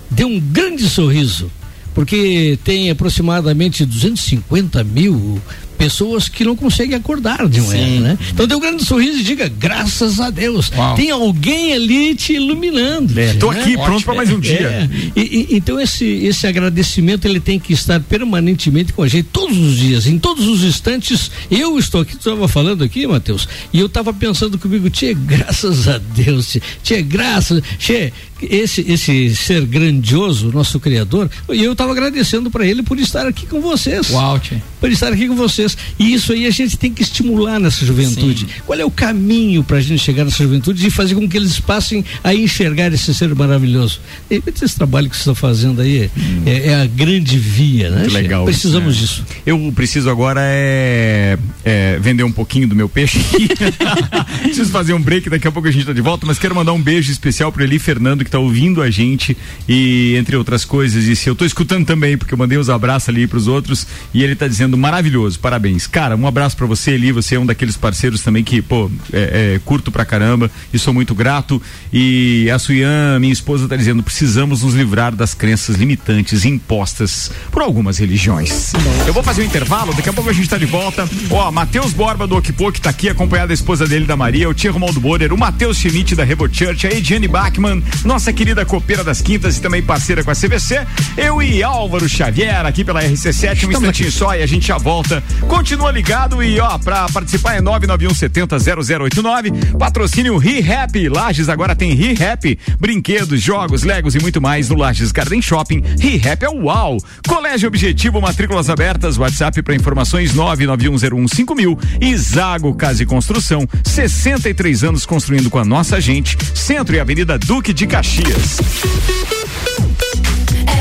dê 0.09 0.23
um 0.23 0.39
grande 0.39 0.87
sorriso, 0.87 1.51
porque 1.97 2.59
tem 2.63 2.91
aproximadamente 2.91 3.83
250 3.83 4.83
mil 4.83 5.41
pessoas 5.77 6.27
que 6.27 6.43
não 6.43 6.55
conseguem 6.55 6.95
acordar 6.95 7.47
de 7.47 7.61
manhã, 7.61 7.85
Sim. 7.85 7.99
né? 7.99 8.17
Então 8.33 8.47
dê 8.47 8.55
um 8.55 8.59
grande 8.59 8.83
sorriso 8.83 9.19
e 9.19 9.23
diga 9.23 9.47
graças 9.47 10.19
a 10.19 10.29
Deus. 10.29 10.71
Uau. 10.75 10.95
Tem 10.95 11.11
alguém 11.11 11.73
ali 11.73 12.15
te 12.15 12.33
iluminando. 12.33 13.17
É, 13.19 13.33
tô 13.35 13.51
né? 13.51 13.61
aqui, 13.61 13.77
pronto 13.77 14.03
para 14.03 14.15
mais 14.15 14.31
um 14.31 14.39
dia. 14.39 14.59
É, 14.59 14.89
e- 15.15 15.21
e- 15.51 15.55
então 15.55 15.79
esse, 15.79 16.05
esse 16.05 16.45
agradecimento 16.47 17.25
ele 17.25 17.39
tem 17.39 17.59
que 17.59 17.73
estar 17.73 17.99
permanentemente 17.99 18.91
com 18.91 19.03
a 19.03 19.07
gente 19.07 19.27
todos 19.31 19.57
os 19.57 19.77
dias, 19.77 20.07
em 20.07 20.17
todos 20.17 20.47
os 20.47 20.63
instantes. 20.63 21.31
Eu 21.49 21.77
estou 21.77 22.01
aqui, 22.01 22.13
tu 22.13 22.19
estava 22.19 22.47
falando 22.47 22.83
aqui, 22.83 23.05
Matheus, 23.07 23.47
e 23.71 23.79
eu 23.79 23.85
estava 23.85 24.11
pensando 24.13 24.57
comigo, 24.57 24.89
tia, 24.89 25.13
graças 25.13 25.87
a 25.87 25.97
Deus, 25.99 26.51
tia, 26.51 26.61
tia 26.83 27.01
graças, 27.01 27.61
tia, 27.77 28.11
esse 28.41 28.81
esse 28.81 29.35
ser 29.35 29.65
grandioso, 29.65 30.51
nosso 30.51 30.79
criador, 30.79 31.29
e 31.49 31.63
eu 31.63 31.71
estava 31.71 31.91
agradecendo 31.91 32.49
para 32.51 32.65
ele 32.65 32.83
por 32.83 32.99
estar 32.99 33.25
aqui 33.25 33.45
com 33.45 33.61
vocês. 33.61 34.09
Uau, 34.09 34.39
tchê. 34.39 34.57
Por 34.79 34.91
estar 34.91 35.11
aqui 35.11 35.27
com 35.27 35.35
vocês. 35.35 35.77
E 35.97 36.13
isso 36.13 36.31
aí 36.31 36.45
a 36.45 36.51
gente 36.51 36.77
tem 36.77 36.93
que 36.93 37.01
estimular 37.01 37.59
nessa 37.59 37.85
juventude. 37.85 38.41
Sim. 38.41 38.61
Qual 38.65 38.79
é 38.79 38.85
o 38.85 38.91
caminho 38.91 39.63
para 39.63 39.77
a 39.77 39.81
gente 39.81 39.99
chegar 39.99 40.23
nessa 40.23 40.43
juventude 40.43 40.85
e 40.85 40.91
fazer 40.91 41.15
com 41.15 41.27
que 41.27 41.35
eles 41.35 41.59
passem 41.59 42.05
a 42.23 42.33
enxergar 42.33 42.93
esse 42.93 43.13
ser 43.13 43.33
maravilhoso? 43.33 43.99
De 44.29 44.35
repente, 44.35 44.63
esse 44.63 44.75
trabalho 44.75 45.09
que 45.09 45.15
vocês 45.15 45.21
estão 45.21 45.35
fazendo 45.35 45.81
aí 45.81 46.09
é, 46.45 46.67
é 46.67 46.75
a 46.75 46.85
grande 46.85 47.37
via, 47.37 47.89
né? 47.89 47.99
Muito 47.99 48.11
Che? 48.11 48.17
legal. 48.17 48.45
Precisamos 48.45 48.95
isso, 49.01 49.23
disso. 49.23 49.25
Eu 49.45 49.71
preciso 49.75 50.09
agora 50.09 50.41
é, 50.43 51.37
é, 51.63 51.97
vender 51.99 52.23
um 52.23 52.31
pouquinho 52.31 52.67
do 52.67 52.75
meu 52.75 52.87
peixe. 52.87 53.19
preciso 54.43 54.71
fazer 54.71 54.93
um 54.93 55.01
break, 55.01 55.29
daqui 55.29 55.47
a 55.47 55.51
pouco 55.51 55.67
a 55.67 55.71
gente 55.71 55.85
tá 55.85 55.93
de 55.93 56.01
volta, 56.01 56.25
mas 56.25 56.37
quero 56.37 56.53
mandar 56.53 56.73
um 56.73 56.81
beijo 56.81 57.11
especial 57.11 57.51
para 57.51 57.63
Eli 57.63 57.79
Fernando 57.79 58.26
que 58.27 58.31
tá 58.31 58.39
ouvindo 58.39 58.81
a 58.81 58.91
gente 58.91 59.35
e 59.67 60.15
entre 60.17 60.35
outras 60.35 60.65
coisas, 60.65 61.05
e 61.05 61.15
se 61.15 61.29
eu 61.29 61.35
tô 61.35 61.45
escutando 61.45 61.85
também, 61.85 62.17
porque 62.17 62.33
eu 62.33 62.37
mandei 62.37 62.57
uns 62.57 62.69
abraços 62.69 63.07
ali 63.07 63.25
pros 63.25 63.47
outros 63.47 63.87
e 64.13 64.21
ele 64.21 64.35
tá 64.35 64.47
dizendo 64.47 64.77
maravilhoso, 64.77 65.39
parabéns. 65.39 65.87
Cara, 65.87 66.15
um 66.15 66.27
abraço 66.27 66.57
para 66.57 66.65
você, 66.65 66.91
Eli, 66.91 67.13
você 67.13 67.35
é 67.35 67.39
um 67.39 67.45
daqueles 67.45 67.77
parceiros 67.77 68.21
também 68.21 68.43
que, 68.43 68.61
pô, 68.61 68.91
é, 69.13 69.55
é, 69.55 69.61
curto 69.63 69.91
pra 69.91 70.03
caramba 70.03 70.51
e 70.73 70.77
sou 70.77 70.93
muito 70.93 71.15
grato. 71.15 71.61
E 71.91 72.49
a 72.53 72.59
Suyan, 72.59 73.17
minha 73.19 73.31
esposa, 73.31 73.67
tá 73.67 73.77
dizendo, 73.77 74.03
precisamos 74.03 74.63
nos 74.63 74.73
livrar 74.73 75.15
das 75.15 75.33
crenças 75.33 75.77
limitantes 75.77 76.43
impostas 76.43 77.31
por 77.49 77.61
algumas 77.61 77.97
religiões. 77.97 78.73
Eu 79.07 79.13
vou 79.13 79.23
fazer 79.23 79.41
um 79.41 79.45
intervalo, 79.45 79.93
daqui 79.93 80.09
a 80.09 80.13
pouco 80.13 80.29
a 80.29 80.33
gente 80.33 80.49
tá 80.49 80.57
de 80.57 80.65
volta. 80.65 81.07
Ó, 81.29 81.51
Matheus 81.51 81.93
Borba 81.93 82.27
do 82.27 82.35
Okipo, 82.35 82.71
que 82.73 82.81
tá 82.81 82.89
aqui, 82.89 83.07
acompanhado 83.07 83.47
da 83.47 83.53
esposa 83.53 83.87
dele, 83.87 84.05
da 84.05 84.17
Maria, 84.17 84.49
o 84.49 84.53
Tia 84.53 84.71
Romaldo 84.71 84.99
Borer, 84.99 85.31
o 85.31 85.37
Matheus 85.37 85.77
Schmidt 85.77 86.13
da 86.13 86.25
Rebo 86.25 86.49
Church, 86.51 86.85
a 86.87 86.91
Ediane 86.91 87.27
Bachmann, 87.27 87.81
nossa 88.17 88.33
querida 88.33 88.65
copeira 88.65 89.03
das 89.03 89.21
quintas 89.21 89.57
e 89.57 89.61
também 89.61 89.79
parceira 89.79 90.23
com 90.23 90.31
a 90.31 90.33
CVC, 90.33 90.87
eu 91.15 91.39
e 91.39 91.61
Álvaro 91.61 92.09
Xavier 92.09 92.65
aqui 92.65 92.83
pela 92.83 93.03
RC7, 93.03 93.67
um 93.67 93.71
instantinho 93.71 94.11
só 94.11 94.35
e 94.35 94.41
a 94.41 94.47
gente 94.47 94.69
já 94.69 94.79
volta. 94.79 95.23
Continua 95.47 95.91
ligado 95.91 96.41
e 96.41 96.59
ó, 96.59 96.79
pra 96.79 97.07
participar 97.09 97.57
é 97.57 97.61
991700089, 97.61 99.77
patrocínio 99.77 100.35
ReHap, 100.35 101.09
Lages 101.09 101.47
agora 101.47 101.75
tem 101.75 101.93
ReHap, 101.93 102.57
brinquedos, 102.79 103.39
jogos, 103.39 103.83
legos 103.83 104.15
e 104.15 104.19
muito 104.19 104.41
mais 104.41 104.67
no 104.67 104.77
Lages 104.77 105.11
Garden 105.11 105.39
Shopping, 105.39 105.83
ReHap 105.99 106.43
é 106.43 106.49
o 106.49 106.63
UAU, 106.63 106.97
Colégio 107.27 107.67
Objetivo, 107.67 108.19
matrículas 108.19 108.67
abertas, 108.67 109.19
WhatsApp 109.19 109.61
para 109.61 109.75
informações 109.75 110.33
991015000 110.33 111.77
e 112.01 112.17
Zago 112.17 112.73
Casa 112.73 113.03
e 113.03 113.05
Construção, 113.05 113.69
63 113.83 114.83
anos 114.83 115.05
construindo 115.05 115.51
com 115.51 115.59
a 115.59 115.65
nossa 115.65 116.01
gente, 116.01 116.35
Centro 116.55 116.95
e 116.95 116.99
Avenida 116.99 117.37
Duque 117.37 117.71
de 117.71 117.85
Caxias. 117.85 118.06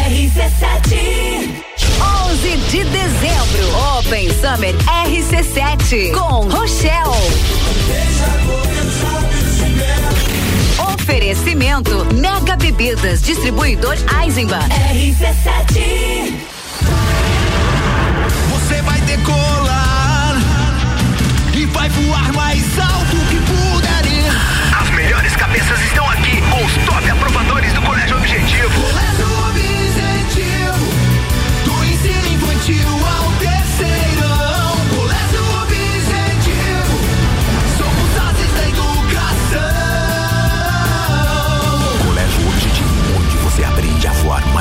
RC7 0.06 0.92
11 2.30 2.56
de 2.70 2.84
dezembro, 2.84 3.98
Open 3.98 4.28
Summer 4.30 4.72
RC7 4.86 6.12
com 6.12 6.48
Rochelle. 6.48 7.10
Oferecimento 10.94 12.06
Mega 12.14 12.54
Bebidas, 12.56 13.20
distribuidor 13.22 13.96
Eisenbahn. 14.22 14.68
RC7 14.92 16.32
Você 18.50 18.82
vai 18.82 19.00
decolar 19.00 20.36
e 21.54 21.66
vai 21.66 21.88
voar 21.88 22.32
mais 22.34 22.62
alto 22.78 23.05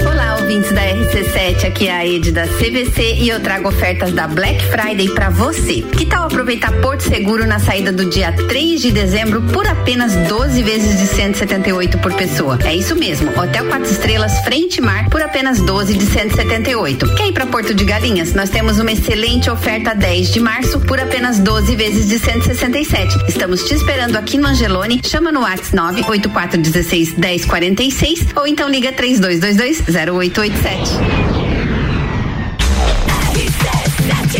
Olá, 0.00 0.36
ouvintes 0.40 0.72
da 0.72 0.82
RC7, 0.82 1.66
aqui 1.66 1.86
é 1.88 1.92
a 1.92 2.06
Ed 2.06 2.32
da 2.32 2.46
CVC 2.46 3.14
e 3.20 3.28
eu 3.28 3.40
trago 3.40 3.68
ofertas 3.68 4.12
da 4.12 4.26
Black 4.26 4.62
Friday 4.66 5.08
pra 5.10 5.30
você. 5.30 5.82
Que 5.82 6.06
tal 6.06 6.24
aproveitar 6.26 6.72
Porto 6.80 7.02
Seguro 7.02 7.46
na 7.46 7.58
saída 7.58 7.92
do 7.92 8.04
dia 8.06 8.32
3 8.32 8.80
de 8.80 8.90
dezembro 8.90 9.42
por 9.42 9.66
apenas 9.66 10.14
12 10.28 10.62
vezes 10.62 10.98
de 10.98 11.06
178 11.06 11.98
por 11.98 12.12
pessoa? 12.14 12.58
É 12.64 12.74
isso 12.74 12.96
mesmo, 12.96 13.30
Hotel 13.30 13.66
4 13.66 13.90
Estrelas 13.90 14.38
Frente 14.40 14.80
Mar 14.80 15.08
por 15.08 15.22
apenas 15.22 15.60
12 15.60 15.94
de 15.94 16.06
178. 16.06 17.14
Quer 17.14 17.28
ir 17.28 17.32
pra 17.32 17.46
Porto 17.46 17.74
de 17.74 17.84
Galinhas? 17.84 18.34
Nós 18.34 18.50
temos 18.50 18.78
uma 18.78 18.92
excelente 18.92 19.48
oferta 19.48 19.94
10 19.94 20.32
de 20.32 20.40
março 20.40 20.80
por 20.80 20.98
apenas 20.98 21.38
12 21.38 21.76
vezes 21.76 22.08
de 22.08 22.18
167. 22.18 23.28
Estamos 23.28 23.62
te 23.64 23.74
esperando 23.74 24.16
aqui 24.16 24.36
no 24.36 24.48
Angelone. 24.48 25.00
Chama 25.04 25.30
no 25.30 25.40
WhatsApp 25.40 25.74
98416 25.76 27.14
1046 27.14 28.26
ou 28.36 28.46
então 28.46 28.68
liga 28.68 28.92
3222 28.92 29.83
0887. 29.86 31.43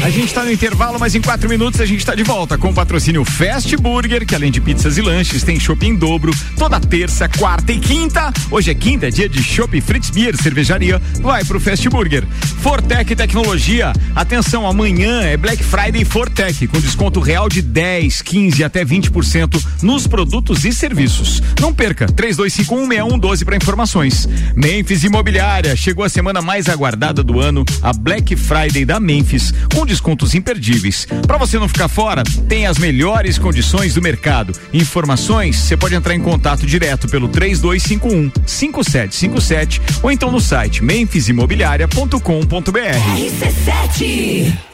A 0.03 0.11
gente 0.11 0.35
tá 0.35 0.45
no 0.45 0.53
intervalo, 0.53 0.99
mas 0.99 1.15
em 1.15 1.21
quatro 1.21 1.49
minutos 1.49 1.81
a 1.81 1.87
gente 1.87 2.05
tá 2.05 2.15
de 2.15 2.23
volta 2.23 2.59
com 2.59 2.71
o 2.71 2.75
patrocínio 2.75 3.25
Fast 3.25 3.75
Burger, 3.77 4.27
que 4.27 4.35
além 4.35 4.51
de 4.51 4.61
pizzas 4.61 4.99
e 4.99 5.03
lanches, 5.03 5.43
tem 5.43 5.59
shopping 5.59 5.89
em 5.89 5.97
dobro 5.97 6.33
toda 6.59 6.79
terça, 6.81 7.29
quarta 7.29 7.73
e 7.73 7.79
quinta. 7.79 8.33
Hoje 8.51 8.71
é 8.71 8.75
quinta, 8.75 9.09
é 9.09 9.11
dia 9.11 9.29
de 9.29 9.43
Shopping 9.43 9.81
Fritz 9.81 10.11
Beer, 10.11 10.37
cervejaria. 10.37 11.01
Vai 11.21 11.45
pro 11.45 11.61
Fast 11.61 11.89
Burger. 11.89 12.27
Fortec 12.61 13.15
Tecnologia. 13.15 13.93
Atenção, 14.15 14.67
amanhã 14.67 15.23
é 15.23 15.37
Black 15.37 15.63
Friday 15.63 16.05
Fortec, 16.05 16.67
com 16.67 16.81
desconto 16.81 17.21
real 17.21 17.49
de 17.49 17.63
10, 17.63 18.23
15 18.23 18.65
até 18.65 18.85
20% 18.85 19.63
nos 19.83 20.07
produtos 20.07 20.65
e 20.65 20.73
serviços. 20.73 21.43
Não 21.61 21.73
perca, 21.73 22.07
32516112 22.07 23.45
para 23.45 23.57
informações. 23.57 24.29
Memphis 24.55 25.05
Imobiliária. 25.05 25.77
Chegou 25.77 26.05
a 26.05 26.09
semana 26.09 26.43
mais 26.43 26.69
aguardada 26.69 27.23
do 27.23 27.41
ano, 27.41 27.65
a 27.83 27.93
Black 27.93 28.37
Friday 28.37 28.85
da 28.85 28.99
Memphis, 28.99 29.53
com 29.75 29.84
descontos 29.85 30.35
imperdíveis. 30.35 31.07
Para 31.27 31.39
você 31.39 31.59
não 31.59 31.69
ficar 31.69 31.89
fora, 31.89 32.23
tem 32.49 32.67
as 32.67 32.79
melhores 32.79 33.39
condições 33.39 33.95
do 33.95 34.03
mercado. 34.03 34.53
Informações, 34.73 35.57
você 35.57 35.77
pode 35.77 35.95
entrar 35.95 36.15
em 36.15 36.21
contato 36.21 36.67
direto 36.67 37.09
pelo 37.09 37.29
3251 37.29 38.31
5757 38.47 39.81
ou 40.03 40.11
então 40.11 40.31
no 40.31 40.41
site 40.41 40.83
memphisimobiliaria.com.br. 40.83 42.19
RC7 43.17 44.74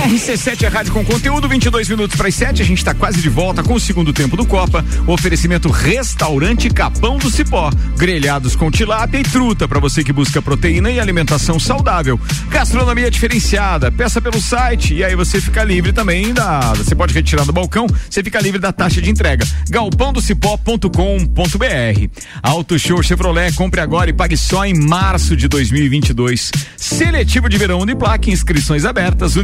RC7 0.00 0.62
é 0.62 0.68
rádio 0.68 0.94
com 0.94 1.04
conteúdo, 1.04 1.46
22 1.46 1.90
minutos 1.90 2.16
para 2.16 2.28
as 2.28 2.34
7. 2.34 2.62
A 2.62 2.64
gente 2.64 2.78
está 2.78 2.94
quase 2.94 3.20
de 3.20 3.28
volta 3.28 3.62
com 3.62 3.74
o 3.74 3.80
segundo 3.80 4.14
tempo 4.14 4.34
do 4.34 4.46
Copa. 4.46 4.82
O 5.06 5.12
oferecimento 5.12 5.70
Restaurante 5.70 6.70
Capão 6.70 7.18
do 7.18 7.30
Cipó. 7.30 7.70
Grelhados 7.98 8.56
com 8.56 8.70
tilápia 8.70 9.18
e 9.18 9.22
truta 9.22 9.68
para 9.68 9.78
você 9.78 10.02
que 10.02 10.12
busca 10.12 10.40
proteína 10.40 10.90
e 10.90 10.98
alimentação 10.98 11.60
saudável. 11.60 12.18
Gastronomia 12.48 13.10
diferenciada. 13.10 13.92
Peça 13.92 14.22
pelo 14.22 14.40
site 14.40 14.94
e 14.94 15.04
aí 15.04 15.14
você 15.14 15.38
fica 15.38 15.62
livre 15.62 15.92
também 15.92 16.32
da. 16.32 16.72
Você 16.72 16.94
pode 16.94 17.12
retirar 17.12 17.44
do 17.44 17.52
balcão, 17.52 17.86
você 18.08 18.22
fica 18.22 18.40
livre 18.40 18.58
da 18.58 18.72
taxa 18.72 19.02
de 19.02 19.10
entrega. 19.10 19.46
galpãodocipó.com.br. 19.68 22.22
Auto 22.42 22.78
Show 22.78 23.02
Chevrolet, 23.02 23.52
compre 23.52 23.82
agora 23.82 24.08
e 24.08 24.14
pague 24.14 24.36
só 24.36 24.64
em 24.64 24.72
março 24.72 25.36
de 25.36 25.46
2022. 25.46 26.50
Seletivo 26.74 27.50
de 27.50 27.58
verão 27.58 27.80
Uniplaque, 27.80 28.30
inscrições 28.30 28.86
abertas, 28.86 29.36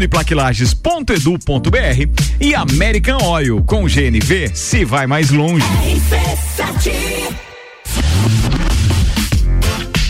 uniplaquilages.edu.br 0.46 2.22
e 2.40 2.54
American 2.54 3.18
Oil 3.22 3.62
com 3.64 3.84
GNV 3.84 4.54
se 4.54 4.84
vai 4.84 5.06
mais 5.06 5.30
longe. 5.30 5.66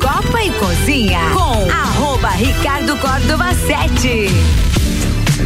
Copa 0.00 0.42
e 0.42 0.50
Cozinha 0.52 1.20
com 1.34 1.70
arroba 1.70 2.30
Ricardo 2.30 2.96
Córdova 2.96 3.52
7. 3.54 4.79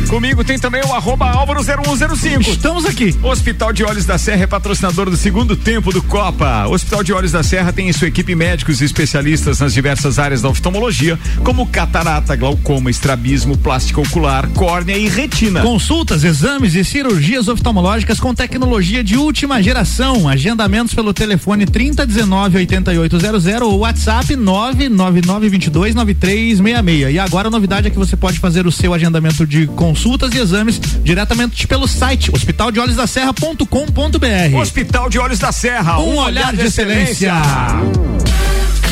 Comigo 0.08 0.44
tem 0.44 0.58
também 0.58 0.82
o 0.84 0.92
arroba 0.92 1.28
Álvaro 1.30 1.60
0105. 1.62 2.42
Estamos 2.42 2.84
aqui. 2.84 3.14
Hospital 3.22 3.72
de 3.72 3.82
Olhos 3.82 4.04
da 4.04 4.16
Serra 4.18 4.44
é 4.44 4.46
patrocinador 4.46 5.10
do 5.10 5.16
segundo 5.16 5.56
tempo 5.56 5.92
do 5.92 6.02
Copa. 6.02 6.66
O 6.68 6.72
Hospital 6.72 7.02
de 7.02 7.12
Olhos 7.12 7.32
da 7.32 7.42
Serra 7.42 7.72
tem 7.72 7.88
em 7.88 7.92
sua 7.92 8.08
equipe 8.08 8.34
médicos 8.34 8.80
e 8.80 8.84
especialistas 8.84 9.58
nas 9.60 9.72
diversas 9.72 10.18
áreas 10.18 10.42
da 10.42 10.48
oftalmologia, 10.48 11.18
como 11.42 11.66
catarata, 11.66 12.36
glaucoma, 12.36 12.90
estrabismo, 12.90 13.56
plástico 13.56 14.02
ocular, 14.02 14.48
córnea 14.50 14.96
e 14.96 15.08
retina. 15.08 15.62
Consultas, 15.62 16.22
exames 16.22 16.74
e 16.74 16.84
cirurgias 16.84 17.48
oftalmológicas 17.48 18.20
com 18.20 18.34
tecnologia 18.34 19.02
de 19.02 19.16
última 19.16 19.62
geração. 19.62 20.28
Agendamentos 20.28 20.94
pelo 20.94 21.12
telefone 21.12 21.66
3019 21.66 22.58
8800 22.58 23.62
ou 23.62 23.78
WhatsApp 23.80 24.36
99922 24.36 25.94
9366. 25.94 27.14
E 27.14 27.18
agora 27.18 27.48
a 27.48 27.50
novidade 27.50 27.88
é 27.88 27.90
que 27.90 27.98
você 27.98 28.16
pode 28.16 28.38
fazer 28.38 28.66
o 28.66 28.72
seu 28.72 28.94
agendamento 28.94 29.46
de 29.46 29.66
consultas 29.94 30.34
e 30.34 30.38
exames 30.38 30.80
diretamente 31.04 31.68
pelo 31.68 31.86
site 31.86 32.32
hospitaldeolhosdaserra.com.br. 32.34 34.56
Hospital 34.60 35.08
de 35.08 35.20
Olhos 35.20 35.38
da 35.38 35.52
Serra, 35.52 36.00
um, 36.00 36.16
olhar, 36.16 36.26
olhar, 36.26 36.56
de 36.56 36.66
excelência. 36.66 37.32
excelência. 37.32 38.83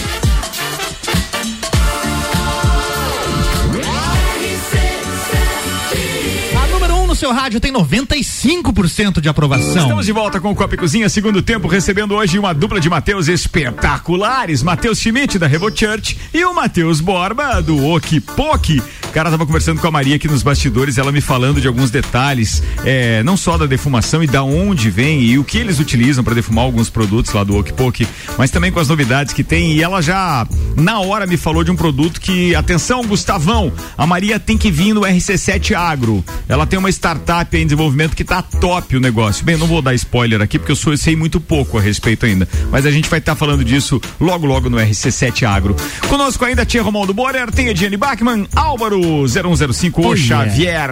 Seu 7.23 7.33
rádio 7.33 7.61
tem 7.61 7.73
95% 7.73 9.21
de 9.21 9.29
aprovação. 9.29 9.83
Estamos 9.83 10.07
de 10.07 10.11
volta 10.11 10.41
com 10.41 10.51
o 10.51 10.57
Copa 10.57 10.77
Cozinha, 10.77 11.09
segundo 11.09 11.41
tempo, 11.41 11.69
recebendo 11.69 12.17
hoje 12.17 12.37
uma 12.37 12.53
dupla 12.53 12.81
de 12.81 12.91
Mateus 12.91 13.29
espetaculares. 13.29 14.61
Matheus 14.61 14.99
Schmidt, 14.99 15.39
da 15.39 15.47
Revo 15.47 15.71
Church, 15.71 16.19
e 16.35 16.45
o 16.45 16.53
Matheus 16.53 17.01
Borba, 17.01 17.63
do 17.63 17.87
Okipok. 17.87 18.83
Cara, 19.13 19.31
tava 19.31 19.47
conversando 19.47 19.81
com 19.81 19.87
a 19.87 19.91
Maria 19.91 20.17
aqui 20.17 20.27
nos 20.27 20.43
bastidores, 20.43 20.97
ela 20.97 21.13
me 21.13 21.21
falando 21.21 21.61
de 21.61 21.69
alguns 21.69 21.91
detalhes, 21.91 22.63
é, 22.83 23.23
não 23.23 23.37
só 23.37 23.59
da 23.59 23.67
defumação 23.67 24.25
e 24.25 24.27
da 24.27 24.43
onde 24.43 24.91
vem 24.91 25.21
e 25.21 25.39
o 25.39 25.45
que 25.45 25.59
eles 25.59 25.79
utilizam 25.79 26.25
para 26.25 26.35
defumar 26.35 26.65
alguns 26.65 26.89
produtos 26.89 27.31
lá 27.35 27.45
do 27.45 27.55
Okipok, 27.57 28.09
mas 28.39 28.51
também 28.51 28.73
com 28.73 28.81
as 28.81 28.89
novidades 28.89 29.35
que 29.35 29.45
tem. 29.45 29.75
E 29.75 29.83
ela 29.83 30.01
já, 30.01 30.47
na 30.75 30.99
hora, 31.01 31.27
me 31.27 31.37
falou 31.37 31.63
de 31.63 31.71
um 31.71 31.77
produto 31.77 32.21
que, 32.21 32.55
atenção, 32.55 33.05
Gustavão, 33.05 33.71
a 33.99 34.07
Maria 34.07 34.41
tem 34.41 34.57
que 34.57 34.71
vir 34.71 34.95
no 34.95 35.03
RC7 35.03 35.77
Agro. 35.77 36.25
Ela 36.49 36.67
tem 36.67 36.79
uma 36.79 36.89
startup 37.13 37.57
em 37.57 37.65
desenvolvimento 37.65 38.17
que 38.17 38.25
tá 38.25 38.41
top 38.43 38.97
o 38.97 39.01
negócio. 39.01 39.45
Bem, 39.45 39.57
não 39.57 39.67
vou 39.67 39.83
dar 39.83 39.95
spoiler 39.95 40.41
aqui 40.41 40.59
porque 40.59 40.73
eu, 40.73 40.77
sou, 40.77 40.93
eu 40.93 40.97
sei 40.97 41.15
muito 41.15 41.41
pouco 41.41 41.77
a 41.77 41.81
respeito 41.81 42.25
ainda, 42.25 42.49
mas 42.71 42.87
a 42.87 42.91
gente 42.91 43.09
vai 43.09 43.19
estar 43.19 43.33
tá 43.33 43.37
falando 43.37 43.65
disso 43.65 44.01
logo 44.21 44.47
logo 44.47 44.71
no 44.71 44.79
RC7 44.79 45.47
Agro. 45.47 45.77
Conosco 46.09 46.45
ainda 46.45 46.65
Tia 46.65 46.83
Romualdo 46.83 47.13
Borer, 47.13 47.51
tem 47.51 47.69
Ediane 47.69 47.97
Bachmann, 47.97 48.47
Álvaro 48.55 49.01
0105 49.29 50.09
o 50.09 50.17
Xavier. 50.17 50.91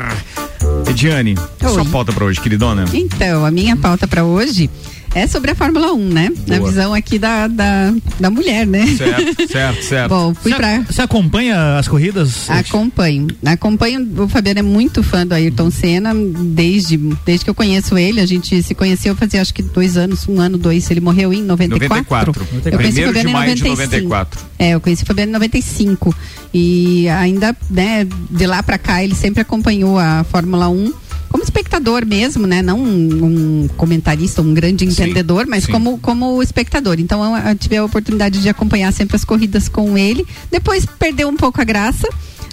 Ediane, 0.88 1.36
Oi. 1.62 1.68
sua 1.68 1.84
pauta 1.84 2.12
para 2.12 2.24
hoje, 2.24 2.40
queridona? 2.40 2.84
Então, 2.92 3.46
a 3.46 3.50
minha 3.50 3.76
pauta 3.76 4.06
para 4.06 4.24
hoje 4.24 4.68
é 5.14 5.26
sobre 5.26 5.50
a 5.50 5.54
Fórmula 5.54 5.92
1, 5.92 6.08
né? 6.08 6.30
Boa. 6.30 6.58
Na 6.58 6.66
visão 6.66 6.94
aqui 6.94 7.18
da, 7.18 7.48
da, 7.48 7.92
da 8.18 8.30
mulher, 8.30 8.66
né? 8.66 8.86
Certo, 8.86 9.46
certo, 9.50 9.82
certo. 9.82 10.08
Bom, 10.08 10.34
fui 10.34 10.54
pra. 10.54 10.82
Você 10.82 11.02
acompanha 11.02 11.78
as 11.78 11.88
corridas? 11.88 12.48
Acompanho. 12.48 13.28
Acompanho. 13.44 14.08
O 14.22 14.28
Fabiano 14.28 14.60
é 14.60 14.62
muito 14.62 15.02
fã 15.02 15.26
do 15.26 15.34
Ayrton 15.34 15.70
Senna 15.70 16.14
desde, 16.14 16.96
desde 17.24 17.44
que 17.44 17.50
eu 17.50 17.54
conheço 17.54 17.98
ele. 17.98 18.20
A 18.20 18.26
gente 18.26 18.62
se 18.62 18.74
conheceu 18.74 19.16
fazia 19.16 19.42
acho 19.42 19.52
que 19.52 19.62
dois 19.62 19.96
anos, 19.96 20.28
um 20.28 20.40
ano, 20.40 20.56
dois. 20.56 20.90
Ele 20.90 21.00
morreu 21.00 21.32
em 21.32 21.42
94. 21.42 22.32
94. 22.32 22.70
Eu 22.70 22.78
conheci 22.78 23.02
o 23.02 23.06
Fabiano 23.06 23.28
em 23.28 23.32
95. 23.32 23.76
94. 23.76 24.40
É, 24.58 24.70
eu 24.70 24.80
conheci 24.80 25.02
o 25.02 25.06
Fabiano 25.06 25.30
em 25.30 25.34
95. 25.34 26.14
E 26.54 27.08
ainda, 27.08 27.56
né, 27.68 28.06
de 28.30 28.46
lá 28.46 28.62
pra 28.62 28.78
cá, 28.78 29.02
ele 29.02 29.14
sempre 29.14 29.40
acompanhou 29.40 29.98
a 29.98 30.24
Fórmula 30.24 30.68
1 30.68 30.92
como 31.30 31.44
espectador 31.44 32.04
mesmo, 32.04 32.46
né? 32.46 32.60
Não 32.60 32.78
um, 32.78 33.24
um 33.64 33.68
comentarista, 33.76 34.42
um 34.42 34.52
grande 34.52 34.84
entendedor, 34.84 35.46
mas 35.46 35.64
sim. 35.64 35.72
como, 35.72 35.96
como 35.98 36.42
espectador. 36.42 36.98
Então 36.98 37.24
eu, 37.24 37.48
eu 37.48 37.54
tive 37.54 37.76
a 37.76 37.84
oportunidade 37.84 38.42
de 38.42 38.48
acompanhar 38.48 38.92
sempre 38.92 39.16
as 39.16 39.24
corridas 39.24 39.68
com 39.68 39.96
ele. 39.96 40.26
Depois 40.50 40.84
perdeu 40.84 41.28
um 41.28 41.36
pouco 41.36 41.60
a 41.60 41.64
graça, 41.64 42.08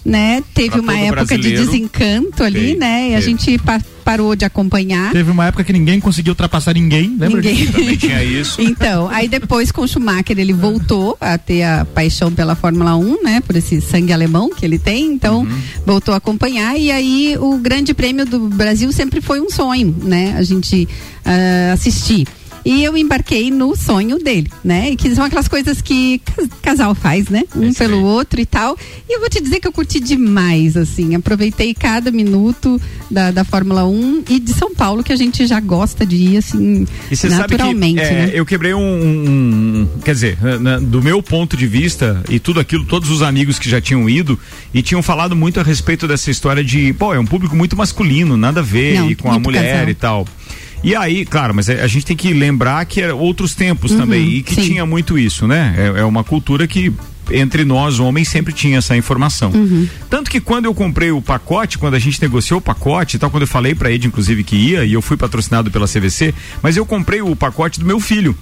né? 0.08 0.42
Teve 0.54 0.70
Pra 0.70 0.82
uma 0.82 0.98
época 0.98 1.38
de 1.38 1.52
desencanto 1.52 2.42
ali, 2.44 2.60
Teve, 2.60 2.76
né? 2.80 3.10
E 3.12 3.16
a 3.16 3.20
gente 3.20 3.58
pa- 3.60 3.82
parou 4.06 4.38
de 4.38 4.46
acompanhar. 4.46 5.12
Teve 5.12 5.30
uma 5.30 5.48
época 5.48 5.66
que 5.66 5.74
ninguém 5.74 6.00
conseguiu 6.00 6.32
ultrapassar 6.32 6.74
ninguém, 6.74 7.10
lembra 7.20 7.42
Ninguém. 7.42 7.56
disso? 7.56 7.72
Também 7.76 7.98
tinha 7.98 8.24
isso. 8.24 8.62
Então, 8.62 9.10
aí 9.10 9.28
depois 9.28 9.70
com 9.70 9.82
o 9.82 9.88
Schumacher 9.88 10.40
ele 10.40 10.54
voltou 10.54 11.18
a 11.20 11.38
ter 11.38 11.64
a 11.64 11.84
paixão 11.84 12.32
pela 12.32 12.56
Fórmula 12.56 12.96
1, 12.96 13.22
né? 13.22 13.42
Por 13.46 13.56
esse 13.58 13.82
sangue 13.82 14.14
alemão 14.14 14.50
que 14.50 14.66
ele 14.66 14.80
tem, 14.80 15.08
então 15.12 15.42
Uhum. 15.42 15.60
voltou 15.86 16.14
a 16.14 16.18
acompanhar 16.18 16.78
e 16.80 16.90
aí 16.90 17.36
o 17.38 17.58
Grande 17.58 17.94
Prêmio 17.94 18.26
do 18.26 18.40
Brasil 18.48 18.90
sempre 18.94 19.20
foi 19.20 19.42
um 19.42 19.50
sonho, 19.50 19.94
né? 20.04 20.36
A 20.38 20.42
gente 20.42 20.88
ah, 21.26 21.74
assistir. 21.74 22.26
E 22.66 22.84
eu 22.84 22.98
embarquei 22.98 23.50
no 23.50 23.76
sonho 23.76 24.20
dele, 24.20 24.52
né? 24.64 24.90
E 24.92 24.96
que 24.96 25.14
são 25.16 25.24
aquelas 25.24 25.48
coisas 25.48 25.82
que 25.82 26.20
cas- 26.20 26.50
casal 26.62 26.94
faz, 26.96 27.30
né? 27.30 27.44
Um 27.56 27.74
pelo 27.74 28.02
outro 28.04 28.42
e 28.42 28.46
tal. 28.46 28.78
E 29.10 29.16
eu 29.16 29.20
vou 29.22 29.30
te 29.30 29.42
dizer 29.42 29.60
que 29.60 29.68
eu 29.68 29.72
curti 29.72 30.00
demais, 30.00 30.76
assim. 30.76 31.16
Aproveitei 31.16 31.74
cada 31.74 32.12
minuto 32.12 32.80
da, 33.10 33.32
da 33.32 33.44
Fórmula 33.44 33.86
1 33.86 34.24
e 34.30 34.40
de 34.40 34.54
São 34.54 34.74
Paulo, 34.76 35.04
que 35.04 35.14
a 35.14 35.16
gente 35.16 35.46
já 35.48 35.60
gosta 35.60 36.06
de 36.06 36.16
ir, 36.18 36.38
assim, 36.38 36.86
E 37.10 37.16
sabe 37.16 37.34
que 37.34 37.40
naturalmente, 37.40 38.02
é, 38.02 38.12
né? 38.28 38.32
eu 38.34 38.46
quebrei 38.46 38.74
um, 38.74 38.82
um- 38.82 39.88
Quer 40.04 40.14
dizer, 40.14 40.38
na- 40.60 40.80
do 40.80 41.02
meu 41.02 41.22
ponto 41.24 41.56
de 41.56 41.66
vista, 41.68 42.22
e 42.30 42.40
tudo 42.40 42.60
aquilo, 42.60 42.86
todos 42.86 43.10
os 43.10 43.22
amigos 43.22 43.58
que 43.60 43.70
já 43.70 43.80
tinham 43.80 44.10
ido 44.10 44.38
e 44.74 44.82
tinham 44.82 45.02
falado 45.02 45.36
muito 45.36 45.60
a 45.60 45.64
respeito 45.64 46.08
dessa 46.08 46.30
história 46.30 46.64
de, 46.64 46.92
pô, 46.94 47.14
é 47.14 47.20
um 47.20 47.26
público 47.26 47.56
muito 47.56 47.76
masculino, 47.78 48.36
nada 48.36 48.60
a 48.60 48.64
ver 48.64 48.96
Não, 49.00 49.10
e 49.12 49.16
com 49.16 49.32
a 49.32 49.40
mulher 49.40 49.72
casal. 49.74 49.90
e 49.90 49.94
tal. 49.94 50.28
E 50.84 50.96
aí, 50.96 51.26
claro, 51.26 51.54
mas 51.56 51.68
é- 51.70 51.82
a 51.82 51.88
gente 51.88 52.06
tem 52.06 52.16
que 52.16 52.32
lembrar 52.34 52.86
que 52.86 53.02
eram 53.02 53.18
outros 53.18 53.56
tempos 53.56 53.92
Uhum, 53.92 53.98
também 53.98 54.30
e 54.30 54.44
que 54.44 54.56
sim. 54.56 54.62
tinha 54.62 54.86
muito 54.86 55.18
isso, 55.18 55.48
né? 55.48 55.76
É, 55.78 56.00
é 56.02 56.04
uma 56.06 56.24
cultura 56.24 56.68
que 56.68 56.94
entre 57.32 57.64
nós 57.66 58.00
homens 58.00 58.28
sempre 58.30 58.54
tinha 58.54 58.78
essa 58.78 58.96
informação. 58.96 59.52
Uhum. 59.52 59.88
Tanto 60.10 60.30
que 60.32 60.40
quando 60.40 60.66
eu 60.66 60.74
comprei 60.74 61.12
o 61.12 61.22
pacote, 61.22 61.78
quando 61.78 61.94
a 61.96 62.00
gente 62.00 62.22
negociou 62.22 62.60
o 62.60 62.62
pacote 62.62 63.16
e 63.16 63.20
tal, 63.20 63.30
quando 63.30 63.44
eu 63.44 63.48
falei 63.48 63.74
pra 63.76 63.92
Ed, 63.92 64.08
inclusive, 64.08 64.44
que 64.44 64.56
ia, 64.56 64.86
e 64.86 64.94
eu 64.94 65.02
fui 65.02 65.18
patrocinado 65.18 65.70
pela 65.72 65.88
CVC, 65.88 66.34
mas 66.62 66.78
eu 66.78 66.86
comprei 66.86 67.22
o 67.22 67.36
pacote 67.36 67.80
do 67.80 67.86
meu 67.86 68.00
filho. 68.00 68.36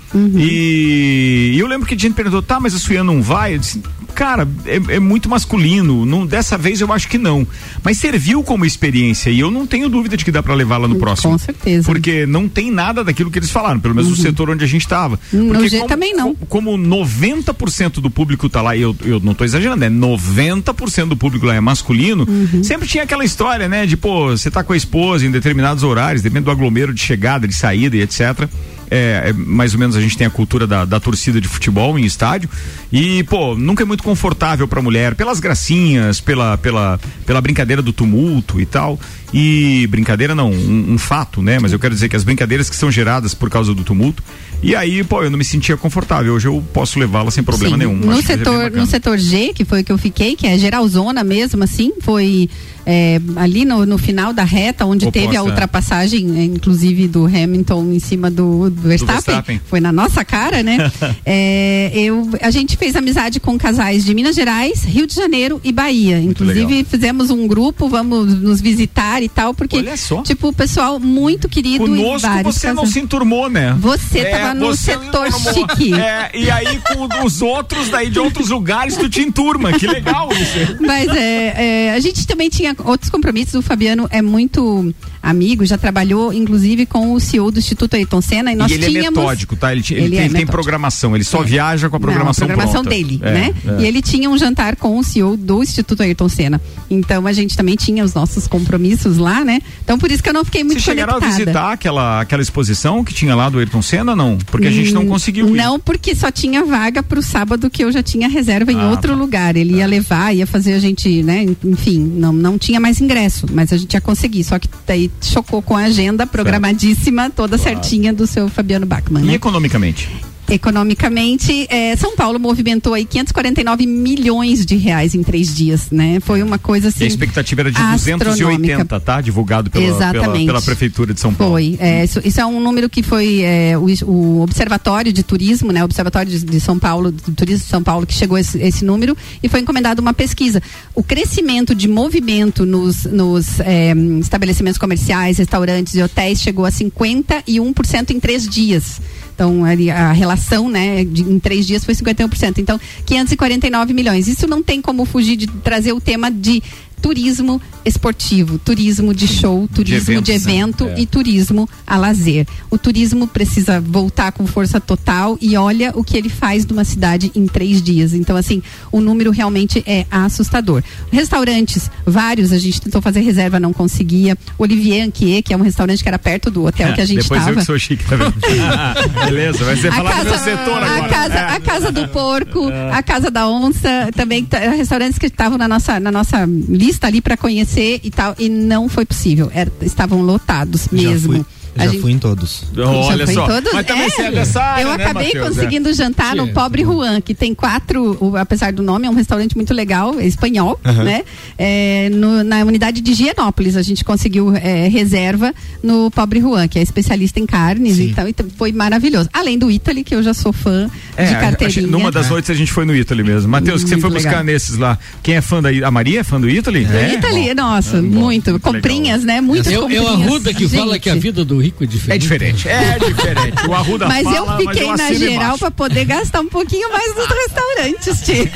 E, 0.50 1.52
e 1.56 1.60
eu 1.60 1.68
lembro 1.68 1.88
que 1.88 1.94
a 1.94 1.98
gente 1.98 2.14
perguntou, 2.14 2.42
tá, 2.42 2.60
mas 2.60 2.74
a 2.76 2.80
Suiana 2.80 3.12
não 3.12 3.22
vai? 3.22 3.56
Eu 3.56 3.60
disse, 3.60 3.82
cara, 4.14 4.48
é, 4.66 4.96
é 4.96 5.00
muito 5.00 5.30
masculino. 5.30 6.06
Não, 6.06 6.26
dessa 6.26 6.58
vez 6.58 6.82
eu 6.82 6.92
acho 6.94 7.08
que 7.08 7.18
não. 7.18 7.46
Mas 7.84 7.98
serviu 7.98 8.44
como 8.44 8.66
experiência 8.66 9.30
e 9.30 9.40
eu 9.40 9.50
não 9.52 9.66
tenho 9.68 9.90
dúvida 9.90 10.16
de 10.18 10.24
que 10.26 10.32
dá 10.32 10.42
pra 10.44 10.54
levá-la 10.54 10.88
no 10.88 10.96
próximo. 10.98 11.32
Com 11.34 11.38
certeza. 11.38 11.86
Porque 11.86 12.26
não 12.26 12.48
tem 12.48 12.72
nada 12.72 13.04
daquilo 13.04 13.30
que 13.32 13.40
eles 13.40 13.50
falaram, 13.52 13.80
pelo 13.80 13.96
menos 13.96 14.10
no 14.10 14.16
setor 14.16 14.50
onde 14.50 14.64
a 14.64 14.68
gente 14.68 14.82
estava. 14.82 15.20
No 15.32 15.48
Porque 15.54 15.70
G 15.70 15.78
como- 15.78 15.90
também 15.90 16.14
não. 16.16 16.34
co- 16.36 16.46
Como 16.46 16.78
90% 16.78 18.00
do 18.02 18.10
público 18.10 18.48
tá 18.50 18.62
lá, 18.62 18.75
e 18.76 18.82
eu, 18.82 18.96
eu 19.04 19.20
não 19.20 19.34
tô 19.34 19.44
exagerando, 19.44 19.84
é 19.86 19.90
90% 19.90 21.08
do 21.08 21.18
público 21.18 21.46
lá 21.46 21.56
é 21.56 21.60
masculino, 21.60 22.26
Uhum. 22.28 22.64
sempre 22.64 22.88
tinha 22.88 23.04
aquela 23.04 23.24
história, 23.24 23.68
né? 23.68 23.86
De, 23.86 23.96
pô, 23.98 24.30
você 24.30 24.50
tá 24.52 24.64
com 24.64 24.74
a 24.74 24.78
esposa 24.78 25.26
em 25.26 25.32
determinados 25.32 25.84
horários, 25.84 26.22
dependendo 26.22 26.46
do 26.46 26.52
aglomero 26.52 26.94
de 26.94 27.02
chegada, 27.02 27.48
de 27.48 27.54
saída 27.56 27.96
e 27.96 28.02
etc. 28.02 28.48
É, 28.92 29.30
é, 29.30 29.34
mais 29.34 29.74
ou 29.74 29.80
menos 29.80 29.96
a 29.96 30.02
gente 30.02 30.16
tem 30.16 30.28
a 30.28 30.30
cultura 30.30 30.68
da, 30.68 30.86
da 30.86 31.00
torcida 31.00 31.42
de 31.42 31.48
futebol 31.48 31.98
em 31.98 32.04
estádio 32.06 32.48
e 32.92 33.24
pô 33.24 33.56
nunca 33.56 33.82
é 33.82 33.86
muito 33.86 34.04
confortável 34.04 34.68
pra 34.68 34.80
mulher 34.80 35.16
pelas 35.16 35.40
gracinhas 35.40 36.22
pela 36.22 36.56
pela 36.60 37.00
pela 37.26 37.42
brincadeira 37.42 37.82
do 37.82 37.92
tumulto 37.92 38.62
e 38.62 38.66
tal 38.66 39.00
e 39.34 39.88
brincadeira 39.88 40.34
não 40.34 40.52
um, 40.52 40.94
um 40.94 40.98
fato 40.98 41.42
né 41.42 41.60
mas 41.60 41.74
eu 41.74 41.80
quero 41.80 41.94
dizer 41.94 42.10
que 42.10 42.16
as 42.16 42.24
brincadeiras 42.24 42.70
que 42.70 42.76
são 42.76 42.92
geradas 42.92 43.34
por 43.34 43.50
causa 43.50 43.74
do 43.74 43.84
tumulto 43.84 44.24
e 44.62 44.76
aí 44.76 45.04
pô 45.04 45.24
eu 45.24 45.30
não 45.30 45.38
me 45.38 45.44
sentia 45.44 45.76
confortável 45.78 46.34
hoje 46.34 46.48
eu 46.48 46.64
posso 46.74 47.00
levá-la 47.00 47.32
sem 47.32 47.44
problema 47.44 47.78
Sim. 47.78 47.80
nenhum 47.80 47.96
No 47.96 48.22
setor, 48.22 48.72
no 48.72 48.86
setor 48.86 49.18
G, 49.18 49.54
que 49.54 49.66
foi 49.66 49.82
o 49.82 49.84
que 49.84 49.92
eu 49.92 49.98
fiquei, 49.98 50.36
que 50.36 50.48
é 50.48 50.58
geralzona 50.58 51.24
mesmo, 51.24 51.64
assim, 51.64 51.92
foi 52.00 52.50
é, 52.86 53.20
ali 53.36 53.66
no, 53.66 53.86
no 53.86 53.98
final 53.98 54.32
da 54.32 54.44
reta, 54.44 54.86
onde 54.86 55.06
Oposta, 55.06 55.20
teve 55.28 55.36
a 55.36 55.44
ultrapassagem, 55.44 56.40
é, 56.40 56.44
inclusive 56.44 57.08
do 57.08 57.26
Hamilton 57.26 57.92
em 57.92 58.00
cima 58.00 58.30
do, 58.30 58.70
do 58.70 58.82
Verstappen, 58.82 59.16
Verstappen. 59.16 59.62
foi 59.66 59.80
na 59.80 59.92
nossa 59.92 60.24
cara, 60.24 60.62
né? 60.62 60.92
É, 61.28 61.92
eu, 61.96 62.30
a 62.42 62.52
gente 62.52 62.78
fez 62.78 62.96
amizade 62.96 63.40
com 63.40 63.58
casais 63.58 64.06
de 64.06 64.14
Minas 64.14 64.36
Gerais, 64.36 64.84
Rio 64.84 65.08
de 65.08 65.16
Janeiro 65.16 65.60
e 65.64 65.72
Bahia. 65.72 66.20
inclusive, 66.20 66.66
legal. 66.66 66.86
fizemos 66.86 67.30
um 67.30 67.48
grupo, 67.48 67.90
vamos 67.90 68.34
nos 68.40 68.62
visitar 68.62 69.15
e 69.24 69.30
tal, 69.30 69.54
porque, 69.54 69.84
tipo, 70.24 70.50
o 70.50 70.54
pessoal 70.54 71.00
muito 71.00 71.48
querido 71.48 71.86
Conosco 71.86 72.28
você 72.44 72.74
não 72.74 72.86
se 72.86 73.00
enturmou, 73.00 73.50
né? 73.50 73.76
Você 73.80 74.20
É, 74.20 74.38
tava 74.38 74.54
no 74.54 74.68
você 74.68 74.94
setor 74.94 75.32
chique. 75.32 75.94
É, 75.94 76.32
e 76.34 76.50
aí 76.52 76.82
com 76.82 77.26
os 77.26 77.42
outros 77.42 77.90
daí 77.90 78.10
de 78.10 78.20
outros 78.20 78.50
lugares 78.50 78.98
tu 78.98 79.10
te 79.10 79.22
enturma. 79.22 79.74
Que 79.74 79.88
legal 79.88 80.30
isso. 80.34 80.78
Mas 80.80 81.08
é, 81.10 81.88
é, 81.88 81.94
a 81.94 82.00
gente 82.00 82.26
também 82.26 82.50
tinha 82.50 82.76
outros 82.86 83.10
compromissos. 83.10 83.56
O 83.56 83.62
Fabiano 83.62 84.08
é 84.12 84.22
muito 84.22 84.94
amigo, 85.26 85.66
já 85.66 85.78
trabalhou 85.78 86.32
inclusive 86.32 86.86
com 86.86 87.14
o 87.14 87.20
CEO 87.20 87.52
do 87.52 87.60
Instituto 87.60 87.96
Ayrton 87.96 88.22
Senna 88.22 88.52
e 88.52 88.56
nós 88.56 88.72
e 88.72 88.76
ele 88.76 88.86
tínhamos. 88.86 89.18
é 89.18 89.22
metódico, 89.22 89.56
tá? 89.56 89.72
Ele, 89.72 89.84
ele 89.90 90.00
Ele 90.06 90.10
tem, 90.12 90.20
é 90.20 90.26
ele 90.26 90.34
tem 90.36 90.46
programação, 90.48 91.16
ele 91.16 91.24
só 91.24 91.42
É. 91.42 91.46
viaja 91.46 91.90
com 91.90 91.96
a 91.96 92.00
programação 92.00 92.48
Não, 92.48 92.54
a 92.54 92.58
programação 92.58 92.84
pronta. 92.84 92.96
dele, 92.98 93.20
É, 93.24 93.34
né? 93.34 93.54
é. 93.80 93.82
E 93.82 93.86
ele 93.86 94.02
tinha 94.02 94.30
um 94.30 94.38
jantar 94.38 94.76
com 94.76 94.98
o 95.00 95.04
CEO 95.04 95.36
do 95.36 95.64
Instituto 95.64 96.04
Ayrton 96.04 96.30
Senna. 96.30 96.62
Então 96.90 97.26
a 97.28 97.34
gente 97.34 97.58
também 97.58 97.76
tinha 97.76 98.04
os 98.04 98.14
nossos 98.14 98.48
compromissos 98.48 99.18
lá, 99.18 99.44
né? 99.44 99.60
Então 99.84 99.98
por 99.98 100.12
isso 100.12 100.22
que 100.22 100.30
eu 100.30 100.34
não 100.34 100.46
fiquei 100.46 100.64
muito 100.64 100.74
Vocês 100.82 100.84
chegaram 100.84 101.14
conectada. 101.14 101.34
a 101.36 101.38
visitar 101.46 101.72
aquela, 101.74 102.22
aquela 102.22 102.42
exposição 102.42 103.04
que 103.04 103.14
tinha 103.14 103.34
lá 103.36 103.50
do 103.50 103.58
Ayrton 103.60 103.82
Senna, 103.82 104.16
não? 104.16 104.38
Porque 104.48 104.68
a 104.68 104.72
gente 104.72 104.94
não 104.94 105.04
Hum, 105.04 105.08
conseguiu 105.08 105.50
ir. 105.50 105.58
Não, 105.58 105.80
porque 105.80 106.14
só 106.16 106.30
tinha 106.32 106.64
vaga 106.64 107.02
pro 107.04 107.22
sábado 107.22 107.70
que 107.70 107.84
eu 107.84 107.92
já 107.92 108.02
tinha 108.04 108.28
reserva 108.28 108.72
em 108.72 108.80
Ah, 108.80 108.90
outro 108.92 109.14
tá. 109.14 109.18
lugar. 109.18 109.56
Ele 109.56 109.76
ia 109.76 109.88
levar, 109.88 110.34
ia 110.36 110.46
fazer 110.48 110.74
a 110.74 110.80
gente, 110.80 111.24
né? 111.24 111.46
Enfim, 111.64 112.00
não, 112.00 112.32
não 112.34 112.58
tinha 112.58 112.80
mais 112.80 113.00
ingresso, 113.02 113.46
mas 113.52 113.72
a 113.74 113.78
gente 113.78 113.94
ia 113.94 114.02
conseguir. 114.02 114.44
Só 114.44 114.60
que 114.60 114.68
daí 114.86 115.10
chocou 115.22 115.62
com 115.62 115.76
a 115.76 115.84
agenda 115.86 116.26
programadíssima, 116.26 117.30
toda 117.30 117.58
certinha 117.58 118.14
do 118.14 118.26
seu 118.28 118.48
Fabiano 118.50 118.86
Bachmann. 118.86 119.24
E 119.24 119.28
Né? 119.28 119.34
economicamente? 119.34 120.10
Economicamente, 120.50 121.68
eh, 121.70 121.96
São 121.96 122.16
Paulo 122.16 122.40
movimentou 122.40 122.94
aí 122.94 123.04
549 123.04 123.88
milhões 123.88 124.66
de 124.66 124.76
reais 124.76 125.16
em 125.16 125.24
três 125.24 125.56
dias, 125.56 125.90
né? 125.92 126.20
Foi 126.20 126.44
uma 126.44 126.60
coisa 126.60 126.90
assim. 126.90 127.04
E 127.04 127.06
a 127.06 127.08
expectativa 127.08 127.62
era 127.62 127.72
de 127.72 127.78
astronômica. 127.78 128.26
280, 128.26 129.00
tá? 129.00 129.22
Divulgado 129.22 129.72
pela, 129.72 130.12
pela, 130.12 130.34
pela 130.34 130.62
Prefeitura 130.62 131.14
de 131.14 131.20
São 131.20 131.34
Paulo. 131.34 131.54
Foi. 131.54 131.78
É, 131.80 132.04
isso, 132.04 132.22
isso 132.24 132.40
é 132.40 132.46
um 132.46 132.60
número 132.60 132.90
que 132.90 133.02
foi 133.02 133.42
é, 133.42 133.78
o, 133.78 133.86
o 134.06 134.42
Observatório 134.42 135.12
de 135.12 135.24
Turismo, 135.24 135.72
né? 135.72 135.82
O 135.82 135.86
Observatório 135.86 136.32
de, 136.32 136.46
de 136.46 136.60
São 136.60 136.78
Paulo, 136.78 137.12
do 137.12 137.32
Turismo 137.34 137.64
de 137.64 137.70
São 137.70 137.84
Paulo, 137.84 138.06
que 138.06 138.14
chegou 138.14 138.38
a 138.38 138.42
esse, 138.42 138.62
esse 138.62 138.86
número 138.86 139.18
e 139.42 139.50
foi 139.50 139.62
encomendada 139.62 140.00
uma 140.00 140.14
pesquisa. 140.14 140.62
O 140.94 141.04
crescimento 141.04 141.74
de 141.74 141.88
movimento 141.88 142.66
nos, 142.66 143.06
nos 143.06 143.60
é, 143.62 143.94
estabelecimentos 144.20 144.78
comerciais, 144.78 145.38
restaurantes 145.40 145.96
e 145.96 146.04
hotéis 146.04 146.40
chegou 146.40 146.66
a 146.66 146.72
51% 146.72 148.12
em 148.12 148.20
três 148.20 148.48
dias. 148.48 149.02
Então, 149.36 149.64
a 149.66 150.14
relação, 150.14 150.70
né, 150.70 151.04
de- 151.04 151.24
em 151.24 151.38
três 151.38 151.68
dias 151.68 151.84
foi 151.84 151.94
51%. 151.94 152.58
Então, 152.60 152.80
549 153.06 153.94
milhões. 153.94 154.30
Isso 154.30 154.48
não 154.48 154.64
tem 154.64 154.82
como 154.82 155.04
fugir 155.04 155.36
de 155.36 155.46
trazer 155.48 155.92
o 155.92 156.00
tema 156.00 156.32
de 156.32 156.64
turismo 157.06 157.62
esportivo, 157.86 158.58
turismo 158.58 159.14
de 159.14 159.28
show, 159.28 159.70
turismo 159.72 160.20
de, 160.24 160.32
eventos, 160.32 160.46
né? 160.48 160.54
evento 160.56 160.86
É. 160.86 161.00
e 161.02 161.06
turismo 161.06 161.70
a 161.86 161.98
lazer. 161.98 162.48
O 162.72 162.80
turismo 162.80 163.28
precisa 163.28 163.80
voltar 163.80 164.32
com 164.32 164.48
força 164.48 164.82
total 164.82 165.38
e 165.40 165.56
olha 165.56 165.92
o 165.96 166.04
que 166.04 166.18
ele 166.18 166.30
faz 166.30 166.66
numa 166.66 166.84
cidade 166.84 167.32
em 167.36 167.46
três 167.46 167.80
dias. 167.80 168.12
Então, 168.12 168.36
assim, 168.36 168.64
o 168.92 169.00
número 169.00 169.30
realmente 169.30 169.84
é 169.86 170.08
assustador. 170.10 170.82
Restaurantes, 171.12 171.92
vários, 172.04 172.52
a 172.52 172.58
gente 172.58 172.82
tentou 172.82 173.00
fazer 173.04 173.20
reserva, 173.20 173.60
não 173.60 173.72
conseguia. 173.72 174.36
Olivier 174.58 175.06
Anquier, 175.06 175.44
que 175.44 175.54
é 175.54 175.58
um 175.58 175.62
restaurante 175.62 176.02
que 176.02 176.10
era 176.10 176.18
perto 176.18 176.50
do 176.50 176.66
hotel 176.66 176.92
que 176.96 177.02
a 177.02 177.06
gente 177.06 177.22
Depois 177.22 177.40
eu 177.42 177.50
estava. 177.50 177.60
que 177.60 177.66
sou 177.68 177.78
chique, 177.78 178.04
vendo? 178.10 178.34
Beleza, 179.26 179.64
vai 179.64 179.76
ser 179.76 179.90
A 179.90 179.92
falar 179.92 180.10
do 180.10 180.16
meu 180.26 180.34
casa, 180.34 180.44
setor 180.44 180.82
a 180.84 180.86
agora. 180.96 181.10
casa, 181.14 181.36
É. 181.36 181.56
a 181.56 181.60
casa 181.60 181.92
do 181.92 182.08
porco, 182.08 182.68
a 182.92 183.04
casa 183.04 183.30
da 183.30 183.48
onça, 183.48 184.10
também 184.16 184.44
tá- 184.44 184.58
restaurantes 184.58 185.20
que 185.20 185.28
estavam 185.28 185.56
na 185.60 185.68
nossa, 185.68 186.00
na 186.00 186.12
nossa 186.12 186.46
lista 186.68 186.95
ali 187.04 187.22
para 187.22 187.36
conhecer 187.38 188.00
e 188.04 188.10
tal, 188.12 188.36
e 188.38 188.48
não 188.50 188.88
foi 188.88 189.06
possível. 189.06 189.50
Era- 189.54 189.72
estavam 189.82 190.22
lotados 190.22 190.88
mesmo. 190.92 191.46
A 191.78 191.84
Já 191.86 191.92
gente- 191.92 192.02
fui 192.02 192.12
em 192.14 192.20
todos. 192.20 192.64
Olha 192.78 193.18
Já 193.18 193.26
foi 193.26 193.34
em 193.34 193.38
só. 193.38 193.48
todos? 193.48 193.74
Mas 193.74 193.86
também 193.86 194.04
É. 194.06 194.10
você 194.10 194.22
é 194.22 194.32
dessa 194.32 194.62
área, 194.62 194.82
Eu 194.84 194.98
né, 194.98 195.04
acabei 195.04 195.32
conseguindo 195.34 195.94
jantar 195.94 196.36
no 196.36 196.46
Sim. 196.48 196.54
Pobre 196.54 196.84
Juan, 196.84 197.20
que 197.20 197.36
tem 197.36 197.54
quatro, 197.54 198.18
o- 198.22 198.38
apesar 198.38 198.72
do 198.72 198.82
nome, 198.82 199.08
é 199.08 199.10
um 199.10 199.14
restaurante 199.14 199.56
muito 199.56 199.74
legal, 199.74 200.18
é 200.20 200.26
espanhol, 200.26 200.80
né? 201.04 201.24
É, 201.58 202.10
no- 202.14 202.44
na 202.44 202.64
unidade 202.64 203.02
de 203.02 203.12
Higienópolis, 203.12 203.76
a 203.76 203.82
gente 203.82 204.04
conseguiu 204.06 204.56
é, 204.56 204.88
reserva 204.88 205.54
no 205.84 206.10
Pobre 206.12 206.40
Juan, 206.40 206.68
que 206.68 206.80
é 206.80 206.82
especialista 206.82 207.40
em 207.40 207.46
carnes 207.46 208.00
e 208.00 208.14
tal, 208.14 208.28
então 208.28 208.46
foi 208.58 208.72
maravilhoso. 208.72 209.30
Além 209.34 209.58
do 209.60 209.70
Italy, 209.70 210.04
que 210.04 210.16
eu 210.16 210.24
já 210.24 210.34
sou 210.34 210.54
fã 210.54 210.90
É, 211.18 211.26
de 211.26 211.36
a- 211.36 211.40
carteirinha. 211.40 211.88
a- 211.88 211.92
numa 211.92 212.12
das 212.12 212.30
noites 212.30 212.50
a 212.50 212.54
gente 212.54 212.72
foi 212.72 212.86
no 212.86 212.96
Italy 212.96 213.24
mesmo. 213.24 213.50
Matheus, 213.50 213.84
que 213.84 213.90
você 213.90 213.96
Muito 213.96 214.02
foi 214.04 214.12
buscar 214.12 214.30
legal. 214.30 214.44
nesses 214.46 214.78
lá? 214.78 214.98
Quem 215.22 215.36
é 215.36 215.42
fã 215.42 215.62
da 215.62 215.70
A 215.86 215.92
Maria 215.92 216.22
é 216.22 216.24
fã 216.24 216.40
do 216.40 216.50
Italy? 216.50 216.86
Do 216.86 217.14
Italy, 217.14 217.54
nossa, 217.54 218.02
muito. 218.02 218.60
Comprinhas, 218.60 219.24
né? 219.24 219.42
Muitas 219.42 219.72
Eu, 219.74 219.82
comprinhas. 219.82 220.04
eu 220.06 220.10
Arruda 220.14 220.54
que 220.54 220.68
Gente. 220.68 220.78
fala 220.80 220.98
que 221.00 221.10
a 221.10 221.16
vida 221.16 221.44
do 221.44 221.62
rico 221.66 221.84
é 221.84 221.88
diferente. 221.88 222.16
É 222.16 222.18
diferente, 222.18 222.70
é 222.70 223.00
diferente. 223.08 223.68
O 223.68 223.74
Arruda 223.74 224.08
Mas 224.08 224.24
fala, 224.24 224.38
eu 224.38 224.46
mas 224.46 224.58
fiquei 224.58 224.84
eu 224.84 224.98
na 224.98 225.14
geral 225.14 225.58
pra 225.58 225.72
poder 225.72 226.06
gastar 226.06 226.42
um 226.42 226.48
pouquinho 226.48 226.90
mais 226.92 227.16
nos 227.16 227.28
restaurantes, 227.28 228.22
Tia. 228.26 228.52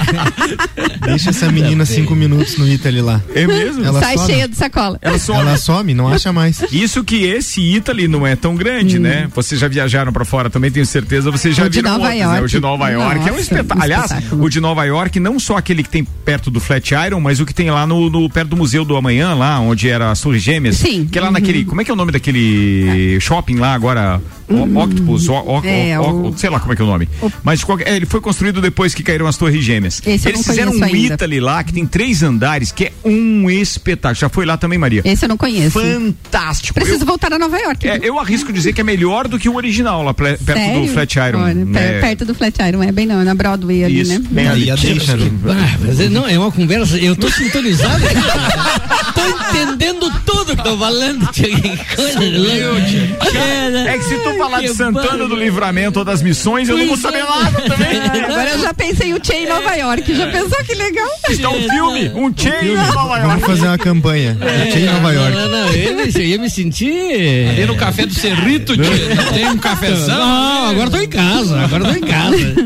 Deixa 1.05 1.29
essa 1.31 1.51
menina 1.51 1.85
cinco 1.85 2.15
minutos 2.15 2.57
no 2.57 2.67
Italy 2.67 3.01
lá. 3.01 3.21
É 3.33 3.45
mesmo? 3.47 3.83
Ela 3.85 3.99
Sai 3.99 4.17
some. 4.17 4.31
cheia 4.33 4.47
de 4.47 4.55
sacola. 4.55 4.97
Ela 5.01 5.17
some. 5.19 5.39
Ela 5.39 5.57
some, 5.57 5.93
não 5.93 6.07
acha 6.07 6.31
mais. 6.31 6.63
Isso 6.71 7.03
que 7.03 7.23
esse 7.25 7.61
Italy 7.61 8.07
não 8.07 8.25
é 8.25 8.35
tão 8.35 8.55
grande, 8.55 8.97
Hum. 8.97 9.01
né? 9.01 9.27
Vocês 9.33 9.59
já 9.59 9.67
viajaram 9.67 10.11
pra 10.11 10.25
fora 10.25 10.49
também, 10.49 10.69
tenho 10.71 10.85
certeza. 10.85 11.31
Vocês 11.31 11.55
já 11.55 11.65
O 11.65 11.69
de 11.69 11.77
viram 11.79 11.91
Nova 11.93 12.03
outros, 12.05 12.19
né? 12.19 12.25
York. 12.25 12.43
O 12.43 12.47
de 12.47 12.59
Nova 12.59 12.89
York 12.89 13.15
é 13.19 13.23
um 13.23 13.25
Nossa, 13.27 13.39
espetáculo. 13.41 13.83
Aliás, 13.83 14.11
o 14.31 14.49
de 14.49 14.59
Nova 14.59 14.83
York, 14.85 15.19
não 15.19 15.39
só 15.39 15.57
aquele 15.57 15.83
que 15.83 15.89
tem 15.89 16.03
perto 16.03 16.51
do 16.51 16.59
Flatiron, 16.59 17.19
mas 17.19 17.39
o 17.39 17.45
que 17.45 17.53
tem 17.53 17.69
lá 17.71 17.85
no, 17.87 18.09
no- 18.09 18.29
perto 18.29 18.49
do 18.49 18.57
Museu 18.57 18.83
do 18.85 18.95
Amanhã, 18.95 19.33
lá 19.33 19.59
onde 19.59 19.89
era 19.89 20.11
as 20.11 20.19
Torres 20.21 20.41
Gêmeas. 20.41 20.77
Sim. 20.77 21.07
Que 21.11 21.17
é 21.17 21.21
lá 21.21 21.27
Uhum. 21.27 21.33
naquele. 21.33 21.65
Como 21.65 21.81
é 21.81 21.83
que 21.85 21.91
é 21.91 21.93
o 21.93 21.97
nome 21.97 22.11
daquele 22.11 22.39
shopping 23.19 23.55
lá 23.55 23.73
agora? 23.73 24.21
O- 24.49 24.79
Octopus, 24.79 25.27
o, 25.29 25.33
o- 25.33 25.61
É, 25.63 25.99
o- 25.99 26.29
o- 26.29 26.37
sei 26.37 26.49
lá 26.49 26.59
como 26.59 26.73
é 26.73 26.75
que 26.75 26.81
é 26.81 26.85
o 26.85 26.87
nome. 26.87 27.07
Mas 27.43 27.59
de 27.59 27.65
qualquer- 27.67 27.87
é, 27.87 27.95
ele 27.95 28.07
foi 28.07 28.19
construído 28.19 28.59
depois 28.59 28.95
que 28.95 29.03
caíram 29.03 29.27
as 29.27 29.37
Torres 29.37 29.63
Gêmeas. 29.63 30.01
Esse 30.03 30.27
eu 30.27 30.31
Eles 30.31 30.39
não 30.39 30.43
fizeram 30.43 30.71
um 30.75 30.83
ainda. 30.83 31.13
Italy 31.13 31.39
lá 31.39 31.63
que 31.63 31.71
tem 31.71 31.85
três 31.85 32.23
andares, 32.23 32.71
que 32.71 32.85
é 32.85 32.91
um 33.05 33.47
espetáculo. 33.47 34.19
Já 34.19 34.27
foi 34.27 34.47
lá 34.47 34.57
também, 34.57 34.79
Maria? 34.79 35.03
Esse 35.05 35.25
eu 35.25 35.29
não 35.29 35.37
conheço. 35.37 35.79
Fantástico. 35.79 36.73
Preciso 36.73 37.01
Eu- 37.01 37.05
voltar 37.05 37.31
a 37.31 37.37
Nova 37.37 37.57
York. 37.59 37.87
é, 37.87 37.99
eu 38.01 38.17
arrisco 38.19 38.51
dizer 38.51 38.73
que 38.73 38.81
é 38.81 38.83
melhor 38.83 39.27
do 39.27 39.37
que 39.37 39.47
o 39.47 39.55
original 39.55 40.01
lá 40.01 40.15
ple- 40.15 40.37
perto 40.43 40.57
Sério? 40.59 40.81
do 40.81 40.87
Flatiron. 40.93 41.39
Olha, 41.43 41.53
né? 41.65 41.79
per- 41.91 42.01
Perto 42.01 42.25
do 42.25 42.33
Flatiron, 42.33 42.81
é 42.81 42.91
bem 42.91 43.05
não, 43.05 43.21
é 43.21 43.23
na 43.23 43.35
Broadway 43.35 43.83
ali, 43.83 44.01
Isso, 44.01 44.13
né? 44.13 44.21
bem 44.31 44.47
ali. 44.47 44.71
a 44.71 44.75
deixa, 44.75 45.15
mas 45.85 45.99
é- 45.99 46.09
não, 46.09 46.27
é 46.27 46.39
uma 46.39 46.51
conversa. 46.51 46.97
Eu 46.97 47.15
tô 47.15 47.29
sintonizado. 47.29 48.01
tô 48.01 48.07
entendendo 49.29 50.11
tudo 50.25 50.55
que 50.55 50.63
tô 50.63 50.77
falando. 50.77 51.27
tia, 51.31 51.49
Que 51.59 51.95
coisa 51.95 52.19
louca. 52.19 53.37
É? 53.37 53.93
É 53.93 53.97
que 53.97 54.03
se 54.03 54.15
tu 54.19 54.37
falar 54.37 54.61
de 54.61 54.69
Santana 54.69 55.27
do 55.27 55.35
Livramento 55.35 55.99
ou 55.99 56.05
das 56.05 56.21
Missões, 56.21 56.69
eu 56.69 56.77
não 56.77 56.87
vou 56.87 56.97
saber 56.97 57.19
é. 57.19 57.23
nada 57.23 57.61
também. 57.61 57.99
Agora 58.25 58.49
eu 58.51 58.59
já 58.59 58.73
pensei 58.73 59.13
o 59.13 59.19
Che 59.23 59.33
em 59.33 59.47
Nova 59.47 59.75
York. 59.75 60.15
Já 60.15 60.27
pensou 60.27 60.63
que 60.63 60.75
legal? 60.75 61.09
Então 61.29 61.55
um 61.55 61.69
filme, 61.69 62.11
um 62.15 62.33
chain 62.35 62.71
em 62.71 62.75
Nova 62.75 62.91
Vamos 62.91 63.23
York. 63.23 63.45
fazer 63.45 63.67
uma 63.67 63.77
campanha. 63.77 64.37
Aqui 64.41 64.79
em 64.79 64.85
Nova 64.85 65.13
York. 65.13 65.31
Não, 65.35 65.47
não, 65.49 65.67
eu, 65.73 65.99
eu 65.99 66.21
ia 66.21 66.37
me 66.37 66.49
sentir. 66.49 67.49
Ali 67.49 67.65
no 67.65 67.75
café 67.75 68.05
do 68.05 68.13
Cerrito, 68.13 68.75
tia, 68.75 69.15
não 69.15 69.33
tem 69.33 69.47
um 69.47 69.57
cafezão? 69.57 70.17
Não, 70.17 70.69
agora 70.69 70.89
tô 70.89 70.97
em 70.97 71.07
casa, 71.09 71.59
agora 71.61 71.85
tô 71.85 71.91
em 71.91 72.01
casa. 72.01 72.65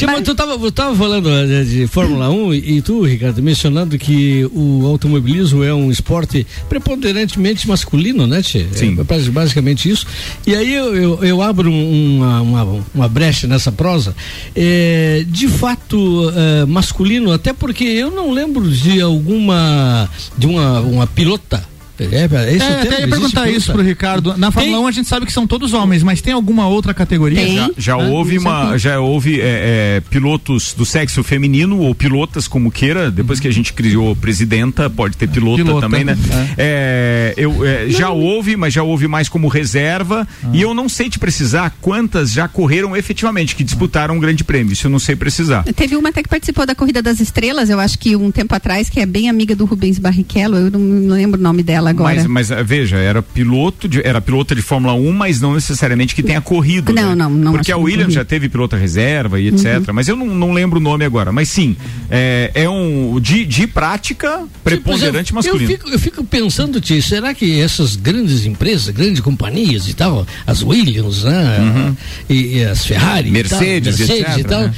Tipo, 0.00 0.22
tu 0.22 0.34
tava, 0.34 0.58
tu 0.58 0.72
tava 0.72 0.94
falando 0.96 1.28
eh, 1.30 1.62
de 1.64 1.86
Fórmula 1.86 2.28
1 2.30 2.54
e, 2.54 2.82
tu, 2.82 3.02
Ricardo, 3.02 3.42
mencionando 3.42 3.96
que 3.98 4.44
o 4.52 4.86
automobilismo 4.86 5.62
é 5.62 5.72
um 5.74 5.90
esporte 5.90 6.46
preponderantemente 6.68 7.68
masculino, 7.68 8.26
né, 8.26 8.42
Tchê? 8.42 8.66
Sim. 8.72 8.96
É 8.98 9.04
basi- 9.04 9.30
basicamente 9.30 9.88
isso. 9.88 10.06
E 10.46 10.54
aí 10.54 10.72
eu, 10.74 10.94
eu, 10.96 11.24
eu 11.24 11.42
abro 11.42 11.70
um- 11.70 12.16
uma, 12.18 12.40
uma, 12.40 12.84
uma 12.94 13.08
brecha 13.08 13.46
nessa 13.46 13.70
prosa. 13.70 14.14
É, 14.54 15.24
de 15.28 15.46
fato, 15.48 16.32
eh, 16.34 16.64
masculino, 16.66 17.32
até 17.32 17.52
porque 17.52 17.84
eu 17.84 18.10
não 18.10 18.32
lembro 18.32 18.68
de 18.70 19.00
alguma. 19.00 20.08
de 20.36 20.46
uma, 20.46 20.80
uma 20.80 21.06
pilota. 21.06 21.62
É, 22.00 22.28
é, 22.50 22.54
esse 22.54 22.64
É, 22.64 22.70
o 22.70 22.74
termo? 22.76 22.82
até 22.82 23.00
ia 23.00 23.08
perguntar 23.08 23.42
pilota? 23.42 23.50
isso 23.50 23.72
pro 23.72 23.82
Ricardo. 23.82 24.36
Na 24.36 24.50
Fórmula 24.50 24.80
1 24.80 24.86
a 24.86 24.90
gente 24.90 25.08
sabe 25.08 25.26
que 25.26 25.32
são 25.32 25.46
todos 25.46 25.72
homens, 25.72 26.02
mas 26.02 26.20
tem 26.20 26.32
alguma 26.32 26.66
outra 26.68 26.94
categoria? 26.94 27.40
Tem. 27.40 27.56
Já, 27.56 27.70
já 27.76 27.92
É, 28.00 28.08
houve 28.08 28.36
isso 28.36 28.46
uma, 28.46 28.76
já 28.78 28.98
houve 29.00 29.40
é, 29.40 29.96
é, 29.96 30.02
pilotos 30.08 30.74
do 30.74 30.84
sexo 30.84 31.22
feminino 31.22 31.78
ou 31.78 31.94
pilotas 31.94 32.46
como 32.48 32.70
queira. 32.70 33.10
Depois 33.10 33.40
que 33.40 33.48
a 33.48 33.52
gente 33.52 33.72
criou 33.72 34.14
presidenta, 34.16 34.88
pode 34.88 35.16
ter 35.16 35.28
pilota, 35.28 35.62
Pilota, 35.62 35.80
também, 35.80 36.04
né? 36.04 36.16
É, 36.56 37.34
eu, 37.36 37.64
é, 37.66 37.88
já 37.88 38.10
houve, 38.10 38.56
mas 38.56 38.72
já 38.72 38.82
houve 38.82 39.06
mais 39.08 39.28
como 39.28 39.48
reserva. 39.48 40.26
E 40.52 40.60
eu 40.62 40.74
não 40.74 40.88
sei 40.88 41.08
te 41.08 41.18
precisar 41.18 41.76
quantas 41.80 42.32
já 42.32 42.48
correram 42.48 42.96
efetivamente 42.96 43.54
que 43.56 43.64
disputaram 43.64 44.14
um 44.16 44.20
grande 44.20 44.44
prêmio. 44.44 44.72
Isso 44.72 44.86
eu 44.86 44.90
não 44.90 44.98
sei 44.98 45.16
precisar. 45.16 45.64
Teve 45.74 45.96
uma 45.96 46.08
até 46.10 46.22
que 46.22 46.28
participou 46.28 46.66
da 46.66 46.74
Corrida 46.74 47.02
das 47.02 47.20
Estrelas, 47.20 47.70
eu 47.70 47.78
acho 47.80 47.98
que 47.98 48.16
um 48.16 48.30
tempo 48.30 48.54
atrás, 48.54 48.88
que 48.88 49.00
é 49.00 49.06
bem 49.06 49.28
amiga 49.28 49.54
do 49.54 49.64
Rubens 49.64 49.98
Barrichello, 49.98 50.56
eu 50.56 50.70
não, 50.70 50.80
não 50.80 51.16
lembro 51.16 51.38
o 51.38 51.42
nome 51.42 51.62
dela 51.62 51.89
agora. 51.90 52.14
Mas, 52.26 52.48
mas 52.48 52.66
veja, 52.66 52.96
era 52.96 53.22
piloto 53.22 53.88
de, 53.88 54.00
era 54.06 54.20
pilota 54.20 54.54
de 54.54 54.62
Fórmula 54.62 54.94
1, 54.94 55.12
mas 55.12 55.40
não 55.40 55.54
necessariamente 55.54 56.14
que 56.14 56.22
tenha 56.22 56.40
corrido. 56.40 56.92
Não, 56.92 57.10
né? 57.10 57.14
não, 57.14 57.30
não 57.30 57.52
Porque 57.52 57.70
a 57.72 57.76
Williams 57.76 58.14
já 58.14 58.24
teve 58.24 58.48
pilota 58.48 58.76
reserva 58.76 59.38
e 59.40 59.48
etc. 59.48 59.90
Mas 59.92 60.08
eu 60.08 60.16
não, 60.16 60.26
não 60.26 60.52
lembro 60.52 60.78
o 60.78 60.82
nome 60.82 61.04
agora. 61.04 61.30
Mas 61.32 61.48
sim, 61.48 61.76
é, 62.10 62.50
é 62.54 62.68
um 62.68 63.18
de, 63.20 63.44
de 63.44 63.66
prática 63.66 64.44
preponderante 64.64 65.32
eu, 65.32 65.34
masculino. 65.36 65.70
Eu 65.70 65.76
fico, 65.76 65.90
eu 65.90 65.98
fico 65.98 66.24
pensando, 66.24 66.80
Tia, 66.80 67.00
será 67.02 67.34
que 67.34 67.60
essas 67.60 67.96
grandes 67.96 68.44
empresas, 68.46 68.88
grandes 68.90 69.20
companhias 69.20 69.88
e 69.88 69.94
tal, 69.94 70.26
as 70.46 70.62
Williams, 70.62 71.24
né? 71.24 71.94
E, 72.28 72.58
e 72.58 72.64
as 72.64 72.84
Ferrari, 72.84 73.28
e 73.30 73.44
tal, 73.44 73.58
Uhum. 73.60 73.64
Mercedes, 73.66 73.98
Mercedes 73.98 74.20
etc, 74.24 74.38
e 74.38 74.44
tal, 74.44 74.62
né? 74.62 74.72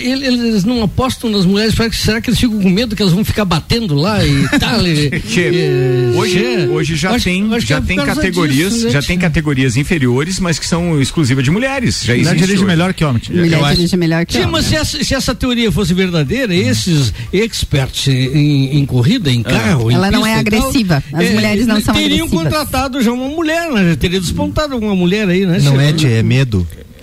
ele- 0.00 0.26
eles 0.26 0.64
não 0.64 0.82
apostam 0.82 1.30
nas 1.30 1.44
mulheres, 1.44 1.74
será 1.74 1.88
que, 1.90 1.96
será 1.96 2.20
que 2.20 2.30
eles 2.30 2.38
ficam 2.40 2.60
com 2.60 2.68
medo 2.70 2.94
que 2.96 3.02
elas 3.02 3.12
vão 3.14 3.24
ficar 3.24 3.44
batendo 3.44 3.94
lá 3.94 4.24
e 4.24 4.48
tal? 4.58 4.86
e- 4.86 5.10
e- 5.36 6.12
hoje, 6.16 6.38
Hoje 6.70 6.96
já 6.96 7.10
acho- 7.12 7.24
tem, 7.24 7.54
acho 7.54 7.66
já 7.66 7.76
é 7.76 7.80
tem 7.80 7.96
categorias, 7.96 8.72
disso, 8.72 8.84
né, 8.86 8.90
já 8.92 9.00
tia? 9.00 9.08
tem 9.08 9.18
categorias 9.18 9.76
inferiores, 9.76 10.38
mas 10.40 10.58
que 10.58 10.66
são 10.66 11.00
exclusivas 11.00 11.44
de 11.44 11.50
mulheres. 11.50 12.02
Já 12.04 12.12
Mulher 12.14 12.26
existe 12.26 12.38
dirige 12.40 12.58
hoje. 12.58 12.64
melhor 12.66 12.92
que 12.94 13.04
homem. 13.04 13.22
Mulher 13.30 13.52
Eu 13.58 13.64
acho. 13.64 13.76
dirige 13.76 13.96
melhor 13.96 14.26
que 14.26 14.32
Sim, 14.34 14.38
homem. 14.40 14.52
mas 14.52 14.64
se 14.66 14.76
essa, 14.76 15.04
se 15.04 15.14
essa 15.14 15.34
teoria 15.34 15.70
fosse 15.72 15.92
verdadeira, 15.94 16.54
esses 16.54 17.12
experts 17.32 18.08
em, 18.08 18.78
em 18.78 18.86
corrida, 18.86 19.30
em 19.30 19.42
carro, 19.42 19.90
em 19.90 19.94
Ela 19.94 20.10
não 20.10 20.26
é 20.26 20.30
e 20.30 20.32
tal, 20.32 20.40
agressiva. 20.40 21.04
As 21.12 21.30
mulheres 21.30 21.66
não 21.66 21.80
são 21.80 21.94
Teriam 21.94 22.26
agressivas. 22.26 22.30
contratado 22.44 23.02
já 23.02 23.12
uma 23.12 23.28
mulher, 23.28 23.70
né? 23.70 23.90
Já 23.90 23.96
teria 23.96 24.20
despontado 24.20 24.76
uma 24.76 24.94
mulher 24.94 25.28
aí, 25.28 25.44
né? 25.46 25.58
Não 25.62 25.72
Tia? 25.72 25.82
é, 25.82 25.92
tia, 25.92 26.22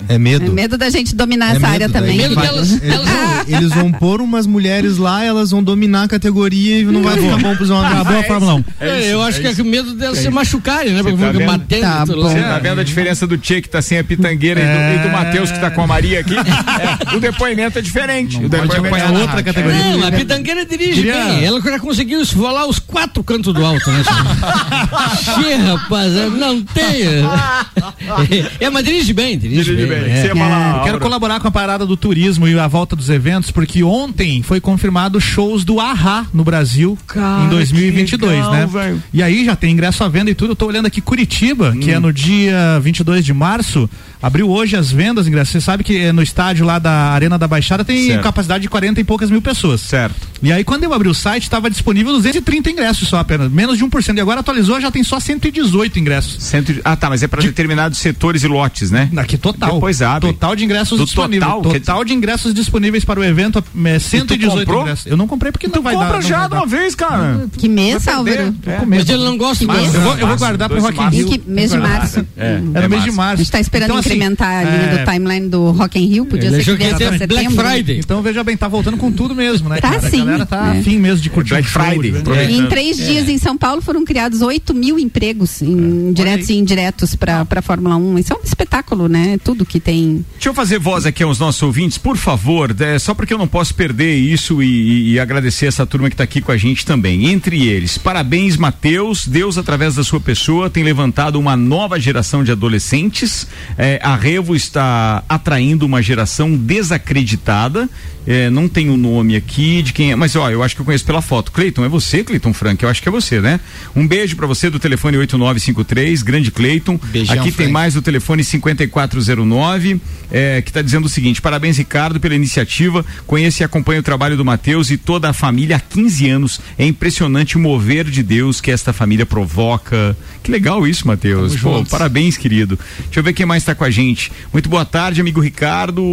é 0.07 0.17
medo. 0.17 0.45
É 0.45 0.47
É 0.47 0.49
medo. 0.51 0.77
da 0.77 0.89
gente 0.89 1.15
dominar 1.15 1.47
É 1.47 1.49
essa 1.51 1.59
medo, 1.59 1.71
área 1.73 1.89
também. 1.89 2.17
Medo 2.17 2.35
vai- 2.35 2.47
delas- 2.47 2.71
eles, 2.71 2.83
elas 2.93 3.07
vão, 3.09 3.43
eles 3.57 3.69
vão 3.73 3.91
pôr 3.91 4.21
umas 4.21 4.45
mulheres 4.47 4.97
lá, 4.97 5.23
elas 5.23 5.51
vão 5.51 5.61
dominar 5.63 6.03
a 6.03 6.07
categoria 6.07 6.79
e 6.79 6.83
não 6.85 7.01
vai 7.03 7.17
ficar 7.17 7.37
bom 7.37 7.55
pros 7.55 7.69
homens. 7.69 7.93
Acabou 7.93 8.19
a 8.19 8.23
Fórmula 8.23 8.55
1. 8.55 8.63
É, 8.79 9.13
eu 9.13 9.21
acho 9.21 9.41
que 9.41 9.47
é 9.47 9.63
medo 9.63 9.93
delas 9.93 10.19
se 10.19 10.29
machucarem, 10.29 10.93
né? 10.93 11.01
Porque 11.03 11.17
tá 11.17 11.23
vão 11.25 11.33
vendo? 11.33 11.45
batendo 11.45 11.81
Tá. 11.81 12.05
Você 12.05 12.41
tá 12.41 12.59
vendo 12.59 12.79
a 12.81 12.83
diferença 12.83 13.25
do 13.27 13.37
Tchê 13.37 13.61
que 13.61 13.69
tá 13.69 13.81
sem 13.81 13.97
a 13.97 14.03
pitangueira 14.03 14.59
e 14.61 14.63
do, 14.63 14.99
e 14.99 15.03
do 15.07 15.09
Matheus 15.11 15.51
que 15.51 15.59
tá 15.59 15.69
com 15.71 15.81
a 15.83 15.87
Maria 15.87 16.19
aqui? 16.21 16.35
É, 16.79 17.15
o 17.15 17.19
depoimento 17.19 17.77
é 17.79 17.81
diferente. 17.81 18.37
o 18.37 18.41
Pode 18.49 18.61
depoimento 18.61 18.87
apanhar 18.95 19.13
é 19.13 19.17
outra 19.21 19.43
categoria. 19.43 19.97
Não, 19.97 20.07
a 20.07 20.11
pitangueira 20.11 20.65
dirige 20.65 20.93
Queria- 21.03 21.13
bem. 21.25 21.43
Ela 21.45 21.59
já 21.61 21.79
conseguiu 21.79 22.21
esfolar 22.21 22.67
os 22.67 22.79
quatro 22.79 23.23
cantos 23.23 23.53
do 23.53 23.65
alto, 23.65 23.89
né? 23.91 24.03
Che, 25.23 25.55
rapaz, 25.55 26.13
não 26.37 26.61
tem. 26.61 26.89
É, 28.59 28.69
mas 28.69 28.83
dirige 28.85 29.13
bem, 29.13 29.37
Dirige 29.37 29.73
bem. 29.75 29.88
É. 29.93 30.31
Eu 30.79 30.83
quero 30.83 30.99
colaborar 30.99 31.39
com 31.39 31.47
a 31.47 31.51
parada 31.51 31.85
do 31.85 31.95
turismo 31.97 32.47
e 32.47 32.57
a 32.57 32.67
volta 32.67 32.95
dos 32.95 33.09
eventos, 33.09 33.51
porque 33.51 33.83
ontem 33.83 34.41
foi 34.43 34.59
confirmado 34.59 35.19
shows 35.19 35.63
do 35.63 35.79
Ahá 35.79 36.25
no 36.33 36.43
Brasil 36.43 36.97
Cara, 37.07 37.43
em 37.45 37.49
2022, 37.49 38.31
que 38.31 38.37
legal, 38.37 38.51
né? 38.51 38.65
velho. 38.65 39.03
E 39.13 39.21
aí 39.23 39.45
já 39.45 39.55
tem 39.55 39.71
ingresso 39.71 40.03
à 40.03 40.07
venda 40.09 40.29
e 40.31 40.35
tudo. 40.35 40.51
Eu 40.51 40.55
tô 40.55 40.65
olhando 40.67 40.85
aqui 40.85 41.01
Curitiba, 41.01 41.71
que 41.79 41.91
Hum. 41.91 41.95
é 41.95 41.99
no 41.99 42.13
dia 42.13 42.79
22 42.81 43.23
de 43.25 43.33
março, 43.33 43.89
abriu 44.21 44.49
hoje 44.49 44.75
as 44.75 44.91
vendas, 44.91 45.27
ingressos. 45.27 45.51
Você 45.53 45.61
sabe 45.61 45.83
que 45.83 45.97
eh, 45.97 46.11
no 46.11 46.21
estádio 46.21 46.65
lá 46.65 46.79
da 46.79 46.91
Arena 47.11 47.37
da 47.37 47.47
Baixada 47.47 47.83
tem 47.85 48.07
Certo. 48.07 48.23
capacidade 48.23 48.61
de 48.61 48.69
40 48.69 48.99
e 48.99 49.03
poucas 49.03 49.29
mil 49.29 49.41
pessoas. 49.41 49.81
Certo. 49.81 50.15
E 50.41 50.51
aí 50.51 50.63
quando 50.63 50.83
eu 50.83 50.93
abri 50.93 51.09
o 51.09 51.13
site, 51.13 51.43
estava 51.43 51.69
disponível 51.69 52.11
230 52.13 52.69
ingressos 52.71 53.07
só 53.07 53.17
apenas, 53.19 53.51
menos 53.51 53.77
de 53.77 53.83
1%. 53.85 54.17
E 54.17 54.21
agora 54.21 54.39
atualizou, 54.41 54.79
já 54.79 54.91
tem 54.91 55.03
só 55.03 55.19
118 55.19 55.99
ingressos. 55.99 56.41
Cento 56.43 56.73
Ah, 56.83 56.95
tá, 56.95 57.09
mas 57.09 57.23
é 57.23 57.27
para 57.27 57.41
determinados 57.41 57.97
setores 57.99 58.43
e 58.43 58.47
lotes, 58.47 58.91
né? 58.91 59.09
Aqui 59.17 59.37
total. 59.37 59.78
Depois 59.79 60.01
abre. 60.01 60.31
Total 60.33 60.55
de 60.55 60.65
ingressos 60.65 60.97
Do 60.97 61.05
disponíveis. 61.05 61.51
total, 61.53 61.73
Total, 61.73 62.05
de 62.05 62.13
ingressos 62.13 62.53
disponíveis 62.53 63.03
para 63.05 63.19
o 63.19 63.23
evento 63.23 63.63
é 63.85 63.99
118 63.99 64.59
comprou? 64.59 64.81
ingressos. 64.83 65.05
Eu 65.07 65.17
não 65.17 65.27
comprei 65.27 65.51
porque 65.51 65.67
não 65.67 65.73
Tu 65.73 65.81
vai 65.81 65.93
dar. 65.95 66.01
compra 66.01 66.15
não 66.21 66.21
já 66.21 66.39
vai 66.39 66.49
de 66.49 66.55
uma 66.55 66.65
vez, 66.65 66.95
cara. 66.95 67.47
Que 67.57 67.67
mês, 67.69 68.05
Vai. 68.05 68.13
Álvaro? 68.13 68.55
É. 68.65 68.85
Mas 68.85 69.09
ele 69.09 69.23
não 69.23 69.37
gosta 69.37 69.65
mais. 69.65 69.93
Eu 69.93 70.01
vou, 70.01 70.17
eu 70.17 70.27
vou 70.27 70.37
guardar 70.37 70.69
pro 70.69 70.79
Dois 70.79 70.93
de 70.93 70.99
Rock 71.01 71.15
in. 71.15 71.19
Rio. 71.19 71.27
Que 71.29 71.49
mês 71.49 71.71
de 71.71 71.77
março? 71.77 72.25
É, 72.37 72.61
Era 72.73 72.85
é 72.85 72.87
mês 72.87 73.03
de 73.03 73.11
março. 73.11 73.33
A 73.33 73.37
gente 73.37 73.51
tá 73.51 73.59
esperando 73.59 73.89
Então, 73.89 73.97
assim, 73.99 74.09
incrementar 74.09 74.49
a 74.59 74.63
linha 74.63 74.83
é, 74.83 74.97
do 75.05 75.11
timeline 75.11 75.49
do 75.49 75.71
Rock 75.71 75.99
in 75.99 76.05
Rio, 76.07 76.25
podia 76.25 76.49
Ele 76.49 76.63
ser 76.63 76.77
que 76.77 76.83
viesse 76.83 76.97
Black 76.97 77.17
setembro. 77.17 77.65
Friday. 77.67 77.99
Então 77.99 78.21
veja 78.21 78.43
bem, 78.43 78.57
tá 78.57 78.67
voltando 78.67 78.97
com 78.97 79.11
tudo 79.11 79.33
mesmo, 79.35 79.69
né? 79.69 79.77
Tá 79.79 79.91
cara? 79.91 80.09
sim, 80.09 80.21
A 80.21 80.25
galera 80.25 80.45
tá 80.45 80.75
é. 80.75 80.79
afim 80.79 80.97
mesmo 80.97 81.21
de 81.21 81.29
curtir 81.29 81.49
Black 81.51 81.67
o 81.67 81.71
Friday. 81.71 82.13
E 82.49 82.57
em 82.57 82.67
três 82.67 82.97
dias 82.97 83.27
em 83.29 83.37
São 83.37 83.57
Paulo 83.57 83.81
foram 83.81 84.03
criados 84.05 84.41
8 84.41 84.73
mil 84.73 84.97
empregos, 84.99 85.61
em 85.61 86.11
diretos 86.13 86.49
e 86.49 86.53
indiretos 86.55 87.15
para 87.15 87.45
a 87.49 87.61
Fórmula 87.61 87.95
1. 87.95 88.19
Isso 88.19 88.33
é 88.33 88.35
um 88.35 88.43
espetáculo, 88.43 89.07
né? 89.07 89.37
Tudo 89.43 89.65
que 89.69 89.79
tem. 89.79 90.25
Deixa 90.33 90.49
eu 90.49 90.53
fazer 90.53 90.79
voz 90.79 91.05
aqui 91.05 91.23
aos 91.23 91.39
nossos 91.39 91.61
ouvintes, 91.61 91.97
por 91.97 92.17
favor, 92.17 92.75
é, 92.79 92.97
só 92.99 93.13
porque 93.13 93.33
eu 93.33 93.37
não 93.37 93.47
posso 93.47 93.73
perder 93.73 94.15
isso 94.15 94.61
e, 94.61 95.13
e- 95.13 95.19
agradecer 95.19 95.67
essa 95.67 95.85
turma 95.85 96.09
que 96.09 96.15
está 96.15 96.23
aqui 96.23 96.41
com 96.41 96.51
a 96.51 96.57
gente 96.57 96.85
também. 96.85 97.27
Entre 97.29 97.67
eles, 97.67 97.97
parabéns, 97.97 98.57
Matheus. 98.57 99.27
Deus, 99.27 99.57
através 99.57 99.95
da 99.95 100.03
sua 100.03 100.19
pessoa, 100.19 100.69
tem 100.69 100.83
levantado 100.83 101.39
uma 101.39 101.55
nova 101.55 101.99
geração 101.99 102.43
de 102.43 102.51
adolescentes. 102.51 103.47
É, 103.77 103.99
a 104.03 104.15
Revo 104.15 104.55
está 104.55 105.23
atraindo 105.29 105.85
uma 105.85 106.01
geração 106.01 106.55
desacreditada. 106.55 107.87
É, 108.29 108.47
não 108.47 108.67
tem 108.67 108.91
o 108.91 108.95
nome 108.95 109.35
aqui 109.35 109.81
de 109.81 109.91
quem 109.91 110.11
é, 110.11 110.15
mas 110.15 110.35
ó, 110.35 110.51
eu 110.51 110.61
acho 110.61 110.75
que 110.75 110.81
eu 110.81 110.85
conheço 110.85 111.03
pela 111.03 111.19
foto. 111.19 111.51
Cleiton, 111.51 111.83
é 111.83 111.89
você, 111.89 112.23
Cleiton 112.23 112.53
Frank? 112.53 112.83
Eu 112.83 112.87
acho 112.87 113.01
que 113.01 113.09
é 113.09 113.11
você, 113.11 113.41
né? 113.41 113.59
Um 113.95 114.07
beijo 114.07 114.35
para 114.35 114.45
você 114.45 114.69
do 114.69 114.77
telefone 114.77 115.17
8953, 115.17 116.21
grande 116.21 116.51
Cleiton. 116.51 116.99
Beijão, 117.05 117.33
aqui 117.33 117.45
tem 117.45 117.51
Frank. 117.53 117.71
mais 117.71 117.95
do 117.95 118.03
telefone 118.03 118.43
5409, 118.43 119.99
é, 120.31 120.61
que 120.61 120.69
está 120.69 120.83
dizendo 120.83 121.05
o 121.05 121.09
seguinte: 121.09 121.41
parabéns, 121.41 121.79
Ricardo, 121.79 122.19
pela 122.19 122.35
iniciativa. 122.35 123.03
Conheço 123.25 123.63
e 123.63 123.65
acompanho 123.65 124.01
o 124.01 124.03
trabalho 124.03 124.37
do 124.37 124.45
Matheus 124.45 124.91
e 124.91 124.97
toda 124.97 125.27
a 125.27 125.33
família 125.33 125.77
há 125.77 125.79
15 125.79 126.29
anos. 126.29 126.61
É 126.77 126.85
impressionante 126.85 127.57
o 127.57 127.59
mover 127.59 128.05
de 128.05 128.21
Deus 128.21 128.61
que 128.61 128.69
esta 128.69 128.93
família 128.93 129.25
provoca. 129.25 130.15
Que 130.43 130.51
legal 130.51 130.87
isso, 130.87 131.07
Matheus. 131.07 131.53
Tamo 131.53 131.63
Pô, 131.63 131.77
juntos. 131.77 131.91
parabéns, 131.91 132.37
querido. 132.37 132.77
Deixa 133.05 133.21
eu 133.21 133.23
ver 133.23 133.33
quem 133.33 133.47
mais 133.47 133.63
está 133.63 133.73
com 133.73 133.83
a 133.83 133.89
gente. 133.89 134.31
Muito 134.53 134.69
boa 134.69 134.85
tarde, 134.85 135.19
amigo 135.19 135.41
Ricardo. 135.41 136.03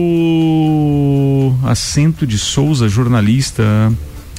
Assento 2.07 2.25
de 2.25 2.39
Souza, 2.39 2.89
jornalista. 2.89 3.93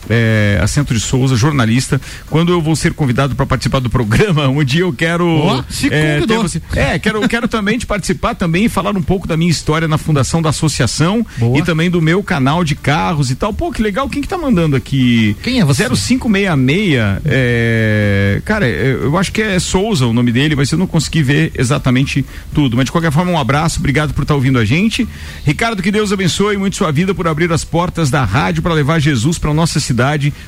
É, 0.10 0.60
Assento 0.62 0.94
de 0.94 1.00
Souza, 1.00 1.36
jornalista. 1.36 2.00
Quando 2.30 2.52
eu 2.52 2.62
vou 2.62 2.76
ser 2.76 2.94
convidado 2.94 3.36
para 3.36 3.46
participar 3.46 3.80
do 3.80 3.90
programa, 3.90 4.48
um 4.50 4.64
dia 4.64 4.82
eu 4.82 4.94
quero. 4.94 5.28
Ó, 5.28 5.64
se 5.70 5.88
é, 5.94 6.22
você- 6.26 6.62
é, 6.76 7.00
quero, 7.00 7.28
quero 7.28 7.48
também 7.48 7.78
te 7.78 7.86
participar 7.86 8.36
também 8.36 8.66
e 8.66 8.70
falar 8.70 8.96
um 8.96 9.02
pouco 9.02 9.28
da 9.28 9.36
minha 9.38 9.52
história 9.52 9.88
na 9.88 9.98
fundação 9.98 10.42
da 10.42 10.50
associação 10.50 11.26
Boa. 11.38 11.60
e 11.60 11.64
também 11.64 11.90
do 11.90 12.02
meu 12.02 12.24
canal 12.24 12.64
de 12.64 12.76
carros 12.76 13.30
e 13.32 13.36
tal. 13.36 13.54
Pô, 13.54 13.72
que 13.72 13.82
legal. 13.82 14.10
Quem 14.10 14.22
que 14.22 14.28
tá 14.28 14.38
mandando 14.38 14.76
aqui? 14.76 15.36
Quem 15.44 15.60
é 15.60 15.66
você? 15.66 15.84
0566. 15.90 17.22
É, 17.26 18.42
cara, 18.46 18.68
é, 18.68 18.92
eu 19.02 19.18
acho 19.18 19.32
que 19.32 19.42
é 19.42 19.60
Souza 19.60 20.06
o 20.06 20.14
nome 20.14 20.32
dele, 20.32 20.56
mas 20.56 20.72
eu 20.72 20.78
não 20.78 20.88
consegui 20.88 21.22
ver 21.24 21.52
exatamente 21.56 22.26
tudo. 22.54 22.76
Mas 22.78 22.86
de 22.86 22.92
qualquer 22.92 23.12
forma, 23.12 23.32
um 23.32 23.38
abraço, 23.40 23.80
obrigado 23.80 24.14
por 24.14 24.22
estar 24.24 24.36
ouvindo 24.36 24.58
a 24.60 24.66
gente. 24.66 25.08
Ricardo, 25.46 25.82
que 25.84 25.92
Deus 25.92 26.12
abençoe 26.12 26.58
muito 26.58 26.76
sua 26.76 26.92
vida 26.92 27.14
por 27.14 27.28
abrir 27.28 27.52
as 27.52 27.64
portas 27.64 28.10
da 28.10 28.24
rádio 28.24 28.62
para 28.62 28.74
levar 28.74 29.00
Jesus 29.00 29.38
para 29.38 29.54
nossa 29.54 29.80
cidade. 29.80 29.97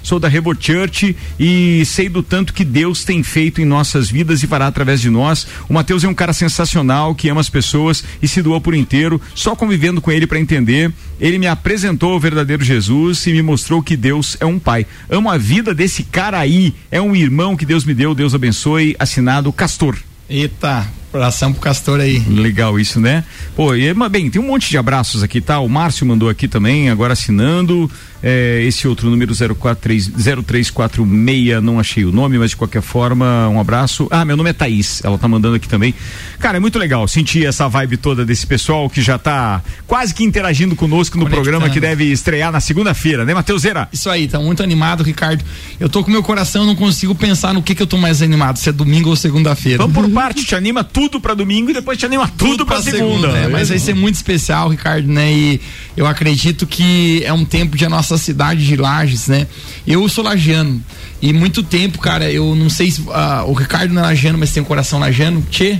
Sou 0.03 0.19
da 0.19 0.27
Rebo 0.27 0.55
Church 0.59 1.15
e 1.39 1.83
sei 1.85 2.07
do 2.07 2.21
tanto 2.21 2.53
que 2.53 2.63
Deus 2.63 3.03
tem 3.03 3.23
feito 3.23 3.61
em 3.61 3.65
nossas 3.65 4.09
vidas 4.09 4.43
e 4.43 4.47
fará 4.47 4.67
através 4.67 5.01
de 5.01 5.09
nós. 5.09 5.47
O 5.67 5.73
Mateus 5.73 6.03
é 6.03 6.07
um 6.07 6.13
cara 6.13 6.33
sensacional 6.33 7.15
que 7.15 7.29
ama 7.29 7.41
as 7.41 7.49
pessoas 7.49 8.03
e 8.21 8.27
se 8.27 8.41
doou 8.41 8.61
por 8.61 8.75
inteiro, 8.75 9.19
só 9.33 9.55
convivendo 9.55 10.01
com 10.01 10.11
ele 10.11 10.27
para 10.27 10.39
entender. 10.39 10.91
Ele 11.19 11.37
me 11.37 11.47
apresentou 11.47 12.15
o 12.15 12.19
verdadeiro 12.19 12.63
Jesus 12.63 13.25
e 13.27 13.33
me 13.33 13.41
mostrou 13.41 13.81
que 13.81 13.97
Deus 13.97 14.37
é 14.39 14.45
um 14.45 14.59
pai. 14.59 14.85
Amo 15.09 15.29
a 15.29 15.37
vida 15.37 15.73
desse 15.73 16.03
cara 16.03 16.39
aí. 16.39 16.73
É 16.91 17.01
um 17.01 17.15
irmão 17.15 17.57
que 17.57 17.65
Deus 17.65 17.83
me 17.83 17.93
deu, 17.93 18.15
Deus 18.15 18.33
abençoe. 18.33 18.95
Assinado 18.99 19.51
Castor. 19.51 19.97
Eita, 20.29 20.87
oração 21.11 21.51
pro 21.51 21.61
Castor 21.61 21.99
aí. 21.99 22.19
Legal 22.19 22.79
isso, 22.79 22.99
né? 22.99 23.23
Pô, 23.55 23.75
e, 23.75 23.93
mas 23.93 24.11
bem, 24.11 24.29
tem 24.29 24.41
um 24.41 24.45
monte 24.45 24.69
de 24.69 24.77
abraços 24.77 25.23
aqui, 25.23 25.41
tá? 25.41 25.59
O 25.59 25.67
Márcio 25.67 26.05
mandou 26.05 26.29
aqui 26.29 26.47
também, 26.47 26.89
agora 26.89 27.13
assinando. 27.13 27.89
É, 28.21 28.61
esse 28.67 28.85
outro 28.85 29.09
número 29.09 29.33
043, 29.33 30.11
0346, 30.43 31.63
não 31.63 31.79
achei 31.79 32.03
o 32.03 32.11
nome, 32.11 32.37
mas 32.37 32.49
de 32.49 32.57
qualquer 32.57 32.81
forma, 32.81 33.47
um 33.47 33.59
abraço. 33.59 34.07
Ah, 34.11 34.25
meu 34.25 34.35
nome 34.35 34.49
é 34.49 34.53
Thaís, 34.53 35.01
ela 35.05 35.17
tá 35.17 35.25
mandando 35.25 35.55
aqui 35.55 35.69
também. 35.69 35.95
Cara, 36.37 36.57
é 36.57 36.59
muito 36.59 36.77
legal 36.77 37.07
sentir 37.07 37.45
essa 37.45 37.69
vibe 37.69 37.95
toda 37.95 38.25
desse 38.25 38.45
pessoal 38.45 38.89
que 38.89 39.01
já 39.01 39.17
tá 39.17 39.61
quase 39.87 40.13
que 40.13 40.23
interagindo 40.23 40.75
conosco 40.75 41.17
no 41.17 41.29
programa 41.29 41.69
que 41.69 41.79
deve 41.79 42.11
estrear 42.11 42.51
na 42.51 42.59
segunda-feira, 42.59 43.23
né, 43.23 43.33
Mateuseira? 43.33 43.87
Isso 43.91 44.09
aí, 44.09 44.27
tá 44.27 44.37
muito 44.37 44.61
animado, 44.61 45.01
Ricardo. 45.01 45.43
Eu 45.79 45.87
tô 45.87 46.03
com 46.03 46.11
meu 46.11 46.21
coração, 46.21 46.65
não 46.65 46.75
consigo 46.75 47.15
pensar 47.15 47.53
no 47.53 47.63
que 47.63 47.73
que 47.73 47.81
eu 47.81 47.87
tô 47.87 47.97
mais 47.97 48.21
animado, 48.21 48.59
se 48.59 48.67
é 48.67 48.71
domingo 48.73 49.09
ou 49.09 49.15
segunda-feira. 49.15 49.77
Vamos 49.77 49.95
por 49.95 50.09
parte, 50.11 50.43
te 50.43 50.55
anima 50.55 50.83
tudo 50.83 50.98
pra 51.21 51.33
domingo 51.33 51.69
e 51.69 51.73
depois 51.73 51.97
te 51.97 52.05
anima 52.05 52.27
tudo, 52.27 52.65
pra, 52.65 52.81
segunda. 52.81 53.27
né? 53.31 53.47
Mas 53.47 53.69
vai 53.69 53.77
ser 53.77 53.93
muito 53.93 54.15
especial, 54.15 54.69
Ricardo, 54.69 55.07
né? 55.07 55.31
E 55.31 55.61
eu 55.95 56.07
acredito 56.07 56.65
que 56.65 57.21
é 57.23 57.31
um 57.31 57.45
tempo 57.45 57.77
de 57.77 57.85
a 57.85 57.89
nossa 57.89 58.17
cidade 58.17 58.65
de 58.65 58.75
Lages, 58.75 59.27
né? 59.27 59.47
Eu 59.87 60.09
sou 60.09 60.23
lagiano 60.23 60.83
e 61.21 61.31
muito 61.31 61.61
tempo, 61.61 61.99
cara, 61.99 62.31
eu 62.31 62.55
não 62.55 62.69
sei 62.69 62.89
se 62.91 63.03
ah, 63.09 63.43
o 63.45 63.53
Ricardo 63.53 63.93
não 63.93 64.01
é 64.01 64.05
lagiano, 64.05 64.37
mas 64.37 64.51
tem 64.51 64.63
um 64.63 64.65
coração 64.65 64.99
lagiano. 64.99 65.45
Tchê? 65.49 65.79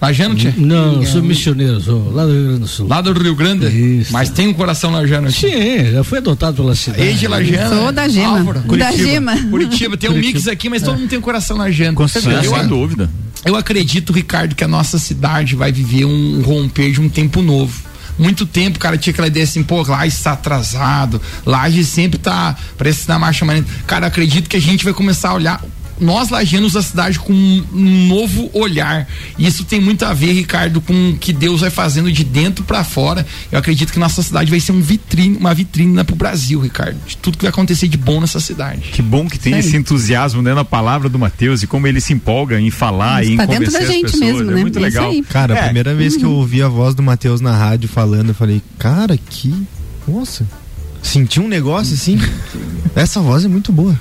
Lagiano, 0.00 0.36
Tchê? 0.36 0.52
Não, 0.56 1.04
sou 1.04 1.22
missioneiro, 1.22 1.80
sou 1.80 2.12
lá 2.12 2.24
do 2.24 2.32
Rio 2.32 2.44
Grande 2.44 2.60
do 2.60 2.68
Sul. 2.68 2.86
Lá 2.88 3.00
do 3.00 3.12
Rio 3.12 3.34
Grande? 3.34 3.66
Isso. 3.66 4.12
Mas 4.12 4.30
tem 4.30 4.46
um 4.46 4.54
coração 4.54 4.92
lagiano 4.92 5.28
aqui. 5.28 5.40
Sim, 5.40 5.92
já 5.92 6.04
fui 6.04 6.18
adotado 6.18 6.56
pela 6.56 6.74
cidade. 6.74 7.02
Ex 7.02 7.18
de 7.18 7.26
Lagiano. 7.26 7.76
Sou 7.76 7.92
da 7.92 8.08
Gema. 8.08 8.38
Álvaro, 8.38 8.60
Da 8.60 8.92
Gema. 8.92 9.36
Curitiba, 9.50 9.96
tem 9.96 10.08
um 10.08 10.14
mix 10.14 10.46
aqui, 10.46 10.68
mas 10.68 10.82
todo 10.82 10.98
mundo 10.98 11.08
tem 11.08 11.18
um 11.18 11.22
coração 11.22 11.56
lagiano. 11.56 11.96
Com 11.96 12.06
certeza. 12.06 12.42
Sem 12.42 12.68
dúvida. 12.68 13.10
Eu 13.44 13.56
acredito, 13.56 14.12
Ricardo, 14.12 14.54
que 14.54 14.64
a 14.64 14.68
nossa 14.68 14.98
cidade 14.98 15.56
vai 15.56 15.72
viver 15.72 16.04
um 16.04 16.42
romper 16.42 16.92
de 16.92 17.00
um 17.00 17.08
tempo 17.08 17.42
novo. 17.42 17.88
Muito 18.18 18.44
tempo, 18.44 18.80
cara, 18.80 18.98
tinha 18.98 19.12
aquela 19.12 19.28
ideia 19.28 19.44
assim, 19.44 19.62
pô, 19.62 19.82
Laje 19.82 20.16
está 20.16 20.32
atrasado, 20.32 21.22
Laje 21.46 21.84
sempre 21.84 22.18
tá, 22.18 22.56
parece 22.76 23.08
na 23.08 23.16
marcha 23.16 23.44
maneira. 23.44 23.68
Cara, 23.86 24.08
acredito 24.08 24.48
que 24.50 24.56
a 24.56 24.60
gente 24.60 24.84
vai 24.84 24.92
começar 24.92 25.30
a 25.30 25.34
olhar 25.34 25.64
nós 26.00 26.28
lagianos 26.30 26.72
da 26.74 26.82
cidade 26.82 27.18
com 27.18 27.32
um 27.32 28.06
novo 28.08 28.50
olhar. 28.52 29.06
E 29.38 29.46
isso 29.46 29.64
tem 29.64 29.80
muito 29.80 30.04
a 30.04 30.12
ver, 30.14 30.32
Ricardo, 30.32 30.80
com 30.80 31.10
o 31.10 31.16
que 31.18 31.32
Deus 31.32 31.60
vai 31.60 31.70
fazendo 31.70 32.10
de 32.12 32.24
dentro 32.24 32.64
para 32.64 32.82
fora. 32.84 33.26
Eu 33.50 33.58
acredito 33.58 33.92
que 33.92 33.98
nossa 33.98 34.22
cidade 34.22 34.50
vai 34.50 34.60
ser 34.60 34.72
um 34.72 34.80
vitrine, 34.80 35.36
uma 35.36 35.54
vitrine 35.54 36.02
pro 36.04 36.14
Brasil, 36.16 36.60
Ricardo, 36.60 36.96
de 37.06 37.16
tudo 37.16 37.36
que 37.38 37.44
vai 37.44 37.50
acontecer 37.50 37.88
de 37.88 37.96
bom 37.96 38.20
nessa 38.20 38.40
cidade. 38.40 38.80
Que 38.92 39.02
bom 39.02 39.28
que 39.28 39.38
tem 39.38 39.54
aí. 39.54 39.60
esse 39.60 39.76
entusiasmo 39.76 40.42
né, 40.42 40.54
na 40.54 40.64
palavra 40.64 41.08
do 41.08 41.18
Matheus 41.18 41.62
e 41.62 41.66
como 41.66 41.86
ele 41.86 42.00
se 42.00 42.12
empolga 42.12 42.60
em 42.60 42.70
falar 42.70 43.24
e 43.24 43.32
em 43.32 43.36
Tá 43.36 43.46
dentro 43.46 43.66
convencer 43.66 43.80
da 43.80 43.86
as 43.88 43.92
gente 43.94 44.12
pessoas. 44.12 44.20
mesmo, 44.32 44.50
é 44.50 44.54
né? 44.54 44.60
muito 44.60 44.78
É 44.78 44.82
legal. 44.82 45.12
Cara, 45.28 45.54
É, 45.54 45.60
a 45.60 45.64
primeira 45.64 45.94
vez 45.94 46.16
que 46.16 46.24
eu 46.24 46.30
ouvi 46.32 46.62
a 46.62 46.68
voz 46.68 46.94
do 46.94 47.02
Matheus 47.02 47.40
na 47.40 47.56
rádio 47.56 47.88
falando, 47.88 48.28
eu 48.28 48.34
falei, 48.34 48.62
cara, 48.78 49.16
que. 49.16 49.54
Nossa. 50.06 50.46
Senti 51.02 51.38
um 51.40 51.48
negócio 51.48 51.94
assim. 51.94 52.18
Essa 52.94 53.20
voz 53.20 53.44
é 53.44 53.48
muito 53.48 53.72
boa. 53.72 53.98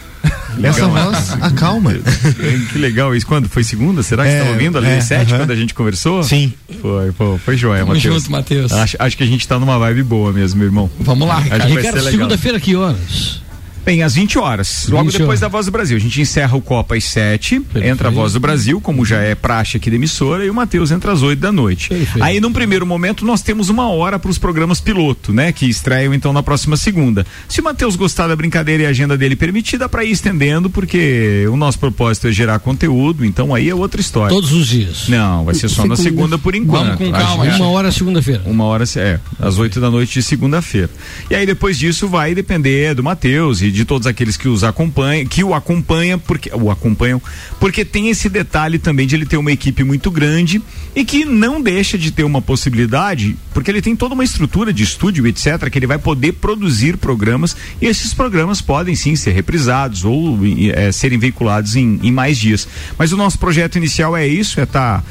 Essa 0.63 0.87
voz 0.87 1.33
acalma. 1.41 1.93
que 2.71 2.77
legal 2.79 3.15
isso. 3.15 3.25
Quando? 3.27 3.47
Foi 3.47 3.63
segunda? 3.63 4.01
Será 4.01 4.23
que 4.23 4.29
É, 4.29 4.31
você 4.31 4.37
estava 4.39 4.53
ouvindo 4.53 4.77
ali 4.77 4.87
é, 4.87 4.97
às 4.97 5.03
sete, 5.03 5.29
aham. 5.29 5.43
quando 5.43 5.51
a 5.51 5.55
gente 5.55 5.73
conversou? 5.73 6.23
Sim. 6.23 6.51
Foi, 6.81 7.11
pô, 7.11 7.37
foi 7.43 7.55
joia, 7.57 7.79
Tamo 7.81 7.93
Matheus. 7.93 8.15
junto, 8.15 8.31
Matheus. 8.31 8.71
Acho, 8.71 8.97
acho 8.99 9.17
que 9.17 9.23
a 9.23 9.27
gente 9.27 9.47
tá 9.47 9.59
numa 9.59 9.77
vibe 9.77 10.03
boa 10.03 10.33
mesmo, 10.33 10.57
meu 10.59 10.67
irmão. 10.67 10.89
Vamos 10.99 11.27
lá, 11.27 11.37
Acho 11.37 11.67
Ricardo. 11.67 12.01
segunda-feira, 12.01 12.59
que 12.59 12.75
horas? 12.75 13.41
Bem, 13.87 14.03
às 14.03 14.15
20 14.15 14.37
horas, 14.37 14.85
logo 14.89 15.05
20 15.05 15.13
depois 15.13 15.29
horas. 15.29 15.39
da 15.39 15.47
Voz 15.47 15.65
do 15.67 15.71
Brasil. 15.71 15.95
A 15.95 15.99
gente 16.01 16.19
encerra 16.19 16.57
o 16.57 16.61
Copa 16.61 16.97
às 16.97 17.05
7, 17.05 17.61
Perfeito. 17.61 17.87
entra 17.87 18.09
a 18.09 18.11
Voz 18.11 18.33
do 18.33 18.39
Brasil, 18.41 18.81
como 18.81 19.05
já 19.05 19.21
é 19.21 19.33
praxe 19.33 19.77
aqui 19.77 19.89
da 19.89 19.95
emissora, 19.95 20.43
e 20.43 20.49
o 20.49 20.53
Matheus 20.53 20.91
entra 20.91 21.13
às 21.13 21.21
8 21.21 21.39
da 21.39 21.53
noite. 21.53 21.87
Perfeito. 21.87 22.21
Aí, 22.21 22.41
num 22.41 22.51
primeiro 22.51 22.85
momento, 22.85 23.23
nós 23.25 23.41
temos 23.41 23.69
uma 23.69 23.87
hora 23.89 24.19
para 24.19 24.29
os 24.29 24.37
programas 24.37 24.81
piloto, 24.81 25.31
né? 25.31 25.53
Que 25.53 25.65
estreiam 25.69 26.13
então 26.13 26.33
na 26.33 26.43
próxima 26.43 26.75
segunda. 26.75 27.25
Se 27.47 27.61
o 27.61 27.63
Matheus 27.63 27.95
gostar 27.95 28.27
da 28.27 28.35
brincadeira 28.35 28.83
e 28.83 28.85
a 28.85 28.89
agenda 28.89 29.17
dele 29.17 29.37
permitir, 29.37 29.77
dá 29.77 29.87
para 29.87 30.03
ir 30.03 30.11
estendendo, 30.11 30.69
porque 30.69 31.45
o 31.49 31.55
nosso 31.55 31.79
propósito 31.79 32.27
é 32.27 32.31
gerar 32.33 32.59
conteúdo, 32.59 33.23
então 33.23 33.55
aí 33.55 33.69
é 33.69 33.73
outra 33.73 34.01
história. 34.01 34.35
Todos 34.35 34.51
os 34.51 34.67
dias. 34.67 35.07
Não, 35.07 35.45
vai 35.45 35.55
ser 35.55 35.69
só 35.69 35.85
na 35.85 35.95
Segunda. 35.95 36.03
segunda 36.23 36.37
por 36.37 36.55
enquanto. 36.55 36.97
Vamos 36.97 37.09
com 37.09 37.15
Acho 37.15 37.25
calma, 37.25 37.47
é. 37.47 37.55
Uma 37.55 37.69
hora 37.69 37.89
segunda-feira. 37.89 38.41
uma 38.45 38.65
hora, 38.65 38.83
é, 38.97 39.17
às 39.39 39.57
8 39.57 39.79
da 39.79 39.89
noite 39.89 40.15
de 40.15 40.23
segunda-feira. 40.23 40.89
E 41.31 41.35
aí 41.35 41.45
depois 41.45 41.79
disso 41.79 42.05
vai 42.09 42.35
depender 42.35 42.93
do 42.93 43.01
Matheus 43.01 43.61
e 43.61 43.76
de 43.77 43.85
todos 43.85 44.07
aqueles 44.07 44.35
que 44.35 44.47
os 44.47 44.63
acompanham, 44.63 45.25
que 45.27 45.43
o 45.43 45.53
acompanham, 45.53 46.17
porque 46.17 46.51
o 46.53 46.71
acompanham, 46.71 47.21
porque 47.59 47.85
tem 47.85 48.09
esse 48.09 48.27
detalhe 48.27 48.79
também 48.79 49.05
de 49.05 49.15
ele 49.15 49.25
ter 49.25 49.37
uma 49.37 49.51
equipe 49.51 49.83
muito 49.83 50.09
grande 50.09 50.61
e 50.95 51.05
que 51.05 51.23
não 51.23 51.61
deixa 51.61 51.97
de 51.97 52.11
ter 52.11 52.23
uma 52.23 52.41
possibilidade, 52.41 53.37
porque 53.53 53.69
ele 53.69 53.81
tem 53.81 53.95
toda 53.95 54.13
uma 54.13 54.23
estrutura 54.23 54.73
de 54.73 54.83
estúdio, 54.83 55.27
etc, 55.27 55.69
que 55.69 55.77
ele 55.77 55.87
vai 55.87 55.99
poder 55.99 56.33
produzir 56.33 56.97
programas 56.97 57.55
e 57.81 57.85
esses 57.85 58.13
programas 58.13 58.61
podem 58.61 58.95
sim 58.95 59.15
ser 59.15 59.31
reprisados 59.31 60.03
ou 60.03 60.39
é, 60.73 60.91
serem 60.91 61.19
veiculados 61.19 61.75
em, 61.75 61.99
em 62.01 62.11
mais 62.11 62.37
dias. 62.37 62.67
Mas 62.97 63.11
o 63.11 63.17
nosso 63.17 63.37
projeto 63.37 63.77
inicial 63.77 64.17
é 64.17 64.27
isso, 64.27 64.59
é 64.59 64.63
estar 64.63 65.03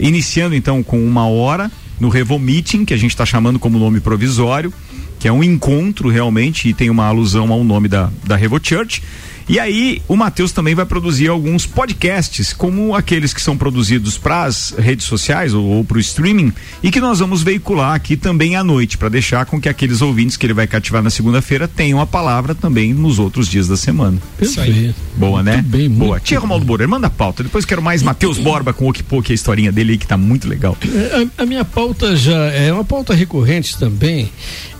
iniciando 0.00 0.54
então 0.54 0.82
com 0.82 1.02
uma 1.02 1.26
hora 1.26 1.70
no 1.98 2.08
Revo 2.08 2.38
Meeting, 2.38 2.84
que 2.84 2.94
a 2.94 2.96
gente 2.96 3.10
está 3.10 3.26
chamando 3.26 3.58
como 3.58 3.78
nome 3.78 4.00
provisório, 4.00 4.72
que 5.20 5.28
é 5.28 5.32
um 5.32 5.44
encontro 5.44 6.08
realmente 6.08 6.68
e 6.68 6.74
tem 6.74 6.88
uma 6.88 7.06
alusão 7.06 7.52
ao 7.52 7.62
nome 7.62 7.86
da, 7.86 8.10
da 8.26 8.36
Revo 8.36 8.58
Church. 8.60 9.02
E 9.50 9.58
aí, 9.58 10.00
o 10.06 10.14
Matheus 10.14 10.52
também 10.52 10.76
vai 10.76 10.86
produzir 10.86 11.26
alguns 11.26 11.66
podcasts, 11.66 12.52
como 12.52 12.94
aqueles 12.94 13.34
que 13.34 13.42
são 13.42 13.56
produzidos 13.56 14.16
para 14.16 14.44
as 14.44 14.70
redes 14.78 15.06
sociais 15.06 15.52
ou, 15.52 15.64
ou 15.66 15.84
para 15.84 15.96
o 15.96 16.00
streaming, 16.00 16.52
e 16.80 16.88
que 16.88 17.00
nós 17.00 17.18
vamos 17.18 17.42
veicular 17.42 17.92
aqui 17.96 18.16
também 18.16 18.54
à 18.54 18.62
noite, 18.62 18.96
para 18.96 19.08
deixar 19.08 19.44
com 19.46 19.60
que 19.60 19.68
aqueles 19.68 20.00
ouvintes 20.02 20.36
que 20.36 20.46
ele 20.46 20.54
vai 20.54 20.68
cativar 20.68 21.02
na 21.02 21.10
segunda-feira 21.10 21.66
tenham 21.66 22.00
a 22.00 22.06
palavra 22.06 22.54
também 22.54 22.94
nos 22.94 23.18
outros 23.18 23.48
dias 23.48 23.66
da 23.66 23.76
semana. 23.76 24.18
Perfeito. 24.38 24.94
Boa, 25.16 25.42
né? 25.42 25.54
Muito 25.54 25.66
bem, 25.68 25.88
muito 25.88 25.98
Boa. 25.98 26.20
Tia 26.20 26.38
Romaldo 26.38 26.64
Borer, 26.64 26.86
manda 26.86 27.08
a 27.08 27.10
pauta. 27.10 27.42
Depois 27.42 27.64
quero 27.64 27.82
mais 27.82 28.04
Matheus 28.04 28.38
Borba 28.40 28.72
com 28.72 28.84
o 28.84 28.90
Okipok, 28.90 29.32
a 29.32 29.34
historinha 29.34 29.72
dele 29.72 29.90
aí 29.94 29.98
que 29.98 30.06
tá 30.06 30.16
muito 30.16 30.46
legal. 30.48 30.78
É, 30.84 31.26
A, 31.38 31.42
a 31.42 31.46
minha 31.46 31.64
pauta 31.64 32.14
já 32.14 32.38
é 32.52 32.72
uma 32.72 32.84
pauta 32.84 33.12
recorrente 33.14 33.76
também 33.76 34.30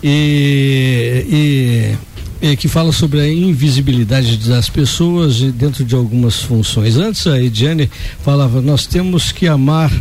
e, 0.01 1.25
e- 1.29 2.11
e 2.41 2.55
que 2.57 2.67
fala 2.67 2.91
sobre 2.91 3.19
a 3.21 3.31
invisibilidade 3.31 4.37
das 4.49 4.67
pessoas 4.67 5.39
dentro 5.39 5.85
de 5.85 5.93
algumas 5.93 6.41
funções. 6.41 6.97
Antes 6.97 7.27
a 7.27 7.39
Ediane 7.39 7.89
falava, 8.23 8.59
nós 8.61 8.87
temos 8.87 9.31
que 9.31 9.47
amar 9.47 9.91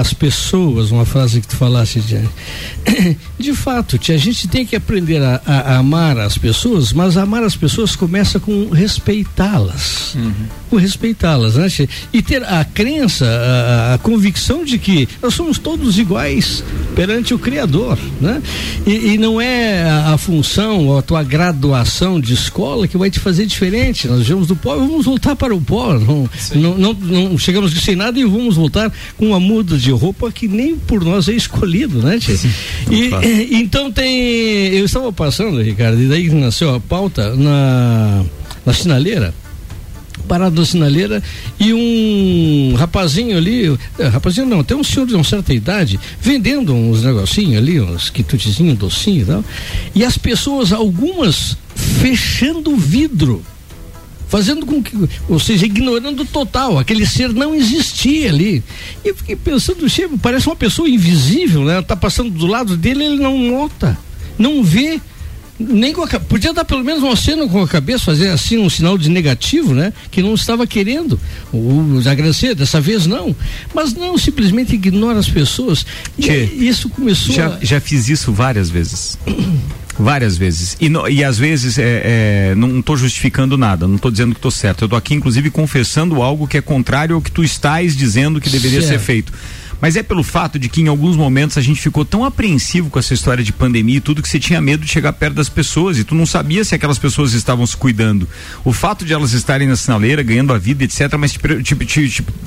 as 0.00 0.12
pessoas, 0.12 0.90
uma 0.90 1.04
frase 1.04 1.40
que 1.40 1.48
tu 1.48 1.56
falasse, 1.56 1.98
Ediane. 1.98 2.28
De 3.38 3.52
fato, 3.52 3.98
tia, 3.98 4.14
a 4.14 4.18
gente 4.18 4.48
tem 4.48 4.66
que 4.66 4.74
aprender 4.76 5.22
a, 5.22 5.40
a- 5.46 5.60
a 5.74 5.76
amar 5.78 6.18
as 6.18 6.36
pessoas, 6.36 6.92
mas 6.92 7.16
amar 7.16 7.42
as 7.42 7.54
pessoas 7.56 7.94
começa 7.96 8.38
com 8.40 8.68
respeitá-las 8.70 10.16
por 10.70 10.80
respeitá-las, 10.80 11.54
né? 11.54 11.68
tia? 11.68 11.88
E 12.12 12.20
ter 12.20 12.44
a 12.44 12.62
crença, 12.64 13.24
a, 13.26 13.94
a 13.94 13.98
convicção 13.98 14.64
de 14.64 14.78
que 14.78 15.08
nós 15.22 15.32
somos 15.34 15.58
todos 15.58 15.98
iguais 15.98 16.62
perante 16.94 17.32
o 17.32 17.38
Criador, 17.38 17.98
né? 18.20 18.42
E, 18.86 19.14
e 19.14 19.18
não 19.18 19.40
é 19.40 19.82
a, 19.84 20.14
a 20.14 20.18
função 20.18 20.86
ou 20.88 20.98
a 20.98 21.02
tua 21.02 21.22
graduação 21.22 22.20
de 22.20 22.34
escola 22.34 22.86
que 22.86 22.98
vai 22.98 23.10
te 23.10 23.18
fazer 23.18 23.46
diferente. 23.46 24.06
Nós 24.08 24.26
viemos 24.26 24.46
do 24.46 24.56
pó 24.56 24.74
e 24.76 24.78
vamos 24.78 25.06
voltar 25.06 25.34
para 25.36 25.54
o 25.54 25.60
pó. 25.60 25.94
Não, 25.94 26.28
não, 26.54 26.74
não, 26.76 26.94
não 27.30 27.38
chegamos 27.38 27.72
sem 27.82 27.96
nada 27.96 28.18
e 28.18 28.24
vamos 28.24 28.56
voltar 28.56 28.92
com 29.16 29.28
uma 29.28 29.40
muda 29.40 29.78
de 29.78 29.87
roupa 29.96 30.30
que 30.30 30.46
nem 30.48 30.76
por 30.76 31.04
nós 31.04 31.28
é 31.28 31.32
escolhido, 31.32 32.02
né? 32.02 32.18
tia? 32.18 32.34
E, 32.90 33.10
e- 33.26 33.54
então 33.56 33.90
tem. 33.90 34.68
Eu 34.74 34.84
estava 34.84 35.12
passando, 35.12 35.60
Ricardo, 35.62 36.00
e 36.00 36.06
daí 36.06 36.28
nasceu 36.30 36.74
a 36.74 36.80
pauta 36.80 37.34
na, 37.36 38.24
na 38.64 38.72
sinaleira 38.72 39.34
parado 40.28 40.60
na 40.60 40.66
sinaleira 40.66 41.22
e 41.58 41.72
um 41.72 42.74
rapazinho 42.76 43.36
ali, 43.36 43.76
eh, 43.98 44.06
rapazinho 44.08 44.46
não, 44.46 44.62
tem 44.62 44.76
um 44.76 44.84
senhor 44.84 45.06
de 45.06 45.14
uma 45.14 45.24
certa 45.24 45.54
idade, 45.54 45.98
vendendo 46.20 46.74
uns 46.74 47.02
negocinhos 47.02 47.56
ali, 47.56 47.80
uns 47.80 48.10
quitutezinhos, 48.10 48.76
docinho 48.76 49.22
e 49.22 49.24
tal, 49.24 49.44
e 49.94 50.04
as 50.04 50.18
pessoas, 50.18 50.70
algumas, 50.70 51.56
fechando 51.74 52.70
o 52.72 52.76
vidro. 52.76 53.42
Fazendo 54.28 54.66
com 54.66 54.82
que, 54.82 54.94
ou 55.28 55.40
seja, 55.40 55.64
ignorando 55.64 56.24
total, 56.24 56.78
aquele 56.78 57.06
ser 57.06 57.32
não 57.32 57.54
existia 57.54 58.28
ali. 58.28 58.62
E 59.04 59.08
eu 59.08 59.16
fiquei 59.16 59.34
pensando, 59.34 59.88
"Che, 59.88 60.06
parece 60.20 60.46
uma 60.46 60.56
pessoa 60.56 60.88
invisível, 60.88 61.64
né? 61.64 61.80
Tá 61.80 61.96
passando 61.96 62.30
do 62.30 62.46
lado 62.46 62.76
dele, 62.76 63.04
ele 63.04 63.16
não 63.16 63.38
nota, 63.38 63.98
não 64.38 64.62
vê. 64.62 65.00
Nem 65.58 65.92
com 65.92 66.04
a, 66.04 66.20
podia 66.20 66.52
dar 66.52 66.64
pelo 66.64 66.84
menos 66.84 67.02
uma 67.02 67.16
cena 67.16 67.46
com 67.48 67.60
a 67.60 67.66
cabeça, 67.66 68.04
fazer 68.04 68.28
assim 68.28 68.58
um 68.58 68.70
sinal 68.70 68.96
de 68.96 69.10
negativo, 69.10 69.74
né? 69.74 69.92
Que 70.10 70.22
não 70.22 70.34
estava 70.34 70.66
querendo. 70.66 71.18
O, 71.52 72.00
agradecer, 72.08 72.54
dessa 72.54 72.80
vez 72.80 73.06
não. 73.06 73.34
Mas 73.74 73.92
não, 73.92 74.16
simplesmente 74.16 74.74
ignora 74.74 75.18
as 75.18 75.28
pessoas. 75.28 75.84
E 76.16 76.22
Tchê, 76.22 76.44
isso 76.44 76.88
começou 76.88 77.34
Já, 77.34 77.46
a. 77.48 77.58
já 77.60 77.80
fiz 77.80 78.08
isso 78.08 78.32
várias 78.32 78.70
vezes. 78.70 79.18
Várias 80.00 80.36
vezes. 80.38 80.76
E, 80.80 80.88
no- 80.88 81.08
e 81.08 81.24
às 81.24 81.36
vezes 81.38 81.76
é, 81.76 82.50
é, 82.52 82.54
não 82.54 82.78
estou 82.78 82.96
justificando 82.96 83.58
nada, 83.58 83.88
não 83.88 83.96
estou 83.96 84.12
dizendo 84.12 84.30
que 84.32 84.38
estou 84.38 84.50
certo. 84.52 84.82
Eu 84.82 84.86
estou 84.86 84.96
aqui, 84.96 85.12
inclusive, 85.12 85.50
confessando 85.50 86.22
algo 86.22 86.46
que 86.46 86.56
é 86.56 86.60
contrário 86.60 87.16
ao 87.16 87.20
que 87.20 87.32
tu 87.32 87.42
estás 87.42 87.96
dizendo 87.96 88.40
que 88.40 88.48
deveria 88.48 88.80
ser 88.80 88.86
Certo. 88.90 89.02
feito. 89.02 89.32
Mas 89.80 89.96
é 89.96 90.02
pelo 90.02 90.22
fato 90.22 90.58
de 90.58 90.68
que 90.68 90.80
em 90.80 90.88
alguns 90.88 91.16
momentos 91.16 91.56
a 91.56 91.60
gente 91.60 91.80
ficou 91.80 92.04
tão 92.04 92.24
apreensivo 92.24 92.90
com 92.90 92.98
essa 92.98 93.14
história 93.14 93.44
de 93.44 93.52
pandemia 93.52 93.98
e 93.98 94.00
tudo 94.00 94.22
que 94.22 94.28
você 94.28 94.38
tinha 94.38 94.60
medo 94.60 94.84
de 94.84 94.90
chegar 94.90 95.12
perto 95.12 95.34
das 95.34 95.48
pessoas 95.48 95.98
e 95.98 96.04
tu 96.04 96.14
não 96.14 96.26
sabia 96.26 96.64
se 96.64 96.74
aquelas 96.74 96.98
pessoas 96.98 97.32
estavam 97.32 97.66
se 97.66 97.76
cuidando. 97.76 98.28
O 98.64 98.72
fato 98.72 99.04
de 99.04 99.12
elas 99.12 99.32
estarem 99.32 99.68
na 99.68 99.76
sinaleira, 99.76 100.22
ganhando 100.22 100.52
a 100.52 100.58
vida, 100.58 100.84
etc. 100.84 101.14
Mas 101.18 101.32
tipo, 101.32 101.62
tipo, 101.62 101.84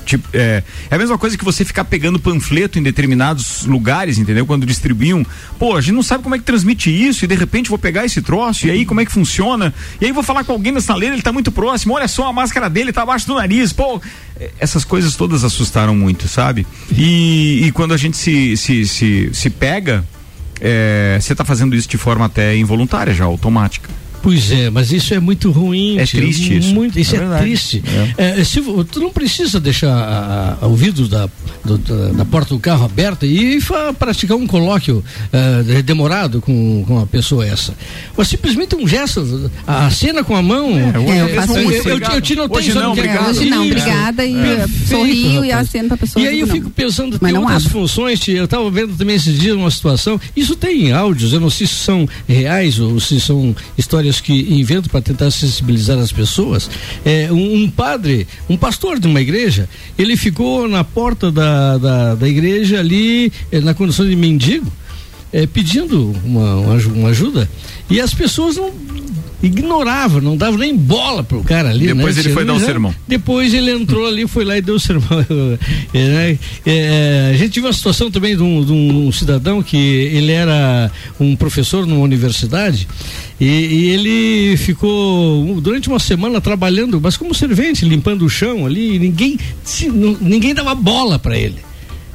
tipo, 0.04 0.28
é, 0.32 0.62
é 0.90 0.94
a 0.94 0.98
mesma 0.98 1.16
coisa 1.16 1.36
que 1.38 1.44
você 1.44 1.64
ficar 1.64 1.84
pegando 1.84 2.18
panfleto 2.18 2.78
em 2.78 2.82
determinados 2.82 3.64
lugares, 3.64 4.18
entendeu? 4.18 4.46
Quando 4.46 4.66
distribuíam. 4.66 5.24
Pô, 5.58 5.76
a 5.76 5.80
gente 5.80 5.94
não 5.94 6.02
sabe 6.02 6.22
como 6.22 6.34
é 6.34 6.38
que 6.38 6.44
transmite 6.44 6.90
isso 6.90 7.24
e 7.24 7.28
de 7.28 7.34
repente 7.34 7.68
vou 7.68 7.78
pegar 7.78 8.04
esse 8.04 8.20
troço 8.20 8.66
e 8.66 8.70
aí 8.70 8.84
como 8.84 9.00
é 9.00 9.04
que 9.04 9.12
funciona? 9.12 9.72
E 10.00 10.06
aí 10.06 10.12
vou 10.12 10.22
falar 10.22 10.44
com 10.44 10.52
alguém 10.52 10.72
na 10.72 10.80
sinaleira, 10.80 11.14
ele 11.14 11.22
tá 11.22 11.32
muito 11.32 11.50
próximo, 11.50 11.94
olha 11.94 12.08
só, 12.08 12.28
a 12.28 12.32
máscara 12.32 12.68
dele 12.68 12.92
tá 12.92 13.02
abaixo 13.02 13.26
do 13.26 13.34
nariz. 13.34 13.72
Pô, 13.72 14.00
essas 14.58 14.84
coisas 14.84 15.16
todas 15.16 15.44
assustaram 15.44 15.94
muito, 15.94 16.28
sabe? 16.28 16.66
E, 16.90 17.64
e 17.66 17.72
quando 17.72 17.92
a 17.92 17.96
gente 17.96 18.16
se, 18.16 18.56
se, 18.56 18.86
se, 18.86 19.30
se 19.32 19.50
pega, 19.50 20.04
é, 20.60 21.18
você 21.20 21.34
tá 21.34 21.44
fazendo 21.44 21.74
isso 21.74 21.88
de 21.88 21.98
forma 21.98 22.26
até 22.26 22.56
involuntária 22.56 23.12
já, 23.12 23.24
automática. 23.24 23.88
Pois 24.22 24.52
é, 24.52 24.70
mas 24.70 24.92
isso 24.92 25.12
é 25.14 25.18
muito 25.20 25.50
ruim. 25.50 25.98
É 25.98 26.04
tio. 26.06 26.20
triste 26.20 26.56
isso. 26.58 26.72
Muito, 26.74 26.98
isso 26.98 27.16
É 27.16 27.18
é, 27.24 27.38
triste. 27.38 27.82
É, 28.16 28.44
se 28.44 28.60
vo- 28.60 28.84
tu 28.84 29.00
não 29.00 29.10
precisa 29.10 29.58
deixar 29.58 29.92
a, 29.92 30.58
a, 30.62 30.66
o 30.68 30.76
vidro 30.76 31.08
da, 31.08 31.28
do- 31.64 31.78
da, 31.78 32.08
da 32.18 32.24
porta 32.24 32.54
do 32.54 32.60
carro 32.60 32.84
aberta 32.84 33.26
e 33.26 33.60
fa- 33.60 33.92
praticar 33.92 34.36
um 34.36 34.46
colóquio 34.46 35.02
eh, 35.32 35.82
demorado 35.82 36.40
com, 36.40 36.84
com 36.86 37.00
a 37.00 37.06
pessoa 37.06 37.44
essa. 37.46 37.74
Mas 38.16 38.28
simplesmente 38.28 38.76
um 38.76 38.86
gesto, 38.86 39.50
a 39.66 39.90
cena 39.90 40.22
com 40.22 40.36
a 40.36 40.42
mão. 40.42 40.72
hoje 40.72 41.18
eu, 41.18 41.28
eu 41.28 41.34
faço 41.34 41.58
eu, 41.58 41.70
eu, 41.72 41.98
eu 41.98 42.20
te 42.20 42.34
notei 42.36 42.58
Hoje 42.58 42.74
não, 42.74 42.82
é? 42.82 42.88
obrigado. 42.88 43.28
Hoje 43.30 43.50
não, 43.50 43.66
obrigada 43.66 44.24
e 44.24 44.34
Perfeito, 44.34 44.88
sorrio 44.88 45.44
e 45.44 45.48
rapaz. 45.50 45.68
aceno 45.68 45.88
pra 45.88 45.96
pessoa. 45.96 46.24
E 46.24 46.28
aí 46.28 46.40
eu 46.40 46.46
não. 46.46 46.54
fico 46.54 46.70
pensando, 46.70 47.18
Mas 47.20 47.32
tem 47.32 47.40
outras 47.40 47.66
abro. 47.66 47.70
funções, 47.80 48.20
tia, 48.20 48.36
eu 48.38 48.44
estava 48.44 48.70
vendo 48.70 48.94
também 48.96 49.16
esses 49.16 49.38
dias 49.38 49.56
uma 49.56 49.70
situação, 49.70 50.20
isso 50.36 50.54
tem 50.54 50.92
áudios, 50.92 51.32
eu 51.32 51.40
não 51.40 51.50
sei 51.50 51.66
se 51.66 51.74
são 51.74 52.08
reais 52.28 52.78
ou 52.78 53.00
se 53.00 53.20
são 53.20 53.54
histórias 53.76 54.11
que 54.20 54.32
inventam 54.32 54.90
para 54.90 55.00
tentar 55.00 55.30
sensibilizar 55.30 55.98
as 55.98 56.12
pessoas. 56.12 56.68
É, 57.04 57.30
um, 57.32 57.64
um 57.64 57.70
padre, 57.70 58.26
um 58.48 58.56
pastor 58.56 58.98
de 58.98 59.06
uma 59.06 59.20
igreja, 59.20 59.68
ele 59.98 60.16
ficou 60.16 60.68
na 60.68 60.84
porta 60.84 61.30
da, 61.30 61.78
da, 61.78 62.14
da 62.14 62.28
igreja 62.28 62.80
ali, 62.80 63.32
eh, 63.50 63.60
na 63.60 63.74
condição 63.74 64.06
de 64.06 64.16
mendigo, 64.16 64.70
eh, 65.32 65.46
pedindo 65.46 66.14
uma, 66.24 66.56
uma 66.56 67.08
ajuda, 67.08 67.48
e 67.88 68.00
as 68.00 68.12
pessoas 68.14 68.56
não 68.56 68.72
ignoravam, 69.42 70.20
não 70.20 70.36
davam 70.36 70.58
nem 70.58 70.76
bola 70.76 71.24
pro 71.24 71.42
cara 71.42 71.70
ali. 71.70 71.86
Depois 71.86 72.16
né? 72.16 72.22
ele 72.22 72.32
foi 72.32 72.44
dar 72.44 72.54
o 72.54 72.60
sermão. 72.60 72.94
depois 73.08 73.52
ele 73.52 73.72
entrou 73.72 74.06
ali, 74.06 74.26
foi 74.26 74.44
lá 74.44 74.56
e 74.56 74.62
deu 74.62 74.76
o 74.76 74.80
sermão. 74.80 75.02
É, 75.94 76.08
né? 76.08 76.38
É, 76.64 77.30
a 77.34 77.36
gente 77.36 77.54
teve 77.54 77.66
uma 77.66 77.72
situação 77.72 78.10
também 78.10 78.36
de 78.36 78.42
um, 78.42 78.64
de 78.64 78.72
um 78.72 79.12
cidadão 79.12 79.62
que 79.62 79.76
ele 79.76 80.32
era 80.32 80.90
um 81.18 81.34
professor 81.36 81.86
numa 81.86 82.00
universidade 82.00 82.88
e, 83.40 83.46
e 83.46 83.90
ele 83.90 84.56
ficou 84.56 85.60
durante 85.60 85.88
uma 85.88 85.98
semana 85.98 86.40
trabalhando, 86.40 87.00
mas 87.00 87.16
como 87.16 87.34
servente, 87.34 87.84
limpando 87.84 88.24
o 88.24 88.30
chão 88.30 88.64
ali, 88.64 88.98
ninguém, 88.98 89.38
ninguém 90.20 90.54
dava 90.54 90.74
bola 90.74 91.18
para 91.18 91.36
ele. 91.36 91.71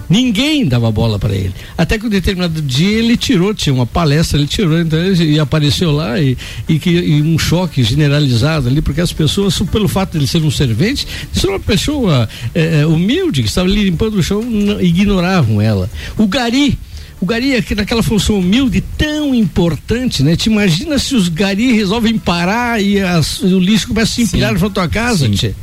Ninguém 0.09 0.65
dava 0.65 0.91
bola 0.91 1.19
para 1.19 1.35
ele. 1.35 1.53
Até 1.77 1.97
que 1.99 2.05
um 2.05 2.09
determinado 2.09 2.61
dia 2.61 2.97
ele 2.97 3.17
tirou, 3.17 3.53
tinha 3.53 3.73
uma 3.73 3.85
palestra, 3.85 4.37
ele 4.39 4.47
tirou, 4.47 4.79
então 4.79 4.97
e 5.13 5.39
apareceu 5.39 5.91
lá 5.91 6.19
e, 6.19 6.37
e, 6.67 6.79
que, 6.79 6.89
e 6.89 7.21
um 7.21 7.37
choque 7.37 7.83
generalizado 7.83 8.67
ali, 8.69 8.81
porque 8.81 9.01
as 9.01 9.11
pessoas, 9.11 9.59
pelo 9.71 9.87
fato 9.87 10.11
de 10.13 10.19
ele 10.19 10.27
ser 10.27 10.41
um 10.43 10.51
servente, 10.51 11.05
ser 11.33 11.47
uma 11.47 11.59
pessoa 11.59 12.27
eh, 12.55 12.79
eh, 12.81 12.85
humilde, 12.85 13.41
que 13.43 13.49
estava 13.49 13.67
ali 13.67 13.83
limpando 13.83 14.15
o 14.15 14.23
chão, 14.23 14.41
não- 14.41 14.79
ignoravam 14.81 15.61
ela. 15.61 15.89
O 16.17 16.25
gari. 16.27 16.77
O 17.19 17.25
gari 17.25 17.55
é 17.55 17.61
que 17.63 17.73
naquela 17.73 18.03
função 18.03 18.37
humilde 18.37 18.79
tão 18.95 19.33
importante, 19.33 20.21
né? 20.21 20.35
Te 20.35 20.49
imagina 20.51 20.99
se 20.99 21.15
os 21.15 21.29
gari 21.29 21.71
resolvem 21.73 22.15
parar 22.17 22.79
e, 22.81 22.99
as- 23.01 23.41
o 23.41 23.59
lixo 23.59 23.87
começa 23.87 24.11
a 24.11 24.15
se 24.15 24.21
empilhar 24.21 24.53
na 24.57 24.69
tua 24.69 24.87
casa, 24.87 25.27
tchê. 25.27 25.53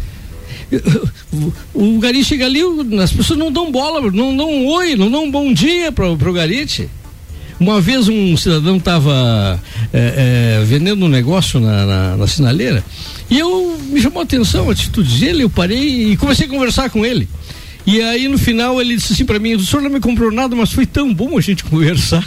O, 1.32 1.52
o 1.96 1.98
gari 1.98 2.22
chega 2.24 2.46
ali, 2.46 2.62
o- 2.62 3.00
as 3.00 3.12
pessoas 3.12 3.38
não 3.38 3.50
dão 3.50 3.70
bola, 3.72 4.00
não 4.12 4.36
dão 4.36 4.50
um 4.50 4.66
oi, 4.68 4.94
não 4.96 5.10
dão 5.10 5.24
um 5.24 5.30
bom 5.30 5.52
dia 5.52 5.90
pro, 5.92 6.16
pro 6.16 6.32
garite. 6.32 6.88
Uma 7.60 7.80
vez 7.80 8.08
um 8.08 8.36
cidadão 8.36 8.76
estava 8.78 9.60
vendendo 10.66 11.04
um 11.06 11.08
negócio 11.08 11.60
na, 11.60 11.86
na, 11.86 12.16
na 12.16 12.26
sinaleira 12.26 12.84
e 13.30 13.38
eu 13.38 13.78
me 13.90 14.00
chamou 14.00 14.20
a 14.20 14.24
atenção 14.24 14.68
a 14.68 14.72
atitude 14.72 15.18
dele, 15.20 15.44
eu 15.44 15.50
parei 15.50 16.12
e 16.12 16.16
comecei 16.16 16.46
a 16.46 16.50
conversar 16.50 16.90
com 16.90 17.04
ele. 17.06 17.28
E 17.86 18.00
aí 18.00 18.28
no 18.28 18.38
final 18.38 18.80
ele 18.80 18.96
disse 18.96 19.12
assim 19.12 19.24
para 19.24 19.38
mim: 19.38 19.54
o 19.54 19.60
senhor 19.64 19.82
não 19.82 19.90
me 19.90 20.00
comprou 20.00 20.30
nada, 20.30 20.54
mas 20.56 20.72
foi 20.72 20.86
tão 20.86 21.12
bom 21.12 21.36
a 21.36 21.40
gente 21.40 21.64
conversar. 21.64 22.24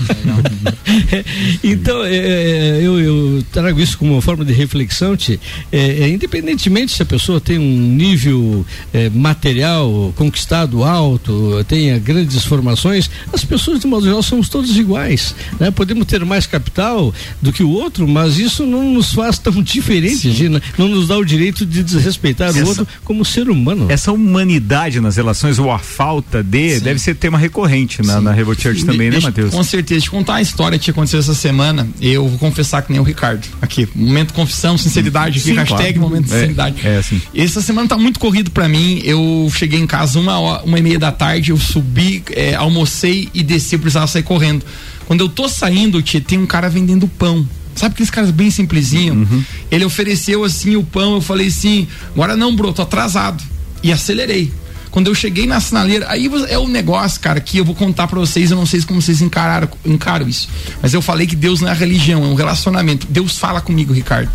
então 1.64 2.04
é, 2.04 2.16
é, 2.16 2.80
eu, 2.82 3.00
eu, 3.00 3.44
trago 3.52 3.80
isso 3.80 3.98
como 3.98 4.14
uma 4.14 4.22
forma 4.22 4.46
de 4.46 4.54
reflexão, 4.54 5.16
Tchê. 5.16 5.40
É, 5.72 6.04
é, 6.04 6.10
independentemente 6.10 6.94
se 6.94 7.02
a 7.02 7.06
pessoa 7.06 7.40
tem 7.40 7.58
um 7.58 7.96
nível 7.96 8.66
é, 8.94 9.10
material 9.10 10.14
conquistado 10.16 10.84
alto, 10.84 11.64
tenha 11.68 11.98
grandes 12.00 12.44
formações, 12.46 13.10
as 13.34 13.44
pessoas 13.44 13.80
de 13.80 13.88
modo 13.88 14.06
geral 14.06 14.22
somos 14.22 14.50
todos 14.50 14.78
iguais. 14.78 15.36
Né? 15.60 15.72
Podemos 15.72 16.06
ter 16.06 16.24
mais 16.26 16.46
capital 16.46 17.14
do 17.42 17.52
que 17.52 17.64
o 17.64 17.70
outro, 17.70 18.08
mas 18.08 18.38
isso 18.38 18.66
não 18.66 18.92
nos 18.92 19.14
faz 19.14 19.38
tão 19.40 19.62
diferentes, 19.62 20.34
de, 20.34 20.50
não 20.50 20.88
nos 20.88 21.08
dá 21.08 21.18
o 21.18 21.26
direito 21.26 21.66
de 21.66 21.84
desrespeitar 21.84 22.50
Essa- 22.50 22.64
o 22.64 22.68
outro 22.68 22.88
como 23.04 23.24
ser 23.24 23.50
humano. 23.50 23.88
Essa 23.90 24.12
humanidade 24.12 25.00
nas 25.00 25.16
relações, 25.16 25.47
ou 25.60 25.72
a 25.72 25.80
falta 25.80 26.44
de, 26.44 26.80
deve 26.80 27.00
ser 27.00 27.16
tema 27.16 27.38
recorrente 27.38 28.02
na, 28.06 28.20
na 28.22 28.32
Revo 28.32 28.54
Church 28.60 28.86
também, 28.86 29.10
né, 29.10 29.20
Matheus? 29.20 29.52
Com 29.52 29.64
certeza. 29.64 30.02
Te 30.02 30.10
contar 30.10 30.34
uma 30.34 30.42
história 30.42 30.78
que 30.78 30.92
aconteceu 30.92 31.20
essa 31.20 31.34
semana. 31.34 31.88
Eu 32.02 32.28
vou 32.28 32.38
confessar 32.38 32.82
que 32.82 32.92
nem 32.92 33.00
o 33.00 33.04
Ricardo. 33.04 33.48
Aqui, 33.62 33.88
momento 33.96 34.34
confissão, 34.34 34.78
sinceridade 34.78 35.40
aqui, 35.40 35.50
Sim, 35.50 35.56
hashtag 35.56 35.94
claro. 35.94 36.00
momento 36.10 36.26
de 36.26 36.32
É, 36.34 36.36
sinceridade. 36.36 36.88
é 36.88 36.98
assim. 36.98 37.22
Essa 37.34 37.62
semana 37.62 37.88
tá 37.88 37.98
muito 37.98 38.20
corrido 38.20 38.52
pra 38.52 38.68
mim. 38.68 39.02
Eu 39.04 39.50
cheguei 39.54 39.80
em 39.80 39.88
casa 39.88 40.20
uma, 40.20 40.38
hora, 40.40 40.64
uma 40.64 40.78
e 40.78 40.82
meia 40.82 41.00
da 41.00 41.12
tarde, 41.12 41.52
eu 41.52 41.58
subi, 41.58 42.24
é, 42.32 42.54
almocei 42.56 43.30
e 43.34 43.42
desci, 43.44 43.76
eu 43.76 43.80
precisava 43.80 44.08
sair 44.08 44.24
correndo. 44.24 44.66
Quando 45.06 45.22
eu 45.22 45.30
tô 45.30 45.48
saindo, 45.48 46.02
tia, 46.02 46.20
tem 46.20 46.38
um 46.38 46.46
cara 46.46 46.70
vendendo 46.70 47.08
pão. 47.08 47.48
Sabe 47.76 47.94
aqueles 47.94 48.10
caras 48.10 48.32
bem 48.32 48.50
simplesinho? 48.50 49.14
Uhum. 49.14 49.44
Ele 49.72 49.86
ofereceu 49.86 50.44
assim 50.44 50.76
o 50.76 50.84
pão, 50.84 51.14
eu 51.16 51.22
falei 51.22 51.48
assim, 51.48 51.88
agora 52.14 52.36
não, 52.36 52.56
bro, 52.56 52.74
tô 52.74 52.82
atrasado. 52.82 53.44
E 53.84 53.92
acelerei. 53.92 54.52
Quando 54.92 55.08
eu 55.08 55.16
cheguei 55.16 55.46
na 55.46 55.60
sinaleira, 55.60 56.06
aí 56.10 56.30
é 56.50 56.58
o 56.58 56.68
negócio, 56.68 57.20
cara, 57.20 57.40
que 57.40 57.58
eu 57.58 57.66
vou 57.66 57.76
contar 57.76 58.08
pra 58.08 58.20
vocês, 58.20 58.52
eu 58.52 58.58
não 58.58 58.66
sei 58.66 58.82
como 58.82 59.02
vocês 59.02 59.22
encararam, 59.22 59.70
encaram 59.86 60.28
isso. 60.28 60.50
Mas 60.82 60.94
eu 60.94 61.02
falei 61.02 61.28
que 61.28 61.36
Deus 61.36 61.62
não 61.62 61.70
é 61.70 61.74
religião, 61.74 62.24
é 62.24 62.28
um 62.28 62.36
relacionamento. 62.36 63.08
Deus 63.10 63.38
fala 63.38 63.62
comigo, 63.62 63.94
Ricardo. 63.94 64.32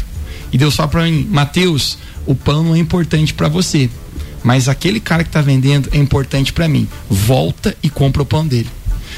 E 0.52 0.58
Deus 0.58 0.76
fala 0.76 0.88
pra 0.88 1.04
mim, 1.04 1.26
Mateus, 1.30 1.98
o 2.26 2.34
pão 2.34 2.62
não 2.62 2.74
é 2.74 2.78
importante 2.78 3.32
pra 3.32 3.48
você. 3.48 3.88
Mas 4.44 4.68
aquele 4.68 5.00
cara 5.00 5.24
que 5.24 5.30
tá 5.30 5.40
vendendo 5.40 5.88
é 5.92 5.98
importante 5.98 6.52
pra 6.52 6.68
mim. 6.68 6.88
Volta 7.08 7.76
e 7.82 7.88
compra 7.88 8.22
o 8.22 8.26
pão 8.26 8.46
dele. 8.46 8.68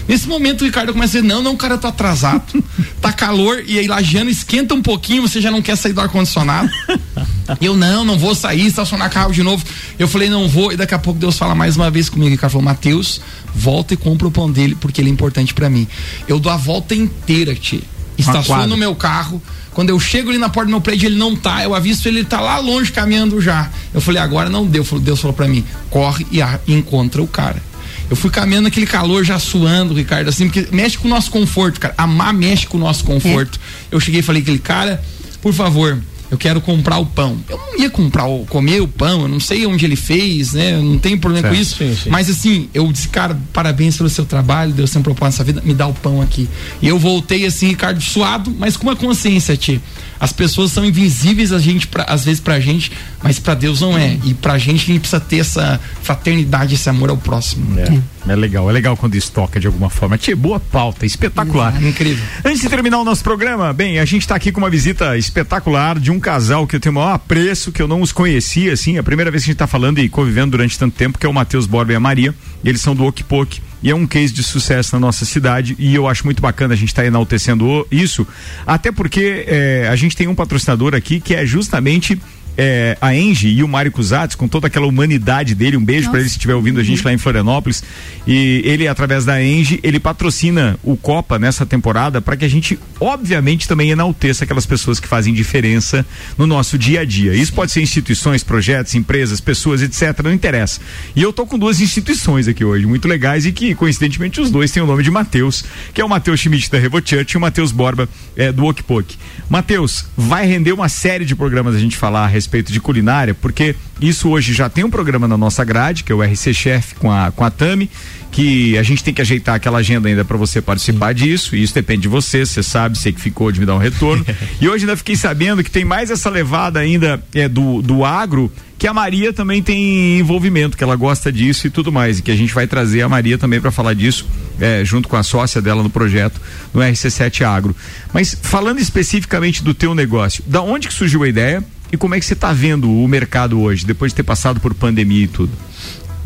Nesse 0.06 0.28
momento 0.28 0.62
o 0.62 0.64
Ricardo 0.64 0.92
começa 0.92 1.18
a 1.18 1.20
dizer: 1.20 1.34
Não, 1.34 1.42
não, 1.42 1.56
cara, 1.56 1.74
eu 1.74 1.78
tô 1.78 1.86
atrasado. 1.86 2.62
tá 3.00 3.12
calor 3.12 3.62
e 3.66 3.78
aí 3.78 3.86
Lagiano 3.86 4.28
esquenta 4.30 4.74
um 4.74 4.82
pouquinho, 4.82 5.22
você 5.22 5.40
já 5.40 5.50
não 5.50 5.62
quer 5.62 5.76
sair 5.76 5.92
do 5.92 6.00
ar-condicionado. 6.00 6.70
eu 7.60 7.76
não, 7.76 8.04
não 8.04 8.18
vou 8.18 8.34
sair, 8.34 8.66
estacionar 8.66 9.10
carro 9.10 9.32
de 9.32 9.42
novo. 9.42 9.64
Eu 9.98 10.08
falei: 10.08 10.28
Não 10.28 10.48
vou. 10.48 10.72
E 10.72 10.76
daqui 10.76 10.94
a 10.94 10.98
pouco 10.98 11.18
Deus 11.18 11.36
fala 11.36 11.54
mais 11.54 11.76
uma 11.76 11.90
vez 11.90 12.08
comigo. 12.08 12.28
O 12.28 12.30
Ricardo 12.30 12.52
falou: 12.52 12.64
Mateus, 12.64 13.20
volta 13.54 13.94
e 13.94 13.96
compra 13.96 14.26
o 14.26 14.30
pão 14.30 14.50
dele, 14.50 14.76
porque 14.80 15.00
ele 15.00 15.10
é 15.10 15.12
importante 15.12 15.52
pra 15.52 15.68
mim. 15.68 15.86
Eu 16.26 16.38
dou 16.38 16.50
a 16.50 16.56
volta 16.56 16.94
inteira, 16.94 17.54
Tchê. 17.54 17.80
Estaciono 18.16 18.68
no 18.68 18.76
meu 18.76 18.94
carro. 18.94 19.42
Quando 19.72 19.90
eu 19.90 19.98
chego 19.98 20.30
ali 20.30 20.38
na 20.38 20.48
porta 20.48 20.66
do 20.66 20.70
meu 20.70 20.80
prédio, 20.80 21.08
ele 21.08 21.16
não 21.16 21.34
tá. 21.34 21.64
Eu 21.64 21.74
avisto 21.74 22.06
ele, 22.06 22.22
tá 22.24 22.40
lá 22.40 22.58
longe 22.58 22.92
caminhando 22.92 23.40
já. 23.40 23.68
Eu 23.92 24.00
falei, 24.00 24.22
agora 24.22 24.48
não 24.48 24.64
deu. 24.64 24.84
Deus 25.00 25.20
falou 25.20 25.34
pra 25.34 25.48
mim: 25.48 25.64
corre 25.90 26.26
e 26.30 26.38
e 26.40 26.74
encontra 26.74 27.20
o 27.22 27.26
cara. 27.26 27.60
Eu 28.08 28.16
fui 28.16 28.30
caminhando 28.30 28.64
naquele 28.64 28.86
calor 28.86 29.24
já 29.24 29.38
suando, 29.38 29.94
Ricardo, 29.94 30.28
assim, 30.28 30.48
porque 30.48 30.68
mexe 30.70 30.98
com 30.98 31.08
o 31.08 31.10
nosso 31.10 31.30
conforto, 31.30 31.80
cara. 31.80 31.94
Amar 31.96 32.34
mexe 32.34 32.66
com 32.66 32.76
o 32.76 32.80
nosso 32.80 33.02
conforto. 33.04 33.58
Eu 33.90 33.98
cheguei 33.98 34.20
e 34.20 34.22
falei, 34.22 34.42
aquele 34.42 34.58
cara, 34.58 35.02
por 35.40 35.54
favor, 35.54 35.98
eu 36.34 36.38
quero 36.38 36.60
comprar 36.60 36.98
o 36.98 37.06
pão. 37.06 37.38
Eu 37.48 37.56
não 37.56 37.78
ia 37.78 37.88
comprar 37.88 38.26
o, 38.26 38.44
comer 38.46 38.80
o 38.82 38.88
pão, 38.88 39.22
eu 39.22 39.28
não 39.28 39.40
sei 39.40 39.66
onde 39.66 39.84
ele 39.84 39.96
fez, 39.96 40.52
né? 40.52 40.74
Eu 40.74 40.82
não 40.82 40.98
tenho 40.98 41.18
problema 41.18 41.48
com 41.48 41.54
Certo. 41.54 41.62
isso. 41.62 41.76
Sim, 41.76 42.04
sim. 42.04 42.10
Mas 42.10 42.28
assim, 42.28 42.68
eu 42.74 42.90
disse, 42.92 43.08
cara, 43.08 43.38
parabéns 43.52 43.96
pelo 43.96 44.08
seu 44.10 44.24
trabalho, 44.24 44.72
Deus 44.72 44.90
tem 44.90 45.00
um 45.00 45.02
propósito 45.02 45.38
nessa 45.40 45.44
vida, 45.44 45.62
me 45.64 45.72
dá 45.72 45.86
o 45.86 45.94
pão 45.94 46.20
aqui. 46.20 46.48
E 46.82 46.88
eu 46.88 46.98
voltei 46.98 47.46
assim, 47.46 47.68
Ricardo, 47.68 48.00
suado, 48.00 48.54
mas 48.58 48.76
com 48.76 48.88
uma 48.88 48.96
consciência, 48.96 49.56
Tia. 49.56 49.80
As 50.18 50.32
pessoas 50.32 50.72
são 50.72 50.84
invisíveis 50.84 51.52
a 51.52 51.58
gente, 51.58 51.86
pra, 51.86 52.04
às 52.04 52.24
vezes 52.24 52.40
pra 52.40 52.60
gente, 52.60 52.92
mas 53.22 53.38
pra 53.38 53.54
Deus 53.54 53.80
não 53.80 53.96
é. 53.96 54.18
E 54.24 54.34
pra 54.34 54.58
gente 54.58 54.84
a 54.84 54.86
gente 54.86 55.00
precisa 55.00 55.20
ter 55.20 55.38
essa 55.38 55.80
fraternidade, 56.02 56.74
esse 56.74 56.88
amor 56.88 57.10
ao 57.10 57.16
próximo. 57.16 57.78
É, 57.78 58.32
é 58.32 58.36
legal, 58.36 58.68
é 58.68 58.72
legal 58.72 58.96
quando 58.96 59.14
isso 59.14 59.32
toca 59.32 59.60
de 59.60 59.66
alguma 59.66 59.90
forma. 59.90 60.16
Tia, 60.16 60.36
boa 60.36 60.58
pauta, 60.60 61.04
espetacular. 61.04 61.82
Incrível. 61.82 62.24
Antes 62.44 62.60
de 62.60 62.68
terminar 62.68 62.98
o 62.98 63.04
nosso 63.04 63.22
programa, 63.22 63.72
bem, 63.72 63.98
a 63.98 64.04
gente 64.04 64.22
está 64.22 64.34
aqui 64.34 64.50
com 64.50 64.58
uma 64.58 64.70
visita 64.70 65.16
espetacular 65.16 65.98
de 65.98 66.10
um 66.10 66.20
casal 66.20 66.66
que 66.66 66.76
eu 66.76 66.80
tenho 66.80 66.94
o 66.94 66.96
maior 66.96 67.14
apreço, 67.14 67.72
que 67.72 67.82
eu 67.82 67.88
não 67.88 68.00
os 68.00 68.12
conhecia, 68.12 68.72
assim, 68.72 68.96
é 68.96 69.00
a 69.00 69.02
primeira 69.02 69.30
vez 69.30 69.42
que 69.42 69.50
a 69.50 69.52
gente 69.52 69.56
está 69.56 69.66
falando 69.66 69.98
e 69.98 70.08
convivendo 70.08 70.52
durante 70.52 70.78
tanto 70.78 70.94
tempo, 70.96 71.18
que 71.18 71.26
é 71.26 71.28
o 71.28 71.34
Matheus 71.34 71.66
Borba 71.66 71.92
e 71.92 71.96
a 71.96 72.00
Maria, 72.00 72.34
e 72.62 72.68
eles 72.68 72.80
são 72.80 72.94
do 72.94 73.04
Okpok, 73.04 73.60
e 73.84 73.90
é 73.90 73.94
um 73.94 74.06
case 74.06 74.32
de 74.32 74.42
sucesso 74.42 74.96
na 74.96 75.00
nossa 75.00 75.24
cidade, 75.24 75.76
e 75.78 75.94
eu 75.94 76.08
acho 76.08 76.24
muito 76.24 76.40
bacana 76.42 76.74
a 76.74 76.76
gente 76.76 76.88
estar 76.88 77.04
enaltecendo 77.04 77.64
o- 77.66 77.86
isso, 77.92 78.26
até 78.66 78.90
porque 78.90 79.44
eh, 79.46 79.86
a 79.90 79.94
gente 79.94 80.16
tem 80.16 80.26
um 80.26 80.34
patrocinador 80.34 80.94
aqui 80.94 81.20
que 81.20 81.34
é 81.34 81.44
justamente 81.46 82.20
é, 82.56 82.96
a 83.00 83.14
Engie 83.14 83.50
e 83.50 83.62
o 83.62 83.68
Mário 83.68 83.90
Cusatz, 83.90 84.34
com 84.34 84.46
toda 84.46 84.66
aquela 84.66 84.86
humanidade 84.86 85.54
dele, 85.54 85.76
um 85.76 85.84
beijo 85.84 86.10
para 86.10 86.20
ele 86.20 86.28
se 86.28 86.36
estiver 86.36 86.54
ouvindo 86.54 86.80
a 86.80 86.82
gente 86.82 87.04
lá 87.04 87.12
em 87.12 87.18
Florianópolis. 87.18 87.82
E 88.26 88.62
ele, 88.64 88.86
através 88.88 89.24
da 89.24 89.42
Engie, 89.42 89.80
ele 89.82 89.98
patrocina 89.98 90.78
o 90.82 90.96
Copa 90.96 91.38
nessa 91.38 91.66
temporada 91.66 92.20
para 92.20 92.36
que 92.36 92.44
a 92.44 92.48
gente, 92.48 92.78
obviamente, 93.00 93.66
também 93.68 93.90
enalteça 93.90 94.44
aquelas 94.44 94.66
pessoas 94.66 95.00
que 95.00 95.08
fazem 95.08 95.34
diferença 95.34 96.06
no 96.38 96.46
nosso 96.46 96.78
dia 96.78 97.00
a 97.00 97.04
dia. 97.04 97.34
Isso 97.34 97.52
pode 97.52 97.72
ser 97.72 97.82
instituições, 97.82 98.42
projetos, 98.44 98.94
empresas, 98.94 99.40
pessoas, 99.40 99.82
etc. 99.82 100.22
Não 100.22 100.32
interessa. 100.32 100.80
E 101.14 101.22
eu 101.22 101.32
tô 101.32 101.46
com 101.46 101.58
duas 101.58 101.80
instituições 101.80 102.48
aqui 102.48 102.64
hoje, 102.64 102.86
muito 102.86 103.08
legais, 103.08 103.46
e 103.46 103.52
que, 103.52 103.74
coincidentemente, 103.74 104.40
os 104.40 104.50
dois 104.50 104.70
têm 104.70 104.82
o 104.82 104.86
nome 104.86 105.02
de 105.02 105.10
Matheus, 105.10 105.64
que 105.92 106.00
é 106.00 106.04
o 106.04 106.08
Matheus 106.08 106.40
Schmidt 106.40 106.70
da 106.70 106.78
Revo 106.78 107.00
Church 107.04 107.32
e 107.32 107.36
o 107.36 107.40
Matheus 107.40 107.72
Borba 107.72 108.08
é, 108.36 108.52
do 108.52 108.64
Okpok. 108.64 109.16
Matheus, 109.48 110.06
vai 110.16 110.46
render 110.46 110.72
uma 110.72 110.88
série 110.88 111.24
de 111.24 111.34
programas 111.34 111.74
a 111.74 111.78
gente 111.78 111.96
falar 111.96 112.24
a 112.24 112.26
respeito 112.44 112.72
de 112.72 112.80
culinária, 112.80 113.34
porque 113.34 113.74
isso 114.00 114.28
hoje 114.28 114.52
já 114.52 114.68
tem 114.68 114.84
um 114.84 114.90
programa 114.90 115.26
na 115.26 115.36
nossa 115.36 115.64
grade, 115.64 116.04
que 116.04 116.12
é 116.12 116.14
o 116.14 116.22
RC 116.22 116.52
Chef 116.52 116.94
com 116.94 117.10
a, 117.10 117.32
com 117.32 117.42
a 117.42 117.50
Tami, 117.50 117.90
que 118.30 118.76
a 118.76 118.82
gente 118.82 119.02
tem 119.02 119.14
que 119.14 119.22
ajeitar 119.22 119.54
aquela 119.54 119.78
agenda 119.78 120.08
ainda 120.08 120.24
para 120.24 120.36
você 120.36 120.60
participar 120.60 121.14
disso, 121.14 121.56
e 121.56 121.62
isso 121.62 121.74
depende 121.74 122.02
de 122.02 122.08
você, 122.08 122.44
você 122.44 122.62
sabe, 122.62 122.98
sei 122.98 123.12
que 123.12 123.20
ficou 123.20 123.50
de 123.50 123.60
me 123.60 123.66
dar 123.66 123.74
um 123.74 123.78
retorno. 123.78 124.24
e 124.60 124.68
hoje 124.68 124.84
ainda 124.84 124.96
fiquei 124.96 125.16
sabendo 125.16 125.62
que 125.64 125.70
tem 125.70 125.84
mais 125.84 126.10
essa 126.10 126.28
levada 126.28 126.80
ainda 126.80 127.22
é, 127.34 127.48
do, 127.48 127.80
do 127.80 128.04
agro, 128.04 128.52
que 128.76 128.88
a 128.88 128.92
Maria 128.92 129.32
também 129.32 129.62
tem 129.62 130.18
envolvimento, 130.18 130.76
que 130.76 130.84
ela 130.84 130.96
gosta 130.96 131.32
disso 131.32 131.66
e 131.66 131.70
tudo 131.70 131.90
mais, 131.92 132.18
e 132.18 132.22
que 132.22 132.30
a 132.30 132.36
gente 132.36 132.52
vai 132.52 132.66
trazer 132.66 133.02
a 133.02 133.08
Maria 133.08 133.38
também 133.38 133.60
para 133.60 133.70
falar 133.70 133.94
disso, 133.94 134.26
é, 134.60 134.84
junto 134.84 135.08
com 135.08 135.16
a 135.16 135.22
sócia 135.22 135.62
dela 135.62 135.82
no 135.82 135.88
projeto, 135.88 136.40
no 136.74 136.80
RC7 136.80 137.46
Agro. 137.46 137.74
Mas 138.12 138.36
falando 138.42 138.80
especificamente 138.80 139.62
do 139.62 139.72
teu 139.72 139.94
negócio, 139.94 140.42
da 140.46 140.60
onde 140.60 140.88
que 140.88 140.94
surgiu 140.94 141.22
a 141.22 141.28
ideia 141.28 141.64
e 141.94 141.96
como 141.96 142.14
é 142.14 142.20
que 142.20 142.26
você 142.26 142.34
está 142.34 142.52
vendo 142.52 142.90
o 142.90 143.08
mercado 143.08 143.60
hoje, 143.60 143.84
depois 143.86 144.12
de 144.12 144.16
ter 144.16 144.22
passado 144.22 144.60
por 144.60 144.74
pandemia 144.74 145.24
e 145.24 145.28
tudo? 145.28 145.52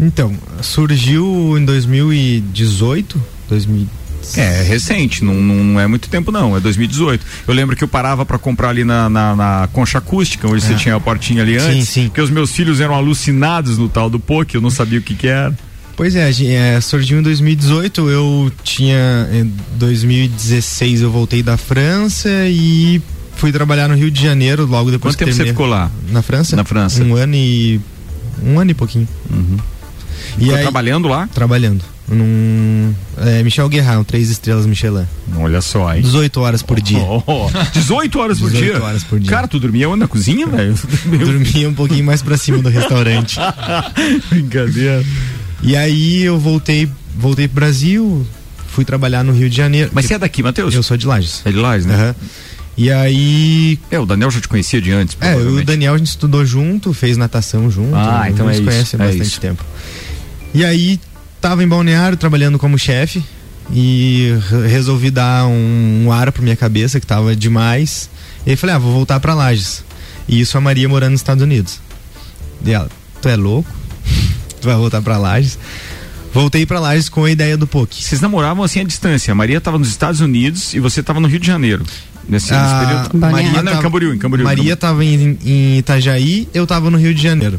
Então, 0.00 0.32
surgiu 0.62 1.56
em 1.58 1.64
2018, 1.64 3.20
2000, 3.48 3.86
É, 4.36 4.62
recente, 4.62 5.24
não, 5.24 5.34
não 5.34 5.80
é 5.80 5.86
muito 5.86 6.08
tempo 6.08 6.30
não, 6.32 6.56
é 6.56 6.60
2018. 6.60 7.24
Eu 7.46 7.54
lembro 7.54 7.74
que 7.76 7.82
eu 7.84 7.88
parava 7.88 8.26
para 8.26 8.38
comprar 8.38 8.70
ali 8.70 8.84
na, 8.84 9.08
na, 9.08 9.34
na 9.36 9.68
concha 9.72 9.98
acústica, 9.98 10.46
onde 10.48 10.60
você 10.62 10.72
É. 10.74 10.76
tinha 10.76 10.94
a 10.96 11.00
portinha 11.00 11.42
ali 11.42 11.58
Sim, 11.58 11.66
antes, 11.66 11.88
sim. 11.88 12.04
porque 12.08 12.20
os 12.20 12.30
meus 12.30 12.50
filhos 12.52 12.80
eram 12.80 12.94
alucinados 12.94 13.78
no 13.78 13.88
tal 13.88 14.10
do 14.10 14.18
POC, 14.20 14.54
eu 14.56 14.60
não 14.60 14.70
sabia 14.70 14.98
o 14.98 15.02
que 15.02 15.14
que 15.14 15.28
era. 15.28 15.56
Pois 15.96 16.14
é, 16.14 16.30
é, 16.30 16.80
surgiu 16.80 17.18
em 17.18 17.22
2018, 17.22 18.08
eu 18.08 18.52
tinha. 18.62 19.28
Em 19.32 19.52
2016 19.76 21.00
eu 21.02 21.10
voltei 21.10 21.42
da 21.42 21.56
França 21.56 22.28
e 22.46 23.02
fui 23.38 23.50
trabalhar 23.52 23.88
no 23.88 23.94
Rio 23.94 24.10
de 24.10 24.22
Janeiro 24.22 24.66
logo 24.66 24.90
depois 24.90 25.14
Quanto 25.14 25.18
que 25.18 25.24
tempo 25.24 25.32
você 25.36 25.44
terminei. 25.44 25.54
ficou 25.54 25.66
lá? 25.66 25.90
Na 26.10 26.20
França? 26.22 26.54
Na 26.54 26.64
França. 26.64 27.02
Um 27.02 27.14
ano 27.16 27.34
e. 27.34 27.80
Um 28.44 28.58
ano 28.60 28.70
e 28.70 28.74
pouquinho. 28.74 29.08
E 30.36 30.40
Ficou 30.42 30.54
aí- 30.56 30.62
trabalhando 30.62 31.08
lá? 31.08 31.26
Trabalhando. 31.32 31.82
Num. 32.10 32.94
É, 33.18 33.42
Michel 33.42 33.68
Guerra, 33.68 33.98
um 33.98 34.04
três 34.04 34.30
estrelas 34.30 34.64
Michelin. 34.64 35.04
Olha 35.36 35.60
só, 35.60 35.94
hein? 35.94 36.00
18 36.00 36.40
horas 36.40 36.62
por 36.62 36.80
dia. 36.80 36.98
Oh, 37.00 37.22
oh, 37.26 37.50
18 37.74 38.18
horas 38.18 38.38
por 38.38 38.50
18 38.50 38.72
dia? 38.76 38.82
horas 38.82 39.04
por 39.04 39.20
dia. 39.20 39.30
Cara, 39.30 39.46
tu 39.46 39.60
dormia 39.60 39.88
onde 39.90 40.00
na 40.00 40.08
cozinha, 40.08 40.46
velho? 40.46 40.74
Dormia 41.04 41.68
um 41.68 41.74
pouquinho 41.74 42.04
mais 42.04 42.22
pra 42.22 42.38
cima 42.38 42.58
do 42.58 42.68
restaurante. 42.70 43.38
Brincadeira. 44.30 45.04
E 45.62 45.76
aí 45.76 46.22
eu 46.22 46.38
voltei, 46.38 46.88
voltei 47.16 47.46
pro 47.48 47.56
Brasil, 47.56 48.26
fui 48.68 48.84
trabalhar 48.84 49.22
no 49.22 49.32
Rio 49.32 49.50
de 49.50 49.56
Janeiro. 49.56 49.90
Mas 49.92 50.06
você 50.06 50.14
é 50.14 50.18
daqui, 50.18 50.42
Matheus? 50.42 50.74
Eu 50.74 50.82
sou 50.82 50.96
de 50.96 51.06
Lages. 51.06 51.42
É 51.44 51.50
de 51.50 51.56
Lages, 51.58 51.84
né? 51.86 51.94
Aham. 51.94 52.14
E 52.78 52.90
aí. 52.92 53.78
É, 53.90 53.98
o 53.98 54.06
Daniel 54.06 54.30
já 54.30 54.40
te 54.40 54.46
conhecia 54.48 54.80
de 54.80 54.92
antes, 54.92 55.16
É, 55.20 55.34
o. 55.34 55.64
Daniel 55.64 55.94
a 55.94 55.98
gente 55.98 56.06
estudou 56.06 56.44
junto, 56.46 56.94
fez 56.94 57.16
natação 57.16 57.68
junto. 57.70 57.94
Ah, 57.96 58.26
então 58.30 58.46
nos 58.46 58.54
é 58.54 58.58
isso, 58.60 58.64
conhece 58.70 58.96
há 58.96 58.98
é 59.02 59.06
bastante 59.08 59.26
isso. 59.26 59.40
tempo. 59.40 59.64
E 60.54 60.64
aí 60.64 61.00
tava 61.40 61.62
em 61.64 61.68
Balneário 61.68 62.16
trabalhando 62.16 62.56
como 62.58 62.78
chefe 62.78 63.22
e 63.72 64.32
re- 64.48 64.68
resolvi 64.68 65.10
dar 65.10 65.46
um, 65.46 66.04
um 66.06 66.12
ar 66.12 66.30
pra 66.32 66.42
minha 66.42 66.56
cabeça 66.56 67.00
que 67.00 67.06
tava 67.06 67.34
demais. 67.34 68.08
E 68.46 68.50
aí 68.50 68.56
falei, 68.56 68.76
ah, 68.76 68.78
vou 68.78 68.92
voltar 68.92 69.18
pra 69.20 69.34
Lages. 69.34 69.82
E 70.28 70.40
isso 70.40 70.56
a 70.56 70.60
Maria 70.60 70.88
morando 70.88 71.12
nos 71.12 71.20
Estados 71.20 71.42
Unidos. 71.42 71.80
E 72.64 72.72
ela, 72.72 72.88
tu 73.20 73.28
é 73.28 73.34
louco? 73.36 73.68
tu 74.60 74.66
vai 74.68 74.76
voltar 74.76 75.02
pra 75.02 75.18
Lages. 75.18 75.58
Voltei 76.32 76.64
pra 76.66 76.78
Lages 76.78 77.08
com 77.08 77.24
a 77.24 77.30
ideia 77.30 77.56
do 77.56 77.66
POC. 77.66 78.04
Vocês 78.04 78.20
namoravam 78.20 78.62
assim 78.62 78.80
à 78.80 78.84
distância. 78.84 79.32
A 79.32 79.34
Maria 79.34 79.58
estava 79.58 79.78
nos 79.78 79.88
Estados 79.88 80.20
Unidos 80.20 80.74
e 80.74 80.78
você 80.80 81.00
estava 81.00 81.18
no 81.18 81.26
Rio 81.26 81.40
de 81.40 81.46
Janeiro. 81.46 81.84
Nesse, 82.28 82.52
nesse 82.52 82.64
A 82.74 83.08
período. 83.08 83.18
Maria 83.32 83.50
ah, 83.50 83.52
não, 83.54 83.60
em 83.60 83.64
tava- 83.64 83.82
Camboriú, 83.82 84.14
em 84.14 84.18
Camboriú. 84.18 84.44
Maria 84.44 84.76
tava 84.76 85.04
em, 85.04 85.38
em 85.44 85.78
Itajaí, 85.78 86.48
eu 86.52 86.66
tava 86.66 86.90
no 86.90 86.98
Rio 86.98 87.14
de 87.14 87.22
Janeiro. 87.22 87.58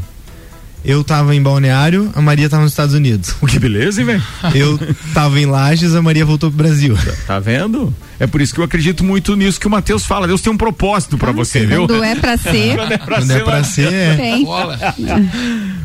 Eu 0.84 1.04
tava 1.04 1.34
em 1.34 1.42
Balneário, 1.42 2.10
a 2.14 2.22
Maria 2.22 2.48
tava 2.48 2.62
nos 2.62 2.72
Estados 2.72 2.94
Unidos. 2.94 3.34
Que 3.46 3.58
beleza, 3.58 4.00
hein, 4.00 4.06
velho? 4.06 4.22
Eu 4.54 4.78
tava 5.12 5.38
em 5.40 5.44
Lages, 5.46 5.94
a 5.94 6.00
Maria 6.00 6.24
voltou 6.24 6.50
pro 6.50 6.58
Brasil. 6.58 6.96
Tá 7.26 7.38
vendo? 7.38 7.94
É 8.20 8.26
por 8.26 8.40
isso 8.42 8.52
que 8.54 8.60
eu 8.60 8.64
acredito 8.64 9.02
muito 9.02 9.34
nisso 9.34 9.58
que 9.58 9.66
o 9.66 9.70
Matheus 9.70 10.04
fala. 10.04 10.26
Deus 10.26 10.42
tem 10.42 10.52
um 10.52 10.56
propósito 10.56 11.16
pra 11.16 11.32
você, 11.32 11.64
viu? 11.64 11.88
Quando 11.88 12.04
é 12.04 12.14
pra 12.14 12.36
ser. 12.36 12.76
Quando 12.78 12.92
é 12.92 12.98
pra 12.98 13.16
Quando 13.16 13.30
é 13.30 13.34
ser, 13.34 13.44
pra 13.44 13.54
lá- 13.54 13.64
ser, 13.64 13.92
é. 13.92 14.14
Tem. 14.16 14.46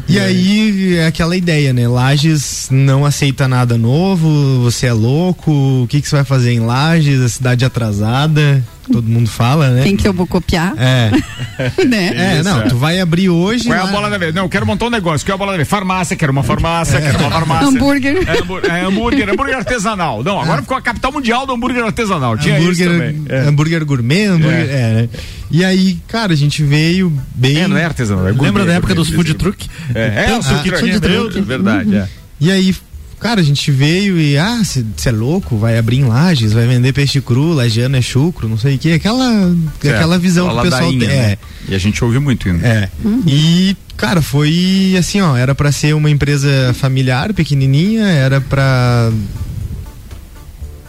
E 0.07 0.19
aí, 0.19 0.97
é 0.97 1.07
aquela 1.07 1.35
ideia, 1.35 1.73
né? 1.73 1.87
Lages 1.87 2.67
não 2.69 3.05
aceita 3.05 3.47
nada 3.47 3.77
novo, 3.77 4.61
você 4.61 4.85
é 4.85 4.93
louco, 4.93 5.51
o 5.83 5.87
que, 5.87 5.99
que 6.01 6.07
você 6.07 6.17
vai 6.17 6.25
fazer 6.25 6.51
em 6.51 6.59
Lages, 6.59 7.21
a 7.21 7.27
cidade 7.29 7.65
atrasada, 7.65 8.63
todo 8.91 9.07
mundo 9.09 9.27
fala, 9.27 9.69
né? 9.71 9.83
Quem 9.83 9.95
que 9.97 10.07
eu 10.07 10.13
vou 10.13 10.27
copiar? 10.27 10.73
É. 10.77 11.09
né? 11.85 12.37
É, 12.37 12.43
não, 12.43 12.67
tu 12.67 12.77
vai 12.77 12.99
abrir 12.99 13.29
hoje. 13.29 13.65
Qual 13.65 13.75
é 13.77 13.81
a 13.81 13.87
bola 13.87 14.09
da 14.09 14.17
vez? 14.19 14.33
Não, 14.33 14.43
eu 14.43 14.49
quero 14.49 14.65
montar 14.65 14.85
um 14.85 14.89
negócio. 14.91 15.25
Qual 15.25 15.33
é 15.33 15.35
a 15.35 15.37
bola 15.39 15.51
da 15.53 15.57
vez? 15.57 15.67
Farmácia, 15.67 16.15
quero 16.15 16.31
uma 16.31 16.43
farmácia, 16.43 17.01
quero 17.01 17.17
uma 17.17 17.31
farmácia. 17.31 17.67
Hambúrguer. 17.67 18.17
É, 18.29 18.77
é, 18.77 18.85
hambúrguer, 18.85 19.27
hambúrguer 19.29 19.57
artesanal. 19.57 20.23
Não, 20.23 20.39
agora 20.39 20.61
ficou 20.61 20.77
a 20.77 20.81
capital 20.81 21.11
mundial 21.11 21.47
do 21.47 21.53
hambúrguer 21.53 21.83
artesanal. 21.83 22.24
Tinha 22.37 22.57
hambúrguer. 22.57 23.15
É. 23.29 23.39
hambúrguer 23.47 23.85
gourmet, 23.85 24.25
hambúrguer, 24.25 24.69
É. 24.69 24.73
é. 24.73 24.93
né? 24.93 25.09
E 25.51 25.63
aí, 25.63 25.99
cara, 26.07 26.33
a 26.33 26.35
gente 26.35 26.63
veio 26.63 27.11
bem. 27.35 27.57
É, 27.61 27.67
não 27.67 27.77
é 27.77 27.85
artesanal. 27.85 28.27
É 28.27 28.31
gourmet, 28.31 28.45
Lembra 28.47 28.65
da 28.65 28.73
época 28.73 28.93
gourmet, 28.93 29.09
dos 29.11 29.15
food 29.15 29.29
isso. 29.31 29.37
truck? 29.39 29.69
É, 29.93 30.25
é, 30.31 30.37
o 30.37 30.41
food 30.43 30.69
truck. 30.99 31.37
é 31.37 31.41
verdade, 31.41 31.95
é. 31.95 32.07
E 32.41 32.51
aí, 32.51 32.75
cara, 33.19 33.39
a 33.39 33.43
gente 33.43 33.71
veio 33.71 34.19
e, 34.19 34.37
ah, 34.37 34.61
você 34.63 34.83
é 35.09 35.11
louco, 35.11 35.57
vai 35.57 35.77
abrir 35.77 35.97
em 35.97 36.05
Lages, 36.05 36.51
vai 36.51 36.67
vender 36.67 36.91
peixe 36.93 37.21
cru, 37.21 37.53
lagiano 37.53 37.95
é 37.95 38.01
chucro, 38.01 38.49
não 38.49 38.57
sei 38.57 38.75
o 38.75 38.79
que, 38.79 38.91
aquela, 38.93 39.55
aquela 39.79 40.17
visão 40.19 40.49
que 40.49 40.55
o 40.57 40.61
pessoal 40.63 40.89
tem. 40.89 40.99
Ladainha, 40.99 41.11
É, 41.13 41.27
né? 41.29 41.37
E 41.69 41.75
a 41.75 41.77
gente 41.77 42.03
ouve 42.03 42.19
muito 42.19 42.47
ainda. 42.49 42.67
é. 42.67 42.89
E, 43.25 43.75
cara, 43.95 44.21
foi 44.21 44.95
assim, 44.99 45.21
ó, 45.21 45.37
era 45.37 45.55
pra 45.55 45.71
ser 45.71 45.93
uma 45.95 46.09
empresa 46.09 46.73
familiar, 46.73 47.33
pequenininha, 47.33 48.05
era 48.05 48.41
pra. 48.41 49.11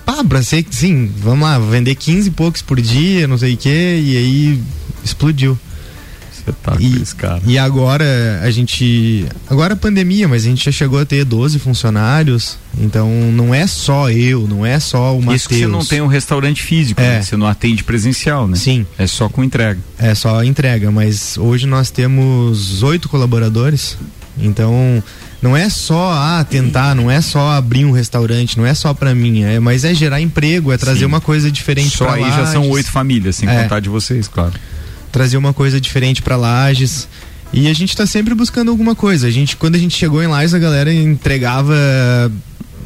Pá, 0.07 0.25
pra 0.25 0.41
ser, 0.43 0.65
sim, 0.71 1.11
vamos 1.19 1.41
lá, 1.47 1.59
vender 1.59 1.95
15 1.97 2.29
e 2.29 2.31
poucos 2.31 2.63
por 2.63 2.81
dia, 2.81 3.27
não 3.27 3.37
sei 3.37 3.53
o 3.55 3.57
que, 3.57 3.69
e 3.69 4.17
aí 4.17 4.63
explodiu. 5.05 5.59
Espetáculo 6.33 7.03
esse 7.03 7.15
cara. 7.17 7.43
E 7.45 7.59
agora 7.59 8.41
a 8.41 8.49
gente. 8.53 9.27
Agora 9.51 9.75
a 9.75 9.77
pandemia, 9.77 10.29
mas 10.29 10.45
a 10.45 10.49
gente 10.49 10.65
já 10.65 10.71
chegou 10.71 11.01
a 11.01 11.05
ter 11.05 11.25
12 11.25 11.59
funcionários. 11.59 12.57
Então 12.79 13.11
não 13.33 13.53
é 13.53 13.67
só 13.67 14.09
eu, 14.11 14.47
não 14.47 14.65
é 14.65 14.79
só 14.79 15.17
o 15.17 15.21
Matheus. 15.21 15.41
Isso 15.41 15.49
que 15.49 15.59
você 15.59 15.67
não 15.67 15.85
tem 15.85 16.01
um 16.01 16.07
restaurante 16.07 16.63
físico, 16.63 17.01
É. 17.01 17.17
né? 17.17 17.23
Você 17.23 17.37
não 17.37 17.49
atende 17.49 17.83
presencial, 17.83 18.47
né? 18.47 18.55
Sim. 18.57 18.87
É 18.97 19.09
só 19.09 19.29
com 19.29 19.43
entrega. 19.43 19.81
É 19.99 20.15
só 20.15 20.45
entrega, 20.45 20.89
mas 20.93 21.37
hoje 21.37 21.67
nós 21.67 21.91
temos 21.91 22.81
oito 22.85 23.09
colaboradores. 23.09 23.99
Então 24.39 25.03
não 25.47 25.57
é 25.57 25.69
só 25.71 26.11
ah, 26.13 26.45
tentar, 26.45 26.93
não 26.97 27.09
é 27.09 27.21
só 27.21 27.53
abrir 27.53 27.85
um 27.85 27.93
restaurante, 27.93 28.59
não 28.59 28.67
é 28.67 28.75
só 28.75 28.93
pra 28.93 29.15
mim, 29.15 29.45
é, 29.45 29.61
mas 29.61 29.85
é 29.85 29.95
gerar 29.95 30.21
emprego, 30.21 30.73
é 30.73 30.77
trazer 30.77 31.01
Sim. 31.01 31.05
uma 31.07 31.21
coisa 31.21 31.53
diferente 31.53 31.97
Só 31.97 32.09
aí 32.11 32.23
já 32.23 32.47
são 32.47 32.69
oito 32.71 32.91
famílias, 32.91 33.37
sem 33.37 33.49
É. 33.49 33.63
contar 33.63 33.79
de 33.79 33.89
vocês, 33.89 34.27
claro. 34.27 34.55
trazer 35.13 35.37
uma 35.37 35.53
coisa 35.55 35.81
diferente 35.81 36.21
pra 36.21 36.35
Lages. 36.37 37.07
E 37.53 37.69
a 37.69 37.73
gente 37.73 37.97
tá 37.97 38.05
sempre 38.07 38.35
buscando 38.35 38.73
alguma 38.73 38.97
coisa. 38.97 39.29
A 39.29 39.31
gente, 39.31 39.57
quando 39.57 39.77
a 39.77 39.79
gente 39.79 39.97
chegou 39.97 40.21
em 40.21 40.27
Lages, 40.27 40.53
a 40.53 40.59
galera 40.59 40.93
entregava 40.93 41.73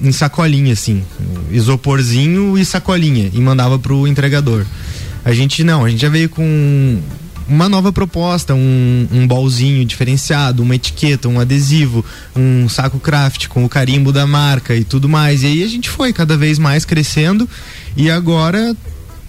em 0.02 0.12
sacolinha, 0.12 0.74
assim, 0.74 1.02
isoporzinho 1.50 2.58
e 2.58 2.64
sacolinha, 2.64 3.30
e 3.32 3.40
mandava 3.40 3.78
pro 3.78 4.06
entregador. 4.06 4.66
A 5.24 5.32
gente 5.32 5.64
não, 5.64 5.86
a 5.86 5.88
gente 5.88 6.02
já 6.02 6.11
veio 6.11 6.28
com 6.28 7.00
uma 7.51 7.68
nova 7.68 7.92
proposta, 7.92 8.55
um, 8.55 9.09
um 9.12 9.26
bolzinho 9.26 9.84
diferenciado, 9.84 10.62
uma 10.62 10.76
etiqueta, 10.76 11.28
um 11.28 11.40
adesivo, 11.40 12.05
um 12.34 12.68
saco 12.68 13.01
craft 13.01 13.48
com 13.48 13.64
o 13.64 13.68
carimbo 13.68 14.12
da 14.12 14.24
marca 14.24 14.76
e 14.76 14.84
tudo 14.84 15.09
mais. 15.09 15.42
E 15.42 15.46
aí 15.46 15.64
a 15.64 15.66
gente 15.66 15.90
foi 15.90 16.12
cada 16.12 16.36
vez 16.36 16.61
mais 16.61 16.84
crescendo 16.84 17.48
e 17.96 18.09
agora 18.09 18.74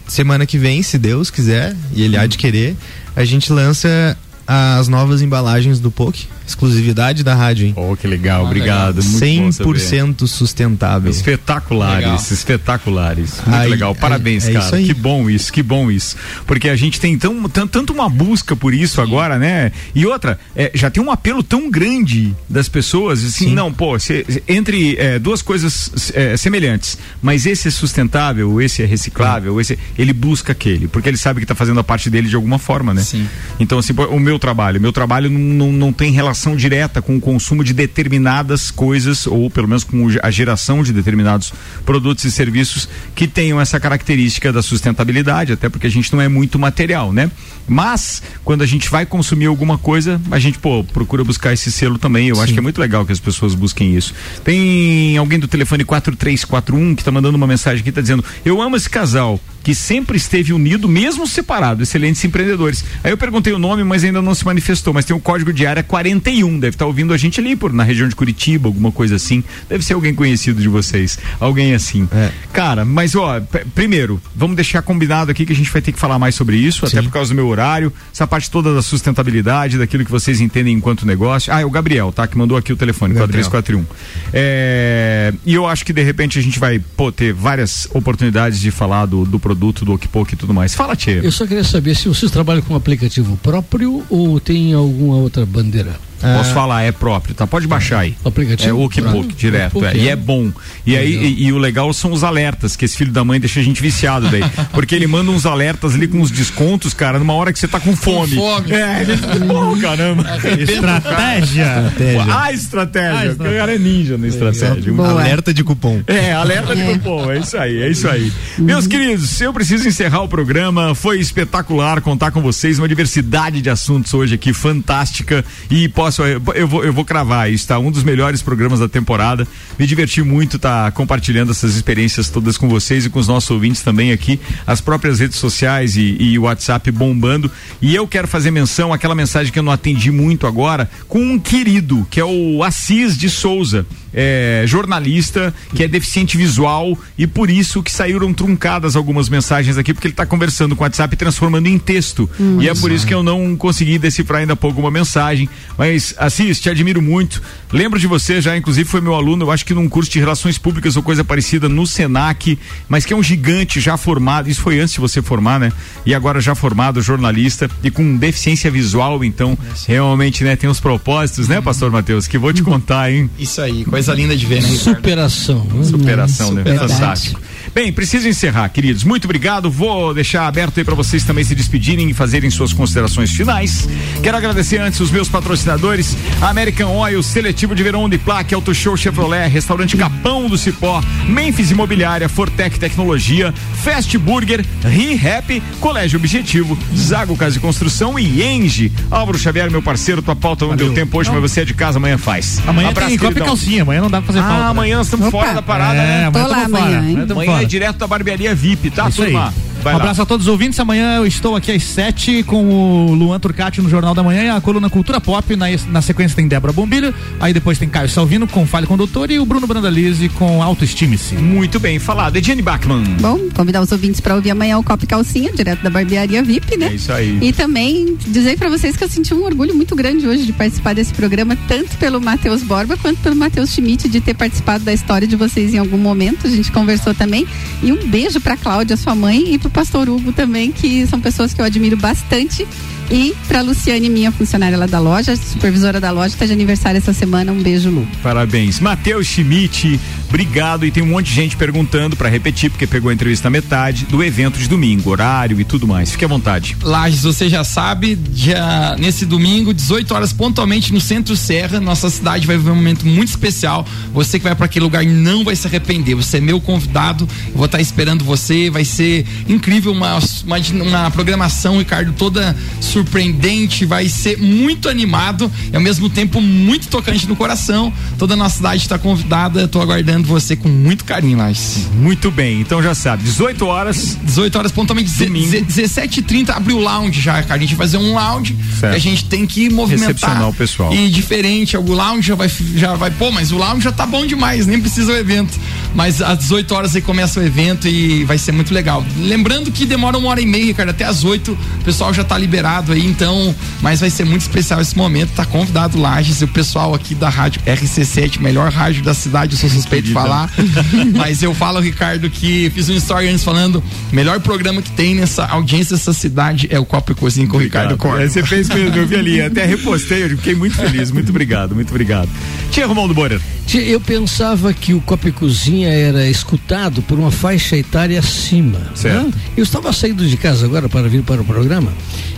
semana 0.08 0.46
que 0.46 0.58
vem, 0.58 0.84
se 0.84 0.98
Deus 0.98 1.32
quiser, 1.32 1.76
e 1.96 2.04
ele 2.04 2.18
há 2.18 2.28
de 2.28 2.38
querer, 2.38 2.76
a 3.16 3.26
gente 3.26 3.52
lança 3.52 4.16
as 4.54 4.88
novas 4.88 5.22
embalagens 5.22 5.80
do 5.80 5.90
POC, 5.90 6.28
exclusividade 6.46 7.24
da 7.24 7.34
rádio, 7.34 7.68
hein? 7.68 7.74
Oh, 7.78 7.96
que 7.96 8.06
legal, 8.08 8.46
obrigado. 8.46 9.02
Muito 9.04 9.20
bom 9.44 9.52
saber. 9.52 9.80
100% 9.80 10.28
sustentável. 10.28 11.10
Espetaculares, 11.10 12.04
Legal. 12.06 12.16
espetaculares. 12.16 13.34
Muito 13.46 13.56
Aí, 13.60 13.70
legal. 13.70 13.96
Parabéns, 13.96 14.46
é- 14.48 14.52
é 14.52 14.54
cara. 14.56 14.78
Que 14.82 14.94
bom 14.94 15.30
isso, 15.30 15.52
que 15.54 15.64
bom 15.64 15.90
isso. 15.92 16.16
Porque 16.46 16.70
a 16.70 16.76
gente 16.76 17.00
tem 17.00 17.18
tão, 17.18 17.48
tan- 17.50 17.68
tanto 17.68 17.94
uma 17.94 18.10
busca 18.10 18.56
por 18.56 18.74
isso 18.74 19.02
agora, 19.02 19.38
né? 19.38 19.72
E 19.96 20.06
outra, 20.06 20.40
é, 20.56 20.72
já 20.74 20.90
tem 20.90 21.02
um 21.04 21.12
apelo 21.12 21.42
tão 21.44 21.70
grande 21.70 22.36
das 22.50 22.68
pessoas, 22.68 23.24
assim, 23.24 23.54
não, 23.54 23.72
pô, 23.72 23.98
cê- 24.00 24.26
entre 24.48 24.96
é, 24.98 25.18
duas 25.20 25.42
coisas 25.42 26.12
é, 26.14 26.36
semelhantes, 26.38 26.98
mas 27.22 27.46
esse 27.46 27.68
é 27.68 27.72
sustentável, 27.72 28.62
esse 28.62 28.82
é 28.84 28.86
reciclável, 28.86 29.60
esse 29.62 29.78
ele 29.98 30.14
busca 30.14 30.52
aquele, 30.52 30.88
porque 30.88 31.08
ele 31.10 31.18
sabe 31.18 31.40
que 31.40 31.46
tá 31.46 31.56
fazendo 31.56 31.80
a 31.80 31.84
parte 31.84 32.10
dele 32.10 32.28
de 32.28 32.36
alguma 32.36 32.60
forma, 32.60 32.94
né? 32.94 33.02
Sim. 33.02 33.28
Então, 33.60 33.80
assim, 33.80 33.94
o 33.94 34.20
meu 34.20 34.38
trabalho, 34.42 34.82
meu 34.82 34.92
trabalho 34.92 35.30
não, 35.30 35.40
não, 35.40 35.72
não 35.72 35.94
tem 35.94 36.12
relação 36.12 36.56
direta 36.56 37.02
com 37.02 37.16
o 37.16 37.22
consumo 37.22 37.64
de 37.64 37.74
determinadas 37.74 38.72
coisas, 38.72 39.26
ou 39.26 39.50
pelo 39.50 39.68
menos 39.68 39.86
com 39.86 40.08
a 40.22 40.32
geração 40.32 40.84
de 40.84 40.92
determinados 40.92 41.54
produtos 41.86 42.26
e 42.26 42.32
serviços 42.32 42.90
que 43.16 43.28
tenham 43.28 43.62
essa 43.62 43.80
característica 43.80 44.52
da 44.52 44.62
sustentabilidade, 44.62 45.54
até 45.54 45.70
porque 45.70 45.88
a 45.88 45.90
gente 45.90 46.12
não 46.12 46.20
é 46.20 46.28
muito 46.28 46.60
material, 46.60 47.14
né? 47.14 47.32
Mas, 47.68 48.22
quando 48.44 48.64
a 48.64 48.66
gente 48.66 48.90
vai 48.90 49.06
consumir 49.06 49.46
alguma 49.46 49.78
coisa, 49.78 50.20
a 50.30 50.40
gente, 50.40 50.58
pô, 50.58 50.84
procura 50.84 51.24
buscar 51.24 51.54
esse 51.54 51.72
selo 51.72 51.98
também. 51.98 52.28
Eu 52.28 52.42
acho 52.42 52.52
que 52.52 52.60
é 52.60 52.62
muito 52.62 52.82
legal 52.82 53.06
que 53.06 53.14
as 53.14 53.20
pessoas 53.20 53.56
busquem 53.56 53.96
isso. 53.96 54.14
Tem 54.44 55.16
alguém 55.18 55.40
do 55.40 55.48
telefone 55.48 55.86
4341 55.86 56.96
que 56.96 57.04
tá 57.04 57.12
mandando 57.12 57.38
uma 57.38 57.48
mensagem 57.48 57.80
aqui, 57.80 57.92
tá 57.92 58.02
dizendo: 58.02 58.26
Eu 58.44 58.62
amo 58.62 58.76
esse 58.76 58.90
casal 58.90 59.40
que 59.64 59.76
sempre 59.76 60.18
esteve 60.18 60.54
unido, 60.54 60.88
mesmo 60.88 61.28
separado, 61.28 61.84
excelentes 61.84 62.24
empreendedores. 62.24 62.84
Aí 63.04 63.12
eu 63.12 63.18
perguntei 63.18 63.54
o 63.54 63.60
nome, 63.60 63.84
mas 63.84 64.04
ainda 64.04 64.22
não 64.22 64.34
se 64.34 64.46
manifestou, 64.46 64.94
mas 64.94 65.06
tem 65.06 65.16
o 65.16 65.20
código 65.20 65.54
de 65.54 65.66
área 65.66 65.84
41, 65.84 66.60
deve 66.60 66.76
estar 66.76 66.86
ouvindo 66.86 67.14
a 67.14 67.18
gente 67.18 67.40
ali 67.40 67.56
por 67.56 67.72
na 67.72 67.84
região 67.84 68.08
de 68.08 68.16
Curitiba, 68.16 68.68
alguma 68.68 68.92
coisa 68.92 69.16
assim. 69.16 69.44
Deve 69.70 69.84
ser 69.84 69.94
alguém 69.94 70.14
conhecido 70.14 70.62
de 70.62 70.68
vocês, 70.68 71.20
alguém 71.40 71.74
assim. 71.74 72.08
Cara, 72.54 72.86
mas 72.86 73.16
ó, 73.16 73.42
primeiro, 73.76 74.22
vamos 74.36 74.56
deixar 74.56 74.82
combinado 74.82 75.32
aqui 75.32 75.46
que 75.46 75.54
a 75.54 75.56
gente 75.56 75.72
vai 75.72 75.82
ter 75.82 75.92
que 75.92 76.00
falar 76.00 76.18
mais 76.20 76.36
sobre 76.36 76.58
isso, 76.58 76.86
até 76.86 77.02
por 77.02 77.12
causa 77.12 77.34
do 77.34 77.36
meu 77.36 77.48
horário, 77.48 77.92
essa 78.14 78.26
parte 78.28 78.50
toda 78.50 78.74
da 78.74 78.82
sustentabilidade, 78.82 79.78
daquilo 79.78 80.06
que 80.06 80.12
vocês 80.12 80.42
entendem 80.42 80.74
enquanto 80.74 81.06
negócio. 81.06 81.54
Ah, 81.54 81.62
é 81.62 81.66
o 81.66 81.70
Gabriel, 81.70 82.12
tá? 82.12 82.28
Que 82.28 82.38
mandou 82.38 82.58
aqui 82.58 82.74
o 82.74 82.78
telefone, 82.78 83.14
Gabriel. 83.14 83.50
4341. 83.50 83.86
É, 84.34 85.34
e 85.46 85.54
eu 85.54 85.68
acho 85.68 85.86
que 85.86 85.94
de 85.94 86.04
repente 86.04 86.38
a 86.38 86.42
gente 86.42 86.60
vai 86.60 86.80
pô, 86.80 87.12
ter 87.12 87.34
várias 87.34 87.88
oportunidades 87.94 88.60
de 88.60 88.72
falar 88.72 89.06
do, 89.06 89.26
do 89.26 89.40
produto, 89.52 89.84
do 89.84 89.94
Okpok 89.94 90.34
e 90.34 90.38
tudo 90.38 90.54
mais. 90.54 90.74
Fala, 90.74 90.96
Tchê. 90.96 91.20
Eu 91.24 91.32
só 91.32 91.46
queria 91.46 91.64
saber 91.64 91.96
se 91.96 92.08
vocês 92.08 92.32
trabalham 92.32 92.62
com 92.62 92.74
um 92.74 92.78
aplicativo 92.78 93.38
próprio 93.38 94.04
ou 94.10 94.40
tem 94.40 94.74
alguma 94.74 95.18
outra 95.18 95.46
bandeira. 95.46 96.00
Posso 96.22 96.54
falar, 96.54 96.84
é 96.84 96.92
próprio, 96.92 97.34
tá? 97.34 97.48
Pode 97.48 97.68
baixar 97.68 98.00
aí. 98.00 98.16
O 98.24 98.30
aplicativo? 98.30 98.84
É 98.84 99.02
Pronto. 99.02 99.36
direto. 99.36 99.78
Okpok, 99.78 99.98
é. 99.98 99.98
E 99.98 100.08
é. 100.08 100.12
é 100.12 100.16
bom. 100.16 100.52
E 100.86 100.96
aí, 100.96 101.14
e, 101.14 101.46
e 101.46 101.54
o 101.54 101.58
legal 101.58 101.92
são 101.94 102.12
os 102.12 102.24
alertas, 102.24 102.76
que 102.76 102.86
esse 102.86 102.98
filho 102.98 103.12
da 103.12 103.24
mãe 103.24 103.40
deixa 103.40 103.60
a 103.60 103.64
gente 103.64 103.82
viciado 103.82 104.30
daí. 104.30 104.44
Porque 104.72 104.96
ele 104.96 105.08
manda 105.08 105.32
uns 105.32 105.46
alertas 105.46 105.96
ali 105.96 106.08
com 106.08 106.20
uns 106.20 106.32
descontos, 106.32 106.94
cara, 106.94 107.20
numa 107.20 107.34
hora 107.34 107.52
que 107.52 107.60
você 107.60 107.68
tá 107.68 107.80
com 107.80 107.96
fome. 107.96 108.36
fome. 108.36 108.72
É, 108.74 109.06
gente 109.06 109.22
oh, 109.52 109.80
caramba. 109.80 110.24
Estratégia. 110.60 111.64
Estratégia. 111.64 112.40
A 112.40 112.52
estratégia. 112.52 113.36
porque 113.36 113.54
O 113.54 113.58
cara 113.58 113.76
é 113.76 113.78
ninja 113.78 114.18
na 114.18 114.28
estratégia. 114.28 114.94
Boa. 114.94 115.12
Alerta 115.12 115.54
de 115.54 115.64
cupom. 115.64 116.02
É, 116.08 116.34
alerta 116.34 116.76
de 116.76 116.84
cupom, 116.84 117.32
é 117.32 117.40
isso 117.40 117.58
aí, 117.58 117.82
é 117.82 117.90
isso 117.90 118.08
aí. 118.08 118.32
Meus 118.58 118.88
queridos, 118.88 119.40
eu 119.42 119.54
preciso 119.54 119.88
encerrar 119.88 120.22
o 120.22 120.28
programa. 120.28 120.94
Foi 120.96 121.20
espetacular 121.20 122.02
contar 122.02 122.32
com 122.32 122.42
vocês, 122.42 122.80
uma 122.80 122.88
diversidade 122.88 123.62
de 123.62 123.70
assuntos 123.70 124.14
hoje 124.14 124.36
aqui, 124.36 124.54
fantástica. 124.54 125.44
E 125.70 125.88
posso, 126.12 126.24
eu 126.24 126.68
vou, 126.68 126.84
eu 126.84 126.94
vou 126.94 127.06
cravar 127.06 127.52
isso, 127.52 127.68
tá? 127.68 127.80
Um 127.80 127.90
dos 127.90 128.04
melhores 128.04 128.42
programas 128.42 128.80
da 128.80 128.90
temporada. 128.90 129.48
Me 129.80 129.88
diverti 129.88 130.22
muito 130.22 130.58
estar 130.58 130.92
compartilhando 130.92 131.52
essas 131.52 131.76
experiências 131.76 132.30
todas 132.30 132.58
com 132.58 132.68
vocês 132.68 133.06
e 133.06 133.10
com 133.10 133.20
os 133.20 133.28
nossos 133.28 133.50
ouvintes 133.50 133.82
também 133.82 134.12
aqui. 134.12 134.40
As 134.68 134.82
próprias 134.82 135.20
redes 135.20 135.38
sociais 135.38 135.96
e, 135.96 136.38
o 136.38 136.44
WhatsApp 136.44 136.92
bombando. 136.92 137.50
E 137.82 137.96
eu 137.96 138.08
quero 138.08 138.28
fazer 138.28 138.52
menção, 138.52 138.92
aquela 138.92 139.16
mensagem 139.16 139.52
que 139.52 139.60
eu 139.60 139.64
não 139.64 139.72
atendi 139.72 140.12
muito 140.12 140.46
agora, 140.46 140.90
com 141.08 141.20
um 141.20 141.40
querido, 141.40 142.06
que 142.10 142.20
é 142.20 142.26
o 142.26 142.64
Assis 142.64 143.18
de 143.18 143.30
Souza. 143.30 143.86
É, 144.14 144.64
jornalista 144.68 145.54
que 145.74 145.84
é 145.84 145.88
deficiente 145.88 146.38
visual 146.38 146.98
e 147.18 147.26
por 147.26 147.50
isso 147.50 147.82
que 147.82 147.92
saíram 147.92 148.34
truncadas 148.34 148.96
algumas 148.96 149.30
mensagens 149.30 149.78
aqui, 149.78 149.94
porque 149.94 150.08
ele 150.08 150.14
está 150.14 150.26
conversando 150.26 150.76
com 150.76 150.84
o 150.84 150.86
WhatsApp 150.86 151.14
e 151.14 151.18
transformando 151.18 151.68
em 151.68 151.78
texto. 151.78 152.30
Hum. 152.40 152.62
e 152.62 152.68
é 152.68 152.74
por 152.74 152.92
isso 152.92 153.06
que 153.06 153.14
eu 153.14 153.24
não 153.24 153.56
consegui 153.56 153.98
decifrar 153.98 154.42
ainda 154.42 154.54
há 154.54 154.56
pouco 154.56 154.80
uma 154.80 154.92
mensagem. 154.92 155.50
Mas, 155.78 156.14
Assis, 156.18 156.60
te 156.60 156.70
admiro 156.70 157.02
muito. 157.02 157.42
Lembro 157.72 158.00
de 158.00 158.08
você 158.08 158.42
já, 158.42 158.56
inclusive 158.58 158.88
foi 158.88 159.02
meu 159.02 159.16
aluno, 159.16 159.46
eu 159.46 159.52
acho 159.52 159.66
que 159.66 159.74
num 159.74 159.88
curso 159.88 160.12
de 160.12 160.20
relações 160.20 160.58
públicas 160.58 160.96
ou 160.96 161.04
coisa 161.04 161.24
parecida 161.24 161.70
no 161.70 161.88
Senac, 161.88 162.58
mas 162.90 163.06
que 163.06 163.14
é 163.14 163.16
um 163.16 163.24
gigante 163.24 163.80
já 163.80 163.98
formado. 163.98 164.50
Isso 164.50 164.62
foi 164.62 164.80
antes 164.80 164.94
de 164.94 165.00
você 165.00 165.22
formar, 165.22 165.60
né? 165.60 165.72
E 166.06 166.14
agora 166.14 166.42
já 166.42 166.56
formado, 166.56 167.02
jornalista 167.02 167.70
e 167.84 167.90
com 167.90 168.18
deficiência 168.18 168.70
visual, 168.70 169.24
então 169.24 169.58
realmente, 169.88 170.44
né, 170.44 170.56
tem 170.56 170.70
uns 170.70 170.80
propósitos, 170.80 171.48
né, 171.48 171.62
pastor 171.62 171.92
Matheus, 171.92 172.28
que 172.28 172.38
vou 172.38 172.54
te 172.54 172.62
contar, 172.62 173.12
hein? 173.12 173.30
Isso 173.38 173.62
aí, 173.62 173.86
coisa 173.86 174.01
linda 174.14 174.36
de 174.36 174.46
ver, 174.46 174.62
né? 174.62 174.70
Ricardo? 174.70 174.98
Superação. 174.98 175.68
Superação, 175.84 176.54
né? 176.54 176.64
Fantástico. 176.78 177.40
Bem, 177.74 177.92
preciso 177.92 178.28
encerrar, 178.28 178.68
queridos. 178.68 179.04
Muito 179.06 179.24
obrigado. 179.26 179.72
Vou 179.72 180.14
deixar 180.14 180.46
aberto 180.46 180.78
aí 180.78 180.84
para 180.84 180.94
vocês 180.94 181.24
também 181.24 181.44
se 181.46 181.56
despedirem 181.56 182.10
e 182.10 182.14
fazerem 182.14 182.50
suas 182.50 182.74
considerações 182.74 183.32
finais. 183.32 183.88
Quero 184.22 184.36
agradecer 184.36 184.78
antes 184.82 185.00
os 185.00 185.10
meus 185.10 185.30
patrocinadores: 185.30 186.18
American 186.42 186.90
Oil, 186.98 187.24
Seletivo 187.24 187.74
de 187.74 187.82
Verão 187.82 188.04
Uniplac, 188.04 188.54
Auto 188.54 188.76
Show 188.76 188.98
Chevrolet, 188.98 189.48
Restaurante 189.48 189.96
Capão 189.96 190.50
do 190.50 190.58
Cipó, 190.58 191.02
Memphis 191.28 191.72
Imobiliária, 191.72 192.28
Fortec 192.28 192.78
Tecnologia, 192.78 193.54
Fast 193.84 194.18
Burger, 194.18 194.66
ReHap, 194.84 195.64
Colégio 195.80 196.20
Objetivo, 196.20 196.78
Zago 196.94 197.38
Casa 197.38 197.54
de 197.54 197.60
Construção 197.62 198.20
e 198.20 198.44
Enge. 198.44 198.92
Álvaro 199.10 199.38
Xavier, 199.40 199.72
meu 199.72 199.82
parceiro, 199.82 200.22
tua 200.22 200.36
pauta 200.36 200.66
não 200.66 200.76
deu 200.76 200.94
tempo 200.94 201.18
hoje, 201.18 201.32
mas 201.32 201.40
você 201.42 201.62
é 201.62 201.66
de 201.66 201.74
casa, 201.74 202.00
amanhã 202.00 202.18
faz. 202.18 202.62
Amanhã 202.68 202.90
Abraço, 202.90 203.10
tem 203.12 203.18
copa 203.18 203.40
e 203.40 203.44
calcinha, 203.44 203.84
amanhã 203.84 204.02
não 204.02 204.10
dá 204.10 204.18
pra 204.22 204.28
fazer 204.28 204.40
Ah, 204.40 204.44
falta. 204.44 204.64
né? 204.64 204.70
amanhã 204.72 204.98
nós 204.98 205.08
estamos 205.08 205.28
Opa. 205.28 205.40
fora 205.40 205.54
da 205.54 205.62
parada, 205.62 205.94
é, 205.96 205.98
né? 205.98 206.26
Amanhã 206.26 206.46
Tô 206.46 206.52
lá 206.52 206.64
amanhã, 206.66 207.10
hein? 207.10 207.26
Amanhã 207.32 207.61
é 207.62 207.66
direto 207.66 207.98
da 207.98 208.08
barbearia 208.08 208.54
VIP, 208.54 208.92
tá, 208.92 209.10
Isso 209.10 209.24
aí. 209.24 209.34
Vai 209.82 209.94
um 209.94 209.98
lá. 209.98 210.04
abraço 210.04 210.22
a 210.22 210.26
todos 210.26 210.46
os 210.48 210.52
ouvintes. 210.52 210.80
Amanhã 210.80 211.18
eu 211.18 211.26
estou 211.26 211.56
aqui 211.56 211.72
às 211.72 211.84
7 211.84 212.44
com 212.44 212.64
o 213.10 213.14
Luan 213.14 213.40
Turcati 213.40 213.82
no 213.82 213.90
Jornal 213.90 214.14
da 214.14 214.24
Manhã 214.24 214.44
e 214.44 214.50
a 214.50 214.62
coluna 214.62 214.90
Cultura 214.90 215.20
Pop. 215.20 215.56
Na, 215.56 215.66
na 215.90 216.02
sequência 216.02 216.36
tem 216.36 216.48
Débora 216.48 216.72
Bombilho. 216.74 217.14
Aí 217.40 217.54
depois 217.54 217.78
tem 217.78 217.90
Caio 217.90 218.10
Salvino 218.10 218.48
com 218.48 218.66
Fale 218.66 218.86
com 218.86 218.94
o 218.94 218.98
Doutor 218.98 219.32
e 219.32 219.40
o 219.40 219.46
Bruno 219.46 219.66
Brandalize 219.68 220.30
com 220.30 220.62
Autoestime-se. 220.62 221.36
Muito 221.36 221.80
bem 221.80 222.00
falado. 222.00 222.36
Ediane 222.36 222.62
Bachmann. 222.62 223.04
Bom, 223.20 223.40
convidar 223.54 223.82
os 223.82 223.92
ouvintes 223.92 224.20
para 224.22 224.36
ouvir 224.36 224.52
amanhã 224.52 224.78
o 224.78 224.84
Copo 224.84 225.06
Calcinha, 225.08 225.52
direto 225.52 225.82
da 225.82 225.90
barbearia 225.90 226.44
VIP, 226.44 226.78
né? 226.78 226.88
É 226.88 226.94
isso 226.94 227.12
aí. 227.12 227.40
E 227.42 227.52
também 227.52 228.18
dizer 228.28 228.58
para 228.58 228.70
vocês 228.70 228.96
que 228.96 229.04
eu 229.04 229.10
senti 229.10 229.34
um 229.34 229.44
orgulho 229.44 229.74
muito 229.76 229.96
grande 229.96 230.28
hoje 230.28 230.46
de 230.46 230.54
participar 230.54 230.94
desse 230.94 231.14
programa, 231.14 231.58
tanto 231.68 231.98
pelo 231.98 232.22
Matheus 232.22 232.64
Borba 232.64 232.98
quanto 232.98 233.20
pelo 233.20 233.36
Matheus 233.36 233.72
Schmidt, 233.72 234.08
de 234.08 234.22
ter 234.22 234.34
participado 234.34 234.84
da 234.84 234.94
história 234.94 235.28
de 235.28 235.36
vocês 235.36 235.74
em 235.74 235.78
algum 235.78 235.98
momento. 235.98 236.48
A 236.48 236.50
gente 236.50 236.72
conversou 236.72 237.14
também. 237.14 237.48
E 237.82 237.92
um 237.92 238.08
beijo 238.08 238.40
para 238.40 238.56
Cláudia, 238.56 238.96
sua 238.96 239.16
mãe, 239.16 239.54
e 239.54 239.58
para 239.58 239.68
o 239.68 239.71
pastor 239.72 240.10
Hugo 240.10 240.32
também, 240.32 240.72
que 240.72 241.06
são 241.08 241.20
pessoas 241.20 241.54
que 241.54 241.62
eu 241.62 241.66
admiro 241.66 241.98
bastante. 241.98 242.68
E 243.12 243.36
para 243.46 243.62
Luciane, 243.62 244.10
minha 244.10 244.32
funcionária 244.32 244.78
lá 244.78 244.86
da 244.86 244.98
loja, 244.98 245.36
supervisora 245.36 246.00
da 246.00 246.12
loja, 246.12 246.34
está 246.34 246.46
de 246.46 246.54
aniversário 246.54 246.98
essa 246.98 247.12
semana. 247.12 247.52
Um 247.52 247.62
beijo, 247.62 247.90
Lu. 247.90 248.08
Parabéns. 248.24 248.80
Matheus 248.80 249.28
Schmidt, 249.28 250.00
obrigado. 250.30 250.86
E 250.86 250.92
tem 250.92 251.04
um 251.04 251.08
monte 251.08 251.26
de 251.26 251.34
gente 251.34 251.58
perguntando 251.58 252.16
para 252.16 252.30
repetir, 252.30 252.70
porque 252.70 252.88
pegou 252.88 253.10
a 253.10 253.14
entrevista 253.14 253.48
na 253.48 253.50
metade, 253.50 254.06
do 254.06 254.24
evento 254.24 254.58
de 254.58 254.70
domingo, 254.70 255.10
horário 255.10 255.60
e 255.60 255.66
tudo 255.66 255.86
mais. 255.86 256.12
Fique 256.12 256.24
à 256.24 256.28
vontade. 256.28 256.78
Lages, 256.82 257.24
você 257.24 257.50
já 257.50 257.66
sabe, 257.66 258.16
dia, 258.16 258.96
nesse 258.98 259.26
domingo, 259.26 259.74
18 259.74 260.14
horas 260.14 260.32
pontualmente 260.32 260.94
no 260.94 261.02
Centro 261.02 261.36
Serra, 261.36 261.82
nossa 261.82 262.10
cidade 262.10 262.48
vai 262.48 262.56
viver 262.56 262.72
um 262.72 262.76
momento 262.76 263.06
muito 263.06 263.28
especial. 263.28 263.86
Você 264.14 264.40
que 264.40 264.46
vai 264.46 264.56
para 264.56 264.68
aquele 264.68 264.86
lugar 264.86 265.04
não 265.06 265.44
vai 265.44 265.56
se 265.58 265.68
arrepender. 265.68 266.16
Você 266.16 266.38
é 266.38 266.42
meu 266.42 266.62
convidado, 266.62 267.28
eu 267.48 267.58
vou 267.58 267.66
estar 267.66 267.82
esperando 267.82 268.24
você. 268.24 268.70
Vai 268.70 268.86
ser 268.86 269.26
incrível 269.50 269.92
uma, 269.92 270.18
uma, 270.46 270.58
uma 270.82 271.12
programação, 271.12 271.78
Ricardo, 271.78 272.14
toda 272.14 272.56
surpreendente. 273.02 273.86
Vai 273.86 274.08
ser 274.08 274.38
muito 274.38 274.88
animado 274.88 275.52
e 275.72 275.76
ao 275.76 275.82
mesmo 275.82 276.10
tempo 276.10 276.40
muito 276.40 276.88
tocante 276.88 277.28
no 277.28 277.36
coração. 277.36 277.92
Toda 278.18 278.34
a 278.36 278.38
nossa 278.38 278.58
cidade 278.58 278.84
está 278.84 278.98
convidada. 278.98 279.64
Estou 279.64 279.82
aguardando 279.82 280.28
você 280.28 280.56
com 280.56 280.70
muito 280.70 281.04
carinho, 281.04 281.38
Lages. 281.38 281.88
Muito 281.96 282.30
bem, 282.32 282.62
então 282.62 282.82
já 282.82 282.94
sabe, 282.94 283.24
18 283.24 283.66
horas. 283.66 284.18
18 284.24 284.58
horas 284.58 284.72
pontualmente, 284.72 285.12
Domingo. 285.12 285.52
17h30 285.52 286.50
abre 286.50 286.74
o 286.74 286.80
lounge 286.80 287.20
já, 287.20 287.42
cara. 287.44 287.56
A 287.56 287.60
gente 287.60 287.76
vai 287.76 287.88
fazer 287.88 287.98
um 287.98 288.14
lounge 288.14 288.56
Certo. 288.80 288.92
que 288.92 288.98
a 288.98 289.02
gente 289.02 289.26
tem 289.26 289.46
que 289.46 289.70
movimentar. 289.70 290.14
Recepcionar 290.14 290.50
o 290.50 290.54
pessoal. 290.54 290.94
E 290.94 291.10
diferente, 291.10 291.76
o 291.76 291.92
lounge 291.92 292.28
já 292.28 292.36
vai, 292.36 292.50
já 292.76 292.94
vai, 292.96 293.12
pô, 293.12 293.32
mas 293.32 293.52
o 293.52 293.58
lounge 293.58 293.84
já 293.84 293.92
tá 293.92 294.06
bom 294.06 294.26
demais, 294.26 294.68
nem 294.68 294.80
precisa 294.80 295.12
o 295.12 295.16
evento. 295.16 295.60
Mas 295.96 296.22
às 296.22 296.38
18 296.40 296.74
horas 296.74 296.96
aí 296.96 297.02
começa 297.02 297.40
o 297.40 297.44
evento 297.44 297.88
e 297.88 298.24
vai 298.24 298.38
ser 298.38 298.52
muito 298.52 298.74
legal. 298.74 299.04
Lembrando 299.18 299.72
que 299.72 299.86
demora 299.86 300.18
uma 300.18 300.30
hora 300.30 300.42
e 300.42 300.46
meia, 300.46 300.74
cara, 300.74 300.92
até 300.92 301.04
às 301.04 301.24
8 301.24 301.52
o 301.52 301.84
pessoal 301.84 302.14
já 302.14 302.24
tá 302.24 302.38
liberado 302.38 302.81
aí, 302.90 303.06
então, 303.06 303.54
mas 303.82 304.00
vai 304.00 304.10
ser 304.10 304.24
muito 304.24 304.42
especial 304.42 304.80
esse 304.80 304.96
momento. 304.96 305.32
Tá 305.36 305.46
convidado 305.46 306.00
Lages 306.00 306.42
e 306.42 306.46
o 306.46 306.48
pessoal 306.48 306.94
aqui 306.94 307.14
da 307.14 307.30
rádio 307.30 307.62
RC7, 307.66 308.40
melhor 308.40 308.72
rádio 308.72 309.04
da 309.04 309.14
cidade, 309.14 309.54
eu 309.54 309.60
sou 309.60 309.70
suspeito 309.70 310.08
de 310.08 310.14
falar. 310.14 310.50
mas 311.16 311.44
eu 311.44 311.54
falo, 311.54 311.80
Ricardo, 311.80 312.30
que 312.30 312.72
fiz 312.74 312.90
um 312.90 312.96
story 312.96 313.28
antes 313.28 313.44
falando, 313.44 313.84
melhor 314.12 314.40
programa 314.40 314.82
que 314.82 314.92
tem 314.92 315.16
nessa 315.16 315.46
audiência 315.46 315.96
dessa 315.96 316.14
cidade 316.14 316.68
é 316.70 316.80
o 316.80 316.86
Copo 316.86 317.12
e 317.12 317.16
Cozinha 317.16 317.48
com 317.48 317.58
o 317.58 317.60
Ricardo 317.60 317.98
Cordo. 317.98 318.22
É, 318.22 318.28
Você 318.28 318.44
fez 318.44 318.70
mesmo, 318.70 318.96
eu 318.96 319.06
vi 319.06 319.16
ali, 319.16 319.42
até 319.42 319.66
repostei, 319.66 320.24
eu 320.24 320.30
fiquei 320.30 320.56
muito 320.56 320.76
feliz, 320.76 321.12
muito 321.12 321.30
obrigado, 321.30 321.76
muito 321.76 321.90
obrigado. 321.90 322.30
Tia 322.72 322.86
Romualdo 322.86 323.14
Borer. 323.14 323.42
Tia, 323.68 323.82
Eu 323.82 324.00
pensava 324.00 324.74
que 324.74 324.94
o 324.94 325.02
Copa 325.02 325.30
e 325.30 325.32
Cozinha 325.32 325.90
era 325.90 326.28
escutado 326.28 327.02
por 327.02 327.20
uma 327.20 327.32
faixa 327.32 327.76
etária 327.76 328.20
acima. 328.20 328.80
Certo. 328.96 329.26
né? 329.26 329.34
Eu 329.56 329.64
estava 329.64 329.92
saindo 329.94 330.26
de 330.26 330.38
casa 330.38 330.66
agora 330.66 330.88
para 330.88 331.08
vir 331.08 331.22
para 331.22 331.42
o 331.42 331.46
programa 331.46 331.92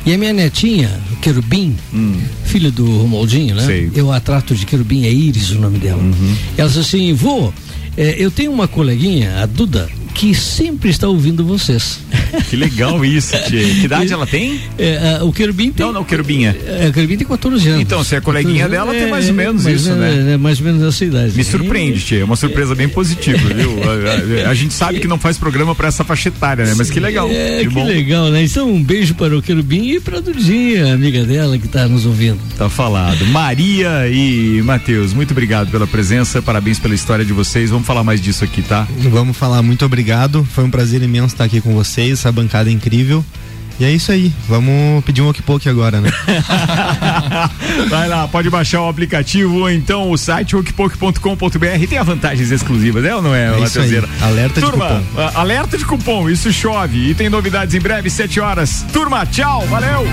e 0.05 0.13
a 0.13 0.17
minha 0.17 0.32
netinha, 0.33 0.99
Querubim, 1.21 1.75
filha 2.45 2.71
do 2.71 2.85
Romualdinho, 2.97 3.55
né? 3.55 3.63
Hum. 3.63 3.65
Sei. 3.65 3.85
Uhum. 3.85 3.91
Eu 3.95 4.11
a 4.11 4.19
trato 4.19 4.55
de 4.55 4.65
Querubim, 4.65 5.05
é 5.05 5.11
Iris 5.11 5.51
o 5.51 5.59
nome 5.59 5.79
dela. 5.79 6.01
Ela 6.57 6.67
disse 6.67 6.79
assim: 6.79 7.13
vô, 7.13 7.53
eh, 7.97 8.15
eu 8.17 8.29
tenho 8.31 8.51
uma 8.51 8.67
coleguinha, 8.67 9.41
a 9.41 9.45
Duda, 9.45 9.89
que 10.13 10.33
sempre 10.35 10.89
está 10.89 11.07
ouvindo 11.07 11.43
vocês. 11.45 11.99
Que 12.49 12.55
legal 12.55 13.03
isso, 13.05 13.31
tia. 13.47 13.63
Que 13.63 13.85
idade 13.85 14.11
ela 14.13 14.25
tem? 14.27 14.59
É, 14.77 15.19
o 15.21 15.31
Querubim 15.31 15.71
tem. 15.71 15.85
Não, 15.85 15.93
não, 15.93 16.03
Querubinha. 16.03 16.55
É, 16.65 16.87
o 16.89 16.93
Querubim 16.93 17.17
tem 17.17 17.27
14 17.27 17.67
anos. 17.69 17.81
Então, 17.81 18.03
se 18.03 18.15
é 18.15 18.21
coleguinha 18.21 18.67
14 18.67 18.71
dela, 18.71 18.91
tem 18.93 19.03
é, 19.03 19.09
mais 19.11 19.27
ou 19.27 19.33
menos 19.33 19.63
mais 19.63 19.81
isso, 19.81 19.93
né? 19.93 20.33
É 20.33 20.37
mais 20.37 20.59
ou 20.59 20.65
menos 20.65 20.81
essa 20.83 21.03
idade. 21.05 21.35
Me 21.35 21.43
surpreende, 21.43 21.99
tia. 22.01 22.21
É 22.21 22.23
uma 22.23 22.35
surpresa 22.35 22.73
bem 22.75 22.87
positiva, 22.87 23.37
viu? 23.53 23.71
A, 23.83 24.47
a- 24.47 24.49
a 24.51 24.53
gente 24.53 24.73
sabe 24.73 24.99
que 24.99 25.07
não 25.07 25.17
faz 25.19 25.37
programa 25.37 25.73
pra 25.75 25.87
essa 25.87 26.03
faixa 26.03 26.29
etária, 26.29 26.65
né? 26.65 26.73
Mas 26.77 26.89
que 26.89 26.99
legal. 26.99 27.27
É, 27.31 27.59
que 27.59 27.67
que 27.67 27.73
bom. 27.73 27.85
legal, 27.85 28.29
né? 28.29 28.43
Então, 28.43 28.71
um 28.71 28.83
beijo 28.83 29.15
para 29.15 29.35
o 29.37 29.41
Querubim 29.41 29.89
e 29.91 29.99
para 29.99 30.17
a 30.17 30.21
Dudinha, 30.21 30.93
amiga 30.93 31.23
dela 31.23 31.57
que 31.57 31.65
está 31.65 31.87
nos 31.87 32.05
ouvindo. 32.05 32.39
Tá 32.57 32.69
falado. 32.69 33.25
Maria 33.27 34.07
e 34.11 34.61
Matheus, 34.63 35.13
muito 35.13 35.31
obrigado 35.31 35.69
pela 35.71 35.87
presença, 35.87 36.41
parabéns 36.41 36.79
pela 36.79 36.93
história 36.95 37.25
de 37.25 37.33
vocês. 37.33 37.69
Vamos 37.69 37.85
falar 37.87 38.03
mais 38.03 38.21
disso 38.21 38.43
aqui, 38.43 38.61
tá? 38.61 38.87
Vamos 38.99 39.35
falar 39.37 39.61
muito 39.61 39.83
obrigado. 39.85 40.02
Foi 40.53 40.63
um 40.63 40.69
prazer 40.69 41.01
imenso 41.01 41.33
estar 41.33 41.43
aqui 41.45 41.59
com 41.61 41.73
vocês, 41.73 42.19
essa 42.19 42.31
bancada 42.31 42.69
é 42.69 42.73
incrível. 42.73 43.23
E 43.79 43.85
é 43.85 43.91
isso 43.91 44.11
aí. 44.11 44.31
Vamos 44.47 45.03
pedir 45.03 45.23
um 45.23 45.29
okpok 45.29 45.67
agora, 45.67 45.99
né? 45.99 46.11
Vai 47.89 48.07
lá, 48.07 48.27
pode 48.27 48.47
baixar 48.49 48.81
o 48.81 48.87
aplicativo 48.87 49.55
ou 49.61 49.69
então 49.69 50.11
o 50.11 50.17
site 50.17 50.55
okpok.com.br. 50.55 51.87
Tem 51.89 51.97
as 51.97 52.05
vantagens 52.05 52.51
exclusivas, 52.51 53.03
é 53.03 53.15
ou 53.15 53.21
não 53.23 53.33
é, 53.33 53.47
É 53.59 53.63
isso 53.63 53.79
aí. 53.79 54.03
Alerta 54.21 54.61
de 54.61 54.67
Turma, 54.67 54.87
cupom. 54.87 55.21
a- 55.21 55.39
alerta 55.41 55.77
de 55.77 55.85
cupom, 55.85 56.29
isso 56.29 56.53
chove. 56.53 57.09
E 57.09 57.15
tem 57.15 57.29
novidades 57.29 57.73
em 57.73 57.79
breve, 57.79 58.11
7 58.11 58.39
horas. 58.39 58.85
Turma, 58.93 59.25
tchau, 59.25 59.65
valeu! 59.67 60.05